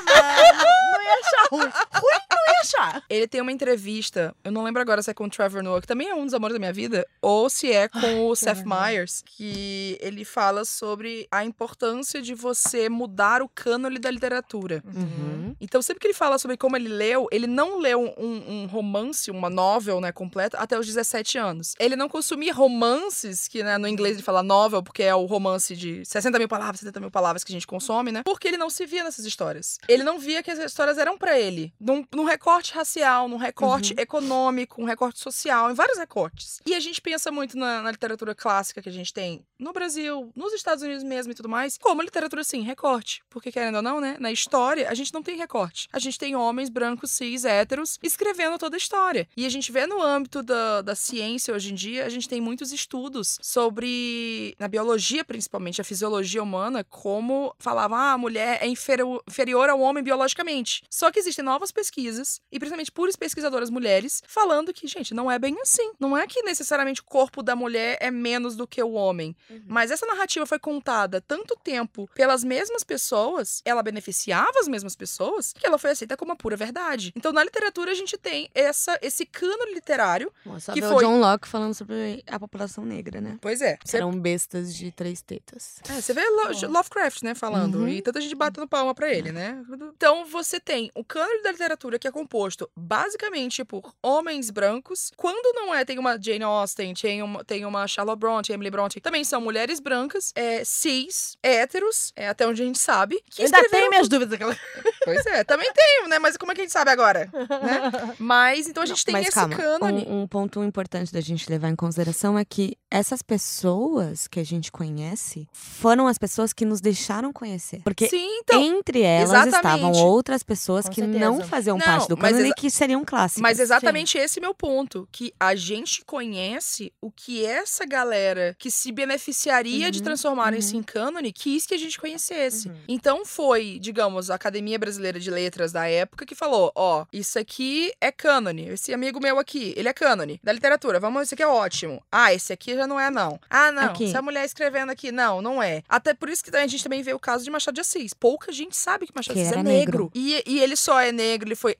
não, 0.05 0.91
não 0.93 1.01
ia 1.01 1.19
achar 1.19 1.47
ruim. 1.51 1.71
Ruim 1.93 2.18
achar. 2.59 3.03
Ele 3.09 3.27
tem 3.27 3.41
uma 3.41 3.51
entrevista, 3.51 4.35
eu 4.43 4.51
não 4.51 4.63
lembro 4.63 4.81
agora 4.81 5.01
se 5.01 5.11
é 5.11 5.13
com 5.13 5.25
o 5.25 5.29
Trevor 5.29 5.63
Noah, 5.63 5.81
que 5.81 5.87
também 5.87 6.09
é 6.09 6.15
um 6.15 6.25
dos 6.25 6.33
amores 6.33 6.53
da 6.53 6.59
minha 6.59 6.73
vida, 6.73 7.05
ou 7.21 7.49
se 7.49 7.71
é 7.71 7.87
com 7.87 8.27
o 8.27 8.35
Seth. 8.35 8.63
Myers, 8.65 9.23
que 9.25 9.97
ele 10.01 10.23
fala 10.25 10.65
sobre 10.65 11.27
a 11.31 11.43
importância 11.43 12.21
de 12.21 12.35
você 12.35 12.89
mudar 12.89 13.41
o 13.41 13.49
cânone 13.49 13.99
da 13.99 14.11
literatura. 14.11 14.83
Uhum. 14.85 15.55
Então, 15.59 15.81
sempre 15.81 16.01
que 16.01 16.07
ele 16.07 16.13
fala 16.13 16.37
sobre 16.37 16.57
como 16.57 16.75
ele 16.75 16.89
leu, 16.89 17.27
ele 17.31 17.47
não 17.47 17.79
leu 17.79 18.13
um, 18.17 18.63
um 18.63 18.65
romance, 18.67 19.31
uma 19.31 19.49
novel, 19.49 19.99
né, 20.01 20.11
completa, 20.11 20.57
até 20.57 20.77
os 20.77 20.85
17 20.85 21.37
anos. 21.37 21.73
Ele 21.79 21.95
não 21.95 22.09
consumia 22.09 22.53
romances, 22.53 23.47
que 23.47 23.63
né, 23.63 23.77
no 23.77 23.87
inglês 23.87 24.15
ele 24.15 24.23
fala 24.23 24.43
novel, 24.43 24.83
porque 24.83 25.03
é 25.03 25.15
o 25.15 25.25
romance 25.25 25.75
de 25.75 26.03
60 26.05 26.37
mil 26.37 26.47
palavras, 26.47 26.79
70 26.79 26.99
mil 26.99 27.11
palavras 27.11 27.43
que 27.43 27.51
a 27.51 27.55
gente 27.55 27.67
consome, 27.67 28.11
né? 28.11 28.23
Porque 28.23 28.47
ele 28.47 28.57
não 28.57 28.69
se 28.69 28.85
via 28.85 29.03
nessas 29.03 29.25
histórias. 29.25 29.77
Ele 29.87 30.03
não 30.03 30.19
via 30.19 30.43
que 30.43 30.51
as 30.51 30.59
histórias 30.59 30.97
eram 30.97 31.17
pra 31.17 31.39
ele. 31.39 31.73
Num, 31.79 32.05
num 32.13 32.23
recorte 32.49 32.73
racial, 32.73 33.27
num 33.27 33.37
recorte 33.37 33.93
econômico, 33.97 34.81
um 34.81 34.85
recorte 34.85 35.19
social, 35.19 35.69
em 35.69 35.75
vários 35.75 35.99
recortes. 35.99 36.59
E 36.65 36.73
a 36.73 36.79
gente 36.79 36.99
pensa 36.99 37.31
muito 37.31 37.55
na, 37.55 37.81
na 37.83 37.91
literatura 37.91 38.33
clássica 38.33 38.81
que 38.81 38.89
a 38.89 38.91
gente 38.91 39.13
tem 39.13 39.45
no 39.59 39.71
Brasil, 39.71 40.31
nos 40.35 40.51
Estados 40.53 40.83
Unidos 40.83 41.03
mesmo 41.03 41.31
e 41.31 41.35
tudo 41.35 41.47
mais, 41.47 41.77
como 41.77 42.01
literatura, 42.01 42.43
sim, 42.43 42.61
recorte. 42.61 43.21
Porque, 43.29 43.51
querendo 43.51 43.75
ou 43.75 43.81
não, 43.81 44.01
né? 44.01 44.17
Na 44.19 44.31
história, 44.31 44.89
a 44.89 44.93
gente 44.95 45.13
não 45.13 45.21
tem 45.21 45.37
recorte. 45.37 45.87
A 45.91 45.99
gente 45.99 46.17
tem 46.17 46.35
homens 46.35 46.69
brancos, 46.69 47.11
cis, 47.11 47.45
héteros, 47.45 47.99
escrevendo 48.01 48.57
toda 48.57 48.75
a 48.75 48.77
história. 48.77 49.27
E 49.37 49.45
a 49.45 49.49
gente 49.49 49.71
vê 49.71 49.85
no 49.85 50.01
âmbito 50.01 50.41
da, 50.41 50.81
da 50.81 50.95
ciência 50.95 51.53
hoje 51.53 51.71
em 51.71 51.75
dia, 51.75 52.05
a 52.05 52.09
gente 52.09 52.27
tem 52.27 52.41
muitos 52.41 52.71
estudos 52.71 53.37
sobre, 53.41 54.55
na 54.57 54.67
biologia 54.67 55.23
principalmente, 55.23 55.81
a 55.81 55.83
fisiologia 55.83 56.41
humana, 56.41 56.83
como 56.83 57.53
falavam, 57.59 57.97
ah, 57.97 58.13
a 58.13 58.17
mulher 58.17 58.59
é 58.61 58.67
inferior, 58.67 59.21
inferior 59.27 59.69
ao 59.69 59.79
homem 59.79 60.03
biologicamente. 60.03 60.81
Só 60.89 61.11
que 61.11 61.19
existem 61.19 61.45
novas 61.45 61.71
pesquisas, 61.71 62.38
e 62.51 62.57
principalmente 62.57 62.91
puras 62.91 63.15
pesquisadoras 63.15 63.69
mulheres, 63.69 64.23
falando 64.27 64.73
que, 64.73 64.87
gente, 64.87 65.13
não 65.13 65.29
é 65.29 65.37
bem 65.37 65.55
assim. 65.61 65.91
Não 65.99 66.17
é 66.17 66.25
que 66.25 66.41
necessariamente 66.41 67.01
o 67.01 67.03
corpo 67.03 67.43
da 67.43 67.55
mulher 67.55 67.97
é 68.01 68.09
menos 68.09 68.55
do 68.55 68.65
que 68.65 68.81
o 68.81 68.93
homem. 68.93 69.35
Mas 69.67 69.91
essa 69.91 70.05
narrativa 70.07 70.47
foi 70.47 70.57
contada 70.57 71.21
tanto 71.21 71.55
tempo 71.63 72.09
pelas 72.15 72.43
mesmas 72.43 72.83
pessoas, 72.83 73.61
ela 73.63 73.83
beneficiava 73.83 74.59
as 74.59 74.67
mesmas 74.67 74.95
pessoas, 74.95 75.53
que 75.53 75.65
ela 75.65 75.77
foi 75.77 75.91
aceita 75.91 76.17
como 76.17 76.31
uma 76.31 76.35
pura 76.35 76.55
verdade. 76.55 77.13
Então, 77.15 77.31
na 77.31 77.43
literatura, 77.43 77.91
a 77.91 77.95
gente 77.95 78.17
tem 78.17 78.49
essa, 78.55 78.97
esse 79.01 79.25
cano 79.27 79.65
literário. 79.73 80.33
Só 80.59 80.73
Que 80.73 80.81
foi- 80.81 81.03
John 81.03 81.19
Locke 81.19 81.47
falando 81.47 81.75
sobre 81.75 82.23
a 82.25 82.39
população 82.39 82.83
negra, 82.83 83.21
né? 83.21 83.37
Pois 83.41 83.61
é. 83.61 83.77
Você, 83.85 83.97
Eram 83.97 84.11
bestas 84.19 84.73
de 84.75 84.91
três 84.91 85.21
tetas. 85.21 85.79
é, 85.87 86.01
você 86.01 86.13
vê 86.13 86.21
Lo- 86.27 86.71
Lovecraft, 86.71 87.21
né, 87.21 87.35
falando. 87.35 87.75
Uhum. 87.79 87.87
E 87.89 88.01
tanta 88.01 88.19
gente 88.21 88.33
batendo 88.35 88.67
palma 88.67 88.95
pra 88.95 89.07
ele, 89.13 89.31
né? 89.31 89.63
Então, 89.95 90.25
você 90.25 90.59
tem 90.59 90.89
o 90.95 91.03
cânone 91.03 91.43
da 91.43 91.51
literatura 91.51 91.99
que 91.99 92.07
é 92.07 92.11
composto 92.29 92.69
basicamente 92.77 93.65
por 93.65 93.91
homens 94.03 94.51
brancos. 94.51 95.11
Quando 95.17 95.53
não 95.55 95.73
é, 95.73 95.83
tem 95.83 95.97
uma 95.97 96.17
Jane 96.21 96.43
Austen, 96.43 96.93
tem 96.93 97.23
uma, 97.23 97.43
tem 97.43 97.65
uma 97.65 97.87
Charlotte 97.87 98.19
Bronte, 98.19 98.51
Emily 98.51 98.69
Bronte. 98.69 99.01
Também 99.01 99.23
são 99.23 99.41
mulheres 99.41 99.79
brancas, 99.79 100.31
é, 100.35 100.63
cis, 100.63 101.35
héteros, 101.41 102.13
é, 102.15 102.29
até 102.29 102.45
onde 102.47 102.61
a 102.61 102.65
gente 102.65 102.77
sabe. 102.77 103.19
Que 103.31 103.41
ainda 103.43 103.57
escreveram 103.57 103.79
tenho 103.79 103.89
minhas 103.89 104.07
dúvidas. 104.07 104.33
Aquela... 104.33 104.55
Pois 105.03 105.25
é, 105.25 105.43
também 105.43 105.71
tenho, 105.73 106.07
né? 106.07 106.19
Mas 106.19 106.37
como 106.37 106.51
é 106.51 106.55
que 106.55 106.61
a 106.61 106.63
gente 106.63 106.73
sabe 106.73 106.91
agora? 106.91 107.29
Né? 107.33 108.13
Mas 108.19 108.67
então 108.67 108.83
a 108.83 108.85
gente 108.85 109.03
tem 109.03 109.13
Mas 109.13 109.27
esse 109.27 109.33
calma, 109.33 109.55
cânone. 109.55 110.05
um, 110.07 110.21
um 110.21 110.27
ponto 110.27 110.63
importante 110.63 111.11
da 111.11 111.21
gente 111.21 111.49
levar 111.49 111.69
em 111.69 111.75
consideração 111.75 112.37
é 112.37 112.45
que 112.45 112.77
essas 112.91 113.21
pessoas 113.21 114.27
que 114.27 114.39
a 114.39 114.43
gente 114.43 114.71
conhece 114.71 115.47
foram 115.53 116.05
as 116.05 116.17
pessoas 116.17 116.53
que 116.53 116.65
nos 116.65 116.79
deixaram 116.81 117.33
conhecer. 117.33 117.81
Porque 117.83 118.07
Sim, 118.07 118.39
então. 118.41 118.61
entre 118.61 119.01
elas 119.01 119.47
exatamente. 119.47 119.55
estavam 119.55 119.91
outras 119.93 120.43
pessoas 120.43 120.85
Com 120.85 120.91
que 120.91 121.01
certeza. 121.01 121.25
não 121.25 121.41
faziam 121.41 121.77
Não, 121.77 121.85
parte 121.85 122.07
do 122.07 122.17
mas 122.21 122.37
exa- 122.37 122.53
que 122.55 122.69
seriam 122.69 123.03
clássicos. 123.05 123.41
Mas 123.41 123.59
exatamente 123.59 124.17
esse 124.17 124.39
é 124.39 124.41
meu 124.41 124.53
ponto. 124.53 125.07
Que 125.11 125.33
a 125.39 125.55
gente 125.55 126.03
conhece 126.05 126.91
o 127.01 127.11
que 127.11 127.45
essa 127.45 127.85
galera 127.85 128.55
que 128.59 128.69
se 128.71 128.91
beneficiaria 128.91 129.91
de 129.91 129.99
Uhum, 129.99 130.05
transformarem-se 130.05 130.73
uhum. 130.73 130.79
em 130.79 130.83
cânone 130.83 131.31
quis 131.33 131.65
que 131.65 131.73
a 131.73 131.77
gente 131.77 131.99
conhecesse. 131.99 132.69
Uhum. 132.69 132.75
Então 132.87 133.25
foi, 133.25 133.77
digamos, 133.79 134.29
a 134.29 134.35
Academia 134.35 134.79
Brasileira 134.79 135.19
de 135.19 135.29
Letras 135.29 135.71
da 135.71 135.87
época 135.87 136.25
que 136.25 136.35
falou: 136.35 136.71
ó, 136.75 137.05
isso 137.11 137.37
aqui 137.37 137.91
é 138.01 138.11
cânone. 138.11 138.67
Esse 138.69 138.93
amigo 138.93 139.19
meu 139.21 139.37
aqui, 139.39 139.73
ele 139.75 139.87
é 139.89 139.93
cânone. 139.93 140.39
Da 140.43 140.51
literatura, 140.51 140.99
vamos, 140.99 141.23
esse 141.23 141.33
aqui 141.33 141.43
é 141.43 141.47
ótimo. 141.47 142.01
Ah, 142.11 142.33
esse 142.33 142.51
aqui 142.53 142.75
já 142.75 142.87
não 142.87 142.99
é, 142.99 143.09
não. 143.09 143.39
Ah, 143.49 143.71
não. 143.71 143.83
Aqui. 143.83 144.05
Essa 144.05 144.21
mulher 144.21 144.45
escrevendo 144.45 144.91
aqui, 144.91 145.11
não, 145.11 145.41
não 145.41 145.61
é. 145.61 145.83
Até 145.87 146.13
por 146.13 146.29
isso 146.29 146.43
que 146.43 146.55
a 146.55 146.65
gente 146.67 146.83
também 146.83 147.01
vê 147.01 147.13
o 147.13 147.19
caso 147.19 147.43
de 147.43 147.49
Machado 147.51 147.75
de 147.75 147.81
Assis. 147.81 148.13
Pouca 148.13 148.51
gente 148.51 148.75
sabe 148.75 149.05
que 149.07 149.13
Machado 149.15 149.35
de 149.35 149.41
Assis 149.41 149.53
é 149.53 149.63
negro. 149.63 149.69
negro. 150.05 150.11
E, 150.15 150.43
e 150.45 150.59
ele 150.59 150.75
só 150.75 150.99
é 150.99 151.11
negro, 151.11 151.47
ele 151.47 151.55
foi 151.55 151.75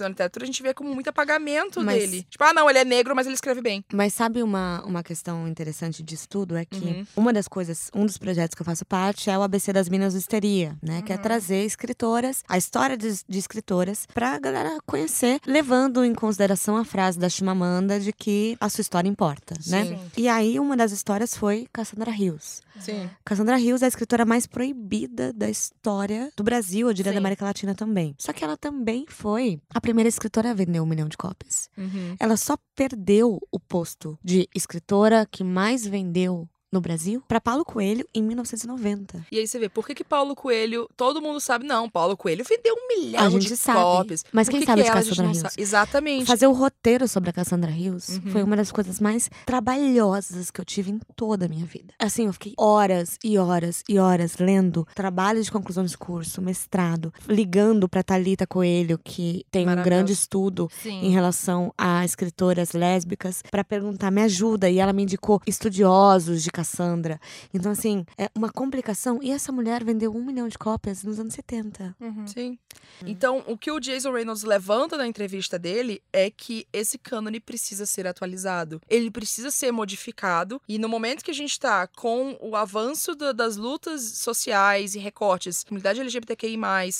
na 0.00 0.08
literatura, 0.08 0.44
a 0.44 0.46
gente 0.46 0.62
vê 0.62 0.72
como 0.74 0.92
muito 0.94 1.08
apagamento 1.08 1.80
Mas- 1.82 1.98
dele. 1.98 2.26
Tipo, 2.28 2.44
ah, 2.44 2.52
não, 2.54 2.68
ele 2.68 2.78
é 2.78 2.84
negro, 2.84 3.14
mas 3.14 3.26
ele 3.26 3.34
escreve 3.34 3.60
bem. 3.60 3.84
Mas 3.92 4.14
sabe 4.14 4.42
uma, 4.42 4.82
uma 4.84 5.02
questão 5.02 5.46
interessante 5.48 6.02
disso 6.02 6.28
tudo? 6.28 6.56
É 6.56 6.64
que 6.64 6.78
Uhum. 6.84 7.06
uma 7.16 7.32
das 7.32 7.48
coisas, 7.48 7.90
um 7.94 8.04
dos 8.06 8.18
projetos 8.18 8.54
que 8.54 8.62
eu 8.62 8.66
faço 8.66 8.84
parte 8.84 9.30
é 9.30 9.38
o 9.38 9.42
ABC 9.42 9.72
das 9.72 9.88
Minas 9.88 10.12
do 10.14 10.18
Histeria, 10.18 10.76
né? 10.82 11.02
Que 11.02 11.12
é 11.12 11.16
Uhum. 11.16 11.22
trazer 11.22 11.64
escritoras, 11.64 12.42
a 12.48 12.56
história 12.58 12.96
de, 12.96 13.08
de 13.28 13.38
escritoras, 13.38 14.06
pra 14.12 14.38
galera 14.38 14.78
conhecer, 14.86 15.40
levando 15.46 16.04
em 16.04 16.14
consideração 16.14 16.76
a 16.76 16.84
frase 16.84 17.18
da 17.18 17.28
Chimamanda 17.28 17.98
de 18.00 18.12
que 18.12 18.56
a 18.60 18.68
sua 18.68 18.82
história 18.82 19.08
importa, 19.08 19.54
né? 19.66 19.84
Sim. 19.84 20.00
E 20.16 20.28
aí, 20.28 20.58
uma 20.58 20.76
das 20.76 20.92
histórias 20.92 21.34
foi 21.36 21.66
Cassandra 21.72 22.10
Rios. 22.10 22.62
Sim. 22.78 23.10
Cassandra 23.24 23.56
Rios 23.56 23.82
é 23.82 23.84
a 23.84 23.88
escritora 23.88 24.24
mais 24.24 24.46
proibida 24.46 25.32
da 25.32 25.48
história 25.50 26.30
do 26.36 26.42
Brasil, 26.42 26.88
eu 26.88 26.94
diria 26.94 27.10
Sim. 27.12 27.14
da 27.14 27.20
América 27.20 27.44
Latina 27.44 27.74
também. 27.74 28.14
Só 28.18 28.32
que 28.32 28.42
ela 28.44 28.56
também 28.56 29.04
foi 29.08 29.60
a 29.74 29.80
primeira 29.80 30.08
escritora 30.08 30.50
a 30.50 30.54
vender 30.54 30.80
um 30.80 30.86
milhão 30.86 31.08
de 31.08 31.16
cópias. 31.16 31.68
Uhum. 31.76 32.16
Ela 32.18 32.36
só 32.36 32.56
perdeu 32.74 33.40
o 33.50 33.60
posto 33.60 34.18
de 34.22 34.48
escritora 34.54 35.26
que 35.30 35.44
mais 35.44 35.86
vendeu 35.86 36.48
no 36.72 36.80
Brasil 36.80 37.22
para 37.26 37.40
Paulo 37.40 37.64
Coelho 37.64 38.06
em 38.14 38.22
1990. 38.22 39.26
E 39.30 39.38
aí 39.38 39.46
você 39.46 39.58
vê, 39.58 39.68
por 39.68 39.86
que 39.86 39.94
que 39.94 40.04
Paulo 40.04 40.34
Coelho, 40.36 40.88
todo 40.96 41.20
mundo 41.20 41.40
sabe, 41.40 41.66
não, 41.66 41.88
Paulo 41.88 42.16
Coelho 42.16 42.44
vendeu 42.48 42.74
um 42.74 42.88
milhão 43.00 43.22
A 43.26 43.30
gente 43.30 43.48
de 43.48 43.56
sabe. 43.56 43.78
cópias. 43.78 44.24
Mas 44.32 44.46
Por 44.46 44.52
quem 44.52 44.60
que 44.60 44.66
sabe 44.66 44.82
que 44.82 44.88
de 44.88 44.92
Cassandra 44.94 45.34
sabe? 45.34 45.54
Exatamente. 45.58 46.26
Fazer 46.26 46.46
o 46.46 46.52
roteiro 46.52 47.08
sobre 47.08 47.30
a 47.30 47.32
Cassandra 47.32 47.70
Rios 47.70 48.08
Uhum. 48.08 48.30
foi 48.32 48.42
uma 48.42 48.56
das 48.56 48.70
coisas 48.72 49.00
mais 49.00 49.28
trabalhosas 49.44 50.50
que 50.50 50.60
eu 50.60 50.64
tive 50.64 50.90
em 50.90 51.00
toda 51.16 51.46
a 51.46 51.48
minha 51.48 51.64
vida. 51.64 51.94
Assim, 51.98 52.26
eu 52.26 52.32
fiquei 52.32 52.54
horas 52.58 53.16
e 53.24 53.38
horas 53.38 53.82
e 53.88 53.98
horas 53.98 54.36
lendo 54.38 54.86
trabalho 54.94 55.42
de 55.42 55.50
conclusão 55.50 55.84
de 55.84 55.96
curso, 55.96 56.42
mestrado, 56.42 57.12
ligando 57.28 57.88
pra 57.88 58.02
Talita 58.02 58.46
Coelho, 58.46 58.98
que 59.02 59.44
tem 59.50 59.68
um 59.68 59.82
grande 59.82 60.12
estudo 60.12 60.68
Sim. 60.82 61.04
em 61.06 61.10
relação 61.10 61.72
a 61.78 62.04
escritoras 62.04 62.72
lésbicas 62.72 63.42
para 63.50 63.64
perguntar, 63.64 64.10
me 64.10 64.22
ajuda. 64.22 64.68
E 64.70 64.78
ela 64.78 64.92
me 64.92 65.02
indicou 65.02 65.40
estudiosos 65.46 66.42
de 66.42 66.50
Cassandra. 66.64 67.18
Então, 67.54 67.72
assim, 67.72 68.04
é 68.18 68.28
uma 68.34 68.50
complicação. 68.52 69.18
E 69.22 69.30
essa 69.30 69.50
mulher 69.50 69.82
vendeu 69.82 70.14
um 70.14 70.22
milhão 70.24 70.46
de 70.46 70.58
cópias 70.58 71.02
nos 71.02 71.18
anos 71.18 71.32
70. 71.34 71.96
Uhum. 71.98 72.26
Sim. 72.26 72.58
Então, 73.06 73.42
o 73.46 73.56
que 73.56 73.70
o 73.70 73.80
Jason 73.80 74.12
Reynolds 74.12 74.42
levanta 74.42 74.96
na 74.98 75.06
entrevista 75.06 75.58
dele 75.58 76.02
é 76.12 76.30
que 76.30 76.66
esse 76.72 76.98
cânone 76.98 77.40
precisa 77.40 77.86
ser 77.86 78.06
atualizado. 78.06 78.80
Ele 78.88 79.10
precisa 79.10 79.50
ser 79.50 79.72
modificado. 79.72 80.60
E 80.68 80.78
no 80.78 80.88
momento 80.88 81.24
que 81.24 81.30
a 81.30 81.34
gente 81.34 81.58
tá 81.58 81.86
com 81.86 82.36
o 82.40 82.54
avanço 82.54 83.14
da- 83.14 83.32
das 83.32 83.56
lutas 83.56 84.02
sociais 84.18 84.94
e 84.94 84.98
recortes, 84.98 85.64
comunidade 85.64 86.00
LGBTQI, 86.00 86.58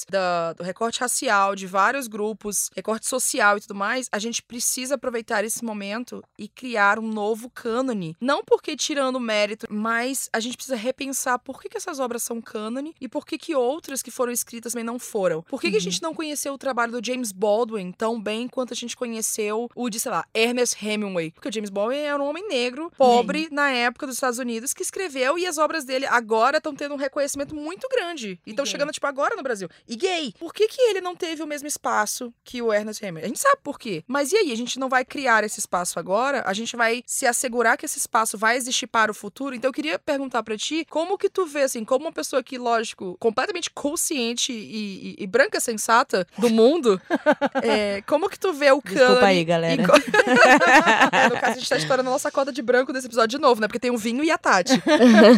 da, 0.09 0.55
do 0.55 0.63
recorte 0.63 1.01
racial, 1.01 1.55
de 1.55 1.67
vários 1.67 2.07
grupos, 2.09 2.71
recorte 2.75 3.07
social 3.07 3.59
e 3.59 3.61
tudo 3.61 3.75
mais, 3.75 4.07
a 4.11 4.19
gente 4.19 4.43
precisa 4.43 4.95
aproveitar 4.95 5.45
esse 5.45 5.63
momento 5.65 6.23
e 6.39 6.49
criar 6.49 6.99
um 6.99 7.09
novo 7.09 7.51
cânone. 7.51 8.17
Não 8.21 8.43
porque 8.43 8.75
tirando 8.77 9.21
mérito, 9.21 9.50
mas 9.69 10.29
a 10.33 10.41
gente 10.41 10.57
precisa 10.57 10.77
repensar 10.77 11.39
por 11.39 11.61
que, 11.61 11.69
que 11.69 11.77
essas 11.77 11.99
obras 11.99 12.23
são 12.23 12.41
cânone 12.41 12.95
e 13.01 13.09
por 13.09 13.25
que, 13.25 13.39
que 13.39 13.55
outras 13.55 14.03
que 14.03 14.11
foram 14.11 14.33
escritas 14.33 14.73
também 14.73 14.85
não 14.85 14.99
foram. 14.99 15.43
Por 15.43 15.61
que, 15.61 15.71
que 15.71 15.77
a 15.77 15.81
gente 15.81 16.03
não 16.03 16.15
conheceu 16.15 16.55
o 16.55 16.59
trabalho 16.59 16.93
do 16.93 17.05
James 17.05 17.33
Baldwin 17.33 17.93
tão 17.93 18.21
bem 18.21 18.49
quanto 18.49 18.73
a 18.73 18.77
gente 18.77 18.97
conheceu 18.97 19.71
o 19.75 19.91
de, 19.91 20.01
sei 20.01 20.11
lá, 20.11 20.25
Ernest 20.35 20.77
Hemingway? 20.85 21.31
Porque 21.31 21.49
o 21.49 21.53
James 21.53 21.71
Baldwin 21.71 21.99
era 21.99 22.23
um 22.23 22.27
homem 22.27 22.49
negro, 22.49 22.91
pobre, 22.97 23.49
na 23.51 23.71
época 23.71 24.07
dos 24.07 24.17
Estados 24.17 24.39
Unidos, 24.39 24.73
que 24.73 24.83
escreveu 24.83 25.39
e 25.39 25.47
as 25.47 25.59
obras 25.59 25.85
dele 25.85 26.07
agora 26.07 26.59
estão 26.59 26.75
tendo 26.75 26.95
um 26.95 26.99
reconhecimento 26.99 27.55
muito 27.55 27.89
grande. 27.89 28.41
E 28.47 28.51
estão 28.51 28.65
chegando, 28.65 28.93
tipo, 28.93 29.07
agora 29.07 29.37
no 29.37 29.43
Brasil. 29.43 29.69
E 29.87 29.97
gay. 29.97 30.33
Por 30.39 30.53
que, 30.53 30.69
que 30.69 30.81
ele 30.81 31.01
não 31.01 31.15
teve 31.15 31.43
o 31.43 31.47
mesmo 31.47 31.69
espaço 31.69 32.33
que 32.45 32.63
o 32.63 32.73
Ernest 32.73 33.05
Hemingway? 33.05 33.25
A 33.25 33.29
gente 33.29 33.41
sabe 33.41 33.61
por 33.63 33.79
quê. 33.79 34.05
Mas 34.07 34.33
e 34.33 34.37
aí? 34.37 34.53
A 34.53 34.57
gente 34.57 34.79
não 34.79 34.89
vai 34.89 35.05
criar 35.05 35.45
esse 35.45 35.61
espaço 35.61 35.99
agora? 35.99 36.43
A 36.47 36.53
gente 36.53 36.77
vai 36.77 37.03
se 37.07 37.27
assegurar 37.27 37.77
que 37.77 37.87
esse 37.87 37.99
espaço 37.99 38.39
vai 38.39 38.57
existir 38.57 38.87
para 38.87 39.11
o 39.11 39.15
futuro? 39.15 39.40
Então 39.49 39.69
eu 39.69 39.73
queria 39.73 39.99
perguntar 39.99 40.43
pra 40.43 40.57
ti, 40.57 40.87
como 40.91 41.17
que 41.17 41.29
tu 41.31 41.47
vê, 41.47 41.63
assim, 41.63 41.85
como 41.85 42.05
uma 42.05 42.13
pessoa 42.13 42.43
que, 42.43 42.59
lógico, 42.59 43.17
completamente 43.19 43.71
consciente 43.71 44.53
e, 44.53 45.17
e- 45.19 45.25
e 45.25 45.27
branca 45.27 45.59
sensata 45.61 46.27
do 46.39 46.51
mundo, 46.51 47.01
é, 47.63 48.03
como 48.03 48.29
que 48.29 48.39
tu 48.39 48.53
vê 48.53 48.71
o 48.71 48.81
Desculpa 48.83 49.07
cânone... 49.07 49.27
aí, 49.27 49.45
galera. 49.45 49.83
e 49.83 49.85
É, 51.13 51.29
no 51.29 51.35
caso, 51.41 51.53
a 51.53 51.59
gente 51.59 51.69
tá 51.69 51.77
estourando 51.77 52.09
a 52.09 52.13
nossa 52.13 52.31
cota 52.31 52.53
de 52.53 52.63
branco 52.63 52.93
desse 52.93 53.07
episódio 53.07 53.39
de 53.39 53.43
novo, 53.43 53.61
né? 53.61 53.67
Porque 53.67 53.79
tem 53.81 53.91
o 53.91 53.97
vinho 53.99 54.23
e 54.23 54.31
a 54.31 54.39
Tati. 54.39 54.81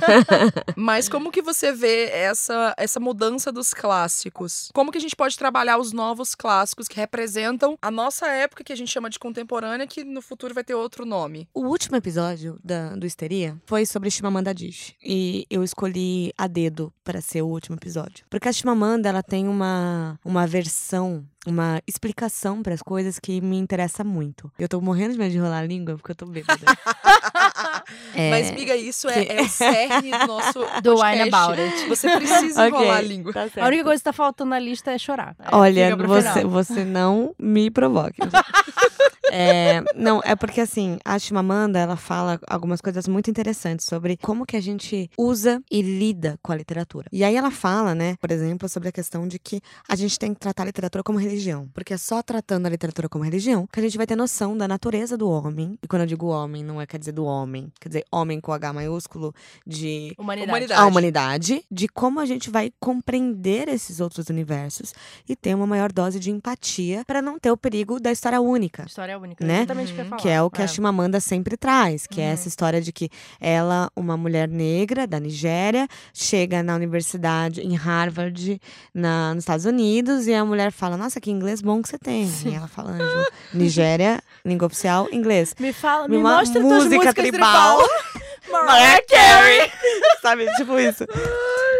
Mas 0.77 1.09
como 1.09 1.31
que 1.31 1.43
você 1.43 1.73
vê 1.73 2.11
essa, 2.11 2.75
essa 2.77 3.01
mudança 3.01 3.51
dos 3.53 3.73
clássicos? 3.75 4.71
Como 4.75 4.91
que 4.91 4.99
a 4.99 5.01
gente 5.01 5.17
pode 5.17 5.37
trabalhar 5.39 5.79
os 5.79 5.93
novos 5.93 6.35
clássicos 6.35 6.89
que 6.89 6.97
representam 6.97 7.79
a 7.81 7.91
nossa 7.91 8.27
época, 8.29 8.65
que 8.65 8.73
a 8.73 8.77
gente 8.77 8.91
chama 8.91 9.09
de 9.11 9.19
contemporânea, 9.19 9.87
que 9.87 10.05
no 10.05 10.23
futuro 10.23 10.55
vai 10.55 10.65
ter 10.65 10.75
outro 10.75 11.05
nome? 11.05 11.49
O 11.55 11.67
último 11.67 11.97
episódio 11.97 12.59
da, 12.63 12.91
do 12.91 13.07
Histeria 13.07 13.57
foi 13.67 13.85
sobre 13.93 14.11
Chimamanda 14.11 14.51
Adichie. 14.51 14.95
E 15.05 15.47
eu 15.51 15.63
escolhi 15.63 16.33
a 16.37 16.47
dedo 16.47 16.93
para 17.05 17.21
ser 17.21 17.43
o 17.43 17.47
último 17.47 17.77
episódio. 17.77 18.25
Porque 18.31 18.49
a 18.49 18.53
Chimamanda, 18.53 19.09
ela 19.09 19.23
tem 19.23 19.47
uma, 19.47 20.19
uma 20.25 20.47
versão, 20.47 21.25
uma 21.47 21.81
explicação 21.87 22.63
para 22.63 22.73
as 22.73 22.83
coisas 22.83 23.19
que 23.19 23.41
me 23.41 23.59
interessa 23.59 24.03
muito. 24.03 24.51
Eu 24.59 24.69
tô 24.69 24.81
morrendo 24.81 25.13
de 25.13 25.19
medo 25.19 25.33
de 25.33 25.39
rolar 25.39 25.59
a 25.59 25.67
língua 25.67 25.97
porque 25.97 26.13
eu 26.13 26.17
tô 26.17 26.27
bêbada. 26.27 26.65
É, 28.15 28.31
Mas, 28.31 28.51
miga, 28.53 28.77
isso 28.77 29.09
é, 29.09 29.27
é 29.27 29.43
o 29.43 29.49
cerne 29.49 30.11
do 30.11 30.27
nosso 30.27 30.61
Do 30.83 30.95
podcast. 30.95 31.05
Wine 31.05 31.29
About 31.29 31.61
It. 31.61 31.89
Você 31.89 32.11
precisa 32.17 32.67
ok, 32.67 32.69
enrolar 32.69 32.99
a 32.99 33.01
língua. 33.03 33.33
tá 33.33 33.49
A 33.61 33.67
única 33.67 33.85
coisa 33.85 34.01
que 34.01 34.05
tá 34.05 34.13
faltando 34.13 34.51
na 34.51 34.59
lista 34.59 34.93
é 34.93 34.99
chorar. 34.99 35.35
Olha, 35.51 35.97
você, 35.97 36.33
final. 36.33 36.51
você 36.51 36.85
não 36.85 37.35
me 37.39 37.71
provoque. 37.71 38.19
É, 39.33 39.83
não, 39.95 40.21
é 40.25 40.37
porque 40.37 40.61
assim, 40.61 40.99
a 41.05 41.19
Chimamanda, 41.19 41.79
ela 41.79 41.97
fala 41.97 42.39
algumas 42.47 42.81
coisas 42.81 43.09
muito 43.09 43.31
interessantes 43.31 43.87
sobre 43.87 44.17
como 44.19 44.45
que 44.45 44.57
a 44.57 44.61
gente 44.61 45.11
usa 45.17 45.63
e 45.71 45.81
lida 45.81 46.39
com 46.43 46.53
a 46.53 46.57
literatura. 46.57 47.09
E 47.11 47.25
aí 47.25 47.35
ela 47.35 47.51
fala, 47.51 47.95
né, 47.95 48.17
por 48.21 48.31
exemplo, 48.31 48.69
sobre 48.69 48.91
a 48.91 48.93
questão 48.93 49.27
de 49.27 49.39
que 49.39 49.61
a 49.89 49.97
gente 49.97 50.19
tem 50.19 50.35
que 50.35 50.41
tratar 50.41 50.65
a 50.65 50.67
literatura 50.67 51.03
como 51.03 51.19
religião. 51.19 51.69
Porque 51.73 51.95
é 51.95 51.97
só 51.97 52.23
tratando 52.23 52.67
a 52.67 52.69
literatura 52.69 53.09
como 53.09 53.25
religião 53.25 53.67
que 53.73 53.81
a 53.81 53.83
gente 53.83 53.97
vai 53.97 54.07
ter 54.07 54.17
noção 54.17 54.57
da 54.57 54.69
natureza 54.69 55.17
do 55.17 55.29
homem. 55.29 55.79
E 55.83 55.89
quando 55.89 56.03
eu 56.03 56.07
digo 56.07 56.27
homem, 56.27 56.63
não 56.63 56.81
é 56.81 56.87
quer 56.87 56.99
dizer 56.99 57.13
do 57.13 57.25
homem, 57.25 57.73
quer 57.81 57.89
dizer 57.89 58.05
homem 58.13 58.41
com 58.41 58.53
H 58.53 58.73
maiúsculo, 58.73 59.35
de 59.67 60.15
Humanidade. 60.19 60.51
Humanidade. 60.51 60.81
a 60.81 60.87
humanidade, 60.87 61.65
de 61.71 61.89
como 61.89 62.21
a 62.21 62.27
gente 62.27 62.51
vai 62.51 62.73
compreender 62.79 63.69
esses 63.69 64.01
outros 64.01 64.29
universos 64.29 64.93
e 65.29 65.35
ter 65.35 65.55
uma 65.55 65.67
maior 65.67 65.91
dose 65.91 66.21
de 66.21 66.31
empatia 66.31 67.03
para 67.07 67.23
não 67.23 67.39
ter 67.39 67.51
o 67.51 67.57
perigo 67.57 67.99
da 67.99 68.13
história 68.13 68.41
única. 68.41 68.85
História 68.85 69.19
única. 69.23 69.45
Né? 69.45 69.59
Exatamente 69.59 69.93
o 69.93 69.95
que 69.95 70.01
eu 70.01 70.05
ia 70.05 70.05
Uhum. 70.05 70.11
falar. 70.11 70.23
Que 70.23 70.29
é 70.29 70.43
o 70.43 70.51
que 70.51 70.63
a 70.63 70.67
Chimamanda 70.67 71.21
sempre 71.21 71.57
traz, 71.57 72.07
que 72.07 72.21
é 72.21 72.27
Uhum. 72.27 72.33
essa 72.33 72.49
história 72.49 72.81
de 72.81 72.93
que 72.93 73.09
ela, 73.41 73.91
uma 73.97 74.17
mulher 74.17 74.49
negra 74.49 75.07
da 75.07 75.19
Nigéria, 75.21 75.87
chega 76.13 76.63
na 76.63 76.75
universidade 76.75 77.61
em 77.61 77.75
Harvard, 77.75 78.61
na, 78.95 79.35
nos 79.35 79.43
Estados 79.45 79.65
Unidos, 79.65 80.27
e 80.27 80.35
a 80.35 80.45
mulher 80.45 80.71
fala: 80.73 80.97
Nossa, 80.97 81.21
que 81.21 81.31
inglês 81.31 81.63
bom 81.63 81.81
que 81.83 81.89
você 81.89 81.99
tem. 81.99 82.31
E 82.47 82.55
ela 82.55 82.69
fala: 82.69 82.93
Anjo, 82.93 83.27
Nigéria, 83.55 84.21
língua 84.45 84.67
oficial, 84.67 85.09
inglês. 85.13 85.55
Me 85.59 85.73
fala, 85.73 86.09
me 86.09 86.17
Uma 86.17 86.39
mostra 86.39 86.61
música 86.61 87.13
tribal. 87.15 87.79
tribal. 87.79 87.89
Mariah 88.51 89.03
Carey. 89.09 89.73
Sabe? 90.21 90.47
Tipo 90.57 90.79
isso. 90.79 91.05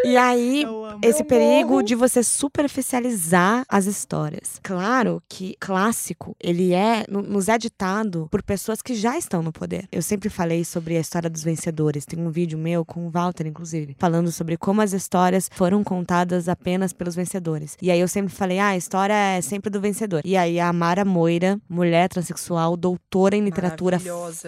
E 0.05 0.17
aí, 0.17 0.65
esse 1.01 1.23
perigo 1.23 1.81
de 1.81 1.95
você 1.95 2.21
superficializar 2.23 3.63
as 3.69 3.85
histórias. 3.85 4.59
Claro 4.61 5.21
que 5.29 5.55
clássico, 5.59 6.35
ele 6.39 6.73
é 6.73 7.05
no- 7.09 7.21
nos 7.21 7.47
é 7.47 7.57
ditado 7.57 8.27
por 8.29 8.43
pessoas 8.43 8.81
que 8.81 8.95
já 8.95 9.17
estão 9.17 9.41
no 9.41 9.51
poder. 9.53 9.87
Eu 9.91 10.01
sempre 10.01 10.29
falei 10.29 10.65
sobre 10.65 10.97
a 10.97 10.99
história 10.99 11.29
dos 11.29 11.43
vencedores. 11.43 12.05
Tem 12.05 12.19
um 12.19 12.29
vídeo 12.29 12.57
meu 12.57 12.83
com 12.83 13.07
o 13.07 13.09
Walter, 13.09 13.47
inclusive, 13.47 13.95
falando 13.97 14.31
sobre 14.31 14.57
como 14.57 14.81
as 14.81 14.91
histórias 14.93 15.49
foram 15.53 15.83
contadas 15.83 16.49
apenas 16.49 16.91
pelos 16.91 17.15
vencedores. 17.15 17.77
E 17.81 17.89
aí 17.89 17.99
eu 17.99 18.07
sempre 18.07 18.33
falei, 18.33 18.59
ah, 18.59 18.69
a 18.69 18.77
história 18.77 19.13
é 19.13 19.41
sempre 19.41 19.69
do 19.69 19.79
vencedor. 19.79 20.21
E 20.25 20.35
aí 20.35 20.59
a 20.59 20.67
Amara 20.67 21.05
Moira, 21.05 21.59
mulher 21.69 22.09
transexual, 22.09 22.75
doutora 22.75 23.35
em 23.35 23.41
literatura, 23.43 23.97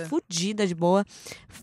fudida 0.07 0.67
de 0.67 0.75
boa, 0.75 1.05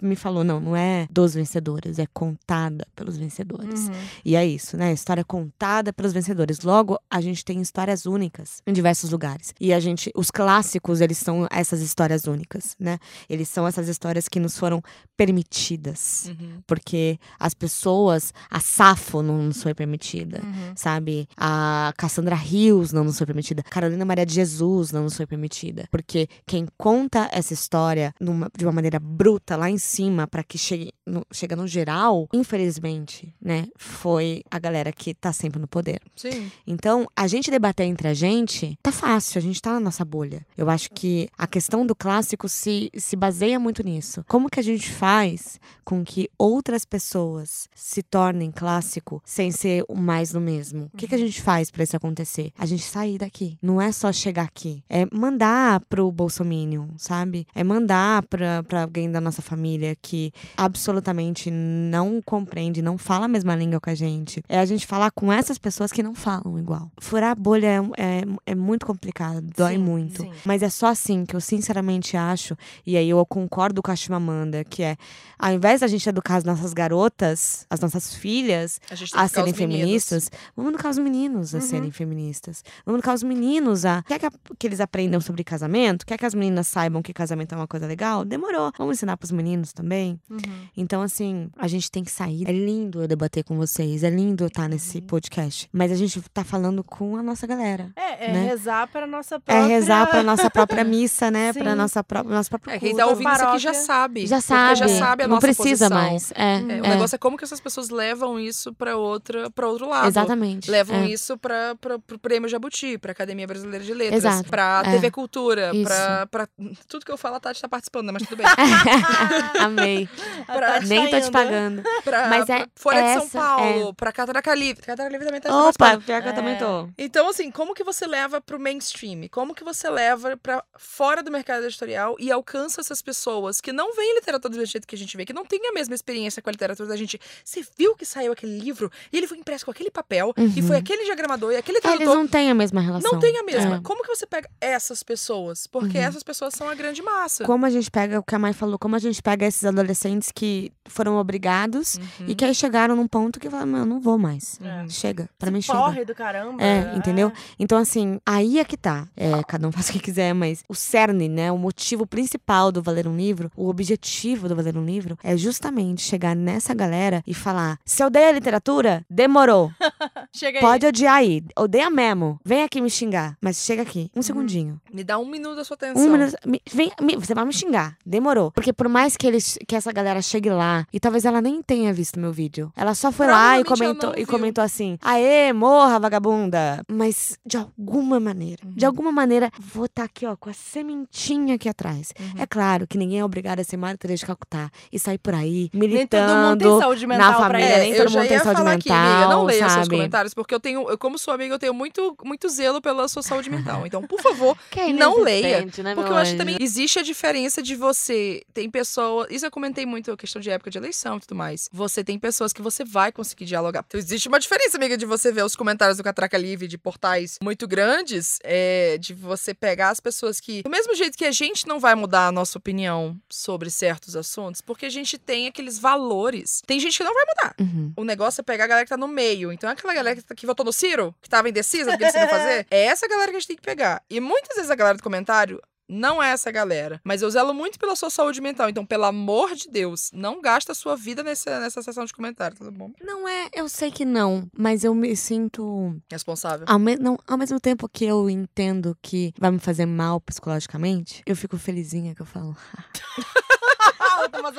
me 0.00 0.16
falou, 0.16 0.42
não, 0.44 0.60
não 0.60 0.76
é 0.76 1.06
dos 1.10 1.34
vencedores, 1.34 1.98
é 1.98 2.06
contada 2.12 2.86
pelos 2.96 3.16
vencedores. 3.16 3.81
Uhum. 3.88 3.94
E 4.24 4.36
é 4.36 4.46
isso, 4.46 4.76
né? 4.76 4.92
História 4.92 5.24
contada 5.24 5.92
pelos 5.92 6.12
vencedores. 6.12 6.60
Logo, 6.60 6.98
a 7.10 7.20
gente 7.20 7.44
tem 7.44 7.60
histórias 7.60 8.06
únicas 8.06 8.62
em 8.66 8.72
diversos 8.72 9.10
lugares. 9.10 9.54
E 9.60 9.72
a 9.72 9.80
gente, 9.80 10.10
os 10.14 10.30
clássicos, 10.30 11.00
eles 11.00 11.18
são 11.18 11.46
essas 11.50 11.80
histórias 11.80 12.24
únicas, 12.24 12.76
né? 12.78 12.98
Eles 13.28 13.48
são 13.48 13.66
essas 13.66 13.88
histórias 13.88 14.28
que 14.28 14.38
nos 14.40 14.58
foram 14.58 14.82
permitidas. 15.16 16.26
Uhum. 16.28 16.60
Porque 16.66 17.18
as 17.38 17.54
pessoas, 17.54 18.32
a 18.50 18.60
Safo 18.60 19.22
não 19.22 19.38
nos 19.42 19.62
foi 19.62 19.74
permitida. 19.74 20.40
Uhum. 20.44 20.72
Sabe? 20.76 21.26
A 21.36 21.92
Cassandra 21.96 22.34
Rios 22.34 22.92
não 22.92 23.04
nos 23.04 23.16
foi 23.18 23.26
permitida. 23.26 23.62
Carolina 23.62 24.04
Maria 24.04 24.26
de 24.26 24.34
Jesus 24.34 24.92
não 24.92 25.04
nos 25.04 25.16
foi 25.16 25.26
permitida. 25.26 25.86
Porque 25.90 26.28
quem 26.46 26.66
conta 26.78 27.28
essa 27.32 27.52
história 27.52 28.14
numa- 28.20 28.50
de 28.56 28.64
uma 28.64 28.72
maneira 28.72 28.98
bruta 29.00 29.56
lá 29.56 29.70
em 29.70 29.78
cima, 29.78 30.26
para 30.26 30.42
que 30.44 30.58
chegue 30.58 30.92
no, 31.06 31.24
chega 31.32 31.56
no 31.56 31.66
geral, 31.66 32.28
infelizmente, 32.32 33.34
né? 33.40 33.66
Foi 33.76 34.42
a 34.50 34.58
galera 34.58 34.92
que 34.92 35.14
tá 35.14 35.32
sempre 35.32 35.60
no 35.60 35.66
poder. 35.66 36.00
Sim. 36.16 36.50
Então, 36.66 37.06
a 37.16 37.26
gente 37.26 37.50
debater 37.50 37.86
entre 37.86 38.08
a 38.08 38.14
gente 38.14 38.78
tá 38.82 38.92
fácil, 38.92 39.38
a 39.38 39.42
gente 39.42 39.60
tá 39.60 39.72
na 39.72 39.80
nossa 39.80 40.04
bolha. 40.04 40.44
Eu 40.56 40.68
acho 40.70 40.90
que 40.90 41.28
a 41.36 41.46
questão 41.46 41.86
do 41.86 41.94
clássico 41.94 42.48
se, 42.48 42.90
se 42.96 43.16
baseia 43.16 43.58
muito 43.58 43.82
nisso. 43.82 44.24
Como 44.28 44.48
que 44.48 44.60
a 44.60 44.62
gente 44.62 44.90
faz 44.90 45.60
com 45.84 46.04
que 46.04 46.28
outras 46.38 46.84
pessoas 46.84 47.68
se 47.74 48.02
tornem 48.02 48.50
clássico 48.50 49.22
sem 49.24 49.50
ser 49.50 49.84
o 49.88 49.96
mais 49.96 50.32
do 50.32 50.40
mesmo? 50.40 50.90
O 50.92 50.96
que, 50.96 51.06
que 51.06 51.14
a 51.14 51.18
gente 51.18 51.40
faz 51.40 51.70
pra 51.70 51.82
isso 51.82 51.96
acontecer? 51.96 52.52
A 52.58 52.66
gente 52.66 52.82
sair 52.82 53.18
daqui. 53.18 53.58
Não 53.62 53.80
é 53.80 53.90
só 53.92 54.12
chegar 54.12 54.44
aqui. 54.44 54.82
É 54.88 55.06
mandar 55.12 55.80
pro 55.88 56.10
Bolsominion, 56.10 56.88
sabe? 56.96 57.46
É 57.54 57.64
mandar 57.64 58.22
pra, 58.26 58.62
pra 58.62 58.82
alguém 58.82 59.10
da 59.10 59.20
nossa 59.20 59.42
família 59.42 59.96
que 60.00 60.32
absolutamente 60.56 61.50
não 61.50 62.20
compreende, 62.22 62.82
não 62.82 62.98
fala 62.98 63.26
a 63.26 63.28
mesma 63.28 63.54
língua 63.62 63.80
que 63.80 63.90
a 63.90 63.94
gente. 63.94 64.42
É 64.48 64.58
a 64.58 64.64
gente 64.66 64.86
falar 64.86 65.10
com 65.10 65.32
essas 65.32 65.58
pessoas 65.58 65.90
que 65.92 66.02
não 66.02 66.14
falam 66.14 66.58
igual. 66.58 66.90
Furar 67.00 67.30
a 67.32 67.34
bolha 67.34 67.66
é, 67.66 67.78
é, 67.96 68.22
é 68.52 68.54
muito 68.54 68.84
complicado, 68.86 69.46
dói 69.56 69.74
Sim, 69.76 69.78
muito. 69.78 70.22
sim. 70.22 70.30
Mas 70.44 70.62
é 70.62 70.68
só 70.68 70.86
assim 70.88 71.24
que 71.24 71.34
eu 71.36 71.40
sinceramente 71.40 72.16
acho, 72.16 72.56
e 72.86 72.96
aí 72.96 73.08
eu 73.08 73.24
concordo 73.26 73.82
com 73.82 73.90
a 73.90 73.96
Chimamanda, 73.96 74.64
que 74.64 74.82
é, 74.82 74.96
ao 75.38 75.52
invés 75.52 75.80
da 75.80 75.86
gente 75.86 76.08
educar 76.08 76.36
as 76.36 76.44
nossas 76.44 76.72
garotas, 76.72 77.66
as 77.70 77.80
nossas 77.80 78.14
filhas, 78.14 78.80
A 79.14 79.22
a 79.22 79.28
serem 79.28 79.52
feministas, 79.54 80.30
vamos 80.56 80.72
educar 80.74 80.90
os 80.90 80.98
meninos 80.98 81.54
a 81.54 81.58
Uhum. 81.58 81.64
serem 81.64 81.90
feministas. 81.90 82.62
Vamos 82.84 82.98
educar 82.98 83.14
os 83.14 83.22
meninos 83.22 83.84
a. 83.84 84.02
Quer 84.02 84.18
que, 84.18 84.26
a- 84.26 84.32
que 84.58 84.66
eles 84.66 84.80
aprendam 84.80 85.20
sobre 85.20 85.44
casamento? 85.44 86.04
Quer 86.06 86.18
que 86.18 86.26
as 86.26 86.34
meninas 86.34 86.66
saibam 86.66 87.02
que 87.02 87.12
casamento 87.12 87.54
é 87.54 87.56
uma 87.56 87.66
coisa 87.66 87.86
legal? 87.86 88.24
Demorou. 88.24 88.72
Vamos 88.78 88.96
ensinar 88.96 89.16
pros 89.16 89.30
meninos 89.30 89.72
também? 89.72 90.18
Uhum. 90.30 90.38
Então, 90.76 91.02
assim, 91.02 91.50
a 91.56 91.68
gente 91.68 91.90
tem 91.90 92.02
que 92.04 92.10
sair. 92.10 92.44
É 92.48 92.52
lindo 92.52 93.02
eu 93.02 93.08
debater 93.08 93.44
com 93.44 93.51
vocês, 93.56 94.02
é 94.04 94.10
lindo 94.10 94.46
estar 94.46 94.68
nesse 94.68 94.98
Uhum. 94.98 95.06
podcast. 95.06 95.68
Mas 95.72 95.90
a 95.92 95.94
gente 95.96 96.20
tá 96.32 96.44
falando 96.44 96.82
com 96.84 97.16
a 97.16 97.22
nossa 97.22 97.46
galera. 97.46 97.90
É, 97.96 98.26
é 98.26 98.32
Né? 98.32 98.46
rezar 98.48 98.86
para 98.88 99.06
nossa 99.06 99.36
É 99.36 99.38
própria... 99.38 99.66
rezar 99.66 100.06
pra 100.08 100.22
nossa 100.22 100.50
própria 100.50 100.84
missa, 100.84 101.30
né? 101.30 101.52
Pra 101.52 101.70
Sim. 101.72 101.76
nossa 101.76 102.04
própria, 102.04 102.34
nosso 102.34 102.50
próprio 102.50 102.74
É, 102.74 102.78
quem 102.78 102.94
tá 102.96 103.06
ouvindo 103.06 103.30
isso 103.32 103.44
aqui 103.44 103.58
já 103.58 103.74
sabe. 103.74 104.26
Já 104.26 104.40
sabe. 104.40 104.76
já 104.78 104.88
sabe 104.88 105.22
a 105.24 105.26
não 105.28 105.36
nossa 105.36 105.46
precisa 105.46 105.88
posição. 105.88 105.90
mais. 106.10 106.32
É, 106.34 106.54
É, 106.56 106.80
o 106.80 106.84
é. 106.84 106.88
negócio 106.88 107.14
é 107.14 107.18
como 107.18 107.36
que 107.36 107.44
essas 107.44 107.60
pessoas 107.60 107.88
levam 107.90 108.38
isso 108.38 108.72
pra 108.74 108.96
outra, 108.96 109.50
para 109.50 109.66
outro 109.68 109.88
lado. 109.88 110.06
Exatamente. 110.08 110.70
Levam 110.70 110.96
é. 110.96 111.06
isso 111.08 111.36
para 111.38 111.74
pro 111.80 112.00
Prêmio 112.18 112.48
Jabuti, 112.48 112.98
pra 112.98 113.12
Academia 113.12 113.46
Brasileira 113.46 113.84
de 113.84 113.92
Letras, 113.94 114.24
Exato. 114.24 114.48
pra 114.50 114.82
É. 114.86 114.90
TV 114.92 115.10
Cultura, 115.10 115.70
Isso. 115.74 115.84
pra, 115.84 116.26
pra. 116.26 116.48
Tudo 116.88 117.04
que 117.04 117.12
eu 117.12 117.16
falo, 117.18 117.36
a 117.36 117.40
Tati 117.40 117.60
tá 117.60 117.68
participando, 117.68 118.06
né? 118.06 118.12
Mas 118.12 118.22
tudo 118.28 118.36
bem. 118.38 118.46
Amei. 119.60 120.08
A 120.48 120.54
Tati 120.58 120.86
Nem 120.86 121.10
tá 121.10 121.18
tô 121.20 121.26
te 121.26 121.30
pagando. 121.30 121.82
Pra, 122.04 122.28
Mas 122.28 122.48
é 122.48 122.58
pra 122.58 122.66
Folha 122.76 123.02
de 123.02 123.12
São 123.14 123.22
essa- 123.24 123.38
Paulo, 123.46 123.94
pra 123.94 124.12
Catraca 124.12 124.54
Livre. 124.54 124.84
Catraca 124.84 125.10
Livre 125.10 125.26
também 125.26 125.40
tá 125.40 125.68
Opa, 125.68 125.98
pior 125.98 126.22
que 126.22 126.28
eu 126.28 126.34
também 126.34 126.54
É. 126.54 126.58
tô. 126.58 126.88
Então, 126.98 127.28
assim, 127.28 127.50
como 127.50 127.74
que 127.74 127.84
você 127.84 128.06
leva 128.06 128.40
pro 128.40 128.58
mainstream? 128.58 129.28
Como 129.30 129.54
que 129.54 129.64
você 129.64 129.88
leva 129.90 130.36
pra 130.36 130.62
fora 130.78 131.22
do 131.22 131.30
mercado 131.30 131.64
editorial 131.64 132.16
e 132.18 132.30
alcança 132.30 132.80
essas 132.80 133.00
pessoas 133.02 133.60
que 133.60 133.72
não 133.72 133.94
veem 133.94 134.14
literatura 134.14 134.54
do 134.54 134.64
jeito 134.64 134.86
que 134.86 134.94
a 134.94 134.98
gente 134.98 135.16
vê, 135.16 135.24
que 135.24 135.32
não 135.32 135.44
têm 135.44 135.60
a 135.68 135.72
mesma 135.72 135.94
experiência 135.94 136.40
com 136.42 136.48
a 136.50 136.52
literatura 136.52 136.88
da 136.88 136.96
gente? 136.96 137.20
Você 137.44 137.64
viu 137.78 137.94
que 137.96 138.04
saiu 138.04 138.32
aquele 138.32 138.58
livro 138.58 138.90
e 139.12 139.16
ele 139.16 139.26
foi 139.26 139.38
impresso 139.38 139.64
com 139.64 139.70
aquele 139.70 139.90
papel 139.90 140.32
e 140.36 140.60
Uhum. 140.60 140.66
foi 140.66 140.76
aquele 140.76 141.04
diagramador 141.04 141.52
e 141.52 141.56
aquele 141.56 141.78
É, 141.78 141.80
Eles 141.80 141.96
tradutor. 141.98 142.14
não 142.16 142.28
têm 142.28 142.50
a 142.50 142.54
mesma 142.54 142.80
relação. 142.80 143.12
Não 143.12 143.18
tem 143.20 143.36
a 143.38 143.42
mesma. 143.42 143.76
É. 143.76 143.80
Como 143.80 144.02
que 144.02 144.08
você 144.08 144.26
pega 144.26 144.48
essas 144.60 145.02
pessoas? 145.02 145.66
Porque 145.66 145.98
Uhum. 145.98 146.04
essas 146.04 146.22
pessoas 146.22 146.54
são 146.54 146.68
a 146.68 146.74
grande 146.74 147.02
massa. 147.02 147.44
Como 147.44 147.64
a 147.66 147.70
gente 147.70 147.90
pega, 147.90 148.18
o 148.18 148.22
que 148.22 148.34
a 148.34 148.38
Mai 148.38 148.52
falou, 148.52 148.78
como 148.78 148.96
a 148.96 148.98
gente 148.98 149.22
pega 149.22 149.46
esses 149.46 149.64
adolescentes 149.64 150.30
que 150.32 150.72
foram 150.88 151.16
obrigados 151.16 151.94
Uhum. 151.96 152.26
e 152.28 152.34
que 152.34 152.44
aí 152.44 152.54
chegaram 152.54 152.94
num 152.96 153.06
ponto 153.06 153.21
que 153.30 153.48
falaram, 153.50 153.70
não, 153.70 153.84
não 153.86 154.00
vou 154.00 154.18
mais. 154.18 154.58
É. 154.62 154.88
Chega, 154.88 155.28
pra 155.38 155.48
Esse 155.48 155.54
mim 155.54 155.62
chega. 155.62 155.78
porre 155.78 156.04
do 156.04 156.14
caramba. 156.14 156.62
É, 156.62 156.94
entendeu? 156.96 157.32
Então, 157.58 157.78
assim, 157.78 158.18
aí 158.26 158.58
é 158.58 158.64
que 158.64 158.76
tá. 158.76 159.06
É, 159.16 159.42
cada 159.44 159.66
um 159.68 159.72
faz 159.72 159.88
o 159.88 159.92
que 159.92 159.98
quiser, 160.00 160.32
mas 160.34 160.64
o 160.68 160.74
cerne, 160.74 161.28
né? 161.28 161.50
O 161.52 161.58
motivo 161.58 162.06
principal 162.06 162.70
do 162.72 162.82
Valer 162.82 163.06
um 163.06 163.16
Livro, 163.16 163.50
o 163.56 163.68
objetivo 163.68 164.48
do 164.48 164.56
Valer 164.56 164.76
um 164.76 164.84
Livro, 164.84 165.18
é 165.22 165.36
justamente 165.36 166.02
chegar 166.02 166.34
nessa 166.34 166.74
galera 166.74 167.22
e 167.26 167.34
falar: 167.34 167.78
se 167.84 168.02
odeia 168.04 168.32
literatura, 168.32 169.04
demorou. 169.08 169.70
Chega 170.34 170.58
aí. 170.58 170.62
Pode 170.62 170.86
odiar 170.86 171.16
aí. 171.16 171.42
Odeia 171.58 171.90
mesmo. 171.90 172.40
Vem 172.44 172.62
aqui 172.62 172.80
me 172.80 172.88
xingar. 172.90 173.36
Mas 173.40 173.58
chega 173.58 173.82
aqui. 173.82 174.10
Uhum. 174.14 174.20
Um 174.20 174.22
segundinho. 174.22 174.80
Me 174.92 175.04
dá 175.04 175.18
um 175.18 175.26
minuto 175.28 175.56
da 175.56 175.64
sua 175.64 175.74
atenção. 175.74 176.02
Um 176.06 176.10
minuto. 176.10 176.34
Me- 176.46 176.62
vem, 176.72 176.90
me- 177.00 177.16
você 177.16 177.34
vai 177.34 177.44
me 177.44 177.52
xingar. 177.52 177.96
Demorou. 178.04 178.50
Porque 178.50 178.72
por 178.72 178.88
mais 178.88 179.16
que, 179.16 179.26
eles, 179.26 179.58
que 179.68 179.76
essa 179.76 179.92
galera 179.92 180.22
chegue 180.22 180.48
lá, 180.48 180.86
e 180.92 180.98
talvez 180.98 181.24
ela 181.26 181.40
nem 181.42 181.62
tenha 181.62 181.92
visto 181.92 182.18
meu 182.18 182.32
vídeo. 182.32 182.72
Ela 182.74 182.94
só 182.94 183.11
foi 183.12 183.26
lá 183.26 183.52
e 183.52 183.60
ela 183.60 183.64
comentou, 183.64 184.14
e 184.16 184.26
comentou 184.26 184.64
assim: 184.64 184.98
Aê, 185.02 185.52
morra, 185.52 185.98
vagabunda. 185.98 186.82
Mas 186.90 187.38
de 187.44 187.56
alguma 187.56 188.18
maneira, 188.20 188.62
Uhum. 188.64 188.72
de 188.74 188.84
alguma 188.86 189.10
maneira, 189.12 189.50
vou 189.58 189.86
estar 189.86 190.04
aqui, 190.04 190.26
ó, 190.26 190.36
com 190.36 190.48
a 190.50 190.52
sementinha 190.52 191.54
aqui 191.56 191.68
atrás. 191.68 192.12
Uhum. 192.18 192.42
É 192.42 192.46
claro 192.46 192.86
que 192.86 192.96
ninguém 192.98 193.20
é 193.20 193.24
obrigado 193.24 193.60
a 193.60 193.64
ser 193.64 193.78
Teresa 193.98 194.20
de 194.20 194.26
Calcutá 194.26 194.70
e 194.92 194.98
sair 194.98 195.18
por 195.18 195.34
aí 195.34 195.68
Nem 195.72 195.88
militando. 195.88 196.26
todo 196.32 196.36
mundo 196.48 196.58
tem 196.58 196.80
saúde 196.80 197.06
mental 197.06 197.30
na 197.30 197.36
pra 197.36 197.46
família, 197.58 197.68
isso. 197.72 197.80
nem 197.82 197.90
eu 197.92 197.96
todo 197.98 198.08
já 198.12 198.18
mundo 198.20 198.28
tem 198.28 198.38
saúde 198.38 198.56
falar 198.58 198.72
aqui, 198.72 198.90
amiga, 198.92 199.20
não 199.20 199.28
mental, 199.28 199.44
leia 199.44 199.58
seus 199.60 199.72
sabe? 199.72 199.88
comentários, 199.90 200.34
porque 200.34 200.54
eu 200.54 200.60
tenho, 200.60 200.88
eu, 200.88 200.98
como 200.98 201.18
sua 201.18 201.34
amiga, 201.34 201.54
eu 201.54 201.58
tenho 201.58 201.74
muito, 201.74 202.16
muito 202.24 202.48
zelo 202.48 202.80
pela 202.80 203.08
sua 203.08 203.22
saúde 203.22 203.50
mental. 203.50 203.86
Então, 203.86 204.02
por 204.02 204.20
favor, 204.20 204.56
Que 204.70 204.92
não 204.92 205.20
leia. 205.20 205.60
né, 205.82 205.94
Porque 205.94 206.10
eu 206.10 206.16
acho 206.16 206.32
que 206.32 206.38
também 206.38 206.56
existe 206.60 206.98
a 206.98 207.02
diferença 207.02 207.62
de 207.62 207.74
você. 207.74 208.42
Tem 208.54 208.70
pessoas. 208.70 209.26
Isso 209.30 209.44
eu 209.46 209.50
comentei 209.50 209.84
muito, 209.86 210.10
a 210.12 210.16
questão 210.16 210.40
de 210.40 210.50
época 210.50 210.70
de 210.70 210.78
eleição 210.78 211.16
e 211.16 211.20
tudo 211.20 211.34
mais. 211.34 211.68
Você 211.72 212.04
tem 212.04 212.18
pessoas 212.18 212.52
que 212.52 212.62
você 212.62 212.84
vai 212.84 213.01
conseguir 213.10 213.46
dialogar. 213.46 213.84
Então, 213.86 213.98
existe 213.98 214.28
uma 214.28 214.38
diferença, 214.38 214.76
amiga, 214.76 214.96
de 214.96 215.06
você 215.06 215.32
ver 215.32 215.44
os 215.44 215.56
comentários 215.56 215.96
do 215.96 216.04
Catraca 216.04 216.36
Livre 216.38 216.68
de 216.68 216.78
portais 216.78 217.38
muito 217.42 217.66
grandes, 217.66 218.38
é, 218.44 218.98
de 218.98 219.14
você 219.14 219.54
pegar 219.54 219.88
as 219.90 219.98
pessoas 219.98 220.38
que. 220.38 220.62
Do 220.62 220.70
mesmo 220.70 220.94
jeito 220.94 221.16
que 221.16 221.24
a 221.24 221.32
gente 221.32 221.66
não 221.66 221.80
vai 221.80 221.94
mudar 221.94 222.28
a 222.28 222.32
nossa 222.32 222.58
opinião 222.58 223.16
sobre 223.30 223.70
certos 223.70 224.14
assuntos, 224.14 224.60
porque 224.60 224.86
a 224.86 224.90
gente 224.90 225.16
tem 225.18 225.48
aqueles 225.48 225.78
valores. 225.78 226.62
Tem 226.66 226.78
gente 226.78 226.98
que 226.98 227.04
não 227.04 227.14
vai 227.14 227.24
mudar. 227.24 227.54
Uhum. 227.60 227.92
O 227.96 228.04
negócio 228.04 228.40
é 228.40 228.44
pegar 228.44 228.64
a 228.64 228.66
galera 228.68 228.84
que 228.84 228.90
tá 228.90 228.96
no 228.96 229.08
meio. 229.08 229.50
Então 229.50 229.68
é 229.70 229.72
aquela 229.72 229.94
galera 229.94 230.16
que, 230.16 230.22
tá- 230.22 230.34
que 230.34 230.46
votou 230.46 230.64
no 230.64 230.72
Ciro, 230.72 231.14
que 231.22 231.28
tava 231.28 231.48
indecisa 231.48 231.92
do 231.92 231.98
que 231.98 232.04
decida 232.04 232.28
fazer. 232.28 232.66
É 232.70 232.84
essa 232.84 233.08
galera 233.08 233.30
que 233.30 233.36
a 233.36 233.40
gente 233.40 233.48
tem 233.48 233.56
que 233.56 233.62
pegar. 233.62 234.02
E 234.10 234.20
muitas 234.20 234.56
vezes 234.56 234.70
a 234.70 234.74
galera 234.74 234.96
do 234.96 235.02
comentário 235.02 235.60
não 235.92 236.22
é 236.22 236.30
essa 236.30 236.50
galera. 236.50 237.00
Mas 237.04 237.22
eu 237.22 237.30
zelo 237.30 237.52
muito 237.54 237.78
pela 237.78 237.94
sua 237.94 238.10
saúde 238.10 238.40
mental. 238.40 238.68
Então, 238.68 238.84
pelo 238.84 239.04
amor 239.04 239.54
de 239.54 239.68
Deus, 239.68 240.10
não 240.12 240.40
gasta 240.40 240.72
a 240.72 240.74
sua 240.74 240.96
vida 240.96 241.22
nessa, 241.22 241.60
nessa 241.60 241.82
sessão 241.82 242.04
de 242.04 242.12
comentário, 242.12 242.56
tá 242.56 242.70
bom? 242.70 242.90
Não 243.00 243.28
é, 243.28 243.48
eu 243.52 243.68
sei 243.68 243.90
que 243.90 244.04
não, 244.04 244.48
mas 244.56 244.84
eu 244.84 244.94
me 244.94 245.14
sinto 245.16 245.96
Responsável. 246.10 246.66
Ao, 246.68 246.78
me- 246.78 246.96
não, 246.96 247.18
ao 247.26 247.36
mesmo 247.38 247.60
tempo 247.60 247.88
que 247.88 248.04
eu 248.04 248.28
entendo 248.30 248.96
que 249.02 249.32
vai 249.38 249.50
me 249.50 249.58
fazer 249.58 249.86
mal 249.86 250.20
psicologicamente, 250.20 251.22
eu 251.26 251.36
fico 251.36 251.56
felizinha 251.58 252.14
que 252.14 252.22
eu 252.22 252.26
falo. 252.26 252.56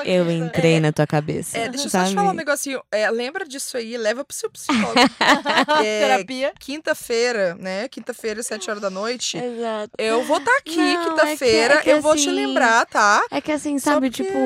Eu 0.05 0.29
entrei 0.31 0.79
na 0.79 0.91
tua 0.91 1.05
cabeça. 1.07 1.57
É, 1.57 1.69
deixa 1.69 1.85
eu 1.87 1.89
só 1.89 2.03
te 2.03 2.13
falar 2.13 2.31
um 2.31 2.33
negocinho. 2.33 2.81
É, 2.91 3.09
lembra 3.09 3.45
disso 3.45 3.77
aí, 3.77 3.97
leva 3.97 4.23
pro 4.23 4.35
seu 4.35 4.49
psicólogo. 4.49 4.93
É, 5.83 5.99
Terapia. 6.01 6.53
Quinta-feira, 6.59 7.55
né? 7.55 7.87
Quinta-feira, 7.87 8.43
sete 8.43 8.69
horas 8.69 8.81
da 8.81 8.89
noite. 8.89 9.37
Exato. 9.37 9.91
Eu 9.97 10.23
vou 10.23 10.37
estar 10.37 10.55
aqui, 10.57 10.75
Não, 10.75 10.83
é 10.85 10.95
que- 10.97 11.09
quinta-feira. 11.09 11.73
é 11.75 11.81
que 11.81 11.89
eu 11.89 12.01
vou 12.01 12.15
te 12.15 12.21
assim- 12.29 12.31
lembrar, 12.31 12.85
tá? 12.85 13.25
É 13.31 13.39
que 13.41 13.51
assim, 13.51 13.79
sabe, 13.79 14.09
porque- 14.09 14.23
tipo, 14.23 14.37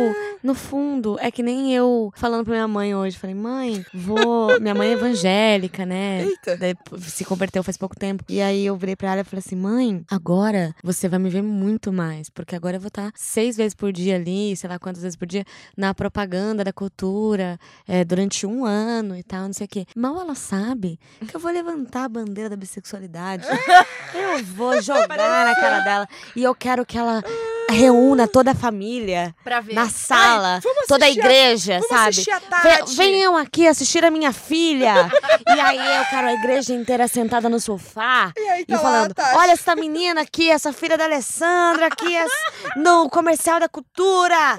no 0.43 0.53
fundo, 0.53 1.17
é 1.19 1.29
que 1.31 1.41
nem 1.43 1.73
eu 1.73 2.11
falando 2.15 2.43
pra 2.45 2.53
minha 2.53 2.67
mãe 2.67 2.95
hoje. 2.95 3.17
Falei, 3.17 3.35
mãe, 3.35 3.85
vou. 3.93 4.59
Minha 4.59 4.73
mãe 4.75 4.89
é 4.89 4.93
evangélica, 4.93 5.85
né? 5.85 6.23
Eita. 6.23 6.57
Daí 6.57 6.75
se 7.01 7.25
converteu 7.25 7.63
faz 7.63 7.77
pouco 7.77 7.95
tempo. 7.97 8.23
E 8.29 8.41
aí 8.41 8.65
eu 8.65 8.75
virei 8.77 8.95
pra 8.95 9.11
ela 9.11 9.21
e 9.21 9.23
falei 9.23 9.43
assim: 9.45 9.55
mãe, 9.55 10.03
agora 10.09 10.75
você 10.83 11.07
vai 11.09 11.19
me 11.19 11.29
ver 11.29 11.41
muito 11.43 11.91
mais. 11.91 12.29
Porque 12.29 12.55
agora 12.55 12.77
eu 12.77 12.81
vou 12.81 12.87
estar 12.89 13.11
seis 13.15 13.57
vezes 13.57 13.73
por 13.73 13.91
dia 13.91 14.15
ali, 14.15 14.55
sei 14.55 14.69
lá 14.69 14.77
quantas 14.79 15.03
vezes 15.07 15.15
por 15.15 15.27
dia, 15.27 15.45
na 15.75 15.93
propaganda 15.93 16.63
da 16.63 16.73
cultura, 16.73 17.59
é, 17.87 18.03
durante 18.03 18.45
um 18.45 18.65
ano 18.65 19.15
e 19.15 19.23
tal, 19.23 19.43
não 19.43 19.53
sei 19.53 19.65
o 19.65 19.69
quê. 19.69 19.85
Mal 19.95 20.19
ela 20.21 20.35
sabe 20.35 20.99
que 21.27 21.35
eu 21.35 21.39
vou 21.39 21.51
levantar 21.51 22.05
a 22.05 22.09
bandeira 22.09 22.49
da 22.49 22.55
bissexualidade. 22.55 23.45
eu 24.13 24.43
vou 24.45 24.81
jogar 24.81 25.45
na 25.45 25.55
cara 25.55 25.79
dela. 25.81 26.07
E 26.35 26.43
eu 26.43 26.53
quero 26.53 26.85
que 26.85 26.97
ela 26.97 27.23
reúna 27.69 28.27
toda 28.27 28.51
a 28.51 28.55
família 28.55 29.35
na 29.73 29.89
sala, 29.89 30.59
Vamos 30.63 30.87
toda 30.87 31.05
a 31.05 31.09
igreja, 31.09 31.79
Vamos 31.89 32.15
sabe? 32.15 32.31
a. 32.31 32.85
Venham 32.95 33.35
aqui 33.35 33.67
assistir 33.67 34.05
a 34.05 34.11
minha 34.11 34.31
filha. 34.31 35.09
e 35.47 35.59
aí 35.59 35.97
eu 35.97 36.05
quero 36.05 36.27
a 36.27 36.33
igreja 36.33 36.73
inteira 36.73 37.07
sentada 37.07 37.49
no 37.49 37.59
sofá. 37.59 38.31
E 38.35 38.49
aí 38.49 38.65
tá 38.65 38.75
lá 38.75 38.79
a 38.79 38.81
falando, 38.81 39.13
Tati. 39.13 39.37
olha 39.37 39.51
essa 39.51 39.75
menina 39.75 40.21
aqui, 40.21 40.49
essa 40.49 40.71
filha 40.71 40.97
da 40.97 41.03
Alessandra 41.05 41.87
aqui 41.87 42.15
no 42.77 43.09
comercial 43.09 43.59
da 43.59 43.67
cultura. 43.67 44.57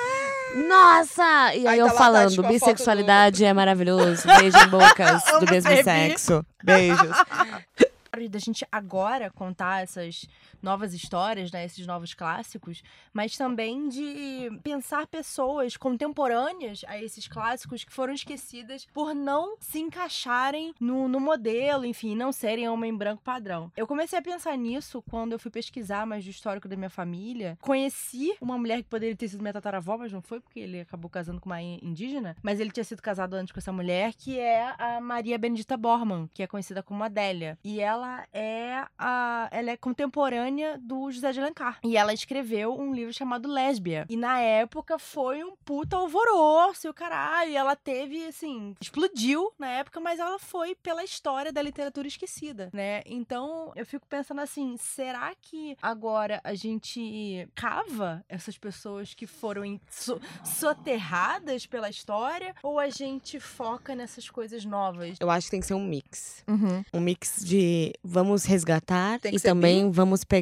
Nossa! 0.67 1.55
E 1.55 1.67
aí, 1.67 1.69
Aí 1.69 1.79
eu 1.79 1.87
tá 1.87 1.93
lá 1.93 1.99
falando, 1.99 2.33
a 2.33 2.43
foto 2.43 2.49
bissexualidade 2.49 3.45
é 3.45 3.53
maravilhoso. 3.53 4.27
Beijo 4.27 4.59
em 4.59 4.69
bocas 4.69 5.23
do 5.39 5.51
mesmo 5.51 5.71
sexo. 5.83 6.45
Beijos. 6.63 7.17
da 8.29 8.39
gente 8.41 8.67
agora 8.73 9.31
contar 9.31 9.85
essas 9.85 10.27
novas 10.63 10.93
histórias, 10.95 11.51
né, 11.53 11.65
esses 11.65 11.87
novos 11.87 12.15
clássicos, 12.15 12.83
mas 13.13 13.37
também 13.37 13.89
de 13.89 14.51
pensar 14.63 15.07
pessoas 15.07 15.77
contemporâneas 15.77 16.85
a 16.87 17.01
esses 17.03 17.29
clássicos 17.29 17.85
que 17.85 17.93
foram 17.93 18.13
esquecidas 18.15 18.87
por 18.93 19.15
não 19.15 19.57
se 19.61 19.79
encaixarem 19.79 20.75
no, 20.81 21.07
no 21.09 21.21
modelo, 21.21 21.85
enfim, 21.85 22.15
não 22.15 22.33
serem 22.33 22.69
homem 22.69 22.95
branco 22.97 23.23
padrão. 23.23 23.71
Eu 23.77 23.87
comecei 23.87 24.19
a 24.19 24.23
pensar 24.23 24.57
nisso 24.57 25.03
quando 25.09 25.33
eu 25.33 25.39
fui 25.39 25.51
pesquisar 25.51 26.07
mais 26.07 26.25
do 26.25 26.31
histórico 26.31 26.69
da 26.69 26.77
minha 26.77 26.91
família. 26.91 27.59
Conheci 27.61 28.35
uma 28.41 28.57
mulher 28.59 28.79
que 28.83 28.89
poderia 28.89 29.17
ter 29.17 29.29
sido 29.29 29.41
minha 29.43 29.53
tataravó, 29.53 29.97
mas 29.99 30.13
não 30.13 30.23
foi 30.23 30.41
porque 30.41 30.61
ele 30.61 30.81
acabou 30.81 31.11
casando 31.11 31.41
com 31.41 31.49
uma 31.49 31.61
in- 31.63 31.79
indígena, 31.83 32.37
mas 32.43 32.61
ele 32.61 32.71
tinha 32.71 32.85
sido 32.85 33.03
casado 33.03 33.35
antes 33.35 33.53
com 33.53 33.59
essa 33.59 33.73
mulher, 33.73 34.15
que 34.15 34.39
é 34.39 34.75
a 34.79 35.01
Maria 35.01 35.39
Benedita 35.39 35.77
Bormann, 35.77 36.29
que 36.33 36.43
é 36.43 36.47
conhecida 36.47 36.83
como 36.83 37.05
Adélia. 37.05 37.59
E 37.63 37.81
ela 37.81 38.27
é 38.33 38.85
a 38.99 39.49
ela 39.51 39.71
é 39.71 39.77
contemporânea 39.77 40.48
do 40.79 41.11
José 41.11 41.33
de 41.33 41.41
Alencar. 41.41 41.79
E 41.85 41.97
ela 41.97 42.13
escreveu 42.13 42.79
um 42.79 42.93
livro 42.95 43.13
chamado 43.13 43.49
Lésbia. 43.49 44.07
E 44.09 44.17
na 44.17 44.41
época 44.41 44.99
foi 44.99 45.43
um 45.45 45.55
puta 45.65 45.97
alvoroço 45.97 46.87
e 46.87 46.91
o 46.91 46.95
caralho. 46.95 47.51
E 47.51 47.57
ela 47.57 47.77
teve, 47.77 48.25
assim, 48.27 48.75
explodiu 48.81 49.53
na 49.59 49.69
época, 49.69 50.01
mas 50.01 50.19
ela 50.19 50.39
foi 50.39 50.75
pela 50.75 51.05
história 51.05 51.53
da 51.53 51.63
literatura 51.63 52.07
esquecida, 52.09 52.71
né? 52.73 53.03
Então 53.07 53.73
eu 53.77 53.85
fico 53.87 54.07
pensando 54.07 54.41
assim: 54.41 54.77
será 54.79 55.33
que 55.41 55.77
agora 55.83 56.41
a 56.45 56.55
gente 56.55 57.49
cava 57.55 58.25
essas 58.29 58.57
pessoas 58.59 59.15
que 59.15 59.27
foram 59.27 59.65
em- 59.65 59.81
so- 59.91 60.21
soterradas 60.45 61.67
pela 61.67 61.89
história? 61.91 62.55
Ou 62.63 62.79
a 62.79 62.89
gente 62.89 63.41
foca 63.41 63.95
nessas 63.95 64.29
coisas 64.31 64.65
novas? 64.65 65.17
Eu 65.21 65.31
acho 65.31 65.47
que 65.47 65.51
tem 65.53 65.61
que 65.61 65.67
ser 65.67 65.75
um 65.75 65.85
mix. 65.85 66.45
Uhum. 66.47 66.85
Um 66.93 67.01
mix 67.01 67.45
de 67.45 67.93
vamos 68.03 68.45
resgatar 68.45 69.19
e 69.33 69.41
também 69.41 69.91
vamos 69.91 70.25
pegar 70.25 70.38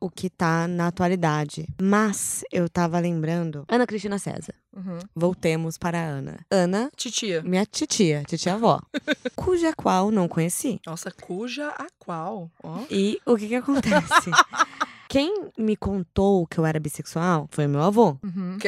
o 0.00 0.10
que 0.10 0.28
tá 0.30 0.66
na 0.68 0.88
atualidade. 0.88 1.66
Mas 1.80 2.44
eu 2.52 2.68
tava 2.68 2.98
lembrando. 2.98 3.64
Ana 3.68 3.86
Cristina 3.86 4.18
César. 4.18 4.54
Uhum. 4.76 4.98
Voltemos 5.14 5.76
para 5.76 5.98
a 5.98 6.04
Ana. 6.04 6.38
Ana, 6.50 6.90
Titia. 6.96 7.42
minha 7.42 7.66
titia, 7.66 8.22
titia 8.26 8.54
avó, 8.54 8.80
cuja 9.34 9.72
qual 9.72 10.10
não 10.10 10.28
conheci. 10.28 10.80
Nossa, 10.86 11.10
cuja 11.10 11.68
a 11.70 11.86
qual? 11.98 12.50
Ó. 12.62 12.84
E 12.90 13.20
o 13.26 13.36
que 13.36 13.48
que 13.48 13.54
acontece? 13.56 14.30
Quem 15.08 15.48
me 15.56 15.74
contou 15.74 16.46
que 16.46 16.58
eu 16.58 16.66
era 16.66 16.78
bissexual 16.78 17.48
foi 17.50 17.66
meu 17.66 17.82
avô. 17.82 18.16
Uhum. 18.22 18.58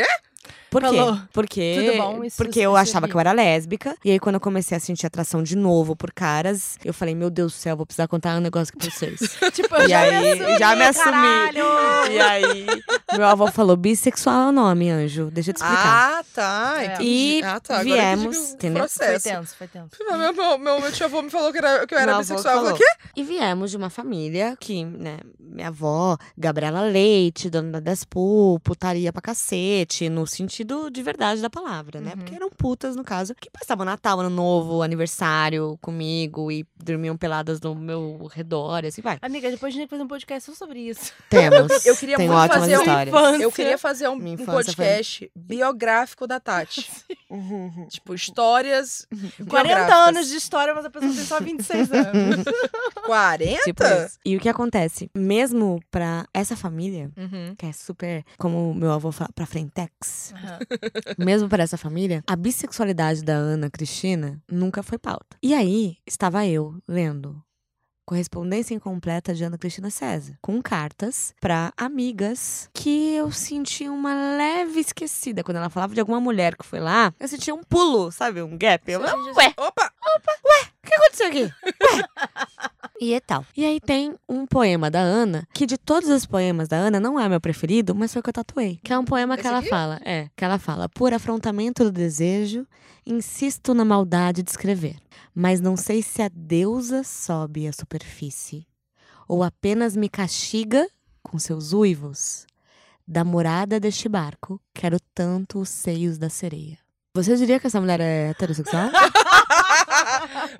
Por 0.71 0.83
quê? 0.83 0.89
Falou. 0.97 1.19
Porque, 1.33 1.75
Tudo 1.87 1.97
bom, 1.99 2.25
isso 2.25 2.37
porque 2.37 2.61
você 2.61 2.67
eu 2.67 2.77
achava 2.77 3.09
que 3.09 3.15
eu 3.15 3.21
era 3.21 3.33
lésbica. 3.33 3.97
E 4.05 4.11
aí, 4.11 4.19
quando 4.21 4.37
eu 4.37 4.41
comecei 4.41 4.77
a 4.77 4.81
sentir 4.81 5.07
atração 5.07 5.43
de 5.43 5.57
novo 5.57 5.97
por 5.97 6.13
caras, 6.13 6.77
eu 6.85 6.95
falei, 6.95 7.15
meu 7.15 7.29
Deus 7.31 7.53
do 7.53 7.57
céu, 7.57 7.77
vou 7.77 7.85
precisar 7.87 8.07
contar 8.09 8.37
um 8.37 8.41
negócio 8.41 8.77
pra 8.77 8.89
vocês. 8.89 9.19
tipo, 9.53 9.75
eu 9.75 9.87
E 9.87 9.89
já 9.89 10.01
aí, 10.01 10.11
me 10.11 10.31
assumi, 10.33 10.59
já 10.59 10.77
me 10.77 10.83
assumi. 10.85 11.05
caralho! 11.05 12.13
e 12.13 12.21
aí, 12.21 12.67
meu 13.17 13.27
avô 13.27 13.51
falou, 13.51 13.77
bissexual 13.77 14.47
é 14.47 14.49
o 14.49 14.53
nome, 14.53 14.91
anjo. 14.91 15.31
Deixa 15.33 15.51
eu 15.51 15.55
te 15.55 15.57
explicar. 15.59 16.19
Ah, 16.21 16.25
tá. 16.33 16.75
É. 16.79 16.85
entendi. 16.87 17.05
E 17.05 17.43
ah, 17.45 17.59
tá. 17.61 17.81
Agora 17.81 17.85
viemos, 17.85 18.53
entendeu? 18.53 18.89
Foi 18.89 19.19
tenso, 19.19 19.57
foi 19.57 19.67
tenso. 19.67 19.91
Meu, 20.09 20.19
meu, 20.33 20.59
meu, 20.59 20.81
meu, 20.81 20.93
tio 20.93 21.07
avô 21.07 21.21
me 21.23 21.31
falou 21.31 21.51
que, 21.51 21.59
era, 21.59 21.87
que 21.87 21.95
eu 21.95 21.99
era 21.99 22.13
Meu 22.13 22.19
bissexual. 22.21 22.55
Eu 22.55 22.61
falei, 22.63 22.79
falou. 22.79 22.97
quê? 22.97 23.09
E 23.17 23.25
viemos 23.25 23.71
de 23.71 23.77
uma 23.77 23.91
família 23.91 24.57
que, 24.61 24.85
né, 24.85 25.19
minha 25.39 25.69
avó, 25.69 26.17
Gabriela 26.39 26.83
Leite, 26.83 27.51
dona 27.51 27.73
da 27.73 27.81
Despu, 27.81 28.61
putaria 28.63 29.13
pra 29.13 29.21
cacete, 29.21 30.09
no 30.09 30.27
sentido 30.27 30.60
de 30.65 31.03
verdade 31.03 31.41
da 31.41 31.51
palavra, 31.51 32.01
né? 32.01 32.11
Uhum. 32.13 32.19
Porque 32.19 32.35
eram 32.35 32.51
putas, 32.51 32.97
no 32.97 33.05
caso, 33.05 33.35
que 33.35 33.51
passavam 33.51 33.85
Natal, 33.85 34.21
Ano 34.21 34.31
Novo, 34.31 34.83
aniversário 34.83 35.79
comigo 35.81 36.51
e 36.51 36.67
dormiam 36.83 37.17
peladas 37.17 37.61
no 37.61 37.75
meu 37.75 38.29
redor, 38.33 38.85
e 38.85 38.89
assim 38.89 39.03
vai. 39.03 39.19
Amiga, 39.23 39.51
depois 39.51 39.73
a 39.73 39.73
gente 39.73 39.81
tem 39.81 39.87
que 39.87 39.91
fazer 39.91 40.03
um 40.05 40.09
podcast 40.09 40.51
só 40.51 40.57
sobre 40.57 40.81
isso. 40.81 41.13
Temos. 41.29 41.71
Eu 41.87 41.97
queria 41.97 42.17
Tem 42.17 42.29
muito 42.29 42.53
fazer 42.53 42.77
um 42.77 42.81
histórias. 42.81 43.09
infância. 43.15 43.43
Eu 43.43 43.53
queria 43.53 43.79
fazer 43.79 44.09
um, 44.09 44.13
um 44.15 44.27
infância 44.29 44.47
foi- 44.47 44.85
podcast 44.85 45.31
biográfico 45.35 46.27
da 46.27 46.39
Tati. 46.41 46.89
Uhum. 47.31 47.87
tipo, 47.89 48.13
histórias 48.13 49.07
40 49.09 49.45
biográficas. 49.47 50.09
anos 50.09 50.29
de 50.29 50.35
história, 50.35 50.75
mas 50.75 50.85
a 50.85 50.91
pessoa 50.91 51.13
tem 51.15 51.25
só 51.25 51.39
26 51.39 51.93
anos. 51.93 52.45
40? 53.07 53.63
Tipo. 53.63 53.85
E 54.25 54.37
o 54.37 54.41
que 54.41 54.49
acontece? 54.49 55.09
Mesmo 55.15 55.81
pra 55.93 56.27
essa 56.35 56.57
família, 56.57 57.09
Uhum. 57.17 57.55
que 57.57 57.67
é 57.67 57.73
super, 57.73 58.25
como 58.37 58.75
meu 58.75 58.91
avô 58.91 59.13
fala, 59.13 59.31
pra 59.33 59.47
frentex, 59.47 60.35
Aham. 60.51 60.59
mesmo 61.19 61.49
para 61.49 61.63
essa 61.63 61.77
família, 61.77 62.23
a 62.27 62.37
bissexualidade 62.37 63.23
da 63.23 63.35
Ana 63.35 63.71
Cristina 63.71 64.41
nunca 64.51 64.83
foi 64.83 64.99
pauta. 64.99 65.37
E 65.43 65.55
aí, 65.55 65.97
estava 66.07 66.47
eu 66.47 66.77
lendo 66.87 67.43
correspondência 68.11 68.75
incompleta 68.75 69.33
de 69.33 69.45
Ana 69.45 69.57
Cristina 69.57 69.89
César, 69.89 70.37
com 70.43 70.61
cartas 70.61 71.33
pra 71.41 71.73
amigas 71.77 72.69
que 72.75 73.15
eu 73.15 73.31
sentia 73.31 73.93
uma 73.93 74.13
leve 74.37 74.81
esquecida. 74.81 75.45
Quando 75.45 75.59
ela 75.59 75.71
falava 75.71 75.95
de 75.95 76.01
alguma 76.01 76.21
mulher 76.21 76.57
que 76.57 76.67
foi 76.67 76.81
lá, 76.81 77.15
eu 77.21 77.29
sentia 77.29 77.55
um 77.55 77.63
pulo, 77.63 78.11
sabe? 78.11 78.43
Um 78.43 78.59
gap. 78.59 78.91
Eu, 78.91 79.01
ué, 79.01 79.55
Opa! 79.57 79.93
o 80.83 80.87
que 80.89 80.95
aconteceu 80.95 81.29
aqui? 81.29 81.43
Ué. 81.65 82.05
E 83.01 83.15
é 83.15 83.21
tal. 83.21 83.47
E 83.57 83.65
aí 83.65 83.81
tem 83.81 84.15
um 84.29 84.47
poema 84.47 84.91
da 84.91 85.01
Ana, 85.01 85.49
que 85.55 85.65
de 85.65 85.79
todos 85.79 86.11
os 86.11 86.27
poemas 86.27 86.69
da 86.69 86.77
Ana, 86.77 87.01
não 87.01 87.19
é 87.19 87.27
meu 87.31 87.41
preferido, 87.41 87.95
mas 87.95 88.13
foi 88.13 88.21
o 88.21 88.23
que 88.23 88.29
eu 88.29 88.35
tatuei. 88.35 88.79
Que 88.85 88.93
é 88.93 88.99
um 88.99 89.05
poema 89.07 89.37
que 89.37 89.41
Esse 89.41 89.49
ela 89.49 89.59
aqui? 89.61 89.69
fala. 89.71 90.01
É, 90.05 90.29
que 90.37 90.45
ela 90.45 90.59
fala. 90.59 90.87
Por 90.89 91.15
afrontamento 91.15 91.83
do 91.85 91.91
desejo, 91.91 92.67
insisto 93.07 93.73
na 93.73 93.87
maldade 93.87 94.43
de 94.43 94.51
escrever. 94.51 94.97
Mas 95.35 95.61
não 95.63 95.77
sei 95.79 96.03
se 96.03 96.21
a 96.21 96.29
deusa 96.33 97.03
sobe 97.03 97.67
à 97.67 97.73
superfície. 97.73 98.67
Ou 99.27 99.43
apenas 99.43 99.97
me 99.97 100.09
castiga 100.09 100.87
com 101.23 101.39
seus 101.39 101.73
uivos. 101.73 102.47
Da 103.09 103.25
morada 103.25 103.81
deste 103.81 104.09
barco, 104.11 104.61
quero 104.75 104.99
tanto 105.15 105.59
os 105.61 105.71
seios 105.71 106.19
da 106.19 106.29
sereia. 106.29 106.79
Você 107.15 107.35
diria 107.37 107.59
que 107.59 107.67
essa 107.67 107.81
mulher 107.81 107.99
é 108.01 108.29
heterossexual? 108.29 108.91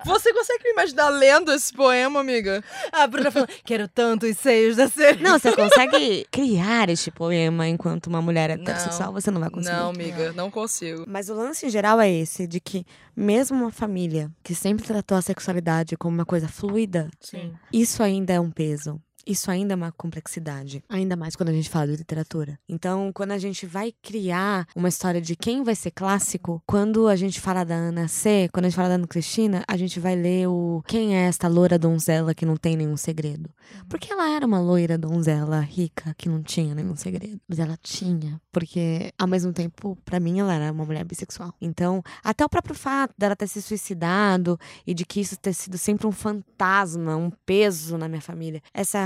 Você 0.05 0.33
consegue 0.33 0.63
me 0.63 0.71
imaginar 0.71 1.09
lendo 1.09 1.51
esse 1.51 1.73
poema, 1.73 2.19
amiga? 2.19 2.63
A 2.91 3.07
Bruna 3.07 3.31
falou, 3.31 3.47
quero 3.63 3.87
tanto 3.87 4.25
os 4.25 4.37
seios 4.37 4.75
da 4.75 4.87
sereia. 4.87 5.21
Não, 5.21 5.39
você 5.39 5.55
consegue 5.55 6.25
criar 6.31 6.89
este 6.89 7.11
poema 7.11 7.67
enquanto 7.67 8.07
uma 8.07 8.21
mulher 8.21 8.49
heterossexual? 8.49 9.13
Você 9.13 9.31
não 9.31 9.39
vai 9.39 9.49
conseguir. 9.49 9.75
Não, 9.75 9.89
amiga, 9.89 10.33
não 10.33 10.49
consigo. 10.49 11.05
Mas 11.07 11.29
o 11.29 11.33
lance 11.33 11.65
em 11.65 11.69
geral 11.69 11.99
é 11.99 12.09
esse, 12.09 12.47
de 12.47 12.59
que 12.59 12.85
mesmo 13.15 13.57
uma 13.57 13.71
família 13.71 14.31
que 14.43 14.55
sempre 14.55 14.85
tratou 14.85 15.17
a 15.17 15.21
sexualidade 15.21 15.97
como 15.97 16.15
uma 16.15 16.25
coisa 16.25 16.47
fluida, 16.47 17.09
Sim. 17.19 17.53
isso 17.71 18.01
ainda 18.01 18.33
é 18.33 18.39
um 18.39 18.51
peso. 18.51 18.99
Isso 19.25 19.49
ainda 19.51 19.73
é 19.73 19.75
uma 19.75 19.91
complexidade, 19.91 20.83
ainda 20.89 21.15
mais 21.15 21.35
quando 21.35 21.49
a 21.49 21.53
gente 21.53 21.69
fala 21.69 21.87
de 21.87 21.97
literatura. 21.97 22.59
Então, 22.67 23.11
quando 23.13 23.31
a 23.31 23.37
gente 23.37 23.65
vai 23.65 23.93
criar 24.01 24.67
uma 24.75 24.89
história 24.89 25.21
de 25.21 25.35
quem 25.35 25.63
vai 25.63 25.75
ser 25.75 25.91
clássico, 25.91 26.61
quando 26.65 27.07
a 27.07 27.15
gente 27.15 27.39
fala 27.39 27.63
da 27.63 27.75
Ana 27.75 28.07
C, 28.07 28.49
quando 28.51 28.65
a 28.65 28.69
gente 28.69 28.75
fala 28.75 28.89
da 28.89 28.95
Ana 28.95 29.07
Cristina, 29.07 29.63
a 29.67 29.77
gente 29.77 29.99
vai 29.99 30.15
ler 30.15 30.47
o 30.47 30.83
quem 30.87 31.15
é 31.15 31.27
esta 31.27 31.47
loura 31.47 31.77
donzela 31.77 32.33
que 32.33 32.45
não 32.45 32.55
tem 32.55 32.75
nenhum 32.75 32.97
segredo. 32.97 33.49
Porque 33.89 34.11
ela 34.11 34.29
era 34.29 34.45
uma 34.45 34.59
loira 34.59 34.97
donzela 34.97 35.59
rica 35.59 36.13
que 36.17 36.27
não 36.27 36.41
tinha 36.41 36.73
nenhum 36.75 36.95
segredo, 36.95 37.39
mas 37.47 37.59
ela 37.59 37.77
tinha, 37.81 38.41
porque 38.51 39.11
ao 39.17 39.27
mesmo 39.27 39.53
tempo, 39.53 39.97
para 40.03 40.19
mim 40.19 40.39
ela 40.39 40.53
era 40.53 40.71
uma 40.71 40.85
mulher 40.85 41.03
bissexual. 41.03 41.53
Então, 41.61 42.03
até 42.23 42.43
o 42.45 42.49
próprio 42.49 42.75
fato 42.75 43.13
dela 43.17 43.35
ter 43.35 43.47
se 43.47 43.61
suicidado 43.61 44.59
e 44.85 44.93
de 44.93 45.05
que 45.05 45.21
isso 45.21 45.37
ter 45.37 45.53
sido 45.53 45.77
sempre 45.77 46.07
um 46.07 46.11
fantasma, 46.11 47.15
um 47.15 47.31
peso 47.45 47.97
na 47.97 48.07
minha 48.07 48.21
família. 48.21 48.61
Essa 48.73 48.99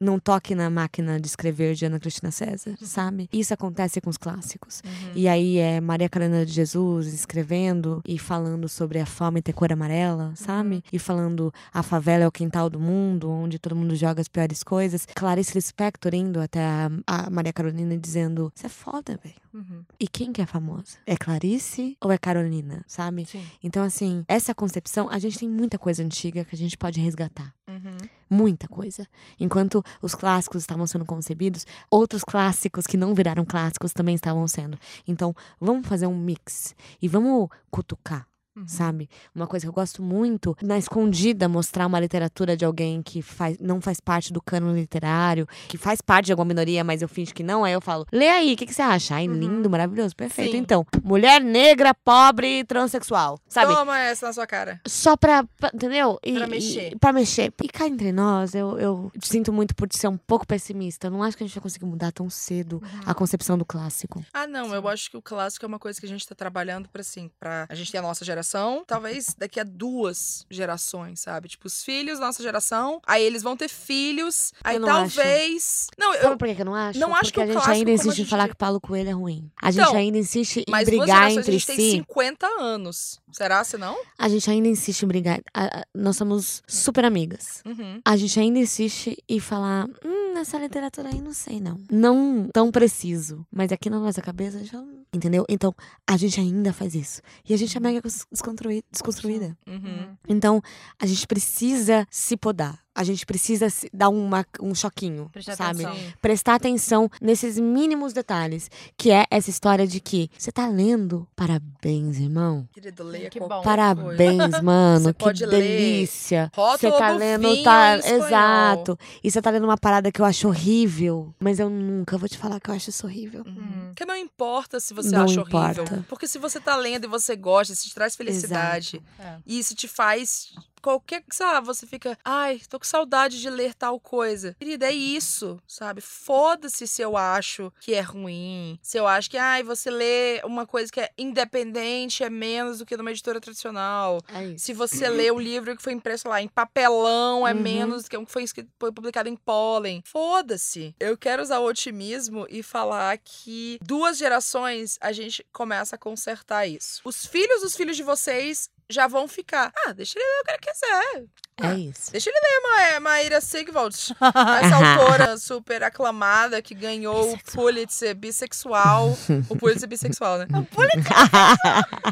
não 0.00 0.18
toque 0.18 0.54
na 0.54 0.68
máquina 0.70 1.20
de 1.20 1.26
escrever 1.26 1.74
de 1.74 1.86
Ana 1.86 1.98
Cristina 1.98 2.30
César, 2.30 2.76
sabe? 2.82 3.28
Isso 3.32 3.54
acontece 3.54 4.00
com 4.00 4.10
os 4.10 4.16
clássicos. 4.16 4.82
E 5.14 5.28
aí 5.28 5.58
é 5.58 5.80
Maria 5.80 6.08
Carolina 6.08 6.44
de 6.44 6.52
Jesus 6.52 7.12
escrevendo 7.12 8.02
e 8.06 8.18
falando 8.18 8.68
sobre 8.68 8.98
a 8.98 9.06
fome 9.06 9.42
ter 9.42 9.52
cor 9.52 9.72
amarela, 9.72 10.32
sabe? 10.34 10.82
E 10.92 10.98
falando 10.98 11.52
a 11.72 11.82
favela 11.82 12.24
é 12.24 12.28
o 12.28 12.32
quintal 12.32 12.68
do 12.68 12.80
mundo, 12.80 13.30
onde 13.30 13.58
todo 13.58 13.76
mundo 13.76 13.94
joga 13.94 14.20
as 14.20 14.28
piores 14.28 14.62
coisas. 14.62 15.06
Clarice 15.14 15.54
Lispector 15.54 16.14
indo 16.14 16.40
até 16.40 16.60
a, 16.60 16.90
a 17.06 17.30
Maria 17.30 17.52
Carolina 17.52 17.96
dizendo: 17.96 18.52
Você 18.54 18.66
é 18.66 18.68
foda, 18.68 19.18
velho. 19.22 19.42
Uhum. 19.52 19.84
E 20.00 20.08
quem 20.08 20.32
que 20.32 20.40
é 20.40 20.46
famosa? 20.46 20.96
É 21.06 21.16
Clarice 21.16 21.96
ou 22.00 22.10
é 22.10 22.16
Carolina, 22.16 22.82
sabe? 22.86 23.26
Sim. 23.26 23.44
Então, 23.62 23.84
assim, 23.84 24.24
essa 24.26 24.54
concepção, 24.54 25.10
a 25.10 25.18
gente 25.18 25.38
tem 25.38 25.48
muita 25.48 25.78
coisa 25.78 26.02
antiga 26.02 26.44
que 26.44 26.54
a 26.54 26.58
gente 26.58 26.76
pode 26.76 27.00
resgatar. 27.00 27.54
Uhum. 27.72 28.08
Muita 28.28 28.68
coisa. 28.68 29.06
Enquanto 29.40 29.84
os 30.00 30.14
clássicos 30.14 30.62
estavam 30.62 30.86
sendo 30.86 31.04
concebidos, 31.04 31.66
outros 31.90 32.22
clássicos 32.22 32.86
que 32.86 32.96
não 32.96 33.14
viraram 33.14 33.44
clássicos 33.44 33.92
também 33.92 34.14
estavam 34.14 34.46
sendo. 34.46 34.78
Então, 35.06 35.34
vamos 35.60 35.86
fazer 35.86 36.06
um 36.06 36.16
mix 36.16 36.74
e 37.00 37.08
vamos 37.08 37.48
cutucar. 37.70 38.26
Uhum. 38.56 38.66
Sabe? 38.68 39.08
Uma 39.34 39.46
coisa 39.46 39.64
que 39.64 39.68
eu 39.68 39.72
gosto 39.72 40.02
muito, 40.02 40.54
na 40.62 40.76
escondida, 40.76 41.48
mostrar 41.48 41.86
uma 41.86 41.98
literatura 41.98 42.56
de 42.56 42.64
alguém 42.64 43.02
que 43.02 43.22
faz, 43.22 43.56
não 43.58 43.80
faz 43.80 43.98
parte 43.98 44.32
do 44.32 44.42
cano 44.42 44.74
literário, 44.74 45.46
que 45.68 45.78
faz 45.78 46.00
parte 46.02 46.26
de 46.26 46.32
alguma 46.32 46.46
minoria, 46.48 46.84
mas 46.84 47.00
eu 47.00 47.08
finjo 47.08 47.32
que 47.34 47.42
não. 47.42 47.64
Aí 47.64 47.72
eu 47.72 47.80
falo, 47.80 48.06
lê 48.12 48.28
aí, 48.28 48.52
o 48.52 48.56
que, 48.56 48.66
que 48.66 48.74
você 48.74 48.82
acha? 48.82 49.14
Ai, 49.14 49.26
Uhum. 49.26 49.34
lindo, 49.34 49.70
maravilhoso, 49.70 50.14
perfeito. 50.14 50.52
Sim. 50.52 50.58
Então, 50.58 50.86
mulher 51.02 51.40
negra, 51.40 51.94
pobre 51.94 52.60
e 52.60 52.64
transexual. 52.64 53.38
Sabe? 53.48 53.74
Toma 53.74 53.98
essa 53.98 54.26
na 54.26 54.32
sua 54.32 54.46
cara. 54.46 54.80
Só 54.86 55.16
pra, 55.16 55.44
pra- 55.58 55.70
entendeu? 55.72 56.18
E, 56.22 56.34
Pra 56.34 56.46
mexer. 56.46 56.92
E, 56.92 56.96
pra 56.98 57.12
mexer. 57.12 57.52
E 57.62 57.68
cá 57.68 57.86
entre 57.86 58.12
nós, 58.12 58.54
eu, 58.54 58.78
eu 58.78 59.12
sinto 59.22 59.52
muito 59.52 59.74
por 59.74 59.88
ser 59.92 60.08
um 60.08 60.16
pouco 60.18 60.46
pessimista. 60.46 61.06
Eu 61.06 61.10
não 61.10 61.22
acho 61.22 61.36
que 61.36 61.42
a 61.42 61.46
gente 61.46 61.54
vai 61.54 61.62
conseguir 61.62 61.86
mudar 61.86 62.12
tão 62.12 62.28
cedo 62.28 62.82
Uhum. 62.82 63.00
a 63.06 63.14
concepção 63.14 63.56
do 63.56 63.64
clássico. 63.64 64.22
Ah, 64.32 64.46
não, 64.46 64.74
eu 64.74 64.86
acho 64.88 65.10
que 65.10 65.16
o 65.16 65.22
clássico 65.22 65.64
é 65.64 65.68
uma 65.68 65.78
coisa 65.78 65.98
que 65.98 66.06
a 66.06 66.08
gente 66.08 66.26
tá 66.26 66.34
trabalhando 66.34 66.88
pra 66.88 67.00
assim, 67.00 67.30
pra 67.40 67.66
a 67.68 67.74
gente 67.74 67.90
ter 67.90 67.98
a 67.98 68.02
nossa 68.02 68.24
geração, 68.24 68.41
talvez 68.86 69.34
daqui 69.38 69.58
a 69.60 69.64
duas 69.64 70.44
gerações, 70.50 71.20
sabe? 71.20 71.48
Tipo, 71.48 71.66
os 71.66 71.82
filhos 71.82 72.18
da 72.18 72.26
nossa 72.26 72.42
geração, 72.42 73.00
aí 73.06 73.22
eles 73.22 73.42
vão 73.42 73.56
ter 73.56 73.68
filhos, 73.68 74.52
aí 74.64 74.78
não 74.78 74.88
talvez. 74.88 75.86
Não, 75.98 76.12
Sabe 76.14 76.24
eu. 76.26 76.36
por 76.36 76.54
que 76.54 76.60
eu 76.60 76.64
não 76.64 76.74
acho? 76.74 76.98
não 76.98 77.12
acho 77.14 77.24
Porque 77.24 77.32
que 77.34 77.40
o 77.40 77.42
a 77.42 77.46
gente 77.46 77.54
clássico, 77.54 77.72
ainda 77.76 77.90
insiste 77.90 78.18
em 78.22 78.26
falar 78.26 78.48
que 78.48 78.54
Paulo 78.56 78.80
Coelho 78.80 79.08
é 79.10 79.12
ruim. 79.12 79.50
A 79.60 79.70
Então, 79.70 79.86
gente 79.86 79.96
ainda 79.96 80.18
insiste 80.18 80.58
em 80.66 80.70
Mas 80.70 80.86
duas 80.88 80.98
brigar 80.98 81.16
gerações 81.30 81.38
entre 81.38 81.50
a 81.50 81.52
gente 81.58 81.66
si. 81.66 81.76
tem 81.76 81.90
50 81.92 82.46
anos. 82.60 83.20
Será, 83.32 83.64
se 83.64 83.78
não? 83.78 83.96
A 84.18 84.28
gente 84.28 84.50
ainda 84.50 84.68
insiste 84.68 85.02
em 85.02 85.06
brigar. 85.08 85.40
A- 85.54 85.80
a- 85.80 85.84
nós 85.94 86.16
somos 86.16 86.62
super 86.66 87.04
amigas. 87.04 87.62
Uhum. 87.64 88.00
A 88.04 88.16
gente 88.16 88.38
ainda 88.38 88.58
insiste 88.58 89.16
em 89.28 89.40
falar, 89.40 89.86
hum, 90.04 90.21
essa 90.42 90.58
literatura 90.58 91.08
aí 91.08 91.20
não 91.20 91.32
sei 91.32 91.60
não. 91.60 91.80
Não 91.90 92.48
tão 92.52 92.70
preciso, 92.70 93.46
mas 93.50 93.72
aqui 93.72 93.88
na 93.88 93.98
nossa 93.98 94.20
cabeça 94.20 94.64
já, 94.64 94.82
entendeu? 95.12 95.44
Então, 95.48 95.74
a 96.06 96.16
gente 96.16 96.38
ainda 96.40 96.72
faz 96.72 96.94
isso. 96.94 97.22
E 97.48 97.54
a 97.54 97.56
gente 97.56 97.76
é 97.76 97.80
mega 97.80 98.00
des- 98.02 98.26
desconstrui- 98.30 98.84
desconstruída. 98.90 99.56
Uhum. 99.66 100.14
Então, 100.28 100.60
a 101.00 101.06
gente 101.06 101.26
precisa 101.26 102.06
se 102.10 102.36
podar. 102.36 102.78
A 102.94 103.04
gente 103.04 103.24
precisa 103.24 103.70
se- 103.70 103.88
dar 103.92 104.08
uma, 104.10 104.44
um 104.60 104.74
choquinho, 104.74 105.30
Prestar 105.32 105.56
sabe? 105.56 105.84
atenção. 105.84 106.12
Prestar 106.20 106.54
atenção 106.56 107.10
nesses 107.22 107.58
mínimos 107.58 108.12
detalhes, 108.12 108.70
que 108.98 109.10
é 109.10 109.24
essa 109.30 109.48
história 109.48 109.86
de 109.86 109.98
que 109.98 110.30
você 110.36 110.52
tá 110.52 110.66
lendo, 110.68 111.26
parabéns, 111.34 112.18
irmão. 112.18 112.68
Querido, 112.72 113.02
leia 113.02 113.30
Que 113.30 113.40
bom. 113.40 113.62
Parabéns, 113.62 114.60
mano. 114.62 115.04
Você 115.06 115.12
que 115.14 115.24
pode 115.24 115.46
ler 115.46 115.62
delícia. 115.62 116.50
Você 116.54 116.90
tá 116.90 117.12
do 117.12 117.18
lendo, 117.18 117.62
tá. 117.62 117.96
espanhol. 117.96 118.26
Exato. 118.26 118.98
E 119.24 119.30
você 119.30 119.40
tá 119.40 119.50
lendo 119.50 119.64
uma 119.64 119.78
parada 119.78 120.12
que 120.12 120.20
eu 120.20 120.24
acho 120.26 120.48
horrível. 120.48 121.34
Mas 121.40 121.58
eu 121.58 121.70
nunca 121.70 122.18
vou 122.18 122.28
te 122.28 122.36
falar 122.36 122.60
que 122.60 122.68
eu 122.68 122.74
acho 122.74 122.90
isso 122.90 123.06
horrível. 123.06 123.42
Uhum. 123.46 123.86
Porque 123.88 124.04
não 124.04 124.16
importa 124.16 124.78
se 124.80 124.92
você 124.92 125.10
Não 125.10 125.24
acha 125.24 125.40
importa. 125.40 125.80
horrível. 125.80 126.04
Porque 126.08 126.26
se 126.28 126.38
você 126.38 126.60
tá 126.60 126.76
lendo 126.76 127.04
e 127.04 127.08
você 127.08 127.34
gosta, 127.36 127.74
se 127.74 127.88
te 127.88 127.94
traz 127.94 128.14
felicidade. 128.16 129.02
É. 129.18 129.36
E 129.46 129.58
isso 129.58 129.74
te 129.74 129.88
faz. 129.88 130.52
Qualquer. 130.82 131.22
Sei 131.30 131.46
lá, 131.46 131.60
você 131.60 131.86
fica. 131.86 132.18
Ai, 132.24 132.60
tô 132.68 132.78
com 132.78 132.84
saudade 132.84 133.40
de 133.40 133.48
ler 133.48 133.74
tal 133.74 133.98
coisa. 134.00 134.54
Querida, 134.58 134.86
é 134.86 134.92
isso, 134.92 135.58
sabe? 135.66 136.00
Foda-se 136.00 136.86
se 136.86 137.00
eu 137.00 137.16
acho 137.16 137.72
que 137.80 137.94
é 137.94 138.00
ruim. 138.00 138.78
Se 138.82 138.98
eu 138.98 139.06
acho 139.06 139.30
que, 139.30 139.38
ai, 139.38 139.62
você 139.62 139.90
lê 139.90 140.40
uma 140.44 140.66
coisa 140.66 140.90
que 140.90 141.00
é 141.00 141.10
independente 141.16 142.24
é 142.24 142.30
menos 142.30 142.78
do 142.78 142.86
que 142.86 142.96
numa 142.96 143.10
editora 143.10 143.40
tradicional. 143.40 144.18
É. 144.28 144.56
Se 144.58 144.72
você 144.74 145.08
lê 145.08 145.30
um 145.30 145.38
livro 145.38 145.76
que 145.76 145.82
foi 145.82 145.92
impresso 145.92 146.28
lá 146.28 146.42
em 146.42 146.48
papelão, 146.48 147.46
é 147.46 147.52
Uhum. 147.54 147.60
menos 147.60 148.02
do 148.04 148.10
que 148.10 148.16
um 148.16 148.24
que 148.24 148.32
foi, 148.32 148.42
escrito, 148.42 148.70
foi 148.78 148.90
publicado 148.90 149.28
em 149.28 149.36
pólen. 149.36 150.02
Foda-se. 150.06 150.94
Eu 150.98 151.16
quero 151.16 151.42
usar 151.42 151.58
o 151.60 151.64
otimismo 151.66 152.46
e 152.50 152.62
falar 152.62 153.16
que 153.18 153.78
duas 153.82 154.16
gerações 154.18 154.98
a 155.00 155.12
gente 155.12 155.46
começa 155.52 155.94
a 155.96 155.98
consertar 155.98 156.66
isso. 156.66 157.00
Os 157.04 157.24
filhos 157.26 157.60
dos 157.60 157.76
filhos 157.76 157.96
de 157.96 158.02
vocês 158.02 158.68
já 158.92 159.06
vão 159.06 159.26
ficar. 159.26 159.72
Ah, 159.86 159.92
deixa 159.92 160.18
ele 160.18 160.24
ler 160.24 160.40
o 160.40 160.44
que 160.44 160.50
ele 160.50 160.58
quiser. 160.58 161.42
É 161.62 161.74
isso. 161.74 162.10
Deixa 162.10 162.30
ele 162.30 162.38
ler 162.40 162.60
Ma 162.94 163.00
Maíra 163.00 163.40
Sigvald, 163.40 163.94
essa 164.62 164.76
autora 164.76 165.36
super 165.36 165.82
aclamada 165.82 166.60
que 166.62 166.74
ganhou 166.74 167.34
o 167.34 167.38
Pulitzer 167.52 168.16
bissexual. 168.16 169.16
o 169.48 169.56
Pulitzer 169.56 169.88
bissexual, 169.88 170.38
né? 170.38 170.46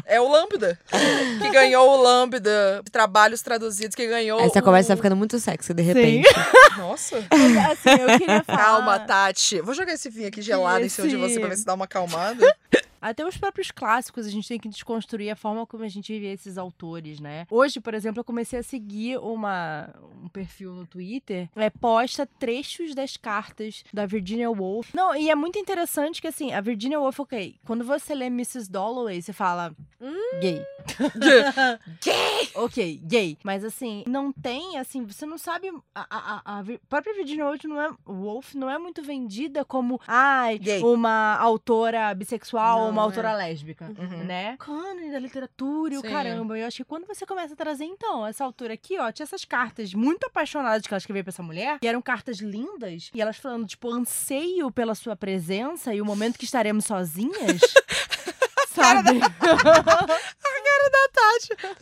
É 0.05 0.19
o 0.19 0.29
Lambda. 0.29 0.77
Que 1.41 1.49
ganhou 1.51 1.89
o 1.89 2.01
Lambda 2.01 2.81
de 2.83 2.91
trabalhos 2.91 3.41
traduzidos, 3.41 3.95
que 3.95 4.07
ganhou. 4.07 4.39
Essa 4.41 4.61
conversa 4.61 4.89
tá 4.89 4.93
o... 4.93 4.97
ficando 4.97 5.15
muito 5.15 5.39
sexy, 5.39 5.73
de 5.73 5.81
repente. 5.81 6.29
Nossa. 6.77 7.17
Assim, 7.17 8.01
eu 8.01 8.19
queria 8.19 8.43
falar. 8.43 8.57
Calma, 8.57 8.99
Tati. 8.99 9.61
Vou 9.61 9.73
jogar 9.73 9.93
esse 9.93 10.09
vinho 10.09 10.27
aqui 10.27 10.41
gelado 10.41 10.85
em 10.85 10.89
cima 10.89 11.07
de 11.07 11.17
você 11.17 11.39
pra 11.39 11.49
ver 11.49 11.57
se 11.57 11.65
dá 11.65 11.73
uma 11.73 11.85
acalmada. 11.85 12.55
Até 13.01 13.25
os 13.25 13.35
próprios 13.35 13.71
clássicos, 13.71 14.27
a 14.27 14.29
gente 14.29 14.47
tem 14.47 14.59
que 14.59 14.69
desconstruir 14.69 15.31
a 15.31 15.35
forma 15.35 15.65
como 15.65 15.83
a 15.83 15.87
gente 15.87 16.17
vê 16.19 16.33
esses 16.33 16.55
autores, 16.55 17.19
né? 17.19 17.47
Hoje, 17.49 17.79
por 17.79 17.95
exemplo, 17.95 18.19
eu 18.19 18.23
comecei 18.23 18.59
a 18.59 18.63
seguir 18.63 19.17
uma, 19.17 19.89
um 20.23 20.27
perfil 20.29 20.71
no 20.73 20.85
Twitter, 20.85 21.49
é, 21.55 21.71
posta 21.71 22.27
trechos 22.37 22.93
das 22.93 23.17
cartas 23.17 23.83
da 23.91 24.05
Virginia 24.05 24.51
Woolf. 24.51 24.93
Não, 24.93 25.15
e 25.15 25.31
é 25.31 25.35
muito 25.35 25.57
interessante 25.57 26.21
que, 26.21 26.27
assim, 26.27 26.53
a 26.53 26.61
Virginia 26.61 26.99
Woolf, 26.99 27.19
ok, 27.21 27.55
quando 27.65 27.83
você 27.83 28.13
lê 28.13 28.27
Mrs. 28.27 28.69
Dalloway, 28.69 29.19
você 29.19 29.33
fala, 29.33 29.73
hum, 29.99 30.13
gay. 30.39 30.61
Gay! 32.03 32.51
Ok, 32.55 33.01
gay. 33.03 33.37
Mas 33.43 33.63
assim, 33.63 34.03
não 34.07 34.31
tem, 34.31 34.77
assim, 34.77 35.03
você 35.05 35.25
não 35.25 35.37
sabe. 35.39 35.71
A, 35.95 36.05
a, 36.45 36.59
a- 36.59 36.63
própria 36.87 37.15
Virginia 37.15 37.45
Woolf 37.45 37.63
não, 37.65 37.81
é, 37.81 37.91
Woolf 38.07 38.53
não 38.53 38.69
é 38.69 38.77
muito 38.77 39.01
vendida 39.01 39.65
como, 39.65 39.99
ai, 40.07 40.59
Gay. 40.59 40.83
uma 40.83 41.35
autora 41.37 42.13
bissexual 42.13 42.60
Não, 42.61 42.89
uma 42.89 43.01
é. 43.01 43.05
autora 43.05 43.33
lésbica, 43.33 43.85
Uhum. 43.97 44.23
né? 44.23 44.55
Cânone 44.57 45.11
da 45.11 45.19
literatura 45.19 45.93
e 45.93 45.97
o 45.97 46.01
caramba. 46.03 46.57
Eu 46.57 46.67
acho 46.67 46.77
que 46.77 46.83
quando 46.83 47.05
você 47.07 47.25
começa 47.25 47.53
a 47.53 47.57
trazer, 47.57 47.85
então, 47.85 48.25
essa 48.25 48.43
autora 48.43 48.73
aqui, 48.73 48.97
ó, 48.99 49.11
tinha 49.11 49.23
essas 49.23 49.43
cartas 49.45 49.93
muito 49.93 50.25
apaixonadas 50.25 50.85
que 50.85 50.93
ela 50.93 50.99
escreveu 50.99 51.23
pra 51.23 51.31
essa 51.31 51.43
mulher, 51.43 51.79
e 51.81 51.87
eram 51.87 52.01
cartas 52.01 52.37
lindas, 52.39 53.09
e 53.13 53.21
elas 53.21 53.37
falando, 53.37 53.65
tipo, 53.67 53.89
anseio 53.91 54.69
pela 54.71 54.95
sua 54.95 55.15
presença 55.15 55.93
e 55.93 56.01
o 56.01 56.05
momento 56.05 56.37
que 56.37 56.45
estaremos 56.45 56.85
sozinhas. 56.85 57.61
Sabe? 58.81 59.19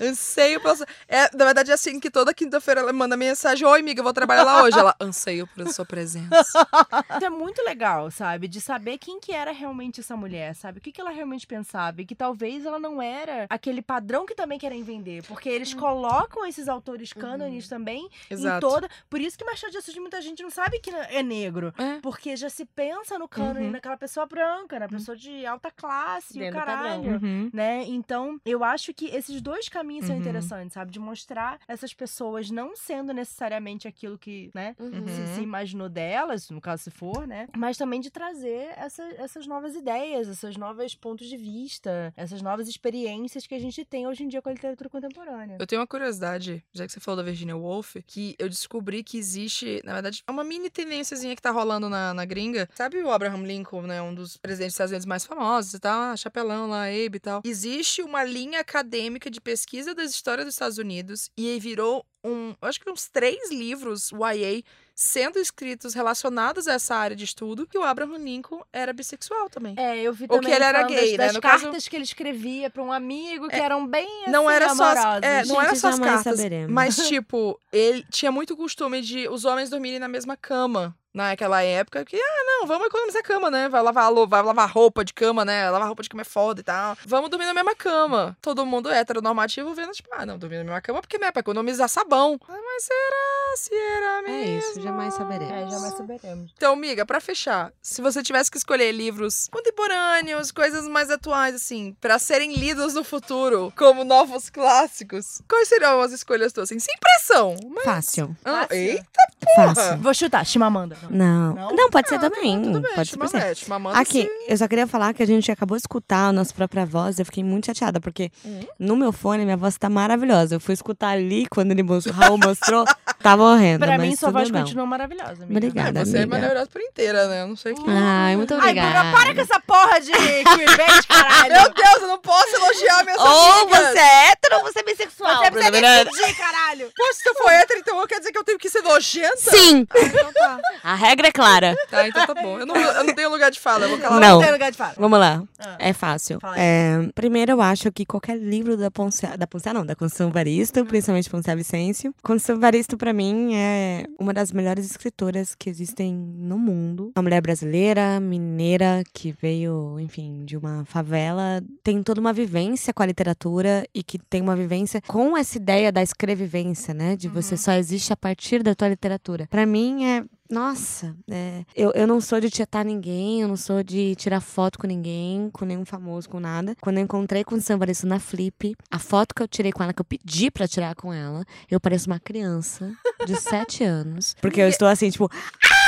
Anseio 0.02 0.62
pela 0.62 0.76
sua... 0.76 0.88
É, 1.08 1.36
na 1.36 1.46
verdade, 1.46 1.72
é 1.72 1.74
assim 1.74 2.00
que 2.00 2.10
toda 2.10 2.34
quinta-feira 2.34 2.82
ela 2.82 2.94
manda 2.94 3.16
mensagem: 3.18 3.66
Oi, 3.66 3.80
amiga, 3.80 4.00
eu 4.00 4.04
vou 4.04 4.14
trabalhar 4.14 4.44
lá 4.44 4.64
hoje. 4.64 4.78
Ela, 4.78 4.96
anseio 5.00 5.48
por 5.48 5.68
sua 5.74 5.86
presença. 5.86 6.30
Isso 6.42 6.58
é 7.26 7.30
muito 7.30 7.62
legal, 7.64 8.10
sabe? 8.12 8.48
De 8.48 8.62
saber 8.62 8.98
quem 8.98 9.20
que 9.20 9.32
era 9.34 9.52
realmente 9.52 10.00
essa 10.00 10.16
mulher, 10.16 10.56
sabe? 10.56 10.80
O 10.80 10.82
que, 10.82 10.92
que 10.92 11.02
ela 11.02 11.10
realmente 11.12 11.46
pensava. 11.46 12.02
E 12.02 12.06
que 12.06 12.16
talvez 12.16 12.66
ela 12.66 12.80
não 12.80 13.02
era 13.02 13.46
aquele 13.50 13.82
padrão 13.82 14.26
que 14.26 14.36
também 14.36 14.58
querem 14.60 14.84
vender. 14.84 15.24
Porque 15.24 15.50
eles 15.50 15.74
colocam 15.74 16.46
esses 16.46 16.68
autores 16.68 17.14
cânones 17.14 17.68
também 17.68 18.10
em 18.30 18.34
Exato. 18.34 18.68
toda. 18.68 18.90
Por 19.10 19.20
isso 19.20 19.38
que 19.38 19.46
Machado 19.46 19.72
de 19.72 19.78
Assis 19.78 19.96
muita 19.96 20.22
gente 20.22 20.42
não 20.44 20.50
sabe 20.50 20.80
que 20.80 20.90
é 20.90 21.22
negro. 21.24 21.74
É. 21.78 22.00
Porque 22.02 22.36
já 22.36 22.50
se 22.50 22.66
pensa 22.66 23.18
no 23.18 23.28
cânone 23.28 23.60
Uhum. 23.60 23.72
naquela 23.72 23.98
pessoa 23.98 24.26
branca, 24.26 24.80
na 24.80 24.88
pessoa 24.88 25.18
de 25.18 25.46
alta 25.46 25.70
classe, 25.72 26.38
o 26.38 26.40
Dentro 26.40 26.60
do 26.60 26.66
caralho. 26.66 26.89
Uhum. 26.98 27.50
Né? 27.54 27.84
Então, 27.88 28.40
eu 28.46 28.64
acho 28.64 28.94
que 28.94 29.06
esses 29.08 29.42
dois 29.42 29.70
caminhos 29.70 30.06
são 30.06 30.16
Uhum. 30.16 30.22
interessantes, 30.22 30.74
sabe? 30.74 30.92
De 30.92 31.00
mostrar 31.00 31.60
essas 31.68 31.94
pessoas 31.94 32.50
não 32.50 32.76
sendo 32.76 33.14
necessariamente 33.14 33.88
aquilo 33.88 34.18
que, 34.18 34.50
né? 34.54 34.76
Uhum. 34.80 35.08
Se, 35.08 35.36
se 35.36 35.42
imaginou 35.42 35.90
delas, 35.90 36.50
no 36.50 36.62
caso 36.62 36.84
se 36.84 36.92
for, 36.92 37.28
né? 37.28 37.48
Mas 37.58 37.78
também 37.78 38.00
de 38.00 38.10
trazer 38.10 38.74
essa- 38.78 39.04
essas 39.18 39.46
novas 39.48 39.76
ideias, 39.76 40.28
esses 40.28 40.58
novos 40.58 40.96
pontos 40.96 41.28
de 41.28 41.38
vista, 41.38 42.14
essas 42.16 42.42
novas 42.42 42.68
experiências 42.68 43.46
que 43.46 43.56
a 43.56 43.60
gente 43.60 43.84
tem 43.86 44.08
hoje 44.08 44.24
em 44.24 44.28
dia 44.28 44.42
com 44.42 44.50
a 44.50 44.54
literatura 44.54 44.90
contemporânea. 44.90 45.58
Eu 45.60 45.68
tenho 45.68 45.82
uma 45.82 45.88
curiosidade, 45.88 46.64
já 46.74 46.86
que 46.86 46.92
você 46.92 47.00
falou 47.00 47.18
da 47.18 47.24
Virginia 47.24 47.56
Woolf, 47.58 47.96
que 48.08 48.36
eu 48.40 48.48
descobri 48.50 49.04
que 49.04 49.18
existe, 49.18 49.82
na 49.84 49.94
verdade, 49.94 50.24
uma 50.30 50.44
mini 50.44 50.70
tendênciazinha 50.70 51.36
que 51.36 51.42
tá 51.42 51.52
rolando 51.52 51.90
na, 51.90 52.14
na 52.14 52.26
gringa. 52.26 52.70
Sabe 52.74 53.02
o 53.04 53.12
Abraham 53.12 53.44
Lincoln, 53.44 53.82
né? 53.84 54.02
Um 54.02 54.14
dos 54.14 54.38
presidentes 54.38 54.70
dos 54.74 54.76
Estados 54.76 54.92
Unidos 54.92 55.06
mais 55.06 55.26
famosos 55.26 55.74
e 55.74 55.80
tal, 55.80 56.16
chapelão 56.18 56.68
lá, 56.70 56.84
Abe 56.86 57.16
e 57.18 57.20
tal. 57.20 57.42
Existe 57.44 58.02
uma 58.02 58.24
linha 58.24 58.60
acadêmica 58.60 59.30
de 59.30 59.42
pesquisa 59.42 59.94
das 59.94 60.12
histórias 60.12 60.46
dos 60.46 60.54
Estados 60.56 60.78
Unidos 60.78 61.30
e 61.38 61.50
aí 61.50 61.60
virou 61.60 62.06
um, 62.24 62.50
eu 62.62 62.68
acho 62.68 62.80
que 62.80 62.90
uns 62.90 63.08
três 63.08 63.50
livros 63.52 64.12
YA 64.12 64.62
sendo 64.94 65.40
escritos 65.40 65.94
relacionados 65.94 66.68
a 66.68 66.74
essa 66.74 66.94
área 66.94 67.16
de 67.16 67.24
estudo, 67.24 67.66
que 67.66 67.78
o 67.78 67.84
Abraham 67.84 68.18
Lincoln 68.18 68.62
era 68.74 68.92
bissexual 68.92 69.50
também. 69.50 69.74
É, 69.78 70.02
eu 70.02 70.12
vi 70.12 70.24
Ou 70.24 70.36
também 70.36 70.50
que 70.50 70.56
ele 70.58 70.64
era 70.66 70.84
gay, 70.84 70.96
das, 70.98 71.12
né? 71.12 71.18
das 71.18 71.34
No 71.36 71.42
caso- 71.42 71.64
cartas 71.64 71.88
que 71.88 71.96
ele 71.96 72.04
escrevia 72.04 72.70
pra 72.70 72.84
um 72.84 72.92
amigo 72.92 73.48
que 73.48 73.56
eram 73.56 73.88
bem 73.88 74.06
assim, 74.24 74.32
não 74.32 74.50
era 74.50 74.76
só 74.76 74.84
as, 74.84 75.24
é, 75.24 75.46
não 75.46 75.62
era 75.62 75.74
só 75.76 75.88
as 75.88 76.00
cartas, 76.00 76.36
saberemos. 76.38 76.70
mas 76.74 76.98
tipo, 77.08 77.58
ele 77.72 78.06
tinha 78.12 78.30
muito 78.30 78.58
costume 78.58 79.02
de 79.02 79.30
os 79.30 79.46
homens 79.46 79.70
dormirem 79.70 80.00
na 80.00 80.10
mesma 80.10 80.36
cama 80.36 80.94
naquela 81.14 81.62
época, 81.64 82.06
que 82.06 82.16
ah, 82.16 82.44
não, 82.46 82.68
vamos 82.68 82.88
economizar 82.88 83.24
cama, 83.24 83.50
né? 83.50 83.70
Vai 83.70 83.82
lavar, 83.82 84.12
vai 84.28 84.44
lavar 84.44 84.70
roupa 84.70 85.04
de 85.04 85.14
cama, 85.14 85.44
né? 85.44 85.70
Lavar 85.70 85.88
roupa 85.88 86.04
de 86.04 86.10
cama 86.10 86.22
é 86.22 86.26
foda 86.26 86.62
e 86.62 86.64
tal. 86.64 86.98
Vamos 87.06 87.30
dormir 87.30 87.46
na 87.46 87.54
mesma 87.54 87.76
cama. 87.76 88.38
Todo 88.42 88.66
mundo 88.66 88.90
heteronormativo 88.90 89.74
vendo 89.74 89.92
tipo, 89.92 90.10
ah, 90.12 90.26
não, 90.26 90.38
dormir 90.38 90.58
na 90.58 90.64
mesma 90.64 90.82
cama 90.82 91.02
porque 91.02 91.18
né, 91.18 91.32
para 91.32 91.40
economizar 91.40 91.90
sabão. 91.90 92.40
Ah, 92.48 92.54
mas 92.54 92.84
será 92.84 93.56
se 93.56 93.76
era 93.76 94.22
mesmo? 94.22 94.38
É 94.38 94.58
isso, 94.58 94.82
jamais 94.82 95.14
saberemos. 95.14 95.54
É, 95.54 95.70
jamais 95.70 95.94
saberemos. 95.96 96.52
Então, 96.56 96.74
amiga, 96.74 97.06
pra 97.06 97.20
fechar, 97.20 97.72
se 97.82 98.02
você 98.02 98.22
tivesse 98.22 98.52
que 98.52 98.58
escolher 98.58 98.92
livros 98.92 99.48
contemporâneos, 99.52 100.52
coisas 100.52 100.88
mais 100.88 101.10
atuais, 101.10 101.56
assim, 101.56 101.96
pra 102.00 102.20
serem 102.20 102.54
lidos 102.54 102.94
no 102.94 103.04
futuro, 103.04 103.74
como 103.76 104.04
novos 104.04 104.50
clássicos, 104.50 105.42
quais 105.48 105.68
seriam 105.68 106.00
as 106.02 106.12
escolhas 106.12 106.54
tuas? 106.54 106.70
Assim, 106.70 106.80
sem 106.80 106.96
pressão. 107.00 107.56
Mas... 107.70 107.84
Fácil. 107.84 108.36
Ah, 108.46 108.62
Fácil. 108.62 108.76
eita, 108.76 109.20
Fácil. 109.56 109.98
Vou 109.98 110.14
chutar, 110.14 110.46
Chimamanda. 110.46 110.99
Não. 111.10 111.54
Não. 111.56 111.72
Não? 111.76 111.90
Pode 111.90 112.10
ser 112.10 112.16
Ah, 112.16 112.20
também. 112.20 112.62
tudo 112.62 112.82
bem, 112.82 112.94
pode 112.96 113.10
ser. 113.30 113.56
Chimamanda, 113.56 113.98
Aqui, 114.00 114.24
se- 114.24 114.32
eu 114.48 114.58
só 114.58 114.68
queria 114.68 114.88
falar 114.88 115.14
que 115.14 115.22
a 115.24 115.26
gente 115.28 115.52
acabou 115.52 115.78
de 115.78 115.82
escutar 115.84 116.28
a 116.30 116.34
nossa 116.34 116.54
própria 116.54 116.86
voz. 116.86 117.20
Eu 117.20 117.26
fiquei 117.26 117.44
muito 117.44 117.66
chateada, 117.68 118.00
porque 118.00 118.32
Hum. 118.46 118.60
no 118.80 118.96
meu 118.96 119.12
fone 119.12 119.44
minha 119.46 119.58
voz 119.58 119.78
tá 119.78 119.90
maravilhosa. 119.90 120.56
Eu 120.56 120.60
fui 120.60 120.74
escutar 120.74 121.10
ali 121.10 121.46
quando 121.48 121.72
ele 121.72 121.84
mostrou, 121.84 122.16
o 122.16 122.18
Raul 122.20 122.38
mostrou, 122.38 122.86
tava 123.22 123.44
horrenda. 123.44 123.86
Pra 123.86 123.98
mas 123.98 124.08
mim, 124.10 124.16
sua 124.16 124.32
voz 124.32 124.50
bom. 124.50 124.60
continua 124.60 124.86
maravilhosa, 124.86 125.44
amiga. 125.44 125.52
Obrigada. 125.52 126.02
É, 126.02 126.06
você 126.06 126.18
é 126.18 126.22
amiga. 126.24 126.36
maravilhosa 126.38 126.70
por 126.72 126.82
inteira, 126.82 127.28
né? 127.28 127.42
Eu 127.44 127.48
não 127.48 127.56
sei 127.56 127.74
o 127.74 127.76
que. 127.76 127.84
Ai, 127.90 128.36
muito 128.36 128.54
Ai, 128.54 128.60
obrigada. 128.60 128.90
Bruna, 129.00 129.12
para 129.18 129.36
com 129.36 129.42
essa 129.42 129.60
porra 129.62 130.00
de 130.02 130.12
clickbait, 130.12 131.06
caralho. 131.08 131.54
Meu 131.54 131.74
Deus, 131.74 132.02
eu 132.02 132.08
não 132.08 132.20
posso 132.20 132.56
elogiar 132.56 133.04
minhas 133.04 133.20
Ou 133.20 133.28
amigas. 133.62 133.80
você 133.90 134.00
é 134.00 134.32
hétero 134.32 134.56
ou 134.58 134.64
você 134.64 134.80
é 134.80 134.84
bissexual. 134.84 135.38
Você 135.44 135.52
precisa 135.52 135.72
Miranda. 135.72 136.06
decidir, 136.12 136.36
caralho. 136.36 136.92
Pô, 136.96 137.14
se 137.14 137.30
eu 137.30 137.36
for 137.36 137.50
hétero, 137.52 137.80
então 137.80 138.08
quer 138.08 138.20
dizer 138.20 138.32
que 138.32 138.38
eu 138.38 138.44
tenho 138.44 138.58
que 138.60 138.70
ser 138.70 138.82
nojenta? 138.82 139.38
Sim, 139.38 139.86
Então 139.96 140.34
tá. 140.34 140.60
a 140.90 140.96
regra 140.96 141.28
é 141.28 141.32
clara. 141.32 141.76
Tá, 141.90 142.08
então 142.08 142.26
tá 142.26 142.34
bom. 142.34 142.60
Eu 142.60 142.66
não, 142.66 142.76
eu 142.76 143.04
não 143.04 143.14
tenho 143.14 143.30
lugar 143.30 143.52
de 143.52 143.60
fala, 143.60 143.86
eu 143.86 143.90
vou 143.90 144.00
calar. 144.00 144.20
Não. 144.20 144.36
Não 144.36 144.42
tem 144.42 144.52
lugar 144.52 144.72
de 144.72 144.78
fala. 144.78 144.94
Vamos 144.98 145.20
lá. 145.20 145.44
Ah. 145.60 145.76
É 145.78 145.94
fácil. 145.94 146.40
É, 146.58 147.08
primeiro, 147.14 147.52
eu 147.52 147.62
acho 147.62 147.92
que 147.92 148.06
qualquer 148.06 148.38
livro 148.38 148.76
da 148.76 148.90
Ponce... 148.90 149.26
Da 149.38 149.46
Ponce 149.46 149.72
não, 149.72 149.86
da 149.86 149.96
Conceição 149.96 150.32
Varisto, 150.32 150.84
principalmente 150.86 151.30
Ponce 151.30 151.56
Vicêncio. 151.56 152.14
Conceição 152.24 152.60
Varisto, 152.60 152.98
pra 152.98 153.14
mim, 153.14 153.56
é 153.56 154.06
uma 154.20 154.34
das 154.34 154.52
melhores 154.52 154.90
escritoras 154.90 155.54
que 155.54 155.70
existem 155.70 156.14
no 156.14 156.58
mundo. 156.58 157.12
Uma 157.16 157.24
mulher 157.24 157.42
brasileira, 157.42 158.20
mineira, 158.20 159.04
que 159.14 159.32
veio, 159.32 160.00
enfim, 160.00 160.44
de 160.44 160.58
uma 160.58 160.86
favela. 160.86 161.62
Tem 161.84 162.02
toda 162.02 162.20
uma 162.20 162.34
vivência 162.34 162.92
com 162.94 163.04
a 163.04 163.06
literatura 163.06 163.86
e 163.94 164.02
que 164.02 164.18
tem 164.18 164.42
uma 164.42 164.56
vivência 164.56 165.02
com 165.08 165.38
essa 165.38 165.58
ideia 165.58 165.92
da 165.92 166.02
escrevivência, 166.02 166.96
né? 166.96 167.16
De 167.16 167.28
você 167.28 167.56
só 167.56 167.74
existe 167.74 168.12
a 168.12 168.18
partir 168.18 168.64
da 168.64 168.74
tua 168.74 168.88
literatura. 168.90 169.48
Pra 169.50 169.66
mim, 169.66 170.06
é 170.06 170.24
nossa, 170.50 171.16
é, 171.30 171.64
eu, 171.76 171.92
eu 171.94 172.08
não 172.08 172.20
sou 172.20 172.40
de 172.40 172.50
tietar 172.50 172.84
ninguém, 172.84 173.42
eu 173.42 173.48
não 173.48 173.56
sou 173.58 173.84
de 173.84 174.16
tirar 174.16 174.42
foto 174.42 174.80
com 174.80 174.88
ninguém, 174.88 175.50
com 175.52 175.64
nenhum 175.66 175.86
famoso, 175.86 176.28
com 176.30 176.40
nada. 176.40 176.76
Quando 176.82 176.98
eu 176.98 177.04
encontrei 177.04 177.44
com 177.44 177.56
o 177.56 177.62
Sam 177.62 177.78
Varisto 177.78 178.08
na 178.08 178.20
Flip, 178.20 178.76
a 178.90 179.00
foto 179.00 179.36
que 179.36 179.44
eu 179.44 179.48
tirei 179.48 179.72
com 179.72 179.84
ela, 179.84 179.94
que 179.94 180.02
eu 180.02 180.06
pedi 180.06 180.50
pra 180.50 180.68
tirar 180.68 180.96
com 180.96 181.14
ela, 181.14 181.46
eu 181.70 181.80
pareço 181.80 182.08
uma 182.10 182.20
criança 182.20 182.92
de 183.26 183.36
7 183.40 183.84
anos. 183.84 184.36
Porque 184.42 184.60
eu 184.62 184.68
estou 184.68 184.88
assim, 184.88 185.10
tipo. 185.10 185.30
"Ah!" 185.32 185.79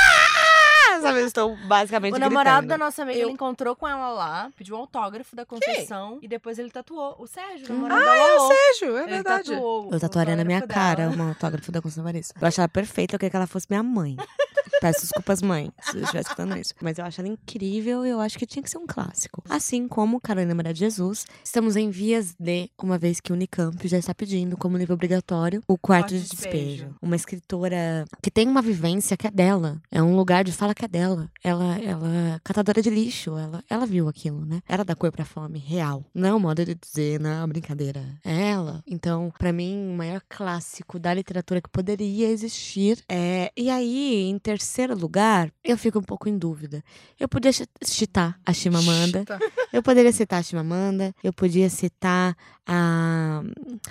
Sabe, 1.02 1.20
eu 1.20 1.26
estou 1.26 1.56
basicamente 1.66 2.14
O 2.14 2.18
namorado 2.18 2.66
da 2.66 2.78
nossa 2.78 3.02
amiga, 3.02 3.18
Eu- 3.18 3.24
ele 3.28 3.32
encontrou 3.34 3.74
com 3.76 3.86
ela 3.88 4.10
lá, 4.10 4.50
pediu 4.56 4.76
um 4.76 4.78
autógrafo 4.78 5.34
da 5.36 5.44
Conceição 5.44 6.18
e 6.22 6.28
depois 6.28 6.58
ele 6.58 6.70
tatuou. 6.70 7.16
O 7.18 7.26
Sérgio, 7.26 7.66
o 7.68 7.72
namorado 7.74 8.04
da 8.04 8.14
Lolo. 8.14 8.48
Beijo, 8.48 8.96
é 8.96 9.02
Ele 9.02 9.10
verdade. 9.12 9.50
tatuou 9.50 9.88
Eu 9.90 9.96
o 9.96 10.00
tatuaria 10.00 10.36
na 10.36 10.44
minha 10.44 10.62
cara 10.66 11.08
dela. 11.08 11.22
um 11.22 11.28
autógrafo 11.28 11.70
da 11.72 11.80
Conceição 11.82 12.04
Varisto. 12.04 12.34
Eu 12.40 12.46
acho 12.48 12.60
ela 12.60 12.68
perfeita, 12.68 13.14
eu 13.14 13.18
queria 13.18 13.30
que 13.30 13.36
ela 13.36 13.46
fosse 13.46 13.66
minha 13.68 13.82
mãe. 13.82 14.16
Peço 14.80 15.02
desculpas, 15.02 15.40
mãe, 15.40 15.70
se 15.80 15.96
eu 15.96 16.02
estiver 16.02 16.22
escutando 16.22 16.56
isso. 16.56 16.74
Mas 16.82 16.98
eu 16.98 17.04
acho 17.04 17.20
ela 17.20 17.28
incrível 17.28 18.04
e 18.04 18.10
eu 18.10 18.20
acho 18.20 18.36
que 18.36 18.44
tinha 18.44 18.60
que 18.64 18.68
ser 18.70 18.78
um 18.78 18.86
clássico. 18.86 19.40
Assim 19.48 19.86
como 19.86 20.20
Carolina 20.20 20.52
Maria 20.56 20.72
de 20.74 20.80
Jesus, 20.80 21.24
estamos 21.44 21.76
em 21.76 21.88
vias 21.88 22.34
de, 22.36 22.68
uma 22.82 22.98
vez 22.98 23.20
que 23.20 23.30
o 23.30 23.34
Unicamp 23.36 23.86
já 23.86 23.96
está 23.96 24.12
pedindo 24.12 24.56
como 24.56 24.76
livro 24.76 24.94
obrigatório, 24.94 25.62
O 25.68 25.78
Quarto 25.78 26.08
de 26.08 26.20
Despejo. 26.28 26.96
Uma 27.00 27.14
escritora 27.14 28.04
que 28.20 28.28
tem 28.28 28.48
uma 28.48 28.60
vivência 28.60 29.16
que 29.16 29.26
é 29.28 29.30
dela. 29.30 29.80
É 29.88 30.02
um 30.02 30.16
lugar 30.16 30.42
de 30.42 30.50
fala 30.50 30.74
que 30.74 30.84
é 30.84 30.88
dela. 30.92 31.30
Ela, 31.42 31.78
ela 31.78 32.08
é 32.08 32.40
catadora 32.44 32.82
de 32.82 32.90
lixo. 32.90 33.36
Ela, 33.36 33.64
ela 33.68 33.86
viu 33.86 34.08
aquilo, 34.08 34.44
né? 34.44 34.60
Ela 34.68 34.84
dá 34.84 34.94
cor 34.94 35.10
pra 35.10 35.24
fome, 35.24 35.58
real. 35.58 36.04
Não 36.14 36.28
é 36.28 36.34
um 36.34 36.38
modo 36.38 36.64
de 36.64 36.74
dizer, 36.74 37.18
não 37.18 37.30
é 37.30 37.36
uma 37.38 37.46
brincadeira. 37.48 38.04
É 38.24 38.50
ela. 38.50 38.82
Então, 38.86 39.32
pra 39.38 39.52
mim, 39.52 39.88
o 39.92 39.96
maior 39.96 40.20
clássico 40.28 40.98
da 40.98 41.12
literatura 41.14 41.60
que 41.62 41.68
poderia 41.70 42.28
existir 42.28 43.02
é. 43.08 43.50
E 43.56 43.70
aí, 43.70 44.28
em 44.28 44.38
terceiro 44.38 44.94
lugar, 44.96 45.50
eu 45.64 45.76
fico 45.78 45.98
um 45.98 46.02
pouco 46.02 46.28
em 46.28 46.36
dúvida. 46.36 46.84
Eu 47.18 47.28
podia 47.28 47.50
citar 47.82 48.38
a 48.44 48.52
Chimamanda. 48.52 49.24
Eu 49.72 49.82
poderia 49.82 50.12
citar 50.12 50.40
a 50.40 50.42
Chimamanda. 50.42 51.14
Eu 51.24 51.32
podia 51.32 51.70
citar 51.70 52.36
a 52.66 53.42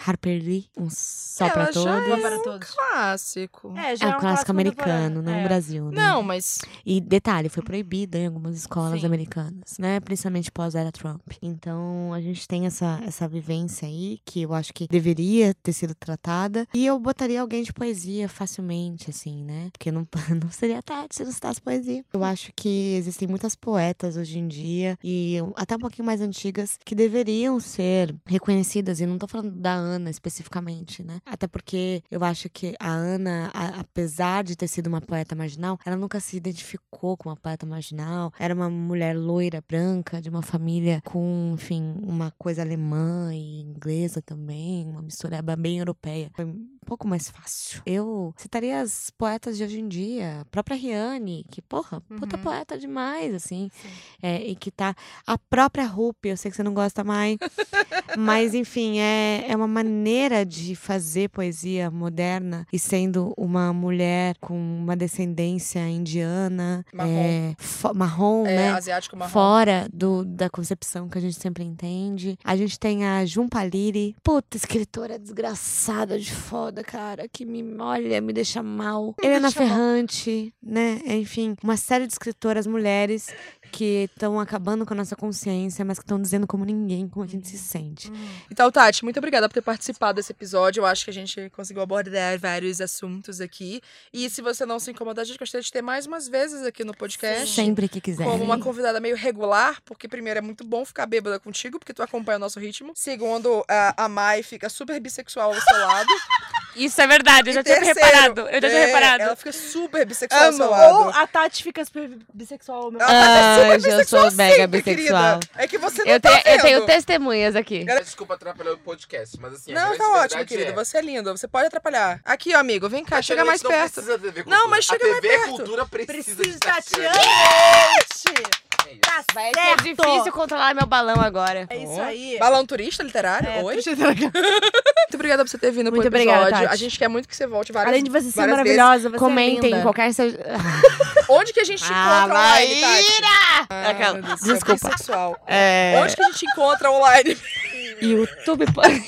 Harper 0.05 0.41
Lee, 0.41 0.65
um 0.77 0.87
só 0.89 1.45
Ela 1.45 1.53
pra 1.53 1.67
todos. 1.67 1.85
É 1.87 2.21
para 2.21 2.37
um 2.55 2.59
clássico. 2.59 3.73
É, 3.77 3.95
já 3.95 4.05
É 4.07 4.09
é 4.09 4.13
um 4.13 4.17
um 4.17 4.19
clássico 4.19 4.51
americano, 4.51 5.15
contemporâneo. 5.15 5.21
não 5.23 5.33
É. 5.33 5.43
Brasil, 5.43 5.85
né? 5.91 5.95
Não, 5.95 6.21
mas 6.23 6.59
E 6.85 6.90
detalhe, 6.99 7.47
foi 7.47 7.63
proibida 7.63 8.17
em 8.17 8.25
algumas 8.27 8.57
escolas 8.57 8.99
Sim. 9.01 9.05
americanas, 9.05 9.77
né? 9.79 9.99
Principalmente 9.99 10.51
pós-era 10.51 10.91
Trump. 10.91 11.21
Então, 11.41 12.13
a 12.13 12.19
gente 12.19 12.47
tem 12.47 12.65
essa, 12.65 12.99
essa 13.05 13.27
vivência 13.27 13.87
aí 13.87 14.19
que 14.25 14.41
eu 14.41 14.53
acho 14.53 14.73
que 14.73 14.87
deveria 14.87 15.53
ter 15.53 15.73
sido 15.73 15.93
tratada. 15.95 16.67
E 16.73 16.85
eu 16.85 16.99
botaria 16.99 17.39
alguém 17.41 17.63
de 17.63 17.71
poesia 17.71 18.27
facilmente, 18.27 19.09
assim, 19.09 19.43
né? 19.43 19.69
Porque 19.71 19.91
não, 19.91 20.07
não 20.43 20.51
seria 20.51 20.81
Tati 20.81 21.15
se 21.15 21.23
não 21.23 21.31
citasse 21.31 21.61
poesia. 21.61 22.03
Eu 22.11 22.23
acho 22.23 22.51
que 22.55 22.95
existem 22.95 23.27
muitas 23.27 23.55
poetas 23.55 24.17
hoje 24.17 24.39
em 24.39 24.47
dia, 24.47 24.97
e 25.03 25.37
até 25.55 25.75
um 25.75 25.79
pouquinho 25.79 26.05
mais 26.05 26.19
antigas, 26.21 26.77
que 26.83 26.95
deveriam 26.95 27.59
ser 27.59 28.15
reconhecidas. 28.25 28.99
E 28.99 29.05
não 29.05 29.17
tô 29.17 29.27
falando 29.27 29.51
da 29.51 29.73
Ana 29.73 30.09
especificamente, 30.09 31.03
né? 31.03 31.19
Até 31.25 31.47
porque 31.47 32.01
eu 32.09 32.23
acho 32.23 32.49
que 32.49 32.75
a 32.79 32.89
Ana, 32.89 33.51
a- 33.53 33.79
apesar 33.81 34.43
de 34.43 34.55
ter 34.55 34.67
sido 34.67 34.87
uma 34.87 35.01
poeta 35.01 35.35
marginal, 35.35 35.77
ela 35.85 35.95
nunca 35.95 36.19
se 36.19 36.35
identificou 36.37 36.80
com 36.89 37.29
uma 37.29 37.35
poeta 37.35 37.65
marginal. 37.65 38.31
Era 38.39 38.53
uma 38.53 38.69
mulher 38.69 39.17
loira, 39.17 39.63
branca, 39.67 40.21
de 40.21 40.29
uma 40.29 40.41
família 40.41 41.01
com, 41.05 41.53
enfim, 41.55 41.95
uma 42.03 42.31
coisa 42.37 42.61
alemã 42.61 43.33
e 43.33 43.61
inglesa 43.61 44.21
também, 44.21 44.87
uma 44.87 45.01
mistureba 45.01 45.55
bem 45.55 45.79
europeia. 45.79 46.29
Foi 46.33 46.45
pouco 46.85 47.07
mais 47.07 47.29
fácil. 47.29 47.81
Eu 47.85 48.33
citaria 48.37 48.81
as 48.81 49.09
poetas 49.11 49.57
de 49.57 49.63
hoje 49.63 49.79
em 49.79 49.87
dia, 49.87 50.41
a 50.41 50.45
própria 50.45 50.75
Riane, 50.75 51.45
que, 51.49 51.61
porra, 51.61 52.01
puta 52.01 52.37
Uhum. 52.37 52.43
poeta 52.43 52.77
demais, 52.77 53.33
assim. 53.33 53.69
Sim. 53.81 53.89
É, 54.21 54.41
e 54.41 54.55
que 54.55 54.71
tá. 54.71 54.95
A 55.25 55.37
própria 55.37 55.85
Rupi, 55.85 56.29
eu 56.29 56.37
sei 56.37 56.49
que 56.51 56.57
você 56.57 56.63
não 56.63 56.73
gosta 56.73 57.03
mais. 57.03 57.37
mas, 58.17 58.53
enfim, 58.53 58.99
é, 58.99 59.45
é 59.47 59.55
uma 59.55 59.67
maneira 59.67 60.45
de 60.45 60.75
fazer 60.75 61.29
poesia 61.29 61.89
moderna 61.89 62.65
e 62.71 62.79
sendo 62.79 63.33
uma 63.37 63.71
mulher 63.73 64.35
com 64.39 64.55
uma 64.57 64.95
descendência 64.95 65.79
indiana, 65.87 66.85
Marrom. 66.93 67.09
é, 67.09 67.55
marrom, 67.95 68.45
é 68.45 68.55
né? 68.55 68.69
asiático 68.71 69.15
marrom. 69.15 69.31
Fora 69.31 69.87
do, 69.93 70.25
da 70.25 70.49
concepção 70.49 71.07
que 71.09 71.17
a 71.17 71.21
gente 71.21 71.39
sempre 71.39 71.63
entende. 71.63 72.37
A 72.43 72.55
gente 72.55 72.79
tem 72.79 73.05
a 73.05 73.25
Jun 73.25 73.47
Paliri. 73.47 74.15
Puta, 74.23 74.57
escritora 74.57 75.17
desgraçada 75.19 76.19
de 76.19 76.31
foda, 76.33 76.70
cara. 76.83 77.27
Que 77.27 77.45
me 77.45 77.63
olha, 77.79 78.21
me 78.21 78.31
deixa 78.33 78.63
mal. 78.63 79.15
Helena 79.21 79.49
deixa 79.49 79.59
mal. 79.59 79.69
Ferrante, 79.69 80.53
né? 80.61 81.01
Enfim, 81.05 81.55
uma 81.63 81.77
série 81.77 82.07
de 82.07 82.13
escritoras 82.13 82.65
mulheres 82.65 83.27
que 83.71 84.09
estão 84.13 84.39
acabando 84.39 84.85
com 84.85 84.93
a 84.93 84.97
nossa 84.97 85.15
consciência, 85.15 85.85
mas 85.85 85.97
que 85.97 86.03
estão 86.03 86.21
dizendo 86.21 86.45
como 86.45 86.65
ninguém 86.65 87.07
como 87.07 87.23
a 87.23 87.27
gente 87.27 87.47
se 87.47 87.57
sente. 87.57 88.11
Então, 88.51 88.71
Tati, 88.71 89.03
muito 89.03 89.17
obrigada 89.17 89.47
por 89.47 89.53
ter 89.53 89.61
participado 89.61 90.17
desse 90.17 90.31
episódio. 90.31 90.81
Eu 90.81 90.85
acho 90.85 91.05
que 91.05 91.11
a 91.11 91.13
gente 91.13 91.49
conseguiu 91.51 91.81
abordar 91.81 92.37
vários 92.39 92.81
assuntos 92.81 93.39
aqui. 93.39 93.81
E 94.13 94.29
se 94.29 94.41
você 94.41 94.65
não 94.65 94.79
se 94.79 94.91
incomodar, 94.91 95.23
a 95.23 95.25
gente 95.25 95.39
gostaria 95.39 95.63
de 95.63 95.71
ter 95.71 95.81
mais 95.81 96.05
umas 96.05 96.27
vezes 96.27 96.65
aqui 96.65 96.83
no 96.83 96.95
podcast. 96.95 97.53
Sempre 97.53 97.87
que 97.87 98.01
quiser. 98.01 98.23
Como 98.23 98.43
uma 98.43 98.59
convidada 98.59 98.99
meio 98.99 99.15
regular, 99.15 99.81
porque 99.85 100.07
primeiro 100.07 100.39
é 100.39 100.41
muito 100.41 100.63
bom 100.63 100.83
ficar 100.85 101.05
bêbada 101.05 101.39
contigo, 101.39 101.79
porque 101.79 101.93
tu 101.93 102.03
acompanha 102.03 102.37
o 102.37 102.39
nosso 102.39 102.59
ritmo. 102.59 102.91
Segundo, 102.95 103.63
a, 103.67 104.05
a 104.05 104.09
Mai 104.09 104.43
fica 104.43 104.69
super 104.69 104.99
bissexual 104.99 105.53
ao 105.53 105.61
seu 105.61 105.77
lado. 105.77 106.09
Isso 106.75 107.01
é 107.01 107.07
verdade, 107.07 107.49
eu 107.49 107.51
E 107.51 107.55
já 107.55 107.63
tinha 107.63 107.75
terceiro, 107.81 107.99
reparado. 107.99 108.41
Eu 108.41 108.61
já 108.61 108.69
tinha 108.69 108.81
é, 108.81 108.85
reparado. 108.85 109.23
Ela 109.23 109.35
fica 109.35 109.51
super 109.51 110.05
bissexual 110.05 110.43
ao 110.45 110.53
seu 110.53 110.65
Ou 110.69 111.09
a 111.09 111.27
Tati 111.27 111.63
fica 111.63 111.83
super 111.83 112.09
bissexual. 112.33 112.91
Meu... 112.91 112.99
Tá 112.99 113.05
Ah, 113.09 113.55
super 113.55 113.73
eu 113.75 113.79
sou 113.81 113.89
bissexual 113.91 114.31
mega 114.31 114.55
sempre, 114.55 114.81
bissexual. 114.81 115.39
querida. 115.39 115.51
É 115.63 115.67
que 115.67 115.77
você 115.77 116.03
não 116.03 116.11
Eu 116.11 116.19
tá 116.19 116.29
tenho, 116.41 116.55
eu 116.55 116.61
tenho 116.61 116.85
testemunhas 116.85 117.55
aqui. 117.55 117.83
Desculpa 117.85 118.35
atrapalhar 118.35 118.71
o 118.73 118.77
podcast, 118.77 119.37
mas 119.39 119.53
assim, 119.53 119.73
a 119.73 119.75
Não, 119.89 119.97
tá 119.97 120.07
ótimo, 120.23 120.45
querido. 120.45 120.71
é- 120.71 120.73
Você 120.73 120.97
é 120.97 121.01
lindo. 121.01 121.37
Você 121.37 121.47
pode 121.47 121.67
atrapalhar. 121.67 122.19
Aqui, 122.23 122.55
ó, 122.55 122.59
amigo, 122.59 122.87
vem 122.89 123.03
cá, 123.03 123.21
chega 123.21 123.41
a 123.41 123.45
mais 123.45 123.61
não 123.61 123.69
perto. 123.69 124.01
TV 124.01 124.43
Não, 124.47 124.67
mas 124.69 124.85
chega 124.85 125.03
a 125.05 125.09
mais 125.09 125.21
TV 125.21 125.27
perto. 125.37 125.49
Cultura 125.51 125.85
precisa, 125.85 126.13
Precisa 126.13 126.43
de 126.43 126.51
de 126.53 126.59
Tatiana. 126.59 127.09
Tatiana! 127.13 128.70
É 128.87 128.91
isso. 128.91 128.99
Tá 129.01 129.23
Vai 129.33 129.51
certo! 129.53 129.83
ser 129.83 129.95
difícil 129.95 130.31
controlar 130.31 130.73
meu 130.73 130.85
balão 130.85 131.19
agora. 131.21 131.65
É 131.69 131.77
isso 131.77 132.01
aí. 132.01 132.37
Balão 132.39 132.65
turista 132.65 133.03
literário? 133.03 133.47
É, 133.49 133.59
eu- 133.59 133.63
Muito 133.71 135.15
obrigada 135.15 135.43
por 135.43 135.49
você 135.49 135.57
ter 135.57 135.71
vindo 135.71 135.91
Muito 135.91 136.07
pro 136.09 136.17
episódio. 136.17 136.39
obrigada, 136.41 136.61
Tati. 136.63 136.73
A 136.73 136.75
gente 136.77 136.97
quer 136.97 137.07
muito 137.07 137.27
que 137.27 137.35
você 137.35 137.45
volte 137.47 137.71
várias 137.71 137.91
Além 137.91 138.03
de 138.03 138.09
você 138.09 138.29
ser 138.31 138.37
várias 138.37 138.57
maravilhosa, 138.57 139.09
você 139.09 139.17
Comentem 139.17 139.57
é 139.57 139.59
em 139.59 139.61
linda. 139.71 139.81
qualquer. 139.81 140.13
se- 140.13 140.21
vezes. 140.23 140.39
Onde 141.29 141.53
que 141.53 141.59
a 141.59 141.63
gente 141.63 141.83
te 141.83 141.91
Ah, 141.93 142.23
encontra 142.25 142.39
online, 142.39 142.81
Tati? 142.81 143.21
Ah, 143.69 143.89
Aquela- 143.89 144.13
meu 144.13 144.23
Deus 144.23 144.39
do 144.39 144.45
céu, 144.45 144.53
Desculpa. 144.55 144.89
bissexual. 144.89 145.43
É, 145.47 145.99
Onde 146.03 146.15
que 146.15 146.21
a 146.21 146.25
gente 146.25 146.37
te 146.39 146.45
encontra 146.45 146.91
online? 146.91 147.37
YouTube. 148.01 148.65
Tati, 148.65 148.91
onde 148.91 149.01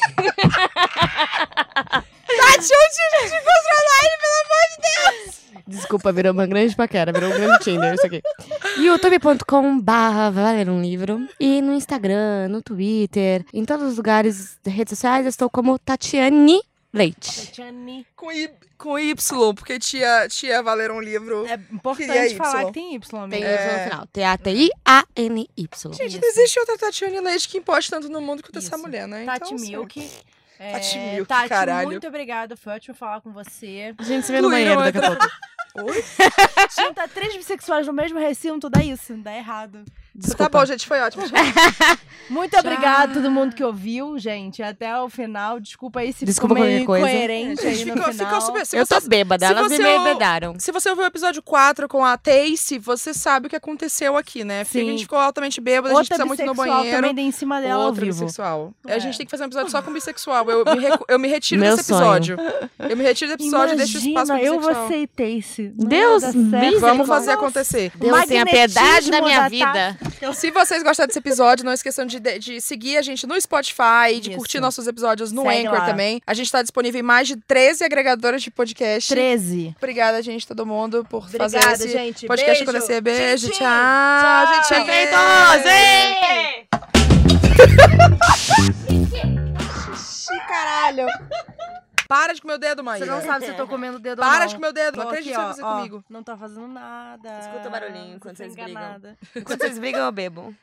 a 2.37 3.19
gente 3.21 3.29
te 3.29 3.35
encontra 3.35 3.73
online, 3.81 4.13
pelo 4.21 4.37
amor 4.43 4.63
de 4.69 4.77
Deus? 4.83 5.33
Desculpa, 5.75 6.11
virou 6.11 6.31
uma 6.33 6.45
grande 6.45 6.75
paquera, 6.75 7.11
virou 7.11 7.29
um 7.29 7.33
grande 7.33 7.63
Tinder 7.63 7.93
isso 7.93 8.05
aqui. 8.05 8.21
youtube.com 8.77 9.79
barra 9.79 10.29
valer 10.29 10.69
um 10.69 10.81
livro. 10.81 11.27
E 11.39 11.61
no 11.61 11.73
Instagram, 11.73 12.47
no 12.49 12.61
Twitter, 12.61 13.45
em 13.53 13.65
todos 13.65 13.87
os 13.91 13.97
lugares, 13.97 14.57
redes 14.65 14.91
sociais, 14.91 15.25
eu 15.25 15.29
estou 15.29 15.49
como 15.49 15.77
Tatiane 15.79 16.61
Leite. 16.93 17.47
Tatiane. 17.47 18.05
Com, 18.15 18.31
y, 18.31 18.49
com 18.77 18.99
Y, 18.99 19.15
porque 19.55 19.79
tia, 19.79 20.27
tia 20.29 20.61
Valer 20.61 20.91
um 20.91 21.01
livro. 21.01 21.43
É 21.47 21.55
importante 21.71 22.35
falar 22.35 22.61
Y. 22.61 22.65
que 22.67 22.71
tem 22.73 22.93
Y. 22.95 23.29
Tem 23.29 23.43
É. 23.43 23.47
Y 23.55 23.77
no 23.77 23.83
final. 23.89 24.07
T-A-T-I-A-N-Y. 24.13 25.47
Gente, 25.93 26.07
Isso. 26.07 26.19
não 26.21 26.27
existe 26.29 26.59
outra 26.59 26.77
Tatiane 26.77 27.19
Leite 27.19 27.49
que 27.49 27.57
importe 27.57 27.89
tanto 27.89 28.09
no 28.09 28.21
mundo 28.21 28.43
quanto 28.43 28.59
essa 28.59 28.75
Isso. 28.75 28.77
mulher, 28.85 29.07
né? 29.07 29.25
Tati 29.25 29.45
Então, 29.45 29.55
assim, 29.55 29.71
Milk. 29.71 30.11
É, 30.59 30.71
Tati 30.73 30.97
Milk, 30.99 31.27
Tati, 31.27 31.49
caralho. 31.49 31.87
muito 31.89 32.07
obrigada. 32.07 32.55
Foi 32.55 32.73
ótimo 32.73 32.95
falar 32.95 33.21
com 33.21 33.31
você. 33.31 33.93
A 33.97 34.03
gente 34.03 34.25
se 34.25 34.31
vê 34.31 34.39
no 34.39 34.49
banheiro 34.51 34.79
daqui 34.79 34.99
a 34.99 35.01
pouco. 35.01 35.25
Oi? 35.75 36.03
Juntar 36.77 37.09
três 37.09 37.35
bissexuais 37.35 37.87
no 37.87 37.93
mesmo 37.93 38.19
recinto 38.19 38.69
dá 38.69 38.83
isso, 38.83 39.15
dá 39.17 39.35
errado. 39.35 39.83
Desculpa. 40.15 40.49
Tá 40.49 40.59
bom, 40.59 40.65
gente, 40.65 40.85
foi 40.87 40.99
ótimo. 41.01 41.23
Muito 42.29 42.57
obrigada 42.57 43.11
a 43.11 43.13
todo 43.15 43.29
mundo 43.29 43.53
que 43.53 43.63
ouviu, 43.63 44.17
gente. 44.17 44.63
Até 44.63 44.97
o 44.99 45.09
final. 45.09 45.59
Desculpa 45.59 45.99
aí 45.99 46.13
se 46.13 46.23
Desculpa 46.23 46.55
ficou 46.55 46.67
meio 46.67 46.85
coisa. 46.85 47.05
incoerente 47.05 47.67
aí 47.67 47.85
no 47.85 47.93
ficou, 47.95 48.11
final. 48.13 48.27
ficou 48.27 48.41
super. 48.41 48.65
Se 48.65 48.77
Eu 48.77 48.85
você, 48.85 49.01
tô 49.01 49.07
bêbada, 49.09 49.45
se 49.45 49.51
elas 49.51 49.69
me 49.71 49.83
ou- 49.85 50.03
bebedaram. 50.03 50.55
se 50.57 50.71
você 50.71 50.89
ouviu 50.89 51.03
o 51.03 51.07
episódio 51.07 51.41
4 51.41 51.87
com 51.89 52.03
a 52.05 52.15
Tace, 52.17 52.79
você 52.79 53.13
sabe 53.13 53.47
o 53.47 53.49
que 53.49 53.55
aconteceu 53.57 54.15
aqui, 54.15 54.43
né? 54.45 54.63
Porque 54.63 54.77
a 54.77 54.81
Sim. 54.81 54.87
gente 54.91 55.01
ficou 55.01 55.19
altamente 55.19 55.59
bêbada, 55.59 55.89
a 55.93 56.01
gente 56.01 56.11
Outra 56.13 56.15
precisa 56.15 56.25
muito 56.25 56.39
no 56.45 56.53
bissexual 56.53 56.77
banheiro. 56.77 56.97
também 56.97 57.15
dei 57.15 57.25
em 57.25 57.31
cima 57.31 57.59
dela 57.59 57.81
ao 57.83 57.87
Outra 57.89 58.05
vivo. 58.05 58.19
bissexual. 58.21 58.73
É. 58.87 58.93
A 58.93 58.99
gente 58.99 59.17
tem 59.17 59.25
que 59.25 59.31
fazer 59.31 59.43
um 59.43 59.47
episódio 59.47 59.71
só 59.71 59.81
com 59.81 59.91
bissexual. 59.91 60.49
Eu 60.49 60.63
me, 60.63 60.79
recu- 60.79 61.05
eu 61.09 61.19
me 61.19 61.27
retiro 61.27 61.59
Meu 61.61 61.75
desse 61.75 61.87
sonho. 61.89 61.99
episódio. 62.01 62.37
Eu 62.79 62.95
me 62.97 63.03
retiro 63.03 63.31
desse 63.35 63.49
episódio 63.49 63.73
e 63.73 63.77
deixo 63.77 63.97
espaço 63.97 64.27
pra 64.27 64.35
Imagina, 64.41 64.47
eu, 64.47 64.59
bissexual. 64.59 64.87
você 64.87 64.97
e 64.97 65.07
Tace. 65.07 65.71
Deus, 65.75 66.23
misericórdia. 66.33 66.79
Vamos 66.79 67.07
fazer 67.07 67.31
acontecer. 67.31 67.91
Deus 67.95 68.25
tenha 68.25 68.45
piedade 68.45 69.11
da 69.11 69.21
minha 69.21 69.49
vida. 69.49 69.97
Se 70.33 70.51
vocês 70.51 70.81
gostaram 70.83 71.07
desse 71.07 71.19
episódio, 71.19 71.65
não 71.65 71.73
esqueçam 71.73 72.05
de, 72.05 72.19
de 72.19 72.59
seguir 72.61 72.97
a 72.97 73.01
gente 73.01 73.25
no 73.27 73.39
Spotify, 73.39 74.19
de 74.21 74.29
Isso. 74.29 74.37
curtir 74.37 74.59
nossos 74.59 74.87
episódios 74.87 75.31
no 75.31 75.43
Segue 75.43 75.67
Anchor 75.67 75.79
lá. 75.79 75.85
também. 75.85 76.21
A 76.25 76.33
gente 76.33 76.51
tá 76.51 76.61
disponível 76.61 76.99
em 76.99 77.03
mais 77.03 77.27
de 77.27 77.35
13 77.35 77.83
agregadoras 77.83 78.41
de 78.41 78.49
podcast. 78.51 79.09
13. 79.13 79.75
Obrigada, 79.77 80.21
gente, 80.21 80.47
todo 80.47 80.65
mundo, 80.65 81.05
por 81.09 81.23
fazer 81.29 81.41
Obrigada, 81.43 81.73
esse 81.73 81.89
gente. 81.89 82.25
podcast 82.27 82.63
Beijo. 82.63 82.71
acontecer. 82.77 83.01
Beijo, 83.01 83.49
tchau, 83.49 83.59
Tchau. 83.59 84.53
gente. 84.53 84.85
Perfeitos! 84.85 85.65
Ei! 85.65 86.67
Caralho. 90.47 91.07
Para 92.13 92.33
de 92.35 92.41
comer 92.43 92.53
o 92.53 92.57
dedo, 92.59 92.77
Você 92.77 92.83
Maíra. 92.83 93.05
não 93.07 93.21
sabe 93.23 93.45
se 93.45 93.51
eu 93.51 93.57
tô 93.57 93.67
comendo 93.67 93.97
o 93.97 93.99
dedo 93.99 94.19
ou 94.19 94.25
Para 94.27 94.41
não. 94.41 94.47
de 94.47 94.53
comer 94.55 94.67
o 94.67 94.71
dedo. 94.73 94.97
Não 94.97 95.07
acredito 95.07 95.29
que 95.31 95.35
você 95.35 95.41
vai 95.41 95.47
fazer 95.47 95.63
ó. 95.63 95.75
comigo. 95.77 96.05
Não 96.07 96.21
tá 96.21 96.37
fazendo 96.37 96.67
nada. 96.67 97.39
Escuta 97.39 97.67
o 97.67 97.71
barulhinho 97.71 98.05
Você 98.05 98.15
enquanto 98.17 98.37
vocês 98.37 98.53
brigam. 98.55 99.01
Enquanto 99.35 99.59
vocês 99.61 99.79
brigam, 99.79 100.05
eu 100.05 100.11
bebo. 100.11 100.55